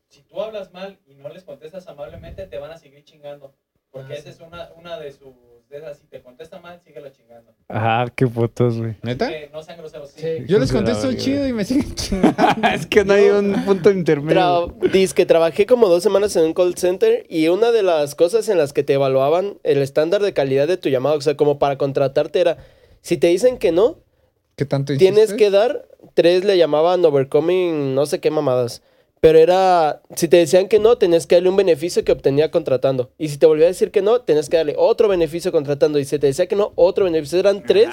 si 0.09 0.21
tú 0.21 0.41
hablas 0.41 0.71
mal 0.73 0.99
y 1.07 1.15
no 1.15 1.29
les 1.29 1.43
contestas 1.43 1.87
amablemente, 1.87 2.45
te 2.47 2.57
van 2.57 2.71
a 2.71 2.77
seguir 2.77 3.03
chingando. 3.05 3.53
Porque 3.93 4.13
Ah, 4.13 4.17
esa 4.17 4.29
es 4.29 4.39
una, 4.41 4.69
una 4.77 4.99
de 4.99 5.11
sus. 5.11 5.33
De 5.69 5.77
esas, 5.79 5.97
si 5.97 6.05
te 6.07 6.21
contesta 6.21 6.59
mal, 6.59 6.79
síguelo 6.85 7.09
chingando. 7.09 7.51
Ajá, 7.67 8.11
qué 8.15 8.27
putos, 8.27 8.77
güey. 8.77 8.95
¿Neta? 9.01 9.29
Que 9.29 9.49
no 9.51 9.63
sean 9.63 9.77
groseros. 9.79 10.11
Sí. 10.11 10.21
Sí. 10.21 10.43
Yo 10.47 10.59
les 10.59 10.71
contesto 10.71 11.11
chido 11.13 11.39
güey. 11.39 11.49
y 11.49 11.53
me 11.53 11.63
siguen 11.65 11.95
chingando. 11.95 12.35
es 12.73 12.85
que 12.85 13.03
no 13.05 13.13
hay 13.13 13.29
un 13.29 13.65
punto 13.65 13.89
intermedio. 13.89 14.67
Tra 14.79 14.89
dice 14.91 15.15
que 15.15 15.25
trabajé 15.25 15.65
como 15.65 15.87
dos 15.87 16.03
semanas 16.03 16.35
en 16.35 16.43
un 16.43 16.53
call 16.53 16.75
center 16.75 17.25
y 17.29 17.47
una 17.47 17.71
de 17.71 17.81
las 17.81 18.13
cosas 18.13 18.49
en 18.49 18.57
las 18.59 18.71
que 18.73 18.83
te 18.83 18.93
evaluaban 18.93 19.57
el 19.63 19.81
estándar 19.81 20.21
de 20.21 20.33
calidad 20.33 20.67
de 20.67 20.77
tu 20.77 20.89
llamado, 20.89 21.17
o 21.17 21.21
sea, 21.21 21.37
como 21.37 21.57
para 21.57 21.77
contratarte 21.79 22.39
era, 22.41 22.57
si 23.01 23.17
te 23.17 23.27
dicen 23.27 23.57
que 23.57 23.71
no, 23.71 23.97
¿Qué 24.55 24.65
tanto 24.65 24.95
tienes 24.95 25.33
que 25.33 25.49
dar, 25.49 25.87
tres 26.13 26.43
le 26.43 26.55
llamaban 26.57 27.03
overcoming, 27.03 27.95
no 27.95 28.05
sé 28.05 28.19
qué 28.19 28.29
mamadas. 28.29 28.83
Pero 29.23 29.39
era, 29.39 30.01
si 30.17 30.27
te 30.27 30.35
decían 30.35 30.67
que 30.67 30.79
no, 30.79 30.97
tenías 30.97 31.25
que 31.25 31.35
darle 31.35 31.47
un 31.47 31.55
beneficio 31.55 32.03
que 32.03 32.11
obtenía 32.11 32.51
contratando. 32.51 33.09
Y 33.17 33.29
si 33.29 33.37
te 33.37 33.45
volvía 33.45 33.67
a 33.67 33.69
decir 33.69 33.89
que 33.89 34.01
no, 34.01 34.19
tenías 34.19 34.49
que 34.49 34.57
darle 34.57 34.75
otro 34.77 35.07
beneficio 35.07 35.49
contratando. 35.53 35.97
Y 35.97 36.03
si 36.03 36.19
te 36.19 36.27
decía 36.27 36.45
que 36.47 36.57
no, 36.57 36.73
otro 36.75 37.05
beneficio. 37.05 37.39
Eran 37.39 37.63
tres 37.63 37.87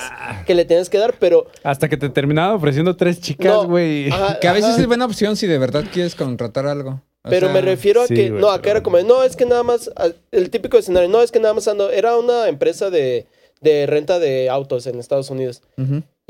que 0.45 0.57
le 0.57 0.64
tenías 0.64 0.91
que 0.91 0.99
dar, 0.99 1.14
pero... 1.20 1.47
Hasta 1.62 1.89
que 1.89 1.97
te 1.97 2.09
terminaban 2.09 2.57
ofreciendo 2.57 2.97
tres 2.97 3.20
chicas, 3.20 3.64
güey. 3.64 4.11
Que 4.41 4.49
a 4.49 4.53
veces 4.53 4.70
ajá. 4.70 4.81
es 4.81 4.87
buena 4.89 5.05
opción 5.05 5.37
si 5.37 5.47
de 5.47 5.59
verdad 5.59 5.85
quieres 5.93 6.16
contratar 6.16 6.66
algo. 6.66 7.01
O 7.22 7.31
Pero 7.31 7.47
sea, 7.47 7.55
me 7.55 7.61
refiero 7.61 8.03
a 8.03 8.09
sí, 8.09 8.14
que, 8.16 8.31
güey, 8.31 8.41
no, 8.41 8.49
pero- 8.49 8.51
acá 8.51 8.70
era 8.72 8.83
como, 8.83 8.97
de, 8.97 9.05
no, 9.05 9.22
es 9.22 9.37
que 9.37 9.47
nada 9.47 9.62
más, 9.62 9.89
el 10.33 10.51
típico 10.51 10.78
escenario, 10.78 11.09
no, 11.09 11.22
es 11.22 11.31
que 11.31 11.39
nada 11.39 11.55
más 11.55 11.68
ando, 11.68 11.91
era 11.91 12.18
una 12.18 12.49
empresa 12.49 12.91
de, 12.91 13.28
de 13.61 13.87
renta 13.87 14.18
de 14.18 14.49
autos 14.51 14.85
en 14.89 14.99
Estados 14.99 15.31
Unidos. 15.31 15.62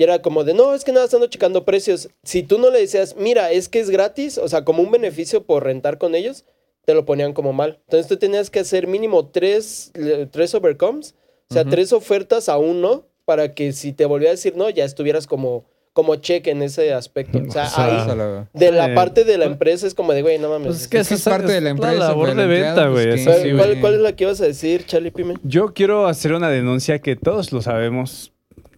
Y 0.00 0.02
era 0.02 0.22
como 0.22 0.44
de, 0.44 0.54
no, 0.54 0.72
es 0.72 0.82
que 0.82 0.92
nada 0.92 1.04
más 1.04 1.12
ando 1.12 1.26
checando 1.26 1.66
precios. 1.66 2.08
Si 2.22 2.42
tú 2.42 2.56
no 2.58 2.70
le 2.70 2.80
decías, 2.80 3.16
mira, 3.18 3.52
es 3.52 3.68
que 3.68 3.80
es 3.80 3.90
gratis, 3.90 4.38
o 4.38 4.48
sea, 4.48 4.64
como 4.64 4.82
un 4.82 4.90
beneficio 4.90 5.42
por 5.44 5.62
rentar 5.64 5.98
con 5.98 6.14
ellos, 6.14 6.46
te 6.86 6.94
lo 6.94 7.04
ponían 7.04 7.34
como 7.34 7.52
mal. 7.52 7.80
Entonces 7.84 8.08
tú 8.08 8.16
tenías 8.16 8.48
que 8.48 8.60
hacer 8.60 8.86
mínimo 8.86 9.26
tres, 9.28 9.92
tres 10.30 10.54
overcomes, 10.54 11.14
o 11.50 11.52
sea, 11.52 11.62
Ujú. 11.64 11.70
tres 11.72 11.92
ofertas 11.92 12.48
a 12.48 12.56
uno, 12.56 13.04
para 13.26 13.52
que 13.52 13.74
si 13.74 13.92
te 13.92 14.06
volvía 14.06 14.28
a 14.28 14.30
decir 14.30 14.56
no, 14.56 14.70
ya 14.70 14.86
estuvieras 14.86 15.26
como, 15.26 15.66
como 15.92 16.16
check 16.16 16.46
en 16.46 16.62
ese 16.62 16.94
aspecto. 16.94 17.38
O 17.46 17.50
sea, 17.52 17.66
O 17.66 17.68
sea, 17.68 17.84
ahí, 17.84 18.16
la- 18.16 18.48
de 18.54 18.72
la 18.72 18.92
eh, 18.92 18.94
parte 18.94 19.24
de 19.24 19.36
la 19.36 19.44
empresa 19.44 19.86
es 19.86 19.92
como 19.92 20.14
de, 20.14 20.22
güey, 20.22 20.38
no 20.38 20.48
mames. 20.48 20.66
Pues 20.68 20.80
es 20.80 20.88
que 20.88 20.98
Es 21.00 21.08
que 21.08 21.14
esa 21.16 21.30
es 21.30 21.36
parte 21.36 21.52
de 21.52 21.60
la 21.60 21.68
empresa, 21.70 21.92
labor 21.98 22.32
güey, 22.32 22.36
de 22.38 22.46
venta, 22.46 22.68
empleado, 22.70 22.92
güey. 22.92 23.06
pues, 23.10 23.20
eso 23.20 23.30
que- 23.32 23.36
¿Cuál, 23.36 23.50
sí, 23.50 23.56
cuál- 23.58 23.80
cuál 23.82 23.94
es 23.96 24.00
la 24.00 24.16
que 24.16 24.24
ibas 24.24 24.40
a 24.40 24.46
decir, 24.46 24.86
Charlie 24.86 25.10
Pime? 25.10 25.34
Yo 25.42 25.74
quiero 25.74 26.06
hacer 26.06 26.32
una 26.32 26.48
denuncia 26.48 26.98
que 27.00 27.16
todos 27.16 27.52
lo 27.52 27.60
sabemos, 27.60 28.32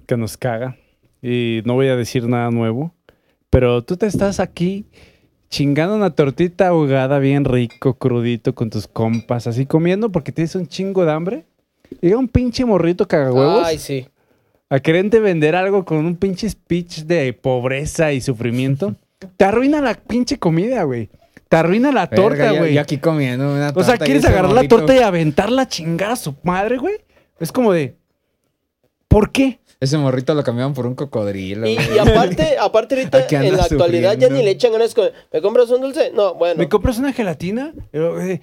que 0.09 0.16
nos 0.16 0.37
caga. 0.37 0.77
Y 1.23 1.62
no 1.64 1.75
voy 1.75 1.89
a 1.89 1.97
decir 1.97 2.29
nada 2.29 2.51
nuevo. 2.51 2.93
Pero 3.49 3.83
tú 3.83 3.97
te 3.97 4.07
estás 4.07 4.41
aquí 4.41 4.87
chingando 5.49 5.95
una 5.95 6.11
tortita 6.11 6.68
ahogada 6.68 7.18
bien 7.18 7.45
rico, 7.45 7.95
crudito, 7.95 8.55
con 8.55 8.70
tus 8.70 8.89
compas, 8.89 9.47
así 9.47 9.66
comiendo 9.66 10.11
porque 10.11 10.33
tienes 10.33 10.55
un 10.55 10.66
chingo 10.66 11.05
de 11.05 11.12
hambre. 11.12 11.45
Llega 12.01 12.16
un 12.16 12.29
pinche 12.29 12.64
morrito 12.64 13.07
cagahuevos 13.07 13.64
Ay, 13.66 13.79
sí. 13.79 14.09
a 14.70 14.81
quererte 14.81 15.20
vender 15.20 15.55
algo 15.55 15.85
con 15.85 15.99
un 15.99 16.16
pinche 16.16 16.49
speech 16.49 17.01
de 17.01 17.35
pobreza 17.35 18.12
y 18.14 18.23
sufrimiento. 18.23 18.97
te 19.37 19.45
arruina 19.45 19.83
la 19.83 19.95
pinche 19.95 20.39
comida, 20.39 20.85
güey. 20.85 21.11
Te 21.49 21.57
arruina 21.57 21.93
la 21.93 22.07
Verga, 22.07 22.16
torta, 22.16 22.53
güey. 22.53 22.73
Yo 22.73 22.81
aquí 22.81 22.97
comiendo 22.97 23.53
una 23.53 23.68
O 23.68 23.85
sea, 23.85 23.93
torta 23.93 24.05
¿quieres 24.07 24.25
agarrar 24.25 24.53
la 24.53 24.66
torta 24.66 24.97
y 24.97 25.01
aventarla 25.01 25.62
a 25.62 25.68
chingar 25.68 26.12
a 26.12 26.16
su 26.16 26.35
madre, 26.43 26.79
güey? 26.79 26.95
Es 27.39 27.53
como 27.53 27.75
de. 27.75 27.95
¿Por 29.07 29.31
qué? 29.31 29.61
Ese 29.83 29.99
morrito 29.99 30.33
lo 30.35 30.45
cambiaban 30.45 30.74
por 30.74 30.87
un 30.87 30.95
cocodrilo. 30.95 31.66
Y, 31.68 31.76
aparte, 31.99 32.57
aparte 32.57 32.95
ahorita, 32.95 33.26
en 33.45 33.57
la 33.57 33.64
actualidad 33.64 34.16
ya 34.16 34.28
ni 34.28 34.41
le 34.41 34.51
echan 34.53 34.70
ganas 34.70 34.95
con, 34.95 35.09
¿me 35.33 35.43
compras 35.43 35.68
un 35.70 35.80
dulce? 35.80 36.12
No, 36.14 36.35
bueno. 36.35 36.55
¿Me 36.57 36.68
compras 36.68 36.99
una 36.99 37.12
gelatina? 37.12 37.72
Pero, 37.91 38.20
eh, 38.20 38.41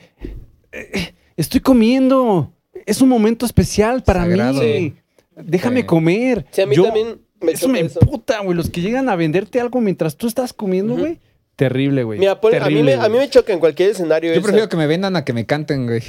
eh, 0.73 1.13
estoy 1.37 1.61
comiendo. 1.61 2.51
Es 2.85 3.01
un 3.01 3.07
momento 3.07 3.45
especial 3.45 4.03
para 4.03 4.23
Sagrado. 4.23 4.61
mí. 4.61 4.67
Sí. 4.67 4.93
Déjame 5.37 5.79
Sí. 5.81 5.85
comer. 5.85 6.45
Sí, 6.51 6.61
a 6.61 6.65
mí 6.65 6.75
Yo- 6.75 6.83
también 6.83 7.21
me 7.39 7.53
eso 7.53 7.69
me 7.69 7.79
eso. 7.79 7.99
emputa, 8.01 8.41
güey. 8.41 8.57
Los 8.57 8.69
que 8.69 8.81
llegan 8.81 9.07
a 9.07 9.15
venderte 9.15 9.61
algo 9.61 9.79
mientras 9.79 10.17
tú 10.17 10.27
estás 10.27 10.51
comiendo, 10.51 10.97
güey. 10.97 11.19
Terrible, 11.59 12.03
güey. 12.05 12.17
Mira, 12.19 12.39
pon- 12.39 12.53
a, 12.55 12.57
mí 12.57 12.63
Terrible, 12.63 12.95
me, 12.97 13.03
a 13.03 13.09
mí 13.09 13.15
güey. 13.15 13.19
me 13.27 13.29
choca 13.29 13.51
en 13.51 13.59
cualquier 13.59 13.89
escenario 13.91 14.29
Yo 14.31 14.35
eso. 14.39 14.43
prefiero 14.43 14.69
que 14.69 14.77
me 14.77 14.87
vendan 14.87 15.15
a 15.17 15.25
que 15.25 15.33
me 15.33 15.45
canten, 15.45 15.85
güey. 15.87 16.01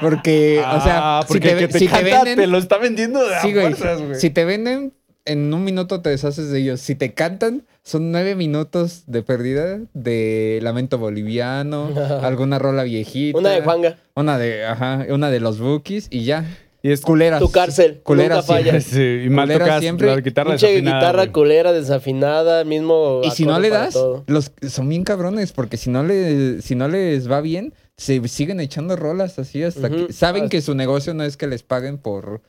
Porque, 0.00 0.58
o 0.58 0.80
sea, 0.80 1.18
Ah, 1.20 1.24
si 1.28 1.38
te, 1.38 1.52
el 1.52 1.58
que 1.58 1.68
te 1.68 1.78
si 1.78 1.86
te 1.86 1.90
canta 1.92 2.24
venden... 2.24 2.36
te 2.36 2.46
lo 2.48 2.58
está 2.58 2.78
vendiendo 2.78 3.26
de 3.26 3.34
a 3.36 3.40
Sí, 3.40 3.52
güey. 3.52 3.72
fuerzas, 3.74 4.02
güey. 4.02 4.14
Si 4.20 4.30
te 4.30 4.44
venden, 4.44 4.92
en 5.24 5.54
un 5.54 5.62
minuto 5.62 6.00
te 6.02 6.10
deshaces 6.10 6.50
de 6.50 6.58
ellos. 6.58 6.80
Si 6.80 6.94
te 6.96 7.14
cantan, 7.14 7.62
son 7.84 8.10
nueve 8.12 8.34
minutos 8.34 9.04
de 9.06 9.22
pérdida 9.22 9.78
de 9.94 10.58
Lamento 10.62 10.98
Boliviano, 10.98 11.90
alguna 12.22 12.58
rola 12.58 12.82
viejita. 12.82 13.38
Una 13.38 13.50
de 13.50 13.60
Juanga. 13.62 13.98
Una 14.16 14.36
de, 14.36 14.64
ajá, 14.66 15.06
una 15.10 15.30
de 15.30 15.40
los 15.40 15.60
Bookies 15.60 16.08
y 16.10 16.24
ya. 16.24 16.44
Y 16.88 16.92
es 16.92 17.00
Culeras. 17.02 17.40
Tu 17.40 17.50
cárcel. 17.50 18.00
Culeras 18.02 18.38
nunca 18.48 18.62
falla. 18.62 18.80
Sí, 18.80 19.22
y 19.24 19.28
mal 19.28 19.46
Culera 19.46 19.64
tocas 19.66 19.80
siempre. 19.80 20.06
la 20.08 20.20
guitarra 20.20 20.50
Pinche 20.50 20.66
desafinada, 20.68 20.98
guitarra 20.98 21.22
güey. 21.24 21.32
culera, 21.32 21.72
desafinada, 21.72 22.64
mismo. 22.64 23.20
Y 23.24 23.30
si 23.32 23.44
no 23.44 23.58
le 23.60 23.70
das, 23.70 23.96
los 24.26 24.52
son 24.68 24.88
bien 24.88 25.04
cabrones, 25.04 25.52
porque 25.52 25.76
si 25.76 25.90
no 25.90 26.02
le, 26.02 26.62
si 26.62 26.74
no 26.74 26.88
les 26.88 27.30
va 27.30 27.40
bien, 27.40 27.74
se 27.96 28.26
siguen 28.28 28.60
echando 28.60 28.96
rolas 28.96 29.38
así 29.38 29.62
hasta 29.62 29.90
que 29.90 30.12
saben 30.12 30.44
Ah. 30.44 30.48
que 30.48 30.62
su 30.62 30.74
negocio 30.74 31.14
no 31.14 31.24
es 31.24 31.36
que 31.36 31.46
les 31.46 31.62
paguen 31.62 31.98
por 31.98 32.40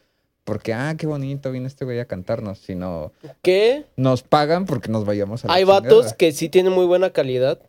porque 0.45 0.73
ah, 0.73 0.95
qué 0.97 1.05
bonito 1.05 1.51
vino 1.51 1.67
este 1.67 1.85
güey 1.85 1.99
a 1.99 2.05
cantarnos, 2.05 2.57
sino 2.57 3.11
Que 3.43 3.85
nos 3.97 4.23
pagan 4.23 4.65
porque 4.65 4.89
nos 4.89 5.05
vayamos 5.05 5.43
a 5.43 5.47
la 5.47 5.53
hay 5.53 5.63
vatos 5.63 5.89
chingada. 6.05 6.15
que 6.17 6.31
sí 6.31 6.49
tienen 6.49 6.73
muy 6.73 6.85
buena 6.87 7.11
calidad. 7.11 7.59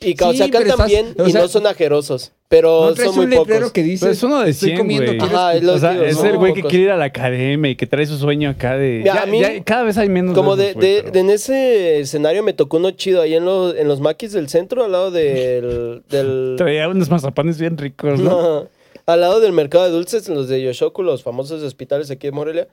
Y 0.00 0.14
ca- 0.16 0.28
o 0.28 0.32
Sí, 0.32 0.38
sea, 0.38 0.46
pero 0.48 0.58
cantan 0.58 0.72
estás- 0.72 0.86
bien 0.88 1.14
o 1.18 1.28
y 1.28 1.32
sea, 1.32 1.42
no 1.42 1.48
son 1.48 1.66
ajerosos. 1.66 2.32
Pero 2.48 2.90
no 2.90 2.96
son 2.96 3.14
muy 3.16 3.24
un 3.26 3.30
pocos. 3.32 3.72
que 3.72 3.82
dice 3.82 4.00
Pero 4.04 4.12
es 4.12 4.22
uno 4.22 4.40
de 4.40 4.50
estoy 4.50 4.68
100, 4.70 4.78
comiendo, 4.78 5.06
güey. 5.06 5.18
¿quieres 5.18 5.34
Ajá, 5.36 5.54
es 5.54 5.60
que-" 5.60 5.66
lo 5.66 5.72
O 5.74 5.78
sea, 5.78 5.90
digo, 5.92 6.04
es 6.04 6.16
no, 6.16 6.24
el 6.26 6.36
güey 6.36 6.52
que 6.52 6.62
quiere 6.62 6.84
ir 6.84 6.90
a 6.90 6.96
la 6.96 7.04
academia 7.06 7.70
y 7.70 7.76
que 7.76 7.86
trae 7.86 8.04
su 8.06 8.18
sueño 8.18 8.50
acá 8.50 8.76
de. 8.76 8.98
Mira, 8.98 9.14
ya- 9.14 9.22
a 9.22 9.26
mí- 9.26 9.40
ya 9.40 9.64
cada 9.64 9.84
vez 9.84 9.96
hay 9.96 10.08
menos. 10.08 10.34
Como 10.34 10.56
de, 10.56 10.70
esos, 10.70 10.82
de- 10.82 10.98
pero- 11.02 11.12
de 11.12 11.20
en 11.20 11.30
ese 11.30 12.00
escenario 12.00 12.42
me 12.42 12.52
tocó 12.52 12.76
uno 12.76 12.90
chido 12.90 13.22
ahí 13.22 13.34
en, 13.34 13.44
los 13.44 13.74
en 13.76 13.88
los 13.88 14.00
maquis 14.00 14.32
del 14.32 14.48
centro, 14.48 14.84
al 14.84 14.92
lado 14.92 15.10
del. 15.10 16.02
del 16.10 16.54
Traía 16.58 16.88
unos 16.88 17.08
mazapanes 17.08 17.58
bien 17.58 17.78
ricos, 17.78 18.20
¿no? 18.20 18.30
No, 18.30 18.68
al 19.06 19.20
lado 19.20 19.40
del 19.40 19.52
mercado 19.52 19.84
de 19.84 19.90
dulces, 19.90 20.28
en 20.28 20.34
los 20.34 20.48
de 20.48 20.60
Yoshoku, 20.62 21.02
los 21.02 21.22
famosos 21.22 21.62
hospitales 21.62 22.10
aquí 22.10 22.26
de 22.26 22.32
Morelia. 22.32 22.68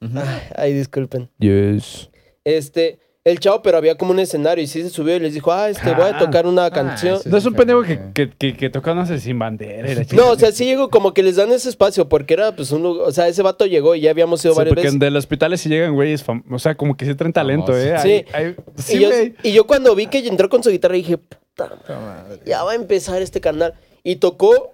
Ujú. 0.00 0.18
Ay, 0.56 0.72
disculpen. 0.74 1.28
Yes. 1.38 2.10
Este, 2.44 2.98
el 3.26 3.40
chavo, 3.40 3.60
pero 3.60 3.76
había 3.76 3.96
como 3.96 4.12
un 4.12 4.20
escenario 4.20 4.62
y 4.62 4.68
sí 4.68 4.82
se 4.82 4.88
subió 4.90 5.16
y 5.16 5.18
les 5.18 5.34
dijo, 5.34 5.50
ah, 5.52 5.68
este, 5.68 5.92
voy 5.94 6.04
a 6.04 6.16
Ah. 6.16 6.18
tocar 6.18 6.46
una 6.46 6.66
Ah, 6.66 6.70
canción. 6.70 7.18
No 7.24 7.36
es 7.36 7.44
un 7.44 7.54
pendejo 7.54 7.82
que, 7.82 7.98
que, 8.14 8.30
que, 8.30 8.56
que 8.56 8.70
toca, 8.70 8.94
no 8.94 9.04
sé, 9.04 9.18
sin 9.18 9.36
bandera. 9.38 9.90
y 9.90 9.94
la 9.96 10.04
No, 10.12 10.30
o 10.30 10.36
sea, 10.38 10.52
sí 10.52 10.64
llegó 10.64 10.90
como 10.90 11.12
que 11.12 11.24
les 11.24 11.34
dan 11.34 11.50
ese 11.50 11.68
espacio 11.68 12.08
porque 12.08 12.34
era 12.34 12.54
pues 12.54 12.70
un 12.70 12.84
lugar, 12.84 13.08
o 13.08 13.10
sea, 13.10 13.26
ese 13.26 13.42
vato 13.42 13.66
llegó 13.66 13.96
y 13.96 14.02
ya 14.02 14.10
habíamos 14.10 14.44
ido 14.44 14.54
Sí, 14.54 14.58
varias 14.58 14.70
porque 14.74 14.86
veces. 14.86 15.00
de 15.00 15.10
los 15.10 15.24
hospitales 15.24 15.60
sí 15.60 15.68
llegan 15.68 15.94
güeyes, 15.94 16.24
fam- 16.24 16.44
o 16.50 16.58
sea, 16.60 16.76
como 16.76 16.96
que 16.96 17.04
sí 17.04 17.14
traen 17.16 17.32
talento. 17.32 17.76
¿eh? 17.76 17.96
Sí. 18.00 18.08
Hay- 18.08 18.26
hay- 18.32 18.56
sí, 18.76 18.96
y, 18.96 19.00
yo, 19.00 19.08
güey. 19.08 19.34
y 19.42 19.52
yo 19.52 19.66
cuando 19.66 19.94
vi 19.96 20.06
que 20.06 20.18
entró 20.26 20.48
con 20.48 20.62
su 20.62 20.70
guitarra 20.70 20.94
dije, 20.94 21.18
puta, 21.18 21.68
Puta 21.70 21.98
madre. 21.98 22.40
ya 22.46 22.62
va 22.62 22.72
a 22.72 22.74
empezar 22.76 23.20
este 23.22 23.40
canal. 23.40 23.74
Y 24.04 24.16
tocó 24.16 24.72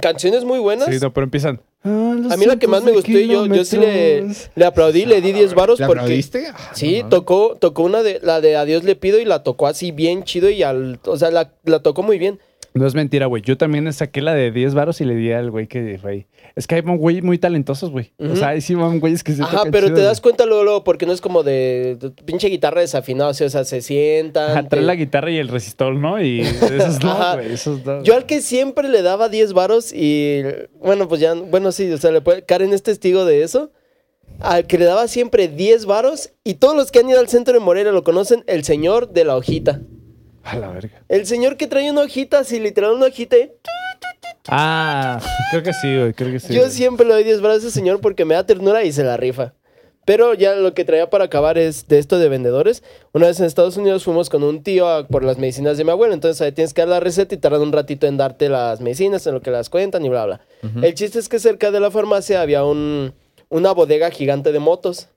canciones 0.00 0.44
muy 0.44 0.58
buenas. 0.58 0.88
Sí, 0.92 0.98
no, 1.00 1.12
pero 1.12 1.24
empiezan. 1.24 1.60
"Ah, 1.84 2.16
a 2.30 2.36
mí 2.36 2.46
la 2.46 2.56
que 2.58 2.66
más 2.66 2.82
me 2.82 2.92
gustó 2.92 3.10
y 3.12 3.28
yo, 3.28 3.46
yo 3.46 3.64
sí 3.64 3.76
le, 3.76 4.16
kilómetros". 4.16 4.50
le 4.54 4.64
aplaudí, 4.64 5.04
le 5.04 5.20
di 5.20 5.32
10 5.32 5.54
varos 5.54 5.78
¿Le 5.78 5.86
porque... 5.86 6.00
aplaudiste? 6.00 6.46
Ah, 6.48 6.70
Sí, 6.72 7.02
no 7.02 7.08
tocó, 7.10 7.56
tocó 7.60 7.82
una 7.82 8.02
de 8.02 8.20
la 8.22 8.40
de 8.40 8.56
Adiós 8.56 8.84
le 8.84 8.96
pido 8.96 9.18
y 9.18 9.24
la 9.24 9.42
tocó 9.42 9.66
así 9.66 9.92
bien 9.92 10.24
chido 10.24 10.48
y 10.50 10.62
al, 10.62 10.98
o 11.04 11.16
sea, 11.18 11.30
la, 11.30 11.52
la 11.64 11.80
tocó 11.80 12.02
muy 12.02 12.18
bien. 12.18 12.40
No 12.76 12.88
es 12.88 12.94
mentira, 12.96 13.26
güey. 13.26 13.40
Yo 13.40 13.56
también 13.56 13.90
saqué 13.92 14.20
la 14.20 14.34
de 14.34 14.50
10 14.50 14.74
varos 14.74 15.00
y 15.00 15.04
le 15.04 15.14
di 15.14 15.30
al 15.30 15.52
güey 15.52 15.68
que 15.68 15.96
fue 16.02 16.26
Es 16.56 16.66
que 16.66 16.74
hay 16.74 16.80
güeyes 16.80 17.22
muy 17.22 17.38
talentosos, 17.38 17.90
güey. 17.90 18.10
O 18.18 18.34
sea, 18.34 18.48
ahí 18.48 18.60
sí 18.60 18.74
van 18.74 18.98
güeyes 18.98 19.22
que 19.22 19.32
se 19.32 19.44
Ajá, 19.44 19.62
pero 19.70 19.86
chido, 19.86 19.94
te 19.94 20.00
güey. 20.00 20.04
das 20.06 20.20
cuenta 20.20 20.44
luego, 20.44 20.64
luego, 20.64 20.82
porque 20.82 21.06
no 21.06 21.12
es 21.12 21.20
como 21.20 21.44
de, 21.44 21.96
de 22.00 22.10
pinche 22.10 22.48
guitarra 22.48 22.80
desafinada, 22.80 23.30
o 23.30 23.34
sea, 23.34 23.64
se 23.64 23.80
sientan. 23.80 24.50
Ajá, 24.50 24.68
trae 24.68 24.80
te- 24.82 24.86
la 24.86 24.96
guitarra 24.96 25.30
y 25.30 25.36
el 25.38 25.46
resistor, 25.48 25.94
¿no? 25.94 26.20
Y 26.20 26.40
esos 26.40 26.98
Ajá. 27.04 27.36
güey. 27.36 27.52
Esos 27.52 27.84
no. 27.86 28.02
Yo 28.02 28.16
al 28.16 28.26
que 28.26 28.40
siempre 28.40 28.88
le 28.88 29.02
daba 29.02 29.28
10 29.28 29.52
varos 29.52 29.92
y, 29.92 30.42
bueno, 30.80 31.06
pues 31.06 31.20
ya, 31.20 31.32
bueno, 31.34 31.70
sí, 31.70 31.88
o 31.92 31.98
sea, 31.98 32.10
le 32.10 32.22
puede, 32.22 32.42
Karen 32.42 32.72
es 32.72 32.82
testigo 32.82 33.24
de 33.24 33.44
eso. 33.44 33.70
Al 34.40 34.66
que 34.66 34.78
le 34.78 34.84
daba 34.86 35.06
siempre 35.06 35.46
10 35.46 35.86
varos 35.86 36.30
y 36.42 36.54
todos 36.54 36.74
los 36.74 36.90
que 36.90 36.98
han 36.98 37.08
ido 37.08 37.20
al 37.20 37.28
centro 37.28 37.54
de 37.54 37.60
Morelia 37.60 37.92
lo 37.92 38.02
conocen, 38.02 38.42
el 38.48 38.64
señor 38.64 39.10
de 39.12 39.24
la 39.24 39.36
hojita. 39.36 39.80
A 40.44 40.56
la 40.56 40.68
verga. 40.68 41.02
El 41.08 41.26
señor 41.26 41.56
que 41.56 41.66
trae 41.66 41.90
una 41.90 42.02
hojita, 42.02 42.38
así 42.40 42.60
literal 42.60 42.92
una 42.92 43.06
hojita. 43.06 43.36
y 43.38 43.50
Ah, 44.48 45.20
creo 45.50 45.62
que 45.62 45.72
sí, 45.72 45.96
güey. 45.98 46.12
Creo 46.12 46.30
que 46.32 46.40
sí. 46.40 46.52
Yo 46.52 46.60
güey. 46.60 46.72
siempre 46.72 47.06
le 47.06 47.14
doy 47.14 47.24
10 47.24 47.40
varos 47.40 47.56
a 47.56 47.60
ese 47.60 47.70
señor 47.70 48.00
porque 48.00 48.24
me 48.24 48.34
da 48.34 48.44
ternura 48.44 48.84
y 48.84 48.92
se 48.92 49.02
la 49.04 49.16
rifa. 49.16 49.54
Pero 50.06 50.34
ya 50.34 50.54
lo 50.54 50.74
que 50.74 50.84
traía 50.84 51.08
para 51.08 51.24
acabar 51.24 51.56
es 51.56 51.88
de 51.88 51.98
esto 51.98 52.18
de 52.18 52.28
vendedores. 52.28 52.82
Una 53.14 53.26
vez 53.28 53.40
en 53.40 53.46
Estados 53.46 53.78
Unidos 53.78 54.04
fuimos 54.04 54.28
con 54.28 54.42
un 54.42 54.62
tío 54.62 54.86
a- 54.86 55.06
por 55.08 55.24
las 55.24 55.38
medicinas 55.38 55.78
de 55.78 55.84
mi 55.84 55.90
abuelo. 55.92 56.12
Entonces 56.12 56.42
ahí 56.42 56.52
tienes 56.52 56.74
que 56.74 56.82
dar 56.82 56.88
la 56.88 57.00
receta 57.00 57.34
y 57.34 57.38
tardan 57.38 57.62
un 57.62 57.72
ratito 57.72 58.06
en 58.06 58.18
darte 58.18 58.50
las 58.50 58.82
medicinas, 58.82 59.26
en 59.26 59.32
lo 59.32 59.40
que 59.40 59.50
las 59.50 59.70
cuentan 59.70 60.04
y 60.04 60.10
bla, 60.10 60.26
bla. 60.26 60.40
El 60.82 60.92
chiste 60.92 61.18
es 61.18 61.30
que 61.30 61.38
cerca 61.38 61.70
de 61.70 61.80
la 61.80 61.90
farmacia 61.90 62.42
había 62.42 62.64
un, 62.64 63.14
una 63.48 63.72
bodega 63.72 64.10
gigante 64.10 64.52
de 64.52 64.58
motos. 64.58 65.08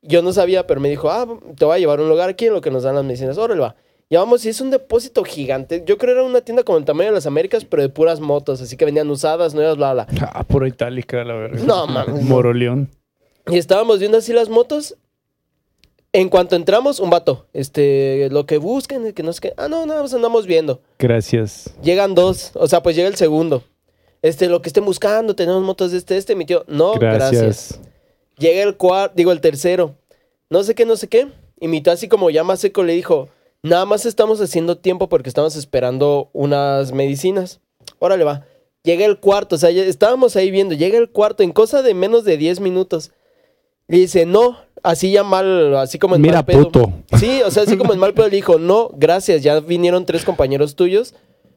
Yo 0.00 0.22
no 0.22 0.32
sabía, 0.32 0.64
pero 0.68 0.80
me 0.80 0.88
dijo, 0.88 1.10
ah, 1.10 1.26
te 1.58 1.64
voy 1.64 1.74
a 1.74 1.78
llevar 1.80 1.98
a 1.98 2.02
un 2.02 2.08
lugar 2.08 2.30
aquí 2.30 2.46
en 2.46 2.52
lo 2.54 2.60
que 2.60 2.70
nos 2.70 2.84
dan 2.84 2.94
las 2.94 3.04
medicinas. 3.04 3.36
Órale, 3.36 3.60
va. 3.60 3.74
Ya 4.12 4.18
vamos, 4.18 4.44
y 4.44 4.48
es 4.48 4.60
un 4.60 4.72
depósito 4.72 5.22
gigante. 5.22 5.84
Yo 5.86 5.96
creo 5.96 6.14
era 6.14 6.24
una 6.24 6.40
tienda 6.40 6.64
como 6.64 6.78
el 6.78 6.84
tamaño 6.84 7.10
de 7.10 7.14
las 7.14 7.26
Américas, 7.26 7.64
pero 7.64 7.80
de 7.80 7.88
puras 7.88 8.18
motos. 8.18 8.60
Así 8.60 8.76
que 8.76 8.84
vendían 8.84 9.08
usadas, 9.08 9.54
nuevas, 9.54 9.76
bla, 9.76 9.92
bla. 9.92 10.06
Ah, 10.34 10.42
puro 10.42 10.66
itálica, 10.66 11.22
la 11.22 11.34
verga. 11.34 11.62
No, 11.62 11.86
mames. 11.86 12.24
Moroleón. 12.24 12.90
Y 13.46 13.56
estábamos 13.56 14.00
viendo 14.00 14.18
así 14.18 14.32
las 14.32 14.48
motos. 14.48 14.96
En 16.12 16.28
cuanto 16.28 16.56
entramos, 16.56 16.98
un 16.98 17.08
vato. 17.08 17.46
Este, 17.52 18.28
lo 18.32 18.46
que 18.46 18.58
busquen, 18.58 19.12
que 19.12 19.22
no 19.22 19.32
sé 19.32 19.42
qué. 19.42 19.54
Ah, 19.56 19.68
no, 19.68 19.86
nada 19.86 20.02
más 20.02 20.12
andamos 20.12 20.44
viendo. 20.44 20.82
Gracias. 20.98 21.72
Llegan 21.80 22.16
dos. 22.16 22.50
O 22.54 22.66
sea, 22.66 22.82
pues 22.82 22.96
llega 22.96 23.06
el 23.06 23.14
segundo. 23.14 23.62
Este, 24.22 24.48
lo 24.48 24.60
que 24.60 24.70
estén 24.70 24.84
buscando, 24.84 25.36
tenemos 25.36 25.62
motos 25.62 25.92
de 25.92 25.98
este, 25.98 26.16
este. 26.16 26.34
Mi 26.34 26.46
tío, 26.46 26.64
no, 26.66 26.94
gracias. 26.94 27.30
Gracias. 27.30 27.80
Llega 28.38 28.64
el 28.64 28.76
cuarto, 28.76 29.14
digo, 29.16 29.30
el 29.30 29.40
tercero. 29.40 29.94
No 30.48 30.64
sé 30.64 30.74
qué, 30.74 30.84
no 30.84 30.96
sé 30.96 31.06
qué. 31.06 31.28
Y 31.60 31.68
mi 31.68 31.80
tío 31.80 31.92
así 31.92 32.08
como 32.08 32.28
ya 32.30 32.42
más 32.42 32.58
seco 32.58 32.82
le 32.82 32.94
dijo, 32.94 33.28
nada 33.62 33.84
más 33.84 34.06
estamos 34.06 34.40
haciendo 34.40 34.78
tiempo 34.78 35.08
porque 35.08 35.28
estamos 35.28 35.56
esperando 35.56 36.30
unas 36.32 36.92
medicinas. 36.92 37.60
Órale, 37.98 38.24
va. 38.24 38.44
Llega 38.82 39.04
el 39.04 39.18
cuarto, 39.20 39.56
o 39.56 39.58
sea, 39.58 39.70
ya 39.70 39.82
estábamos 39.84 40.36
ahí 40.36 40.50
viendo, 40.50 40.74
llega 40.74 40.96
el 40.96 41.10
cuarto 41.10 41.42
en 41.42 41.52
cosa 41.52 41.82
de 41.82 41.92
menos 41.94 42.24
de 42.24 42.36
10 42.38 42.60
minutos. 42.60 43.12
Le 43.88 43.98
dice, 43.98 44.24
no, 44.24 44.56
así 44.82 45.10
ya 45.12 45.22
mal, 45.24 45.76
así 45.76 45.98
como 45.98 46.14
en 46.16 46.22
Mira, 46.22 46.36
mal 46.36 46.44
pedo. 46.46 46.62
puto. 46.64 46.92
Sí, 47.18 47.42
o 47.44 47.50
sea, 47.50 47.64
así 47.64 47.76
como 47.76 47.92
en 47.92 47.98
mal 47.98 48.14
pedo 48.14 48.28
le 48.28 48.36
dijo, 48.36 48.58
no, 48.58 48.90
gracias, 48.94 49.42
ya 49.42 49.60
vinieron 49.60 50.06
tres 50.06 50.24
compañeros 50.24 50.76
tuyos, 50.76 51.14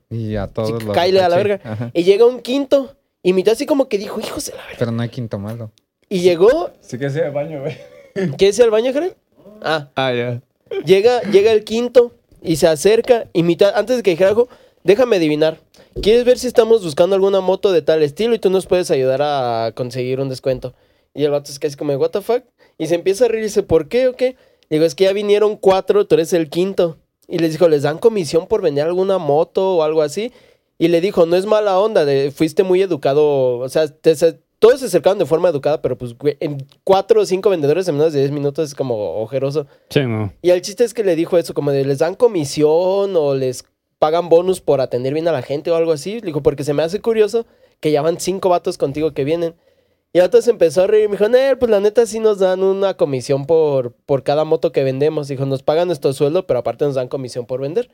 Y 0.09 0.35
a 0.35 0.47
todos 0.47 0.69
sí, 0.79 0.85
los. 0.85 0.93
cáele 0.95 1.21
a 1.21 1.29
la 1.29 1.37
verga. 1.37 1.61
ajá. 1.63 1.91
Y 1.93 2.03
llega 2.03 2.25
un 2.25 2.39
quinto, 2.41 2.95
y 3.21 3.31
mi 3.33 3.43
tío 3.43 3.53
así 3.53 3.65
como 3.65 3.87
que 3.87 3.97
dijo, 3.97 4.19
hijos 4.19 4.45
de 4.47 4.51
la 4.53 4.63
verga. 4.63 4.75
Pero 4.79 4.91
no 4.91 5.01
hay 5.01 5.09
quinto 5.09 5.39
malo. 5.39 5.71
Y 6.09 6.19
llegó, 6.21 6.71
Sí 6.81 6.97
que 6.97 7.09
sea 7.09 7.29
baño, 7.29 7.61
güey. 7.61 7.77
¿qué 8.37 8.49
es 8.49 8.59
el 8.59 8.69
baño, 8.69 8.91
Jared? 8.93 9.13
Ah, 9.61 9.87
Ah, 9.95 10.11
ya. 10.13 10.41
Llega, 10.85 11.21
llega 11.23 11.51
el 11.51 11.63
quinto 11.63 12.11
y 12.41 12.57
se 12.57 12.67
acerca 12.67 13.27
y 13.33 13.43
mitad, 13.43 13.73
antes 13.75 13.97
de 13.97 14.03
que 14.03 14.11
dijera 14.11 14.29
algo, 14.29 14.49
déjame 14.83 15.15
adivinar. 15.17 15.59
¿Quieres 16.01 16.25
ver 16.25 16.39
si 16.39 16.47
estamos 16.47 16.83
buscando 16.83 17.15
alguna 17.15 17.39
moto 17.39 17.71
de 17.71 17.81
tal 17.81 18.01
estilo 18.01 18.33
y 18.33 18.39
tú 18.39 18.49
nos 18.49 18.65
puedes 18.65 18.89
ayudar 18.91 19.21
a 19.21 19.71
conseguir 19.75 20.19
un 20.19 20.29
descuento? 20.29 20.73
Y 21.13 21.23
el 21.23 21.31
vato 21.31 21.51
es 21.51 21.59
casi 21.59 21.75
como, 21.75 21.93
¿what 21.93 22.09
the 22.09 22.21
fuck? 22.21 22.43
Y 22.77 22.87
se 22.87 22.95
empieza 22.95 23.25
a 23.25 23.27
reír 23.27 23.41
y 23.43 23.47
dice, 23.47 23.61
¿por 23.63 23.87
qué 23.87 24.07
o 24.07 24.15
qué? 24.15 24.35
Digo, 24.69 24.85
es 24.85 24.95
que 24.95 25.03
ya 25.03 25.13
vinieron 25.13 25.55
cuatro, 25.55 26.07
tú 26.07 26.15
eres 26.15 26.33
el 26.33 26.49
quinto. 26.49 26.97
Y 27.27 27.37
les 27.37 27.51
dijo, 27.51 27.69
¿les 27.69 27.83
dan 27.83 27.99
comisión 27.99 28.47
por 28.47 28.61
vender 28.61 28.85
alguna 28.85 29.19
moto 29.19 29.75
o 29.77 29.83
algo 29.83 30.01
así? 30.01 30.31
Y 30.79 30.87
le 30.87 30.99
dijo, 30.99 31.25
no 31.27 31.35
es 31.35 31.45
mala 31.45 31.79
onda, 31.79 32.05
fuiste 32.35 32.63
muy 32.63 32.81
educado, 32.81 33.59
o 33.59 33.69
sea, 33.69 33.87
te- 33.87 34.39
todos 34.63 34.79
se 34.79 34.85
acercaron 34.85 35.19
de 35.19 35.25
forma 35.25 35.49
educada, 35.49 35.81
pero 35.81 35.97
pues, 35.97 36.17
güey, 36.17 36.37
en 36.39 36.65
cuatro 36.85 37.19
o 37.19 37.25
cinco 37.25 37.49
vendedores 37.49 37.85
en 37.89 37.97
menos 37.97 38.13
de 38.13 38.19
10 38.19 38.31
minutos 38.31 38.69
es 38.69 38.75
como 38.75 39.21
ojeroso. 39.21 39.67
Sí, 39.89 39.99
no. 40.05 40.31
Y 40.41 40.51
el 40.51 40.61
chiste 40.61 40.85
es 40.85 40.93
que 40.93 41.03
le 41.03 41.17
dijo 41.17 41.37
eso, 41.37 41.53
como 41.53 41.71
de 41.71 41.83
les 41.83 41.99
dan 41.99 42.15
comisión 42.15 43.13
o 43.17 43.35
les 43.35 43.65
pagan 43.99 44.29
bonus 44.29 44.61
por 44.61 44.79
atender 44.79 45.13
bien 45.13 45.27
a 45.27 45.33
la 45.33 45.41
gente 45.41 45.69
o 45.69 45.75
algo 45.75 45.91
así. 45.91 46.21
Le 46.21 46.27
dijo, 46.27 46.41
porque 46.41 46.63
se 46.63 46.73
me 46.73 46.81
hace 46.81 47.01
curioso 47.01 47.45
que 47.81 47.91
ya 47.91 48.01
van 48.01 48.21
cinco 48.21 48.47
vatos 48.47 48.77
contigo 48.77 49.13
que 49.13 49.25
vienen. 49.25 49.53
Y 50.13 50.19
se 50.39 50.51
empezó 50.51 50.83
a 50.83 50.87
reír 50.87 51.03
y 51.03 51.07
me 51.09 51.17
dijo, 51.17 51.27
"Nel, 51.27 51.57
pues 51.57 51.69
la 51.69 51.81
neta 51.81 52.05
sí 52.05 52.21
nos 52.21 52.39
dan 52.39 52.63
una 52.63 52.93
comisión 52.93 53.45
por, 53.45 53.91
por 54.05 54.23
cada 54.23 54.45
moto 54.45 54.71
que 54.71 54.85
vendemos. 54.85 55.27
Dijo, 55.27 55.45
nos 55.45 55.61
pagan 55.61 55.87
nuestro 55.87 56.13
sueldo, 56.13 56.47
pero 56.47 56.59
aparte 56.59 56.85
nos 56.85 56.95
dan 56.95 57.09
comisión 57.09 57.45
por 57.45 57.59
vender. 57.59 57.91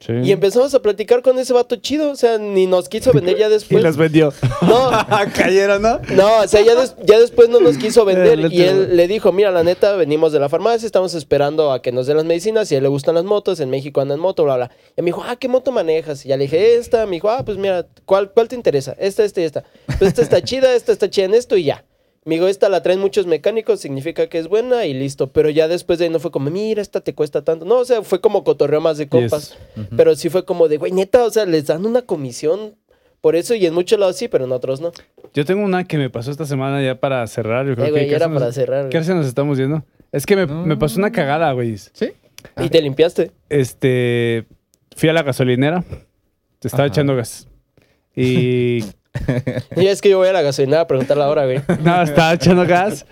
Sí. 0.00 0.14
Y 0.24 0.32
empezamos 0.32 0.74
a 0.74 0.80
platicar 0.80 1.20
con 1.20 1.38
ese 1.38 1.52
vato 1.52 1.76
chido, 1.76 2.10
o 2.10 2.16
sea, 2.16 2.38
ni 2.38 2.66
nos 2.66 2.88
quiso 2.88 3.12
vender 3.12 3.36
ya 3.36 3.46
Y 3.48 3.50
después. 3.50 3.82
las 3.82 3.98
vendió. 3.98 4.32
No, 4.62 4.90
Cayeron, 5.34 5.82
¿no? 5.82 6.00
no, 6.14 6.38
o 6.38 6.48
sea, 6.48 6.62
ya, 6.62 6.74
des- 6.74 6.96
ya 7.04 7.18
después 7.20 7.50
no 7.50 7.60
nos 7.60 7.76
quiso 7.76 8.04
vender 8.06 8.50
y 8.50 8.62
él 8.62 8.96
le 8.96 9.06
dijo, 9.08 9.30
mira, 9.30 9.50
la 9.50 9.62
neta, 9.62 9.94
venimos 9.96 10.32
de 10.32 10.40
la 10.40 10.48
farmacia, 10.48 10.86
estamos 10.86 11.12
esperando 11.14 11.70
a 11.70 11.82
que 11.82 11.92
nos 11.92 12.06
den 12.06 12.16
las 12.16 12.24
medicinas 12.24 12.72
y 12.72 12.76
a 12.76 12.78
él 12.78 12.84
le 12.84 12.88
gustan 12.88 13.14
las 13.14 13.24
motos, 13.24 13.60
en 13.60 13.68
México 13.68 14.00
anda 14.00 14.14
en 14.14 14.20
moto, 14.20 14.44
bla, 14.44 14.56
bla. 14.56 14.70
Y 14.96 15.02
me 15.02 15.06
dijo, 15.06 15.22
ah, 15.26 15.36
¿qué 15.36 15.48
moto 15.48 15.70
manejas? 15.70 16.24
Y 16.24 16.30
ya 16.30 16.36
le 16.38 16.44
dije, 16.44 16.76
esta, 16.76 17.04
me 17.04 17.12
dijo, 17.16 17.28
ah, 17.28 17.44
pues 17.44 17.58
mira, 17.58 17.86
¿cuál, 18.06 18.30
cuál 18.32 18.48
te 18.48 18.56
interesa? 18.56 18.96
Esta, 18.98 19.22
esta 19.22 19.42
y 19.42 19.44
esta. 19.44 19.64
Pues 19.98 20.02
esta 20.08 20.22
está 20.22 20.40
chida, 20.42 20.74
esta 20.74 20.92
está 20.92 21.10
chida 21.10 21.26
en 21.26 21.34
esto 21.34 21.58
y 21.58 21.64
ya. 21.64 21.84
Me 22.30 22.36
dijo, 22.36 22.46
esta 22.46 22.68
la 22.68 22.80
traen 22.80 23.00
muchos 23.00 23.26
mecánicos, 23.26 23.80
significa 23.80 24.28
que 24.28 24.38
es 24.38 24.46
buena 24.46 24.86
y 24.86 24.94
listo. 24.94 25.32
Pero 25.32 25.50
ya 25.50 25.66
después 25.66 25.98
de 25.98 26.04
ahí 26.04 26.10
no 26.12 26.20
fue 26.20 26.30
como, 26.30 26.48
mira, 26.48 26.80
esta 26.80 27.00
te 27.00 27.12
cuesta 27.12 27.42
tanto. 27.42 27.64
No, 27.64 27.78
o 27.78 27.84
sea, 27.84 28.02
fue 28.04 28.20
como 28.20 28.44
cotorreo 28.44 28.80
más 28.80 28.98
de 28.98 29.08
compas. 29.08 29.58
Yes. 29.74 29.86
Pero 29.96 30.14
sí 30.14 30.30
fue 30.30 30.44
como 30.44 30.68
de, 30.68 30.76
güey, 30.76 30.92
neta, 30.92 31.24
o 31.24 31.30
sea, 31.30 31.44
les 31.44 31.66
dan 31.66 31.84
una 31.84 32.02
comisión 32.02 32.76
por 33.20 33.34
eso 33.34 33.56
y 33.56 33.66
en 33.66 33.74
muchos 33.74 33.98
lados 33.98 34.14
sí, 34.16 34.28
pero 34.28 34.44
en 34.44 34.52
otros 34.52 34.80
no. 34.80 34.92
Yo 35.34 35.44
tengo 35.44 35.64
una 35.64 35.82
que 35.82 35.98
me 35.98 36.08
pasó 36.08 36.30
esta 36.30 36.44
semana 36.46 36.80
ya 36.82 37.00
para 37.00 37.26
cerrar. 37.26 37.66
Yo 37.66 37.74
creo 37.74 37.86
Eh, 37.86 37.88
que 37.88 37.92
güey, 37.92 38.08
ya 38.10 38.16
era 38.16 38.28
nos- 38.28 38.40
para 38.40 38.52
cerrar. 38.52 38.88
¿Qué 38.90 39.00
nos 39.00 39.26
estamos 39.26 39.58
viendo? 39.58 39.84
Es 40.12 40.24
que 40.24 40.36
me, 40.36 40.46
No. 40.46 40.64
me 40.64 40.76
pasó 40.76 40.98
una 41.00 41.10
cagada, 41.10 41.50
güey. 41.52 41.76
¿Sí? 41.78 42.12
Y 42.62 42.68
te 42.68 42.80
limpiaste. 42.80 43.32
Este, 43.48 44.46
fui 44.94 45.08
a 45.08 45.12
la 45.12 45.24
gasolinera, 45.24 45.82
te 46.60 46.68
estaba 46.68 46.84
Ajá. 46.84 46.92
echando 46.92 47.16
gas. 47.16 47.48
Y 48.14 48.84
Y 49.76 49.86
es 49.86 50.00
que 50.00 50.10
yo 50.10 50.18
voy 50.18 50.28
a 50.28 50.32
la 50.32 50.42
gasolinera 50.42 50.82
a 50.82 50.86
preguntar 50.86 51.16
la 51.16 51.28
hora, 51.28 51.44
güey. 51.44 51.60
no, 51.84 52.02
estaba 52.02 52.34
echando 52.34 52.66
gas. 52.66 53.06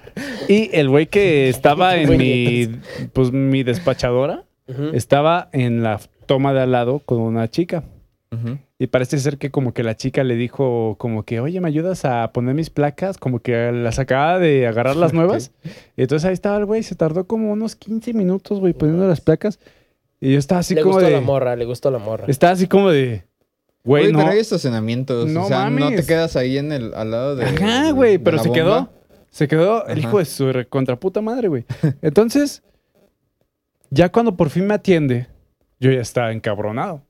Y 0.48 0.70
el 0.76 0.88
güey 0.88 1.06
que 1.06 1.48
estaba 1.48 1.96
en 2.00 2.16
mi, 2.16 2.68
pues 3.12 3.32
mi 3.32 3.62
despachadora, 3.62 4.44
estaba 4.92 5.48
en 5.52 5.82
la 5.82 5.98
toma 6.26 6.52
de 6.52 6.60
al 6.60 6.72
lado 6.72 7.00
con 7.00 7.20
una 7.20 7.48
chica. 7.48 7.84
Y 8.78 8.88
parece 8.88 9.18
ser 9.18 9.38
que 9.38 9.50
como 9.50 9.72
que 9.72 9.82
la 9.82 9.96
chica 9.96 10.22
le 10.22 10.36
dijo 10.36 10.96
como 10.98 11.24
que, 11.24 11.40
oye, 11.40 11.60
¿me 11.60 11.68
ayudas 11.68 12.04
a 12.04 12.30
poner 12.32 12.54
mis 12.54 12.68
placas? 12.68 13.16
Como 13.16 13.40
que 13.40 13.72
las 13.72 13.98
acaba 13.98 14.38
de 14.38 14.66
agarrar 14.66 14.96
las 14.96 15.14
nuevas. 15.14 15.50
Y 15.96 16.02
entonces 16.02 16.28
ahí 16.28 16.34
estaba 16.34 16.58
el 16.58 16.66
güey, 16.66 16.82
se 16.82 16.94
tardó 16.94 17.26
como 17.26 17.50
unos 17.50 17.74
15 17.74 18.12
minutos, 18.12 18.60
güey, 18.60 18.74
poniendo 18.74 19.08
las 19.08 19.22
placas. 19.22 19.58
Y 20.20 20.32
yo 20.32 20.38
estaba 20.38 20.60
así 20.60 20.74
le 20.74 20.82
como 20.82 20.94
gustó 20.94 21.06
de... 21.06 21.12
la 21.12 21.20
morra, 21.20 21.56
le 21.56 21.64
gustó 21.64 21.90
la 21.90 21.98
morra. 21.98 22.26
Estaba 22.28 22.52
así 22.52 22.66
como 22.66 22.90
de... 22.90 23.24
Güey, 23.84 24.04
Güey, 24.04 24.12
no. 24.12 24.18
pero 24.18 24.30
hay 24.32 24.38
estacionamientos. 24.40 25.28
No 25.28 25.44
o 25.44 25.48
sea, 25.48 25.70
no 25.70 25.76
te 25.76 25.84
mames. 25.84 26.06
quedas 26.06 26.36
ahí 26.36 26.58
en 26.58 26.72
el, 26.72 26.92
al 26.94 27.10
lado 27.10 27.36
de. 27.36 27.44
Ajá, 27.46 27.90
güey, 27.92 28.12
de 28.12 28.18
pero 28.20 28.36
la 28.36 28.42
se 28.42 28.48
bomba. 28.48 28.62
quedó. 28.62 28.92
Se 29.30 29.48
quedó 29.48 29.86
el 29.86 29.98
hijo 29.98 30.18
de 30.18 30.24
su 30.24 30.52
contraputa 30.68 31.20
madre, 31.20 31.48
güey. 31.48 31.64
Entonces, 32.02 32.62
ya 33.90 34.10
cuando 34.10 34.36
por 34.36 34.50
fin 34.50 34.66
me 34.66 34.74
atiende, 34.74 35.28
yo 35.80 35.90
ya 35.92 36.00
estaba 36.00 36.32
encabronado. 36.32 37.02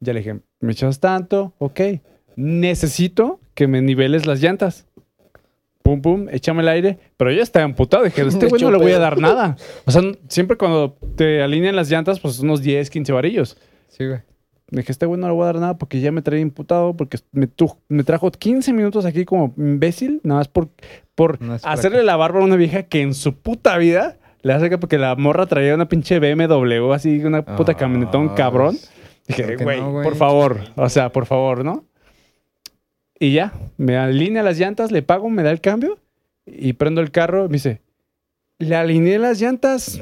Ya 0.00 0.12
le 0.12 0.20
dije, 0.20 0.40
me 0.60 0.72
echas 0.72 0.98
tanto, 1.00 1.52
ok. 1.58 1.80
Necesito 2.36 3.40
que 3.54 3.66
me 3.66 3.82
niveles 3.82 4.24
las 4.26 4.40
llantas. 4.40 4.86
pum, 5.82 6.00
pum, 6.02 6.26
échame 6.30 6.62
el 6.62 6.68
aire. 6.68 6.98
Pero 7.16 7.32
yo 7.32 7.42
estaba 7.42 7.64
emputado. 7.64 8.04
Dije, 8.04 8.22
este 8.22 8.46
güey 8.48 8.62
no 8.62 8.70
le 8.70 8.78
voy 8.78 8.92
a 8.92 8.98
dar 8.98 9.18
nada. 9.18 9.56
O 9.84 9.90
sea, 9.90 10.02
siempre 10.28 10.56
cuando 10.56 10.96
te 11.16 11.42
alinean 11.42 11.76
las 11.76 11.90
llantas, 11.90 12.18
pues 12.20 12.38
unos 12.40 12.62
10, 12.62 12.88
15 12.90 13.12
varillos. 13.12 13.56
Sí, 13.88 14.06
güey. 14.06 14.20
Dije, 14.70 14.92
este 14.92 15.06
güey 15.06 15.18
no 15.20 15.26
le 15.28 15.32
voy 15.32 15.44
a 15.44 15.46
dar 15.46 15.56
nada 15.56 15.78
porque 15.78 16.00
ya 16.00 16.12
me 16.12 16.20
traía 16.20 16.42
imputado, 16.42 16.94
porque 16.94 17.18
me, 17.32 17.46
tu- 17.46 17.76
me 17.88 18.04
trajo 18.04 18.30
15 18.30 18.72
minutos 18.74 19.06
aquí 19.06 19.24
como 19.24 19.54
imbécil, 19.56 20.20
nada 20.24 20.40
más 20.40 20.48
por, 20.48 20.68
por 21.14 21.40
No 21.40 21.54
hacerle 21.54 22.02
la 22.02 22.16
barba 22.16 22.40
a 22.40 22.44
una 22.44 22.56
vieja 22.56 22.82
que 22.82 23.00
en 23.00 23.14
su 23.14 23.34
puta 23.34 23.78
vida 23.78 24.18
le 24.42 24.52
hace 24.52 24.68
que 24.68 24.76
porque 24.78 24.98
la 24.98 25.14
morra 25.16 25.46
traía 25.46 25.74
una 25.74 25.88
pinche 25.88 26.18
BMW, 26.20 26.92
así, 26.92 27.18
una 27.24 27.44
puta 27.56 27.72
Ah, 27.72 27.76
camionetón 27.76 28.28
cabrón. 28.34 28.76
Dije, 29.26 29.42
¿por 29.42 29.56
qué 29.56 29.64
güey, 29.64 29.80
no, 29.80 30.02
por 30.02 30.16
favor, 30.16 30.60
o 30.76 30.88
sea, 30.90 31.10
por 31.12 31.24
favor, 31.26 31.64
¿no? 31.64 31.84
Y 33.18 33.32
ya, 33.32 33.52
me 33.78 33.96
alinea 33.96 34.42
las 34.42 34.58
llantas, 34.58 34.92
le 34.92 35.02
pago, 35.02 35.28
me 35.30 35.42
da 35.42 35.50
el 35.50 35.60
cambio 35.60 35.98
y 36.46 36.74
prendo 36.74 37.00
el 37.00 37.10
carro 37.10 37.44
me 37.48 37.54
dice, 37.54 37.80
le 38.58 38.76
alineé 38.76 39.18
las 39.18 39.40
llantas. 39.40 40.00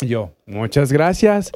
Y 0.00 0.06
yo, 0.06 0.32
muchas 0.46 0.92
gracias. 0.92 1.50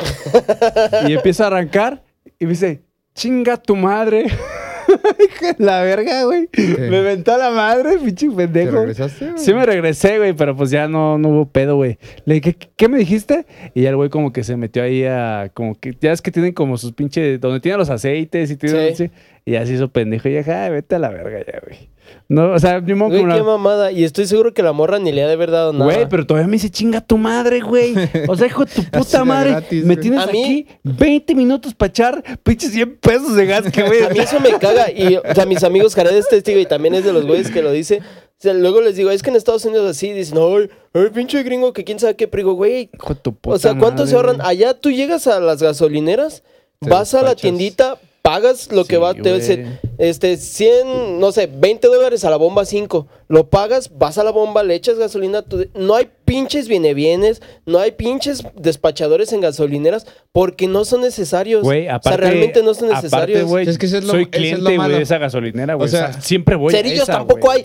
y 1.08 1.12
empiezo 1.12 1.44
a 1.44 1.48
arrancar 1.48 2.02
y 2.38 2.44
me 2.44 2.50
dice, 2.50 2.82
chinga 3.14 3.56
tu 3.56 3.76
madre. 3.76 4.26
La 5.58 5.82
verga, 5.82 6.24
güey. 6.24 6.48
Me 6.56 6.98
a 6.98 7.38
la 7.38 7.50
madre, 7.50 7.98
pinche 7.98 8.28
¿Te 8.28 8.34
pendejo. 8.34 8.80
regresaste? 8.80 9.30
güey? 9.32 9.38
Sí 9.38 9.54
me 9.54 9.64
regresé, 9.64 10.18
güey, 10.18 10.32
pero 10.32 10.56
pues 10.56 10.70
ya 10.70 10.88
no, 10.88 11.18
no 11.18 11.28
hubo 11.28 11.48
pedo, 11.48 11.76
güey. 11.76 11.98
Le 12.24 12.34
dije, 12.34 12.54
¿qué, 12.54 12.68
qué 12.76 12.88
me 12.88 12.98
dijiste? 12.98 13.46
Y 13.74 13.82
ya 13.82 13.90
el 13.90 13.96
güey 13.96 14.10
como 14.10 14.32
que 14.32 14.44
se 14.44 14.56
metió 14.56 14.82
ahí 14.82 15.04
a... 15.04 15.50
Como 15.54 15.74
que... 15.78 15.96
Ya 16.00 16.12
es 16.12 16.20
que 16.22 16.30
tienen 16.30 16.52
como 16.52 16.76
sus 16.76 16.92
pinches... 16.92 17.40
Donde 17.40 17.60
tienen 17.60 17.78
los 17.78 17.90
aceites 17.90 18.50
y 18.50 18.56
tienen... 18.56 18.96
Sí. 18.96 19.10
Y 19.44 19.52
ya 19.52 19.66
se 19.66 19.74
hizo 19.74 19.88
pendejo. 19.88 20.28
Y 20.28 20.36
dije, 20.36 20.52
ay, 20.52 20.70
vete 20.70 20.94
a 20.94 20.98
la 20.98 21.08
verga 21.10 21.38
ya, 21.46 21.60
güey. 21.66 21.90
No, 22.28 22.52
o 22.52 22.58
sea, 22.58 22.80
ni 22.80 22.94
modo 22.94 23.08
Güey, 23.10 23.20
que 23.20 23.24
una- 23.24 23.36
qué 23.36 23.42
mamada. 23.42 23.92
Y 23.92 24.04
estoy 24.04 24.26
seguro 24.26 24.52
que 24.52 24.62
la 24.62 24.72
morra 24.72 24.98
ni 24.98 25.12
le 25.12 25.22
ha 25.22 25.26
de 25.26 25.32
haber 25.34 25.50
dado 25.50 25.72
nada. 25.72 25.84
Güey, 25.84 26.08
pero 26.08 26.26
todavía 26.26 26.46
me 26.46 26.54
dice, 26.54 26.68
chinga 26.70 27.00
tu 27.00 27.16
madre, 27.16 27.60
güey. 27.60 27.94
O 28.28 28.36
sea, 28.36 28.46
hijo 28.48 28.64
de 28.64 28.72
tu 28.72 28.82
puta 28.90 29.24
madre. 29.24 29.50
gratis, 29.52 29.84
me 29.84 29.96
tienes 29.96 30.26
mí- 30.32 30.42
aquí 30.44 30.66
20 30.82 31.34
minutos 31.34 31.74
para 31.74 31.90
echar 31.90 32.22
pinches 32.42 32.72
100 32.72 32.96
pesos 32.98 33.34
de 33.36 33.46
gas 33.46 33.70
que, 33.72 33.82
güey. 33.82 34.02
A 34.02 34.10
mí 34.10 34.18
eso 34.18 34.38
me 34.40 34.50
caga. 34.58 34.90
Y, 34.90 35.16
o 35.16 35.34
sea, 35.34 35.46
mis 35.46 35.62
amigos, 35.64 35.94
Jared 35.94 36.14
es 36.16 36.28
testigo 36.28 36.58
y 36.60 36.66
también 36.66 36.94
es 36.94 37.04
de 37.04 37.12
los 37.12 37.26
güeyes 37.26 37.50
que 37.50 37.62
lo 37.62 37.72
dice. 37.72 37.98
O 38.00 38.42
sea, 38.42 38.54
luego 38.54 38.80
les 38.80 38.96
digo, 38.96 39.10
es 39.10 39.22
que 39.22 39.30
en 39.30 39.36
Estados 39.36 39.64
Unidos 39.64 39.88
así 39.88 40.12
dicen, 40.12 40.36
ay, 40.38 40.68
ay, 40.94 41.10
pinche 41.14 41.40
gringo, 41.44 41.72
que 41.72 41.84
quién 41.84 42.00
sabe 42.00 42.16
qué. 42.16 42.26
Pero 42.26 42.40
digo, 42.42 42.54
güey, 42.54 42.90
Hijo 42.92 43.14
de 43.14 43.20
tu 43.20 43.32
puta 43.34 43.54
o 43.54 43.58
sea, 43.58 43.78
¿cuánto 43.78 44.06
se 44.06 44.14
madre, 44.14 44.28
ahorran? 44.30 44.36
güey. 44.38 44.48
Allá 44.48 44.74
tú 44.74 44.90
llegas 44.90 45.26
a 45.28 45.38
las 45.40 45.62
gasolineras, 45.62 46.42
vas 46.80 47.14
a 47.14 47.22
la 47.22 47.36
tiendita, 47.36 47.98
pagas 48.22 48.70
lo 48.72 48.84
que 48.84 48.96
Sí, 48.96 49.00
va, 49.02 49.14
te 49.14 49.20
güey. 49.20 49.34
dice, 49.34 49.78
este, 49.98 50.36
100, 50.36 51.18
no 51.20 51.32
sé, 51.32 51.48
20 51.52 51.88
dólares 51.88 52.24
a 52.24 52.30
la 52.30 52.36
bomba 52.36 52.64
5. 52.64 53.06
Lo 53.32 53.48
pagas, 53.48 53.90
vas 53.96 54.18
a 54.18 54.24
la 54.24 54.30
bomba, 54.30 54.62
le 54.62 54.74
echas 54.74 54.98
gasolina. 54.98 55.40
tú- 55.40 55.66
no 55.74 55.94
hay 55.94 56.10
pinches 56.26 56.68
viene 56.68 56.92
bienes, 56.92 57.40
no 57.64 57.78
hay 57.78 57.92
pinches 57.92 58.42
despachadores 58.56 59.32
en 59.32 59.40
gasolineras 59.40 60.06
porque 60.32 60.66
no 60.68 60.84
son 60.84 61.00
necesarios. 61.00 61.62
Güey, 61.62 61.88
aparte, 61.88 62.08
o 62.08 62.10
sea, 62.10 62.16
realmente 62.18 62.62
no 62.62 62.74
son 62.74 62.88
aparte, 62.90 63.06
necesarios. 63.06 63.68
Es 63.68 63.78
que 63.78 63.86
eso 63.86 63.96
es 63.96 64.04
lo- 64.04 64.10
soy 64.12 64.22
eso 64.24 64.28
es 64.32 64.52
lo 64.52 64.66
cliente, 64.66 64.76
güey, 64.76 64.90
de 64.90 65.02
esa 65.02 65.16
gasolinera, 65.16 65.74
güey. 65.76 65.84
O 65.84 65.88
O 65.88 65.90
sea, 65.90 66.12
sea, 66.12 66.20
siempre 66.20 66.56
voy 66.56 66.74
a 66.74 66.76
cerillos 66.76 67.04
esa, 67.04 67.12
tampoco 67.14 67.50
hay. 67.50 67.64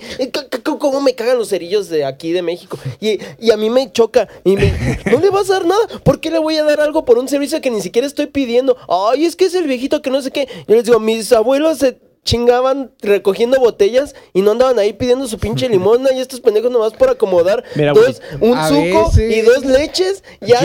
¿Cómo 0.79 1.01
me 1.01 1.13
cagan 1.15 1.37
los 1.37 1.49
cerillos 1.49 1.89
de 1.89 2.05
aquí 2.05 2.31
de 2.31 2.41
México? 2.41 2.77
Y, 3.01 3.19
y 3.39 3.51
a 3.51 3.57
mí 3.57 3.69
me 3.69 3.91
choca. 3.91 4.29
Y 4.45 4.55
me, 4.55 4.71
no 5.11 5.19
le 5.19 5.29
vas 5.31 5.49
a 5.49 5.53
dar 5.55 5.65
nada. 5.65 5.85
¿Por 6.03 6.21
qué 6.21 6.31
le 6.31 6.39
voy 6.39 6.55
a 6.55 6.63
dar 6.63 6.79
algo 6.79 7.03
por 7.03 7.17
un 7.17 7.27
servicio 7.27 7.59
que 7.59 7.69
ni 7.71 7.81
siquiera 7.81 8.07
estoy 8.07 8.27
pidiendo? 8.27 8.77
Ay, 8.87 9.25
es 9.25 9.35
que 9.35 9.43
es 9.45 9.53
el 9.53 9.67
viejito 9.67 10.01
que 10.01 10.09
no 10.11 10.21
sé 10.21 10.31
qué. 10.31 10.47
Yo 10.67 10.75
les 10.75 10.85
digo, 10.85 10.99
mis 11.01 11.31
abuelos 11.33 11.79
se 11.79 11.97
chingaban 12.27 12.91
recogiendo 13.01 13.57
botellas 13.57 14.13
y 14.33 14.41
no 14.41 14.51
andaban 14.51 14.77
ahí 14.79 14.91
pidiendo 14.91 15.27
su 15.29 15.37
pinche 15.39 15.69
limosna 15.75 16.11
y 16.11 16.19
estos 16.19 16.41
pendejos 16.41 16.69
nomás 16.69 16.91
por 16.91 17.09
acomodar 17.09 17.63
Mira, 17.75 17.93
dos, 17.93 18.21
un 18.41 18.51
suco 18.67 19.09
veces- 19.11 19.37
y 19.37 19.41
dos 19.43 19.63
leches. 19.63 20.23
Ya 20.41 20.59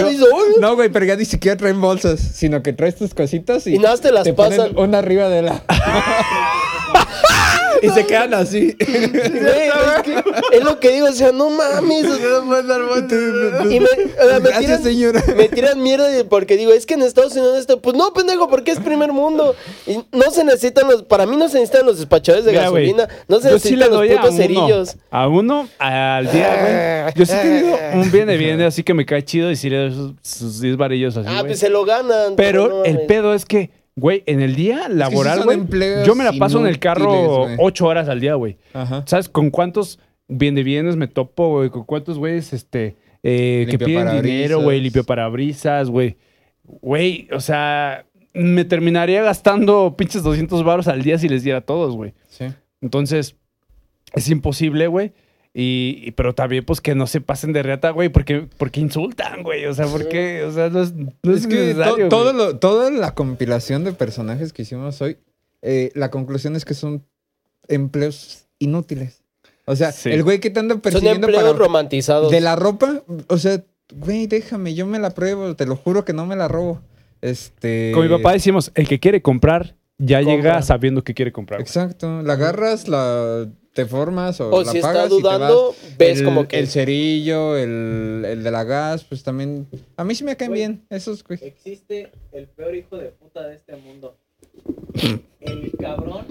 no, 0.61 0.75
güey, 0.75 0.89
pero 0.89 1.05
ya 1.05 1.15
ni 1.15 1.25
siquiera 1.25 1.57
traen 1.57 1.81
bolsas, 1.81 2.19
sino 2.19 2.63
que 2.65 2.73
traes 2.73 2.97
tus 2.97 3.15
cositas 3.15 3.65
y, 3.69 3.77
Y 3.77 3.79
nada 3.79 3.91
más 3.91 4.01
te 4.01 4.11
las 4.11 4.29
ponen 4.31 4.59
pasan. 4.59 4.77
una 4.79 4.99
arriba 4.99 5.29
de 5.29 5.43
la. 5.43 5.63
y 7.83 7.89
se 7.91 8.07
quedan 8.07 8.35
así. 8.35 8.77
Güey, 8.87 9.69
es, 9.69 10.03
que 10.05 10.57
es 10.57 10.65
lo 10.65 10.79
que 10.81 10.91
digo, 10.93 11.07
o 11.09 11.13
sea, 11.13 11.33
no 11.33 11.51
mames. 11.51 12.05
o 12.07 12.17
sea, 12.17 13.65
y 13.71 13.81
me, 13.81 13.87
o 13.87 14.29
sea, 14.29 14.41
me 14.41 14.49
Gracias, 14.51 14.59
tiran, 14.59 14.83
señora. 14.83 15.23
me 15.37 15.49
tiran 15.49 15.83
mierda 15.83 16.09
de- 16.09 16.25
porque 16.25 16.57
digo, 16.57 16.73
es 16.73 16.87
que 16.87 16.95
en 16.95 17.03
Estados 17.03 17.33
Unidos 17.35 17.59
esto, 17.59 17.81
pues 17.81 17.97
no, 17.97 18.13
pendejo, 18.13 18.49
porque 18.49 18.71
es 18.71 18.81
primer 18.81 19.13
mundo. 19.13 19.55
Y 19.87 19.99
no 20.13 20.31
se 20.31 20.45
necesitan 20.45 20.89
los, 20.89 21.03
para 21.03 21.27
mí 21.27 21.37
no 21.37 21.49
se 21.49 21.59
necesitan 21.59 21.87
los 21.87 21.99
despachadores 21.99 22.45
de 22.45 22.53
Mira, 22.53 22.65
gasolina, 22.65 23.09
no 23.29 23.37
se 23.41 23.49
sí 23.49 23.55
necesitan 23.77 23.91
los 23.91 23.99
a 24.01 24.03
putos 24.05 24.31
uno, 24.31 24.37
cerillos. 24.39 24.97
a 25.11 25.29
uno 25.29 25.69
al 25.79 26.31
día, 26.33 27.03
güey. 27.05 27.15
Yo 27.15 27.27
sí 27.27 27.33
he 27.35 27.43
tenido 27.43 27.77
un 27.95 28.11
viene 28.11 28.37
viene, 28.37 28.65
así 28.65 28.83
que 28.83 28.95
me 28.95 29.05
cae 29.07 29.25
chido 29.25 29.51
y 29.51 29.57
sí 29.57 29.69
le 29.71 29.89
doy 29.89 29.93
sus, 29.95 30.13
sus 30.23 30.61
10 30.61 30.77
varillos 30.77 31.17
así, 31.17 31.29
Ah, 31.31 31.43
pues 31.47 31.59
se 31.59 31.69
lo 31.69 31.85
ganan. 31.85 32.37
Pero 32.37 32.69
no 32.69 32.85
el 32.85 33.07
pedo 33.07 33.35
es 33.35 33.45
que, 33.45 33.71
güey, 33.97 34.23
en 34.27 34.41
el 34.41 34.55
día 34.55 34.89
laboral, 34.89 35.45
güey, 35.45 35.59
empleos 35.59 36.07
yo 36.07 36.15
me 36.15 36.25
la 36.25 36.33
paso 36.33 36.61
en 36.61 36.67
el 36.67 36.79
carro. 36.79 37.47
8 37.59 37.87
horas 37.87 38.09
al 38.09 38.21
día, 38.21 38.35
güey. 38.35 38.59
Ajá. 38.73 39.05
¿Sabes 39.07 39.29
con 39.29 39.51
cuántos 39.51 39.99
viene 40.29 40.63
bienes 40.63 40.97
me 40.97 41.09
topo, 41.09 41.51
güey? 41.51 41.71
¿Con 41.71 41.85
cuántos 41.85 42.19
güeyes, 42.19 42.53
este, 42.53 42.97
eh, 43.23 43.67
que 43.71 43.79
piden 43.79 44.23
dinero, 44.23 44.61
güey? 44.61 44.81
Limpio 44.81 45.05
parabrisas, 45.05 45.91
güey. 45.91 46.17
Güey, 46.65 47.29
o 47.33 47.41
sea, 47.41 48.07
me 48.35 48.65
terminaría 48.65 49.23
gastando 49.23 49.95
pinches 49.97 50.23
200 50.23 50.65
baros 50.65 50.89
al 50.89 51.03
día 51.03 51.19
si 51.19 51.29
les 51.29 51.43
diera 51.43 51.59
a 51.59 51.63
todos, 51.63 51.95
güey. 51.95 52.15
Sí. 52.29 52.47
Entonces, 52.81 53.37
es 54.15 54.31
imposible, 54.31 54.87
güey. 54.87 55.13
Y, 55.55 56.01
y- 56.05 56.11
pero 56.13 56.35
también, 56.35 56.65
pues, 56.65 56.81
que 56.81 56.95
no 56.95 57.07
se 57.07 57.21
pasen 57.21 57.53
de 57.53 57.63
reata, 57.63 57.91
güey, 57.91 58.09
porque, 58.09 58.49
porque 58.57 58.81
insultan, 58.81 59.43
güey. 59.43 59.67
O 59.67 59.75
sea, 59.75 59.87
porque, 59.87 60.45
o 60.45 60.53
sea, 60.53 60.71
no 60.71 60.83
es, 60.83 60.93
no 60.95 61.35
es, 61.35 61.41
Es 61.43 61.47
que 61.47 61.75
to- 61.75 62.09
todo 62.09 62.33
lo- 62.33 62.59
toda 62.59 62.91
la 62.91 63.15
compilación 63.15 63.85
de 63.85 63.93
personajes 63.93 64.53
que 64.55 64.63
hicimos 64.63 65.01
hoy, 65.03 65.19
eh, 65.61 65.91
la 65.95 66.11
conclusión 66.11 66.57
es 66.57 66.65
que 66.65 66.73
son 66.75 67.05
empleos 67.69 68.47
inútiles. 68.59 69.23
O 69.67 69.77
sea, 69.77 69.93
Sí. 69.93 70.11
el 70.11 70.23
güey 70.25 70.41
que 70.41 70.51
te 70.51 70.59
anda 70.61 70.75
Son 70.75 70.81
persiguiendo 70.81 71.27
empleos 71.29 71.45
para... 71.53 71.59
romantizados. 71.59 72.31
De 72.33 72.41
la 72.41 72.57
ropa, 72.57 73.03
o 73.29 73.39
sea, 73.39 73.63
güey, 73.95 74.27
déjame, 74.27 74.75
yo 74.75 74.87
me 74.87 74.99
la 74.99 75.11
pruebo, 75.11 75.55
te 75.55 75.67
lo 75.67 75.77
juro 75.77 76.05
que 76.05 76.13
no 76.13 76.27
me 76.27 76.35
la 76.35 76.49
robo. 76.49 76.81
Este... 77.21 77.93
Con 77.95 78.03
mi 78.03 78.09
papá 78.09 78.33
decimos, 78.33 78.73
el 78.75 78.89
que 78.89 78.99
quiere 78.99 79.23
comprar, 79.23 79.77
ya 79.99 80.19
Compra. 80.19 80.35
llega 80.35 80.63
sabiendo 80.63 81.05
que 81.05 81.15
quiere 81.15 81.31
comprar. 81.31 81.61
güey. 81.61 81.67
Exacto, 81.69 82.23
la 82.23 82.33
agarras, 82.33 82.89
la 82.89 83.47
te 83.75 83.87
formas 83.87 84.41
o, 84.41 84.51
o 84.51 84.63
la 84.65 84.71
si 84.71 84.79
está 84.79 84.89
pagas 84.93 85.07
y 85.07 85.17
te 85.17 85.23
vas. 85.23 85.39
dudando, 85.39 85.75
ves 85.99 86.19
el, 86.21 86.25
como 86.25 86.47
que. 86.49 86.59
el 86.59 86.69
cerillo, 86.69 87.57
el, 87.57 88.25
el 88.27 88.43
de 88.43 88.51
la 88.51 88.65
gas, 88.65 89.05
pues 89.05 89.23
también. 89.23 89.67
A 89.97 90.05
mí 90.05 90.15
sí 90.15 90.25
me 90.25 90.37
caen 90.37 90.51
Güey. 90.51 90.61
bien, 90.61 90.87
esos, 90.91 91.25
güey. 91.25 91.39
Existe 91.43 92.13
el 92.33 92.49
peor 92.49 92.75
hijo 92.75 92.97
de 92.97 93.09
puta 93.11 93.47
de 93.49 93.55
este 93.57 93.77
mundo. 93.77 94.17
El 95.41 95.73
cabrón 95.79 96.27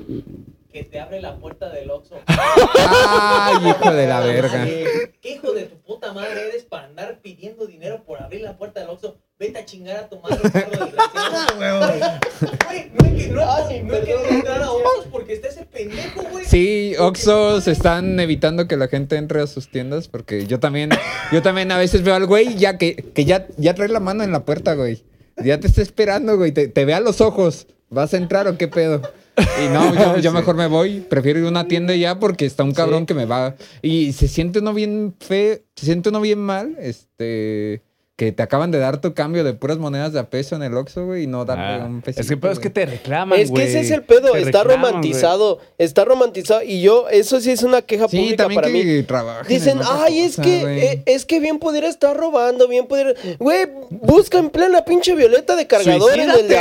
que 0.71 0.83
te 0.83 0.99
abre 0.99 1.21
la 1.21 1.37
puerta 1.37 1.69
del 1.69 1.89
Oxxo. 1.91 2.15
Ay, 2.27 3.69
hijo 3.69 3.91
de 3.91 4.07
la 4.07 4.19
verga. 4.21 4.65
¿Qué 4.65 5.31
hijo 5.33 5.51
de 5.53 5.63
tu 5.65 5.77
puta 5.77 6.13
madre 6.13 6.47
eres 6.49 6.63
para 6.63 6.87
andar 6.87 7.19
pidiendo 7.21 7.65
dinero 7.67 8.03
por 8.05 8.21
abrir 8.21 8.41
la 8.41 8.57
puerta 8.57 8.79
del 8.79 8.89
Oxxo? 8.89 9.17
Vete 9.41 9.57
a 9.57 9.65
chingar 9.65 9.97
a 9.97 10.07
tu 10.07 10.19
madre, 10.19 10.37
perro 10.53 10.85
desgraciado. 10.85 11.57
Güey, 11.57 12.91
no 12.93 13.05
hay 13.05 13.15
que, 13.15 13.27
no, 13.29 13.41
Ay, 13.41 13.81
no 13.83 13.93
hay 13.95 14.01
que 14.01 14.05
perdón. 14.13 14.35
entrar 14.35 14.61
a 14.61 14.71
Oxxos 14.71 15.07
porque 15.11 15.33
está 15.33 15.47
ese 15.47 15.65
pendejo, 15.65 16.21
güey. 16.31 16.45
Sí, 16.45 16.93
Oxxos 16.99 17.67
están 17.67 18.19
evitando 18.19 18.67
que 18.67 18.77
la 18.77 18.87
gente 18.87 19.15
entre 19.15 19.41
a 19.41 19.47
sus 19.47 19.71
tiendas 19.71 20.07
porque 20.07 20.45
yo 20.45 20.59
también, 20.59 20.91
yo 21.31 21.41
también 21.41 21.71
a 21.71 21.79
veces 21.79 22.03
veo 22.03 22.13
al 22.13 22.27
güey 22.27 22.55
ya 22.55 22.77
que, 22.77 22.95
que 22.95 23.25
ya, 23.25 23.47
ya 23.57 23.73
trae 23.73 23.87
la 23.89 23.99
mano 23.99 24.23
en 24.23 24.31
la 24.31 24.45
puerta, 24.45 24.75
güey. 24.75 25.03
Ya 25.43 25.59
te 25.59 25.65
está 25.65 25.81
esperando, 25.81 26.37
güey. 26.37 26.51
Te, 26.51 26.67
te 26.67 26.85
ve 26.85 26.93
a 26.93 26.99
los 26.99 27.19
ojos. 27.19 27.65
¿Vas 27.89 28.13
a 28.13 28.17
entrar 28.17 28.47
o 28.47 28.57
qué 28.59 28.67
pedo? 28.67 29.01
Y 29.37 29.69
no, 29.73 29.95
yo, 29.95 30.17
yo 30.19 30.31
mejor 30.33 30.55
me 30.55 30.67
voy. 30.67 30.99
Prefiero 30.99 31.39
ir 31.39 31.45
a 31.45 31.49
una 31.49 31.67
tienda 31.67 31.95
ya 31.95 32.19
porque 32.19 32.45
está 32.45 32.63
un 32.63 32.73
cabrón 32.73 33.01
Sí. 33.01 33.05
que 33.07 33.13
me 33.15 33.25
va. 33.25 33.55
Y 33.81 34.13
se 34.13 34.27
siente 34.27 34.59
uno 34.59 34.71
bien 34.75 35.15
feo, 35.19 35.57
se 35.75 35.85
siente 35.87 36.09
uno 36.09 36.21
bien 36.21 36.37
mal, 36.39 36.75
este. 36.79 37.81
Que 38.21 38.31
te 38.31 38.43
acaban 38.43 38.69
de 38.69 38.77
dar 38.77 39.01
tu 39.01 39.15
cambio 39.15 39.43
de 39.43 39.53
puras 39.55 39.79
monedas 39.79 40.13
de 40.13 40.19
a 40.19 40.29
peso 40.29 40.55
en 40.55 40.61
el 40.61 40.75
Oxxo, 40.77 41.07
güey, 41.07 41.23
y 41.23 41.27
no 41.27 41.43
darle 41.43 41.81
Ah, 41.81 41.85
un 41.87 42.03
pesito. 42.03 42.21
es 42.21 42.29
que, 42.29 42.37
pero 42.37 42.53
es 42.53 42.59
güey. 42.59 42.63
que 42.65 42.69
te 42.69 42.85
reclaman, 42.85 43.39
Es 43.39 43.47
que 43.49 43.51
güey. 43.53 43.63
ese 43.65 43.79
es 43.79 43.89
el 43.89 44.03
pedo, 44.03 44.33
Te 44.33 44.41
está 44.41 44.61
reclaman, 44.61 44.91
romantizado, 44.91 45.57
está 45.79 46.05
romantizado 46.05 46.61
y 46.61 46.81
yo, 46.83 47.09
eso 47.09 47.41
sí 47.41 47.49
es 47.49 47.63
una 47.63 47.81
queja 47.81 48.07
Sí, 48.09 48.17
pública 48.17 48.43
también 48.43 48.61
para 48.61 48.67
que 48.71 48.83
mí. 48.83 49.01
trabajen 49.03 49.47
Dicen, 49.47 49.79
ay, 49.89 50.19
es 50.19 50.35
que, 50.35 50.59
güey". 50.61 50.79
eh, 50.81 51.03
es 51.07 51.25
que 51.25 51.39
bien 51.39 51.57
pudiera 51.57 51.87
estar 51.87 52.15
robando, 52.15 52.67
bien 52.67 52.85
pudiera... 52.85 53.13
Güey, 53.39 53.65
busca 53.89 54.37
en 54.37 54.51
plena 54.51 54.85
pinche 54.85 55.15
violeta 55.15 55.55
de 55.55 55.65
cargador 55.65 56.13
en 56.19 56.29
el 56.29 56.47
de 56.47 56.57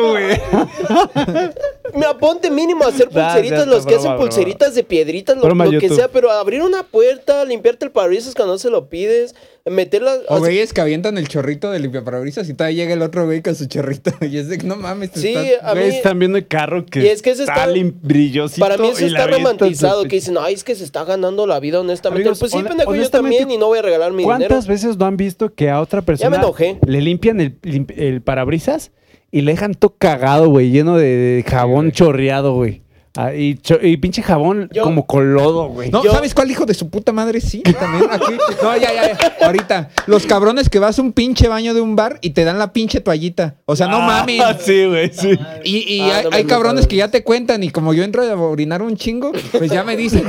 güey. 0.00 0.40
Me 1.94 2.06
aponte 2.06 2.50
mínimo 2.50 2.84
a 2.84 2.88
hacer 2.88 3.08
pulseritas, 3.08 3.66
los 3.66 3.84
que 3.84 3.94
broma, 3.94 3.98
hacen 3.98 4.10
broma. 4.12 4.18
pulseritas 4.18 4.74
de 4.74 4.84
piedritas, 4.84 5.36
lo, 5.36 5.42
Broma 5.42 5.64
lo 5.64 5.70
que 5.72 5.80
YouTube. 5.80 5.96
sea, 5.96 6.08
pero 6.08 6.30
abrir 6.30 6.62
una 6.62 6.82
puerta, 6.82 7.44
limpiarte 7.44 7.84
el 7.84 7.90
parabrisas 7.90 8.34
cuando 8.34 8.54
no 8.54 8.58
se 8.58 8.70
lo 8.70 8.88
pides. 8.88 9.34
Meterla. 9.66 10.14
O 10.28 10.38
güeyes 10.38 10.72
que 10.72 10.80
avientan 10.80 11.16
el 11.18 11.26
chorrito 11.28 11.70
de 11.70 11.78
limpiaparabrisas 11.78 12.48
y 12.48 12.54
todavía 12.54 12.84
llega 12.84 12.94
el 12.94 13.02
otro 13.02 13.24
güey 13.24 13.42
con 13.42 13.54
su 13.54 13.66
chorrito. 13.66 14.12
Y 14.20 14.36
es 14.36 14.48
de, 14.48 14.58
no 14.58 14.76
mames, 14.76 15.12
te 15.12 15.20
Sí, 15.20 15.34
estás- 15.34 15.62
a 15.70 15.74
mí- 15.74 15.80
Güey, 15.80 15.96
están 15.96 16.18
viendo 16.18 16.36
el 16.38 16.46
carro 16.46 16.84
que, 16.84 17.02
Y 17.02 17.08
es 17.08 17.22
que 17.22 17.30
está, 17.30 17.44
está- 17.44 17.66
brillosito. 18.02 18.60
Para 18.60 18.76
mí 18.76 18.88
eso 18.88 19.06
está 19.06 19.26
romantizado, 19.26 20.02
que 20.04 20.16
dicen, 20.16 20.36
ay, 20.38 20.54
es 20.54 20.64
que 20.64 20.74
se 20.74 20.84
está 20.84 21.04
ganando 21.04 21.46
la 21.46 21.60
vida 21.60 21.80
honestamente. 21.80 22.22
Amigos, 22.22 22.38
pues 22.40 22.52
sí, 22.52 22.58
pendejo, 22.62 22.92
yo 22.94 22.98
honestamente, 23.00 23.38
también 23.38 23.56
y 23.56 23.58
no 23.60 23.66
voy 23.68 23.78
a 23.78 23.82
regalar 23.82 24.12
mi 24.12 24.18
dinero. 24.24 24.38
¿Cuántas 24.38 24.66
veces 24.66 24.96
no 24.96 25.06
han 25.06 25.16
visto 25.16 25.54
que 25.54 25.70
a 25.70 25.80
otra 25.80 26.02
persona 26.02 26.36
enojé. 26.36 26.78
le 26.86 27.00
limpian 27.00 27.40
el, 27.40 27.56
el 27.96 28.20
parabrisas 28.22 28.90
y 29.30 29.40
le 29.40 29.52
dejan 29.52 29.74
todo 29.74 29.94
cagado, 29.98 30.48
güey, 30.48 30.70
lleno 30.70 30.96
de, 30.96 31.06
de 31.16 31.42
jabón 31.42 31.90
chorreado, 31.90 32.54
güey? 32.54 32.83
Ah, 33.16 33.32
y, 33.32 33.54
cho- 33.58 33.78
y 33.80 33.96
pinche 33.96 34.22
jabón 34.22 34.68
Yo- 34.72 34.82
como 34.82 35.06
colodo, 35.06 35.68
güey. 35.68 35.88
No, 35.88 36.02
Yo- 36.02 36.10
¿sabes 36.12 36.34
cuál 36.34 36.50
hijo 36.50 36.66
de 36.66 36.74
su 36.74 36.90
puta 36.90 37.12
madre? 37.12 37.40
Sí, 37.40 37.62
también 37.62 38.10
aquí. 38.10 38.32
No, 38.62 38.76
ya, 38.76 38.92
ya, 38.92 39.16
ya. 39.16 39.46
Ahorita. 39.46 39.90
Los 40.06 40.26
cabrones 40.26 40.68
que 40.68 40.80
vas 40.80 40.98
a 40.98 41.02
un 41.02 41.12
pinche 41.12 41.46
baño 41.46 41.74
de 41.74 41.80
un 41.80 41.94
bar 41.94 42.18
y 42.22 42.30
te 42.30 42.42
dan 42.42 42.58
la 42.58 42.72
pinche 42.72 43.00
toallita. 43.00 43.54
O 43.66 43.76
sea, 43.76 43.86
no 43.86 43.98
Ah, 43.98 44.06
mames. 44.06 44.42
Sí, 44.64 44.84
güey, 44.86 45.12
sí. 45.12 45.38
Y, 45.62 45.94
y 45.94 46.00
Ah, 46.10 46.22
hay, 46.32 46.42
no 46.42 46.48
cabrones 46.48 46.88
que 46.88 46.96
ya 46.96 47.08
te 47.08 47.22
cuentan 47.22 47.62
y 47.62 47.70
como 47.70 47.94
yo 47.94 48.02
entro 48.02 48.22
a 48.24 48.34
orinar 48.34 48.82
un 48.82 48.96
chingo, 48.96 49.30
pues 49.52 49.70
ya 49.70 49.84
me 49.84 49.96
dicen, 49.96 50.24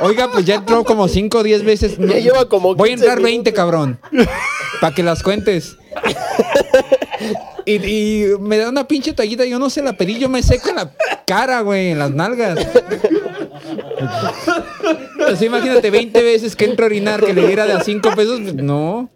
oiga, 0.00 0.30
pues 0.30 0.44
ya 0.44 0.54
entró 0.56 0.84
como 0.84 1.08
5 1.08 1.38
o 1.38 1.42
10 1.42 1.64
veces. 1.64 1.98
No, 1.98 2.06
Ya 2.12 2.20
lleva 2.20 2.48
como 2.48 2.76
Voy 2.76 2.90
a 2.90 2.92
15 2.92 3.04
entrar 3.06 3.20
20, 3.22 3.50
minutos. 3.50 3.54
cabrón. 3.54 4.00
Para 4.80 4.94
que 4.94 5.02
las 5.02 5.22
cuentes. 5.24 5.76
Y, 7.66 7.74
y 7.74 8.24
me 8.40 8.56
da 8.56 8.70
una 8.70 8.88
pinche 8.88 9.12
toallita, 9.12 9.44
yo 9.44 9.58
no 9.58 9.68
se 9.68 9.82
la 9.82 9.92
pedí, 9.92 10.18
yo 10.18 10.28
me 10.30 10.42
seco 10.42 10.72
la 10.72 10.90
cara, 11.30 11.60
güey, 11.60 11.90
en 11.92 12.00
las 12.00 12.10
nalgas. 12.10 12.58
Sea, 15.36 15.46
imagínate 15.46 15.90
20 15.90 16.22
veces 16.24 16.56
que 16.56 16.64
entro 16.64 16.86
a 16.86 16.88
orinar, 16.88 17.24
que 17.24 17.32
le 17.32 17.46
diera 17.46 17.66
de 17.66 17.74
a 17.74 17.80
5 17.80 18.10
pesos, 18.16 18.40
pues, 18.40 18.54
no. 18.54 19.08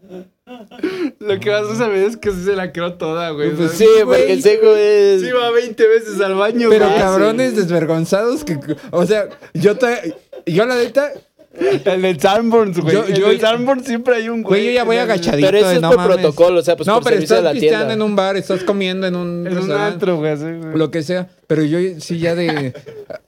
Lo 1.19 1.41
que 1.41 1.51
vas 1.51 1.69
a 1.69 1.74
saber 1.74 2.05
es 2.05 2.16
que 2.16 2.31
sí 2.31 2.45
se 2.45 2.55
la 2.55 2.70
quedó 2.73 2.95
toda, 2.95 3.31
güey. 3.31 3.51
Pues 3.51 3.73
Sí, 3.73 3.86
porque 4.05 4.32
el 4.32 4.43
seco 4.43 4.77
es. 4.77 5.23
Sí 5.23 5.31
va 5.32 5.51
20 5.51 5.89
veces 5.89 6.20
al 6.20 6.35
baño, 6.35 6.69
Pero 6.70 6.86
güey. 6.86 6.99
cabrones 6.99 7.57
desvergonzados 7.57 8.45
que, 8.45 8.59
o 8.93 9.05
sea, 9.07 9.28
yo 9.55 9.77
te, 9.77 10.15
yo 10.47 10.66
la 10.66 10.77
neta, 10.77 11.11
El 11.85 12.03
del 12.03 12.21
Sanborns, 12.21 12.79
güey. 12.81 12.95
Yo- 12.95 13.29
del 13.29 13.41
Sanborns 13.41 13.87
siempre 13.87 14.17
hay 14.17 14.29
un 14.29 14.43
güey. 14.43 14.63
güey, 14.63 14.65
yo 14.67 14.71
ya 14.73 14.85
voy 14.85 14.97
agachadito. 14.97 15.47
Pero 15.47 15.59
eso 15.59 15.69
de, 15.69 15.75
es 15.77 15.81
no 15.83 15.93
mames. 15.93 16.07
protocolo, 16.17 16.61
o 16.61 16.63
sea, 16.63 16.77
pues 16.77 16.87
no, 16.87 16.95
por 16.95 17.05
pero 17.05 17.17
servicio 17.17 17.37
estás 17.37 17.39
de 17.53 17.55
la 17.55 17.61
pisteando 17.61 17.93
en 17.95 18.03
un 18.03 18.17
bar, 18.17 18.37
estás 18.37 18.65
comiendo 18.65 19.07
en 19.07 19.17
un 19.17 19.47
En 19.47 19.59
un 19.59 19.73
antro, 19.73 20.17
güey. 20.17 20.33
así, 20.33 20.45
güey. 20.45 20.77
lo 20.77 20.91
que 20.91 21.03
sea. 21.03 21.29
Pero 21.47 21.63
yo 21.63 21.79
sí 22.01 22.19
ya 22.19 22.35
de, 22.35 22.75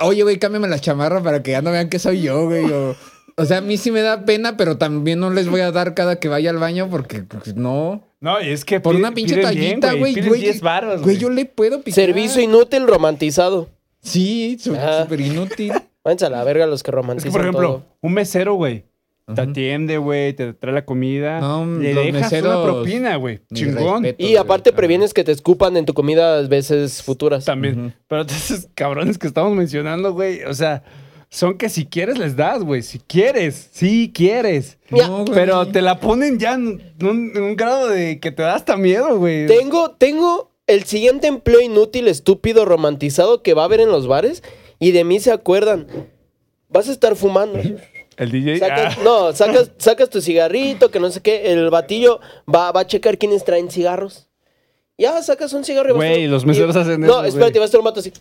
oye, 0.00 0.22
güey, 0.22 0.38
cámbiame 0.38 0.68
la 0.68 0.78
chamarra 0.80 1.22
para 1.22 1.42
que 1.42 1.52
ya 1.52 1.62
no 1.62 1.70
vean 1.70 1.88
que 1.88 1.98
soy 1.98 2.22
yo, 2.22 2.46
güey. 2.46 2.64
O, 2.72 2.96
o 3.36 3.44
sea, 3.44 3.58
a 3.58 3.60
mí 3.60 3.76
sí 3.76 3.90
me 3.90 4.00
da 4.02 4.24
pena, 4.24 4.56
pero 4.56 4.78
también 4.78 5.20
no 5.20 5.30
les 5.30 5.48
voy 5.48 5.60
a 5.60 5.70
dar 5.70 5.94
cada 5.94 6.16
que 6.18 6.28
vaya 6.28 6.50
al 6.50 6.58
baño 6.58 6.88
porque 6.90 7.22
pues, 7.22 7.54
no. 7.54 8.02
No, 8.20 8.40
y 8.40 8.48
es 8.48 8.64
que 8.64 8.80
Por 8.80 8.94
pide- 8.94 9.00
una 9.00 9.12
pinche 9.12 9.34
bien, 9.36 9.42
toallita, 9.80 9.92
güey. 9.92 10.14
Güey, 10.26 10.40
10 10.40 10.60
varos, 10.62 11.02
güey, 11.02 11.18
yo 11.18 11.28
le 11.30 11.44
puedo 11.44 11.82
picar. 11.82 11.94
Servicio 11.94 12.40
inútil 12.42 12.86
romantizado. 12.86 13.68
Sí, 14.02 14.56
súper 14.58 15.20
inútil. 15.20 15.72
Váyanse 16.06 16.26
a 16.26 16.30
la 16.30 16.44
verga 16.44 16.68
los 16.68 16.84
que 16.84 16.92
Es 16.92 16.94
romantizan 16.94 17.32
que, 17.32 17.36
por 17.36 17.40
ejemplo, 17.40 17.68
todo. 17.68 17.82
un 18.00 18.12
mesero, 18.12 18.54
güey. 18.54 18.84
Te 19.34 19.40
atiende, 19.40 19.98
güey, 19.98 20.34
te 20.34 20.52
trae 20.52 20.72
la 20.72 20.84
comida. 20.84 21.40
No, 21.40 21.66
le 21.66 21.94
los 21.94 22.04
dejas 22.04 22.10
una 22.10 22.20
meseros, 22.20 22.64
propina, 22.64 23.16
güey. 23.16 23.40
Chingón. 23.52 24.06
Y 24.18 24.36
aparte 24.36 24.72
previenes 24.72 25.12
que 25.12 25.24
te 25.24 25.32
escupan 25.32 25.76
en 25.76 25.84
tu 25.84 25.94
comida 25.94 26.38
a 26.38 26.42
veces 26.42 27.02
futuras. 27.02 27.44
También. 27.44 27.92
Pero 28.06 28.22
esos 28.22 28.68
cabrones 28.76 29.18
que 29.18 29.26
estamos 29.26 29.52
mencionando, 29.56 30.12
güey, 30.12 30.44
o 30.44 30.54
sea, 30.54 30.84
son 31.28 31.58
que 31.58 31.68
si 31.68 31.86
quieres 31.86 32.18
les 32.18 32.36
das, 32.36 32.62
güey. 32.62 32.82
Si 32.82 33.00
quieres, 33.00 33.68
si 33.72 34.12
quieres. 34.14 34.78
No. 34.90 35.24
Pero 35.24 35.66
te 35.66 35.82
la 35.82 35.98
ponen 35.98 36.38
ya 36.38 36.54
en 36.54 36.80
un, 37.02 37.32
en 37.34 37.42
un 37.42 37.56
grado 37.56 37.88
de 37.88 38.20
que 38.20 38.30
te 38.30 38.44
da 38.44 38.54
hasta 38.54 38.76
miedo, 38.76 39.18
güey. 39.18 39.48
Tengo, 39.48 39.90
tengo 39.90 40.52
el 40.68 40.84
siguiente 40.84 41.26
empleo 41.26 41.60
inútil, 41.60 42.06
estúpido, 42.06 42.64
romantizado 42.64 43.42
que 43.42 43.54
va 43.54 43.62
a 43.62 43.64
haber 43.64 43.80
en 43.80 43.88
los 43.88 44.06
bares 44.06 44.44
y 44.78 44.92
de 44.92 45.04
mí 45.04 45.20
se 45.20 45.32
acuerdan. 45.32 45.86
Vas 46.68 46.88
a 46.88 46.92
estar 46.92 47.14
fumando. 47.16 47.58
El 48.16 48.30
DJ. 48.30 48.58
Sacas- 48.58 48.96
ah, 48.98 49.02
No, 49.04 49.32
sacas, 49.34 49.70
sacas 49.78 50.08
tu 50.10 50.20
cigarrito, 50.20 50.90
que 50.90 50.98
no 51.00 51.10
sé 51.10 51.20
qué. 51.20 51.52
El 51.52 51.68
batillo 51.70 52.20
va, 52.52 52.72
va 52.72 52.80
a 52.80 52.86
checar 52.86 53.18
quiénes 53.18 53.44
traen 53.44 53.70
cigarros. 53.70 54.28
Ya 54.98 55.22
sacas 55.22 55.52
un 55.52 55.64
cigarro 55.64 55.90
y 55.90 55.92
vas 55.92 56.02
a- 56.02 56.08
Güey, 56.08 56.26
los 56.26 56.46
meseros 56.46 56.74
y- 56.74 56.78
hacen 56.78 57.00
No, 57.02 57.18
eso, 57.18 57.24
espérate, 57.26 57.52
güey. 57.52 57.60
vas 57.60 57.62
a 57.62 57.64
estar 57.66 57.80
un 57.80 57.84
vato 57.84 58.00
así. 58.00 58.12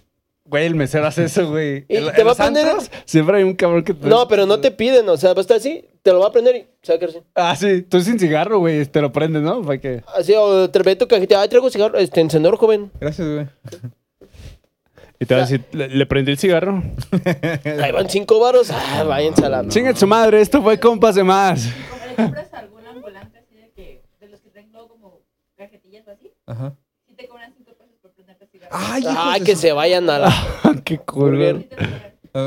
Güey, 0.47 0.65
el 0.67 0.75
mesero 0.75 1.07
hace 1.07 1.23
eso, 1.23 1.49
güey. 1.49 1.85
Y 1.87 1.97
te 2.11 2.23
va 2.23 2.33
a 2.33 2.35
prender- 2.35 2.77
Siempre 3.05 3.37
hay 3.37 3.43
un 3.43 3.55
cabrón 3.55 3.83
que 3.83 3.93
te. 3.95 4.05
No, 4.07 4.27
pero 4.27 4.45
no 4.45 4.59
te 4.59 4.69
piden, 4.69 5.07
o 5.09 5.17
sea, 5.17 5.33
va 5.33 5.39
a 5.39 5.41
estar 5.41 5.57
así, 5.57 5.85
te 6.03 6.11
lo 6.11 6.19
va 6.19 6.27
a 6.27 6.31
prender 6.31 6.55
y 6.57 6.67
se 6.83 6.91
va 6.91 6.97
a 6.97 6.99
quedar 6.99 7.09
así. 7.09 7.19
Ah, 7.33 7.55
sí. 7.55 7.81
Tú 7.81 7.99
sin 8.01 8.19
cigarro, 8.19 8.59
güey. 8.59 8.85
Te 8.85 9.01
lo 9.01 9.11
prendes, 9.11 9.41
¿no? 9.41 9.63
Para 9.63 9.79
que. 9.79 10.03
Así, 10.15 10.33
o 10.37 10.69
te 10.69 10.79
ve 10.83 10.95
tu 10.95 11.07
cajita, 11.07 11.41
ay, 11.41 11.49
traigo 11.49 11.69
cigarro, 11.71 11.97
este 11.97 12.21
encendedor 12.21 12.57
joven. 12.57 12.91
Gracias, 12.99 13.27
güey. 13.27 13.47
Y 15.19 15.25
te 15.25 15.33
va 15.33 15.41
a 15.41 15.43
decir, 15.43 15.63
¿le, 15.71 15.87
le 15.87 16.05
prendí 16.05 16.31
el 16.31 16.37
cigarro? 16.37 16.83
Ahí 17.81 17.91
van 17.91 18.09
cinco 18.09 18.39
varos, 18.39 18.69
ah, 18.71 19.03
váyanse 19.07 19.45
a 19.45 19.49
la... 19.49 19.67
Chinga 19.67 19.95
su 19.95 20.05
madre, 20.07 20.41
esto 20.41 20.61
fue 20.61 20.79
compas 20.79 21.15
de 21.15 21.23
más. 21.23 21.69
Como 21.89 22.05
le 22.05 22.15
compras 22.15 22.53
a 22.53 22.59
algún 22.59 22.85
ambulante 22.85 23.37
así 23.39 23.55
de 23.55 23.69
que, 23.71 24.01
de 24.19 24.27
los 24.29 24.41
que 24.41 24.49
traen 24.49 24.71
luego 24.73 24.89
como 24.89 25.21
cajetillas 25.57 26.05
o 26.07 26.11
así, 26.11 26.31
Ajá. 26.45 26.75
si 27.07 27.15
te 27.15 27.27
cobran 27.27 27.53
5 27.55 27.71
pesos 27.77 27.95
por 28.01 28.11
prenderte 28.11 28.47
cigarro. 28.47 28.71
Ay, 28.75 29.03
hijos 29.03 29.15
Ay, 29.17 29.39
de 29.39 29.45
que 29.45 29.55
su- 29.55 29.61
se 29.61 29.71
vayan 29.71 30.09
a 30.09 30.19
la... 30.19 30.33
Qué 30.83 30.97
cobran. 30.97 31.65
Ah, 32.33 32.45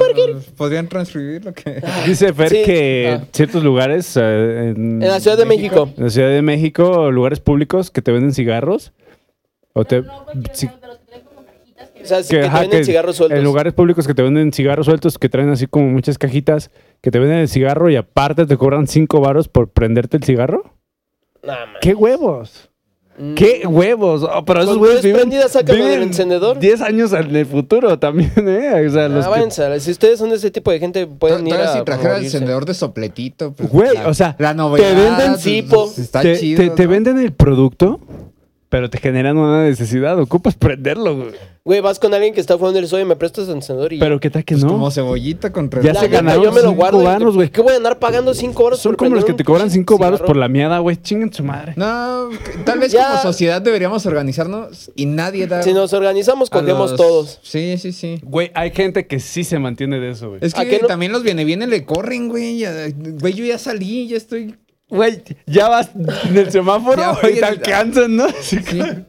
¿Podrían 0.59 0.86
transcribir 0.89 1.47
lo 1.47 1.55
que...? 1.55 1.81
Dice 2.07 2.35
Fer 2.35 2.51
Sí. 2.51 2.62
que 2.66 3.19
Ah. 3.19 3.24
ciertos 3.32 3.65
lugares 3.65 4.15
eh, 4.19 4.74
en, 4.77 5.03
En 5.03 5.09
la 5.09 5.19
Ciudad 5.20 5.39
de 5.39 5.47
México. 5.47 5.89
en 5.97 6.05
la 6.05 6.11
Ciudad 6.11 6.28
de 6.28 6.43
México, 6.43 7.11
lugares 7.11 7.40
públicos 7.40 7.90
que 7.90 8.03
te 8.03 8.12
venden 8.12 8.35
cigarros. 8.35 8.93
O 9.73 9.85
te, 9.86 10.03
No, 10.03 10.07
no, 10.19 10.24
cualquiera, 10.24 10.55
sí, 10.55 10.66
de 10.66 10.86
los 10.86 10.99
que 10.99 11.05
traen 11.07 11.24
O 12.03 12.07
sea, 12.07 12.19
que, 12.23 12.29
te 12.41 12.47
ajá, 12.47 12.61
venden 12.61 12.81
que 12.81 12.85
cigarros 12.85 13.16
sueltos. 13.16 13.39
En 13.39 13.45
lugares 13.45 13.73
públicos 13.75 14.07
que 14.07 14.15
te 14.15 14.23
venden 14.23 14.53
cigarros 14.53 14.87
sueltos, 14.87 15.19
que 15.19 15.29
traen 15.29 15.51
así 15.51 15.66
como 15.66 15.89
muchas 15.89 16.19
cajitas, 16.19 16.70
que 17.01 17.11
te 17.11 17.19
venden 17.19 17.39
el 17.39 17.49
cigarro 17.49 17.91
y 17.91 17.97
aparte 17.97 18.47
te 18.47 18.57
cobran 18.57 18.87
cinco 18.87 19.20
varos 19.20 19.49
por 19.49 19.69
prenderte 19.70 20.16
el 20.16 20.25
cigarro. 20.25 20.75
Nah, 21.43 21.66
man. 21.66 21.75
¡Qué 21.81 21.95
huevos! 21.95 22.70
Mm. 23.20 23.35
¡Qué 23.35 23.66
huevos! 23.66 24.23
Oh, 24.23 24.45
pero 24.45 24.61
esos 24.62 24.81
tres 24.81 25.03
viven, 25.03 25.29
del 25.29 25.77
viven 25.77 26.03
encendedor. 26.03 26.59
10 26.61 26.81
años 26.83 27.12
en 27.12 27.35
el 27.35 27.47
futuro 27.47 27.99
también, 27.99 28.31
¿eh? 28.37 28.87
O 28.87 28.91
sea, 28.93 29.09
los 29.09 29.25
que- 29.25 29.31
váyanse 29.31 29.65
a 29.65 29.69
la- 29.70 29.81
Si 29.81 29.91
ustedes 29.91 30.20
son 30.20 30.31
de 30.31 30.37
ese 30.37 30.53
tipo 30.53 30.70
de 30.70 30.79
gente, 30.79 31.05
pueden 31.09 31.45
ir 31.49 31.55
a 31.55 31.73
si 31.79 31.83
trajera 31.85 32.19
el 32.19 32.25
encendedor 32.25 32.65
de 32.65 32.75
sopletito. 32.75 33.53
pues, 33.53 33.69
Güey, 33.69 33.95
la- 33.95 34.07
o 34.09 34.15
sea, 34.15 34.37
la 34.39 34.55
novedad, 34.55 34.95
venden 34.95 35.33
pues, 35.33 35.43
Zippo. 35.43 35.93
Está 35.99 36.23
te, 36.23 36.39
chido. 36.39 36.62
te- 36.62 36.70
te 36.70 36.87
venden 36.87 37.19
el 37.19 37.33
producto, 37.33 37.99
pero 38.69 38.90
te 38.90 38.99
generan 38.99 39.39
una 39.39 39.65
necesidad. 39.65 40.19
Ocupas 40.20 40.55
prenderlo, 40.55 41.16
güey. 41.16 41.31
Güey, 41.65 41.81
vas 41.81 41.99
con 41.99 42.15
alguien 42.15 42.32
que 42.32 42.40
está 42.40 42.57
fumando 42.57 42.78
y 42.78 42.81
le 42.81 42.86
dices, 42.86 42.95
oye, 42.95 43.05
me 43.05 43.15
prestas 43.16 43.47
el 43.49 43.57
encendedor 43.57 43.93
y... 43.93 43.99
Pero 43.99 44.19
qué 44.20 44.31
tal 44.31 44.43
que 44.45 44.55
Pues 44.55 44.65
no. 44.65 44.70
Como 44.73 44.90
cebollita 44.90 45.53
contra 45.53 45.82
Ya 45.82 45.93
La 45.93 46.01
se 46.01 46.09
ganaron 46.09 46.43
yo 46.43 46.51
me 46.51 46.62
lo 46.62 46.69
cinco 46.70 46.77
guardo. 46.77 47.03
y- 47.03 47.05
varos, 47.05 47.35
güey. 47.35 47.51
¿Qué 47.51 47.61
voy 47.61 47.74
a 47.74 47.77
andar 47.77 47.99
pagando 47.99 48.32
cinco 48.32 48.65
horas 48.65 48.78
Son 48.78 48.93
por 48.93 49.07
como 49.07 49.16
los 49.16 49.24
que 49.27 49.35
te 49.35 49.45
cobran 49.45 49.70
cinco 49.70 49.99
varos 49.99 50.19
cigarro? 50.20 50.27
por 50.28 50.36
la 50.39 50.49
miada, 50.49 50.78
güey. 50.78 50.97
Chinguen 50.97 51.31
su 51.31 51.45
madre. 51.45 51.74
No, 51.77 52.31
tal 52.65 52.78
vez 52.78 52.93
Ya. 52.93 53.09
como 53.09 53.20
sociedad 53.23 53.61
deberíamos 53.61 54.07
organizarnos 54.07 54.90
y 54.95 55.05
nadie 55.05 55.47
da... 55.47 55.62
Si 55.62 55.74
nos 55.74 55.93
organizamos, 55.93 56.49
cogemos 56.49 56.93
los- 56.93 56.97
todos. 56.99 57.39
Sí, 57.43 57.77
sí, 57.77 57.93
sí. 57.93 58.19
Güey, 58.23 58.51
hay 58.55 58.70
gente 58.70 59.07
que 59.07 59.20
sí 59.20 59.45
se 59.45 59.59
mantiene 59.59 60.01
de 60.01 60.11
eso, 60.12 60.28
güey. 60.31 60.40
Es 60.43 60.57
¿A 60.57 60.65
que 60.65 60.78
no? 60.81 60.86
también 60.86 61.12
los 61.12 61.23
viene 61.23 61.45
viene 61.45 61.66
le 61.66 61.85
corren, 61.85 62.28
güey. 62.28 62.59
ya- 62.61 62.73
Güey, 63.20 63.35
yo 63.35 63.45
ya 63.45 63.59
salí, 63.59 64.09
ya 64.09 64.16
estoy... 64.16 64.55
Güey, 64.90 65.23
ya 65.47 65.69
vas 65.69 65.90
en 66.28 66.36
el 66.39 66.51
semáforo 66.51 67.02
Ya 67.23 67.28
y 67.31 67.35
te 67.35 67.44
alcanzan, 67.44 68.16
¿no? 68.16 68.27
Sí. 68.40 68.56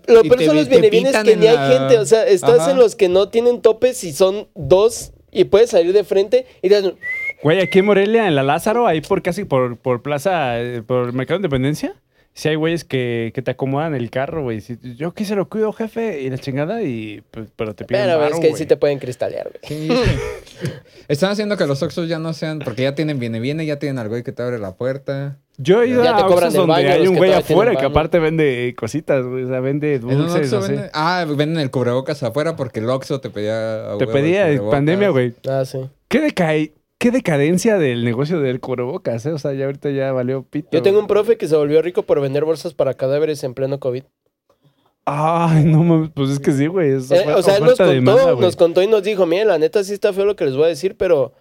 Peor 0.05 0.27
te 0.37 0.45
son 0.45 0.55
los 0.57 0.67
bienes 0.67 1.15
que 1.23 1.35
ni 1.37 1.47
hay 1.47 1.55
la- 1.55 1.67
gente. 1.69 1.97
O 1.99 2.05
sea, 2.05 2.25
estás 2.27 2.59
Ajá. 2.59 2.71
en 2.71 2.77
los 2.77 2.95
que 2.95 3.07
no 3.07 3.29
tienen 3.29 3.61
topes 3.61 4.03
y 4.03 4.11
son 4.11 4.49
dos 4.55 5.13
y 5.31 5.45
puedes 5.45 5.69
salir 5.69 5.93
de 5.93 6.03
frente 6.03 6.45
y 6.61 6.67
te 6.69 6.75
hacen- 6.77 6.95
Güey, 7.43 7.61
aquí 7.61 7.79
en 7.79 7.85
Morelia, 7.85 8.27
en 8.27 8.35
la 8.35 8.43
Lázaro, 8.43 8.87
ahí 8.87 8.99
por 8.99 9.21
casi 9.21 9.45
por, 9.45 9.77
por 9.77 10.01
Plaza, 10.01 10.59
eh, 10.59 10.81
por 10.85 11.13
Mercado 11.13 11.37
de 11.39 11.45
Independencia, 11.45 11.95
sí 12.39 12.47
hay 12.49 12.55
güeyes 12.55 12.83
que, 12.85 13.31
que 13.35 13.41
te 13.41 13.51
acomodan 13.51 13.93
el 13.95 14.09
carro, 14.09 14.43
güey. 14.43 14.61
Si- 14.61 14.77
Yo 14.97 15.09
aquí 15.09 15.25
se 15.25 15.35
lo 15.35 15.49
cuido, 15.49 15.73
jefe, 15.73 16.21
y 16.21 16.29
la 16.29 16.37
chingada, 16.37 16.81
y 16.81 17.21
pues, 17.31 17.49
pero 17.55 17.75
te 17.75 17.83
piden 17.85 18.03
Pero 18.05 18.23
es 18.25 18.39
que 18.39 18.47
güey. 18.49 18.53
sí 18.55 18.65
te 18.65 18.77
pueden 18.77 18.97
cristalear, 18.99 19.49
güey. 19.51 19.87
Sí. 19.89 19.89
Están 21.07 21.31
haciendo 21.31 21.57
que 21.57 21.65
los 21.65 21.81
Oxxos 21.81 22.07
ya 22.07 22.19
no 22.19 22.33
sean... 22.33 22.59
Porque 22.59 22.83
ya 22.83 22.93
tienen 22.95 23.19
viene 23.19 23.39
viene, 23.39 23.65
ya 23.65 23.79
tienen 23.79 23.97
al 23.97 24.09
güey 24.09 24.23
que 24.23 24.31
te 24.31 24.43
abre 24.43 24.59
la 24.59 24.75
puerta. 24.75 25.37
Yo 25.57 25.81
he 25.81 25.87
ido 25.87 26.03
Ya 26.03 26.15
te 26.15 26.21
a 26.21 26.25
cobran 26.27 26.49
Oxxos 26.49 26.53
donde 26.53 26.73
baño, 26.73 26.89
hay 26.93 27.07
un 27.07 27.13
que 27.13 27.17
güey 27.19 27.33
afuera 27.33 27.75
que 27.75 27.85
aparte 27.85 28.19
vende 28.19 28.73
cositas, 28.77 29.25
güey. 29.25 29.43
O 29.43 29.47
sea, 29.47 29.59
vende 29.59 29.99
dulces, 29.99 30.53
así. 30.53 30.71
venden- 30.73 30.89
Ah, 30.93 31.25
venden 31.27 31.59
el 31.59 31.71
cubrebocas 31.71 32.21
afuera 32.23 32.55
porque 32.55 32.79
el 32.79 32.89
Oxxo 32.89 33.19
te 33.19 33.29
pedía... 33.29 33.83
Te 33.97 34.07
pedía 34.07 34.49
en 34.49 34.69
pandemia, 34.69 35.09
güey. 35.09 35.33
Ah, 35.49 35.65
sí. 35.65 35.79
¿Qué, 36.07 36.21
decae, 36.21 36.73
¿Qué 36.99 37.11
decadencia 37.11 37.77
del 37.77 38.03
negocio 38.03 38.41
del 38.41 38.59
cubrebocas, 38.59 39.25
eh? 39.25 39.31
O 39.31 39.39
sea, 39.39 39.53
ya 39.53 39.65
ahorita 39.65 39.89
ya 39.89 40.11
valió 40.11 40.43
pito. 40.43 40.67
Yo 40.73 40.81
tengo 40.81 40.99
un 40.99 41.07
profe 41.07 41.37
que 41.37 41.47
se 41.47 41.55
volvió 41.55 41.81
rico 41.81 42.03
por 42.03 42.19
vender 42.19 42.43
bolsas 42.43 42.73
para 42.73 42.93
cadáveres 42.93 43.41
en 43.45 43.53
pleno 43.53 43.79
COVID. 43.79 44.03
Ay, 45.05 45.63
no 45.63 45.81
mames, 45.81 46.11
pues 46.13 46.29
es 46.29 46.39
que 46.39 46.51
sí, 46.51 46.67
güey. 46.67 46.91
Eh, 46.91 46.97
o 46.97 47.41
sea, 47.41 47.55
él 47.55 47.63
nos 47.63 47.77
contó, 47.77 47.87
demanda, 47.87 48.35
nos 48.35 48.55
contó 48.57 48.83
y 48.83 48.87
nos 48.87 49.01
dijo, 49.01 49.25
miren, 49.25 49.47
la 49.47 49.57
neta 49.57 49.81
sí 49.81 49.93
está 49.93 50.11
feo 50.11 50.25
lo 50.25 50.35
que 50.35 50.43
les 50.43 50.57
voy 50.57 50.65
a 50.65 50.67
decir, 50.67 50.97
pero 50.97 51.31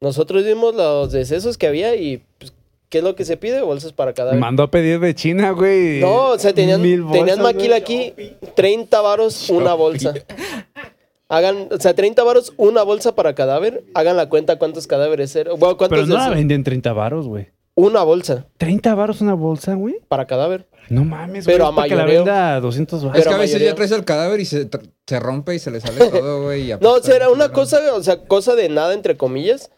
nosotros 0.00 0.42
vimos 0.42 0.74
los 0.74 1.12
decesos 1.12 1.58
que 1.58 1.66
había 1.66 1.94
y 1.96 2.24
pues, 2.38 2.54
¿Qué 2.88 2.98
es 2.98 3.04
lo 3.04 3.16
que 3.16 3.24
se 3.24 3.36
pide? 3.36 3.60
Bolsas 3.60 3.92
para 3.92 4.14
cadáver. 4.14 4.38
Mandó 4.38 4.62
a 4.62 4.70
pedir 4.70 5.00
de 5.00 5.16
China, 5.16 5.50
güey. 5.50 5.98
No, 5.98 6.28
o 6.28 6.38
sea, 6.38 6.54
tenían, 6.54 6.80
Mil 6.80 7.04
tenían 7.10 7.42
maquila 7.42 7.74
aquí, 7.74 8.14
30 8.54 9.00
varos 9.00 9.50
una 9.50 9.74
bolsa. 9.74 10.14
Hagan, 11.28 11.68
o 11.70 11.78
sea, 11.80 11.94
30 11.94 12.22
varos 12.22 12.52
una 12.56 12.82
bolsa 12.82 13.14
para 13.14 13.34
cadáver. 13.34 13.84
Hagan 13.94 14.16
la 14.16 14.28
cuenta 14.28 14.58
cuántos 14.58 14.86
cadáveres 14.86 15.34
eran. 15.36 15.58
Bueno, 15.58 15.76
¿cuántos 15.76 15.98
Pero 16.00 16.06
no 16.06 16.18
la 16.18 16.30
venden 16.30 16.64
30 16.64 16.92
varos, 16.92 17.26
güey. 17.26 17.48
Una 17.76 18.04
bolsa 18.04 18.46
¿30 18.60 18.94
varos 18.94 19.20
una 19.20 19.34
bolsa, 19.34 19.74
güey? 19.74 19.96
para 20.06 20.26
cadáver. 20.26 20.68
No 20.90 21.04
mames, 21.04 21.44
Pero 21.46 21.64
güey. 21.64 21.68
a 21.68 21.70
es 21.70 21.76
para 21.76 21.88
que 21.88 21.94
la 21.96 22.02
mayoreo. 22.04 22.24
venda 22.24 22.54
a 22.56 22.60
200 22.60 22.98
Es 22.98 23.04
varos. 23.04 23.18
Pero 23.18 23.30
que 23.30 23.34
a 23.34 23.38
veces 23.38 23.62
ya 23.62 23.74
traes 23.74 23.90
el 23.90 24.04
cadáver 24.04 24.38
y 24.40 24.44
se, 24.44 24.68
se 25.06 25.18
rompe 25.20 25.54
y 25.54 25.58
se 25.58 25.70
le 25.70 25.80
sale 25.80 26.06
todo, 26.10 26.42
güey. 26.44 26.68
No, 26.68 26.74
o 26.74 26.92
apesta 26.92 27.06
sea, 27.06 27.16
era 27.16 27.26
bien 27.28 27.36
una 27.40 27.48
cosa, 27.52 27.80
o 27.94 28.02
sea, 28.02 28.24
cosa 28.26 28.54
de 28.54 28.68
nada, 28.68 28.92
entre 28.94 29.16
comillas. 29.16 29.70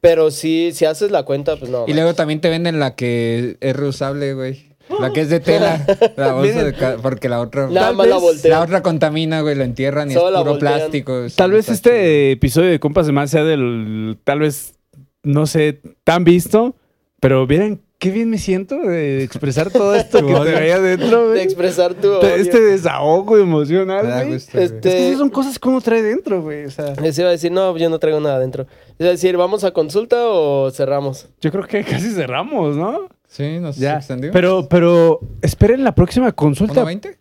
Pero 0.00 0.30
sí, 0.30 0.70
si 0.72 0.84
haces 0.84 1.10
la 1.10 1.24
cuenta, 1.24 1.56
pues 1.56 1.70
no. 1.70 1.84
Y 1.86 1.92
luego 1.94 2.14
también 2.14 2.40
te 2.40 2.48
venden 2.48 2.80
la 2.80 2.94
que 2.96 3.56
es 3.60 3.76
reusable, 3.76 4.34
güey. 4.34 4.71
La 5.02 5.12
que 5.12 5.20
es 5.20 5.28
de 5.28 5.40
tela. 5.40 5.84
La 6.16 6.32
bolsa 6.34 6.64
de 6.64 6.72
ca- 6.74 6.96
porque 7.02 7.28
la 7.28 7.40
otra. 7.40 7.68
Nada 7.68 7.88
Tal 7.88 7.96
más 7.96 8.06
la 8.08 8.14
vez 8.16 8.22
voltean. 8.22 8.50
La 8.52 8.60
otra 8.62 8.82
contamina, 8.82 9.40
güey, 9.40 9.54
lo 9.54 9.64
entierran 9.64 10.10
y 10.10 10.14
Solo 10.14 10.28
es 10.28 10.32
la 10.32 10.38
puro 10.40 10.50
voltean. 10.52 10.74
plástico. 10.74 11.26
Tal 11.36 11.50
vez 11.52 11.68
este 11.68 12.32
episodio 12.32 12.70
de 12.70 12.80
Compas 12.80 13.06
de 13.06 13.12
Más 13.12 13.30
sea 13.30 13.44
del. 13.44 14.18
Tal 14.24 14.40
vez, 14.40 14.74
no 15.22 15.46
sé, 15.46 15.80
tan 16.04 16.24
visto. 16.24 16.76
Pero 17.20 17.46
vieran 17.46 17.80
qué 18.00 18.10
bien 18.10 18.30
me 18.30 18.38
siento 18.38 18.76
de 18.78 19.22
expresar 19.22 19.70
todo 19.70 19.94
esto 19.94 20.26
que 20.26 20.34
te 20.34 20.40
veía 20.58 20.74
adentro, 20.74 21.20
De 21.22 21.28
güey. 21.34 21.40
expresar 21.42 21.94
tu 21.94 22.14
Este- 22.14 22.26
odio. 22.26 22.34
Este 22.34 22.60
desahogo 22.60 23.38
emocional, 23.38 24.02
Me 24.04 24.10
da 24.10 24.20
güey. 24.24 24.32
gusto, 24.34 24.50
güey. 24.54 24.64
Este- 24.64 24.88
Es 24.88 24.94
que 24.96 25.06
esas 25.06 25.18
son 25.18 25.30
cosas 25.30 25.56
que 25.60 25.68
uno 25.68 25.80
trae 25.80 26.02
dentro, 26.02 26.42
güey. 26.42 26.64
O 26.64 26.70
sea, 26.72 26.94
Les 27.00 27.16
iba 27.16 27.28
a 27.28 27.30
decir, 27.30 27.52
no, 27.52 27.76
yo 27.78 27.88
no 27.90 28.00
traigo 28.00 28.18
nada 28.18 28.34
adentro. 28.36 28.66
Es 28.98 29.06
decir, 29.06 29.36
¿vamos 29.36 29.62
a 29.62 29.70
consulta 29.70 30.16
o 30.26 30.68
cerramos? 30.72 31.28
yo 31.40 31.52
creo 31.52 31.64
que 31.64 31.84
casi 31.84 32.10
cerramos, 32.10 32.74
¿no? 32.76 33.06
Sí, 33.32 33.58
nos 33.60 33.76
Ya. 33.78 33.96
extendió. 33.96 34.30
Pero, 34.30 34.68
pero, 34.68 35.20
esperen 35.40 35.82
la 35.84 35.94
próxima 35.94 36.32
consulta. 36.32 36.84
¿1.20? 36.84 37.16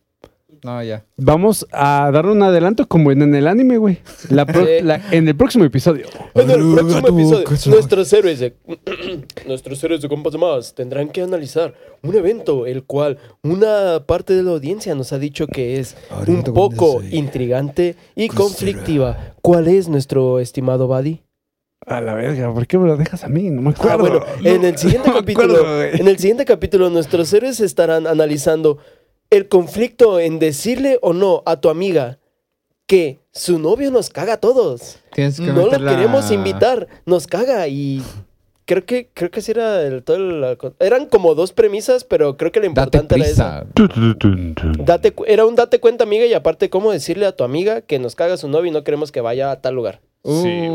No, 0.63 0.83
ya. 0.83 1.03
Vamos 1.17 1.65
a 1.71 2.11
darle 2.13 2.33
un 2.33 2.43
adelanto 2.43 2.85
como 2.87 3.11
en, 3.11 3.21
en 3.23 3.33
el 3.33 3.47
anime, 3.47 3.77
güey. 3.77 3.97
La 4.29 4.45
pro- 4.45 4.63
Sí. 4.65 4.83
la- 4.83 5.01
en 5.11 5.27
el 5.27 5.35
próximo 5.35 5.63
episodio. 5.65 6.05
En 6.35 6.51
el 6.51 6.57
próximo 6.75 7.07
episodio, 7.07 7.45
nuestros 7.71 8.13
héroes 8.13 8.39
de 8.41 8.55
nuestros 9.47 9.83
héroes 9.83 10.01
de 10.01 10.09
compas 10.09 10.33
de 10.33 10.37
más 10.37 10.75
tendrán 10.75 11.09
que 11.09 11.21
analizar 11.23 11.73
un 12.03 12.13
evento 12.13 12.67
el 12.67 12.83
cual 12.83 13.17
una 13.41 14.03
parte 14.05 14.35
de 14.35 14.43
la 14.43 14.51
audiencia 14.51 14.93
nos 14.93 15.13
ha 15.13 15.17
dicho 15.17 15.47
que 15.47 15.79
es 15.79 15.95
un 16.27 16.43
poco 16.43 17.01
intrigante 17.09 17.95
y 18.15 18.27
conflictiva. 18.27 19.33
¿Cuál 19.41 19.67
es 19.67 19.87
nuestro 19.87 20.39
estimado 20.39 20.87
Buddy? 20.87 21.21
A 21.87 21.99
la 21.99 22.13
verga, 22.13 22.53
¿por 22.53 22.67
qué 22.67 22.77
me 22.77 22.87
lo 22.87 22.95
dejas 22.95 23.23
a 23.23 23.27
mí? 23.27 23.49
No 23.49 23.61
me 23.63 23.69
Ah, 23.71 23.93
acuerdo. 23.93 24.23
en 24.43 24.63
el 24.65 24.77
siguiente 24.77 25.07
No 25.07 25.15
me 25.15 25.19
capítulo, 25.21 25.53
acuerdo, 25.55 25.83
en 25.83 26.07
el 26.07 26.17
siguiente 26.19 26.45
capítulo 26.45 26.89
nuestros 26.91 27.33
héroes 27.33 27.59
estarán 27.59 28.05
analizando 28.05 28.77
el 29.31 29.47
conflicto 29.47 30.19
en 30.19 30.37
decirle 30.37 30.99
o 31.01 31.13
no 31.13 31.41
a 31.47 31.59
tu 31.59 31.69
amiga 31.69 32.19
que 32.85 33.19
su 33.31 33.57
novio 33.57 33.89
nos 33.89 34.09
caga 34.11 34.33
a 34.33 34.37
todos. 34.37 34.99
Tienes 35.13 35.39
que 35.39 35.47
No 35.47 35.65
lo 35.65 35.79
la- 35.79 35.91
queremos 35.95 36.29
invitar, 36.29 36.87
nos 37.07 37.25
caga 37.25 37.67
y 37.67 38.03
creo 38.65 38.85
que 38.85 39.09
creo 39.13 39.31
que 39.31 39.41
sí 39.41 39.49
era 39.51 39.81
el 39.81 40.03
todo 40.03 40.17
el- 40.17 40.57
eran 40.79 41.07
como 41.07 41.33
dos 41.33 41.51
premisas, 41.51 42.03
pero 42.03 42.37
creo 42.37 42.51
que 42.51 42.59
lo 42.59 42.65
Date 42.67 42.69
importante 42.99 43.15
era 43.15 43.25
eso. 43.25 43.43
prisa. 43.83 44.75
Date 44.85 45.15
era 45.25 45.45
un 45.47 45.55
date 45.55 45.79
cuenta 45.79 46.03
amiga 46.03 46.25
y 46.27 46.33
aparte 46.35 46.69
cómo 46.69 46.91
decirle 46.91 47.25
a 47.25 47.35
tu 47.35 47.43
amiga 47.43 47.81
que 47.81 47.97
nos 47.97 48.13
caga 48.15 48.37
su 48.37 48.47
novio 48.47 48.67
y 48.69 48.71
no 48.73 48.83
queremos 48.83 49.11
que 49.11 49.21
vaya 49.21 49.49
a 49.49 49.61
tal 49.61 49.73
lugar. 49.73 49.99
Sí. 50.23 50.67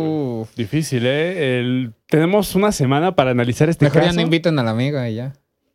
Difícil, 0.57 1.07
¿eh? 1.07 1.59
El- 1.61 1.93
Tenemos 2.09 2.55
una 2.55 2.73
semana 2.73 3.15
para 3.15 3.31
analizar 3.31 3.69
este 3.69 3.85
Mejor 3.85 4.01
ya 4.03 4.07
caso. 4.09 4.17
no 4.17 4.23
invitan 4.23 4.59
a 4.59 4.63
la 4.63 4.71
amiga 4.71 5.09
y 5.09 5.17
ya. 5.17 5.33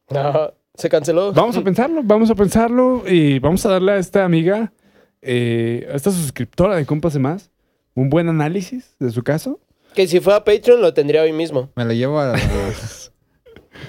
No, 0.09 0.53
se 0.75 0.89
canceló. 0.89 1.31
Vamos 1.33 1.55
a 1.57 1.61
pensarlo, 1.63 2.01
vamos 2.03 2.29
a 2.29 2.35
pensarlo 2.35 3.03
y 3.07 3.39
vamos 3.39 3.65
a 3.65 3.69
darle 3.69 3.93
a 3.93 3.97
esta 3.97 4.25
amiga, 4.25 4.73
eh, 5.21 5.87
a 5.91 5.95
esta 5.95 6.11
suscriptora 6.11 6.75
de 6.75 6.85
Compas 6.85 7.13
de 7.13 7.19
Más, 7.19 7.51
un 7.95 8.09
buen 8.09 8.27
análisis 8.29 8.95
de 8.99 9.11
su 9.11 9.23
caso. 9.23 9.59
Que 9.95 10.07
si 10.07 10.19
fuera 10.19 10.43
Patreon 10.43 10.81
lo 10.81 10.93
tendría 10.93 11.21
hoy 11.21 11.33
mismo, 11.33 11.69
Me 11.75 11.83
lo 11.85 11.93
llevo 11.93 12.19
a... 12.19 12.33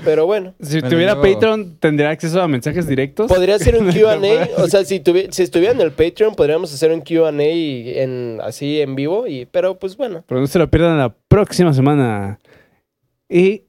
pero 0.05 0.27
bueno. 0.27 0.55
Si 0.61 0.81
tuviera. 0.83 1.21
Patreon, 1.21 1.77
tendría 1.79 2.11
acceso 2.11 2.41
a 2.43 2.49
mensajes 2.49 2.87
directos. 2.87 3.29
Podría 3.29 3.59
ser 3.59 3.77
un 3.77 3.87
Q&A, 3.93 4.63
o 4.63 4.67
sea, 4.69 4.85
si, 4.85 5.01
tuvi- 5.01 5.31
si 5.31 5.43
estuviera 5.43 5.73
en 5.75 5.81
el 5.81 5.93
Patreon 5.93 6.35
podríamos 6.35 6.73
hacer 6.75 6.91
un 6.93 7.01
Q&A 7.01 7.33
y 7.43 7.99
en 7.99 8.39
así 8.43 8.81
en 8.81 8.95
vivo 8.95 9.27
y 9.27 9.47
pero 9.47 9.79
pues 9.79 9.97
bueno. 9.97 10.25
Pero 10.27 10.41
no 10.41 10.47
se 10.47 10.59
lo 10.59 10.69
pierdan 10.71 10.99
la 10.99 11.15
próxima 11.29 11.73
semana. 11.73 12.39
Y 13.29 13.63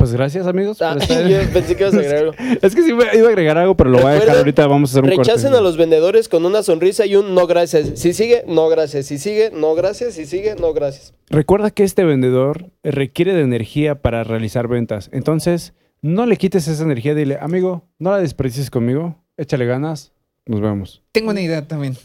pues 0.00 0.12
gracias, 0.14 0.46
amigos. 0.46 0.80
Ah, 0.80 0.94
por 0.94 1.02
estar- 1.02 1.28
yo 1.28 1.52
pensé 1.52 1.76
que 1.76 1.82
ibas 1.84 1.94
a 1.94 1.98
agregar 1.98 2.16
algo. 2.18 2.32
Es 2.62 2.74
que 2.74 2.82
sí 2.82 2.88
iba 2.90 3.14
iba 3.14 3.26
a 3.26 3.28
agregar 3.28 3.58
algo, 3.58 3.76
pero 3.76 3.90
lo 3.90 3.98
voy 3.98 4.10
a 4.10 4.14
dejar 4.14 4.38
ahorita. 4.38 4.66
Vamos 4.66 4.90
a 4.90 4.92
hacer 4.94 5.04
un 5.04 5.14
corte. 5.14 5.30
Rechacen 5.30 5.54
a 5.54 5.60
los 5.60 5.76
vendedores 5.76 6.28
con 6.30 6.46
una 6.46 6.62
sonrisa 6.62 7.04
y 7.04 7.16
un 7.16 7.34
no 7.34 7.46
gracias. 7.46 7.98
Si 8.00 8.14
sigue, 8.14 8.42
no 8.46 8.68
gracias. 8.70 9.06
Si 9.06 9.18
sigue, 9.18 9.50
no 9.54 9.74
gracias. 9.74 10.14
Si 10.14 10.24
sigue, 10.24 10.56
no 10.58 10.72
gracias. 10.72 11.12
Recuerda 11.28 11.70
que 11.70 11.84
este 11.84 12.04
vendedor 12.04 12.70
requiere 12.82 13.34
de 13.34 13.42
energía 13.42 14.00
para 14.00 14.24
realizar 14.24 14.66
ventas. 14.66 15.10
Entonces, 15.12 15.74
no 16.00 16.24
le 16.24 16.36
quites 16.38 16.66
esa 16.66 16.82
energía. 16.82 17.14
Dile, 17.14 17.36
amigo, 17.40 17.84
no 17.98 18.10
la 18.12 18.18
desperdicies 18.18 18.70
conmigo. 18.70 19.22
Échale 19.36 19.66
ganas. 19.66 20.12
Nos 20.46 20.60
vemos. 20.62 21.02
Tengo 21.12 21.30
una 21.30 21.42
idea 21.42 21.68
también. 21.68 21.96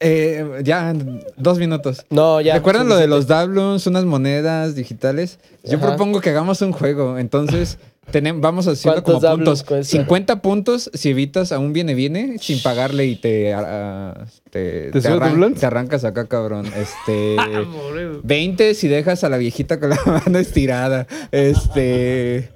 Eh, 0.00 0.60
ya, 0.62 0.92
dos 1.36 1.58
minutos. 1.58 2.04
No, 2.10 2.40
ya. 2.40 2.54
¿Recuerdan 2.54 2.88
lo 2.88 2.96
de 2.96 3.06
los 3.06 3.26
doubloons, 3.26 3.86
unas 3.86 4.04
monedas 4.04 4.74
digitales? 4.74 5.38
Yo 5.64 5.78
Ajá. 5.78 5.86
propongo 5.88 6.20
que 6.20 6.30
hagamos 6.30 6.60
un 6.60 6.72
juego. 6.72 7.16
Entonces, 7.18 7.78
tenem- 8.12 8.40
vamos 8.42 8.68
haciendo 8.68 9.02
como 9.02 9.20
¿Cuántos 9.20 9.22
doubloons 9.22 9.60
puntos. 9.62 9.62
cuesta? 9.64 9.90
50 9.96 10.42
puntos 10.42 10.90
si 10.92 11.08
evitas 11.10 11.50
a 11.50 11.58
un 11.58 11.72
viene-viene 11.72 12.36
sin 12.40 12.62
pagarle 12.62 13.06
y 13.06 13.16
te, 13.16 13.54
ah, 13.54 14.26
te, 14.50 14.90
¿Te 14.90 15.00
te, 15.00 15.00
sube 15.00 15.14
arran- 15.14 15.54
te 15.58 15.64
arrancas 15.64 16.04
acá, 16.04 16.26
cabrón. 16.26 16.66
Este. 16.76 17.36
20 18.22 18.74
si 18.74 18.88
dejas 18.88 19.24
a 19.24 19.30
la 19.30 19.38
viejita 19.38 19.80
con 19.80 19.88
la 19.90 19.98
mano 20.26 20.38
estirada. 20.38 21.06
Este. 21.32 22.50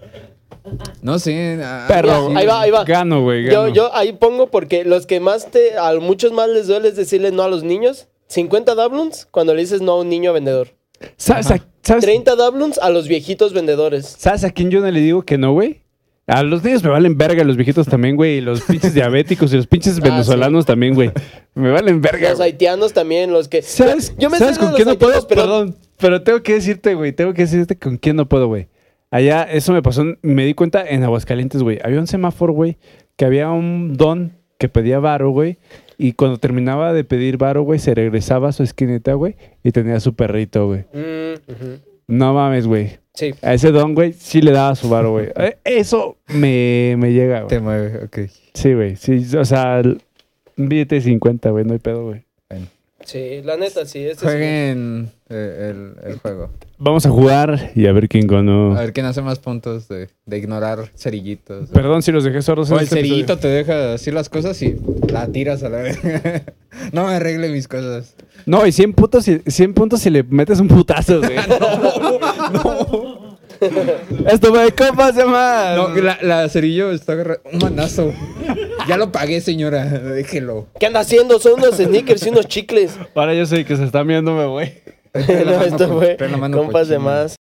No 1.03 1.19
sé. 1.19 1.59
ah, 1.63 1.87
Perro. 1.89 2.29
sí. 2.31 2.35
Ahí 2.37 2.47
va, 2.47 2.61
ahí 2.63 2.71
va. 2.71 2.85
Gano, 2.85 3.23
güey. 3.23 3.51
Yo, 3.51 3.69
yo 3.69 3.95
ahí 3.95 4.13
pongo 4.13 4.49
porque 4.49 4.85
los 4.85 5.07
que 5.07 5.21
más 5.21 5.51
te. 5.51 5.77
A 5.79 5.95
muchos 6.01 6.33
más 6.33 6.49
les 6.49 6.67
duele 6.67 6.89
es 6.89 6.97
decirle 6.97 7.31
no 7.33 7.43
a 7.43 7.49
los 7.49 7.63
niños. 7.63 8.09
50 8.29 8.75
doubloons 8.75 9.27
cuando 9.31 9.55
le 9.55 9.61
dices 9.63 9.81
no 9.83 9.93
a 9.93 10.01
un 10.01 10.09
niño 10.09 10.33
vendedor. 10.33 10.69
¿Sabes, 11.17 11.51
a, 11.51 11.59
sabes- 11.83 12.05
30 12.05 12.37
doubloons 12.37 12.79
a 12.79 12.91
los 12.91 13.09
viejitos 13.09 13.53
vendedores. 13.53 14.07
¿Sabes 14.19 14.45
a 14.45 14.51
quién 14.51 14.71
yo 14.71 14.81
no 14.81 14.91
le 14.91 15.01
digo 15.01 15.23
que 15.23 15.39
no, 15.39 15.53
güey? 15.53 15.81
A 16.27 16.45
los 16.45 16.63
niños 16.63 16.85
me 16.85 16.91
valen 16.91 17.19
verga, 17.19 17.43
los 17.43 17.57
viejitos 17.57 17.89
también, 17.89 18.15
güey. 18.15 18.37
Y 18.37 18.41
los 18.41 18.61
pinches 18.69 18.95
diabéticos 18.95 19.53
y 19.53 19.57
los 19.57 19.67
pinches 19.67 19.97
Ah, 19.99 20.03
venezolanos 20.05 20.65
también, 20.65 20.95
güey. 20.95 21.11
Me 21.55 21.73
valen 21.73 22.01
verga, 22.01 22.31
Los 22.31 22.39
haitianos 22.41 22.93
también, 22.93 23.33
los 23.33 23.49
que. 23.49 23.63
¿Sabes, 23.63 24.15
Yo 24.17 24.31
me 24.31 24.39
¿sabes 24.39 24.59
con 24.59 24.69
los 24.69 24.77
quién 24.77 24.87
no 24.87 24.97
puedo? 24.99 25.27
pero 25.27 25.43
Perdón, 25.43 25.77
pero 25.97 26.23
tengo 26.23 26.41
que 26.43 26.55
decirte, 26.55 26.95
güey. 26.95 27.13
Tengo 27.13 27.35
que 27.35 27.43
decirte 27.43 27.77
con 27.77 27.97
quién 27.97 28.15
no 28.15 28.29
puedo, 28.29 28.47
güey. 28.47 28.69
Allá, 29.11 29.43
eso 29.43 29.73
me 29.73 29.83
pasó, 29.83 30.05
me 30.23 30.45
di 30.45 30.55
cuenta 30.55 30.89
en 30.89 31.03
Aguascalientes, 31.03 31.63
güey. 31.63 31.79
Había 31.83 31.99
un 31.99 32.07
semáforo, 32.07 32.53
güey, 32.53 32.77
que 33.17 33.25
había 33.25 33.51
un 33.51 33.97
don 33.97 34.33
que 34.59 34.69
pedía 34.69 35.01
varo, 35.01 35.31
güey. 35.31 35.59
Y 35.99 36.13
cuando 36.13 36.39
terminaba 36.39 36.93
de 36.93 37.05
pedir 37.05 37.37
varo, 37.37 37.63
güey, 37.63 37.79
se 37.79 37.95
regresaba 37.95 38.49
a 38.49 38.53
su 38.53 38.63
esquinita, 38.63 39.15
güey, 39.15 39.37
y 39.65 39.73
tenía 39.73 39.99
su 40.01 40.15
perrito, 40.15 40.67
güey. 40.67 40.85
Mm. 40.95 41.81
No 42.09 42.35
mames, 42.35 42.67
güey. 42.67 42.99
Sí. 43.15 43.35
A 43.43 43.55
ese 43.55 43.71
don, 43.73 43.95
güey, 43.95 44.13
sí 44.13 44.41
le 44.41 44.53
daba 44.53 44.75
su 44.77 44.89
varo, 44.89 45.11
güey. 45.13 45.29
Eh, 45.37 45.57
Eso 45.65 46.17
me, 46.29 46.95
me 46.99 47.13
llega, 47.13 47.47
Te 47.49 47.59
güey. 47.59 47.65
mueve, 47.81 48.05
ok. 48.05 48.19
Sí, 48.55 48.73
güey. 48.75 48.97
Sí, 48.97 49.27
o 49.37 49.45
sea, 49.45 49.83
un 50.57 50.69
billete 50.69 50.95
de 50.97 51.01
50, 51.03 51.51
güey, 51.51 51.65
no 51.65 51.73
hay 51.73 51.79
pedo, 51.81 52.05
güey. 52.05 52.25
Sí, 53.05 53.41
la 53.45 53.57
neta, 53.57 53.87
sí. 53.87 54.05
Este. 54.05 54.25
Jueguen 54.25 55.11
eh, 55.31 55.73
el, 55.73 55.95
el 56.11 56.19
juego. 56.19 56.51
Vamos 56.79 57.05
a 57.07 57.11
jugar 57.11 57.73
y 57.75 57.87
a 57.87 57.93
ver 57.93 58.09
quién 58.09 58.27
ganó. 58.27 58.77
A 58.77 58.81
ver 58.81 58.93
quién 58.93 59.05
hace 59.07 59.21
más 59.23 59.39
puntos 59.39 59.89
de, 59.89 60.09
de 60.27 60.39
ignorar 60.39 60.91
cerillitos. 60.97 61.71
Perdón 61.71 62.03
si 62.03 62.13
los 62.13 62.25
dejé 62.25 62.41
sordos. 62.43 62.71
en 62.71 62.77
O 62.77 62.79
el 62.79 62.85
este 62.85 62.97
cerillito 62.97 63.35
episodio. 63.35 63.41
te 63.41 63.49
deja 63.49 63.77
decir 63.93 64.15
las 64.15 64.29
cosas 64.29 64.61
y 64.63 64.77
la 65.11 65.27
tiras 65.29 65.63
a 65.63 65.69
la 65.71 65.79
vez. 65.79 65.99
no 66.93 67.07
me 67.07 67.15
arregle 67.15 67.49
mis 67.51 67.69
cosas. 67.69 68.15
No, 68.47 68.67
y 68.67 68.73
100 68.73 68.93
puntos, 68.95 69.25
si, 69.25 69.41
100 69.47 69.75
puntos 69.75 70.01
si 70.01 70.11
le 70.11 70.23
metes 70.23 70.61
un 70.61 70.69
putazo, 70.69 71.21
güey. 71.21 71.37
Esto 74.27 74.53
me 74.53 74.71
compas 74.73 75.15
de 75.17 75.25
más. 75.27 75.77
No, 75.77 75.89
la, 75.97 76.19
la 76.23 76.49
cerillo 76.49 76.91
está 76.93 77.13
agarrando 77.13 77.43
un 77.53 77.59
manazo. 77.59 78.13
Ya 78.89 78.97
lo 78.97 79.13
pagué, 79.13 79.41
señora. 79.41 79.85
Déjelo. 79.85 80.67
¿Qué 80.79 80.87
anda 80.87 81.01
haciendo? 81.01 81.39
Son 81.39 81.55
unos 81.55 81.77
sneakers 81.77 82.27
y 82.27 82.31
unos 82.31 82.47
chicles. 82.47 82.99
Ahora 83.15 83.35
yo 83.35 83.47
sé 83.47 83.65
que 83.65 83.77
se 83.77 83.85
están 83.85 84.07
viendo, 84.07 84.33
me 84.35 84.47
voy. 84.47 84.73
Trae 85.13 85.45
la 85.45 85.53
no, 85.53 85.63
esto 85.63 85.89
fue 85.89 86.17
compas 86.53 86.89
de 86.89 86.99
más. 86.99 87.37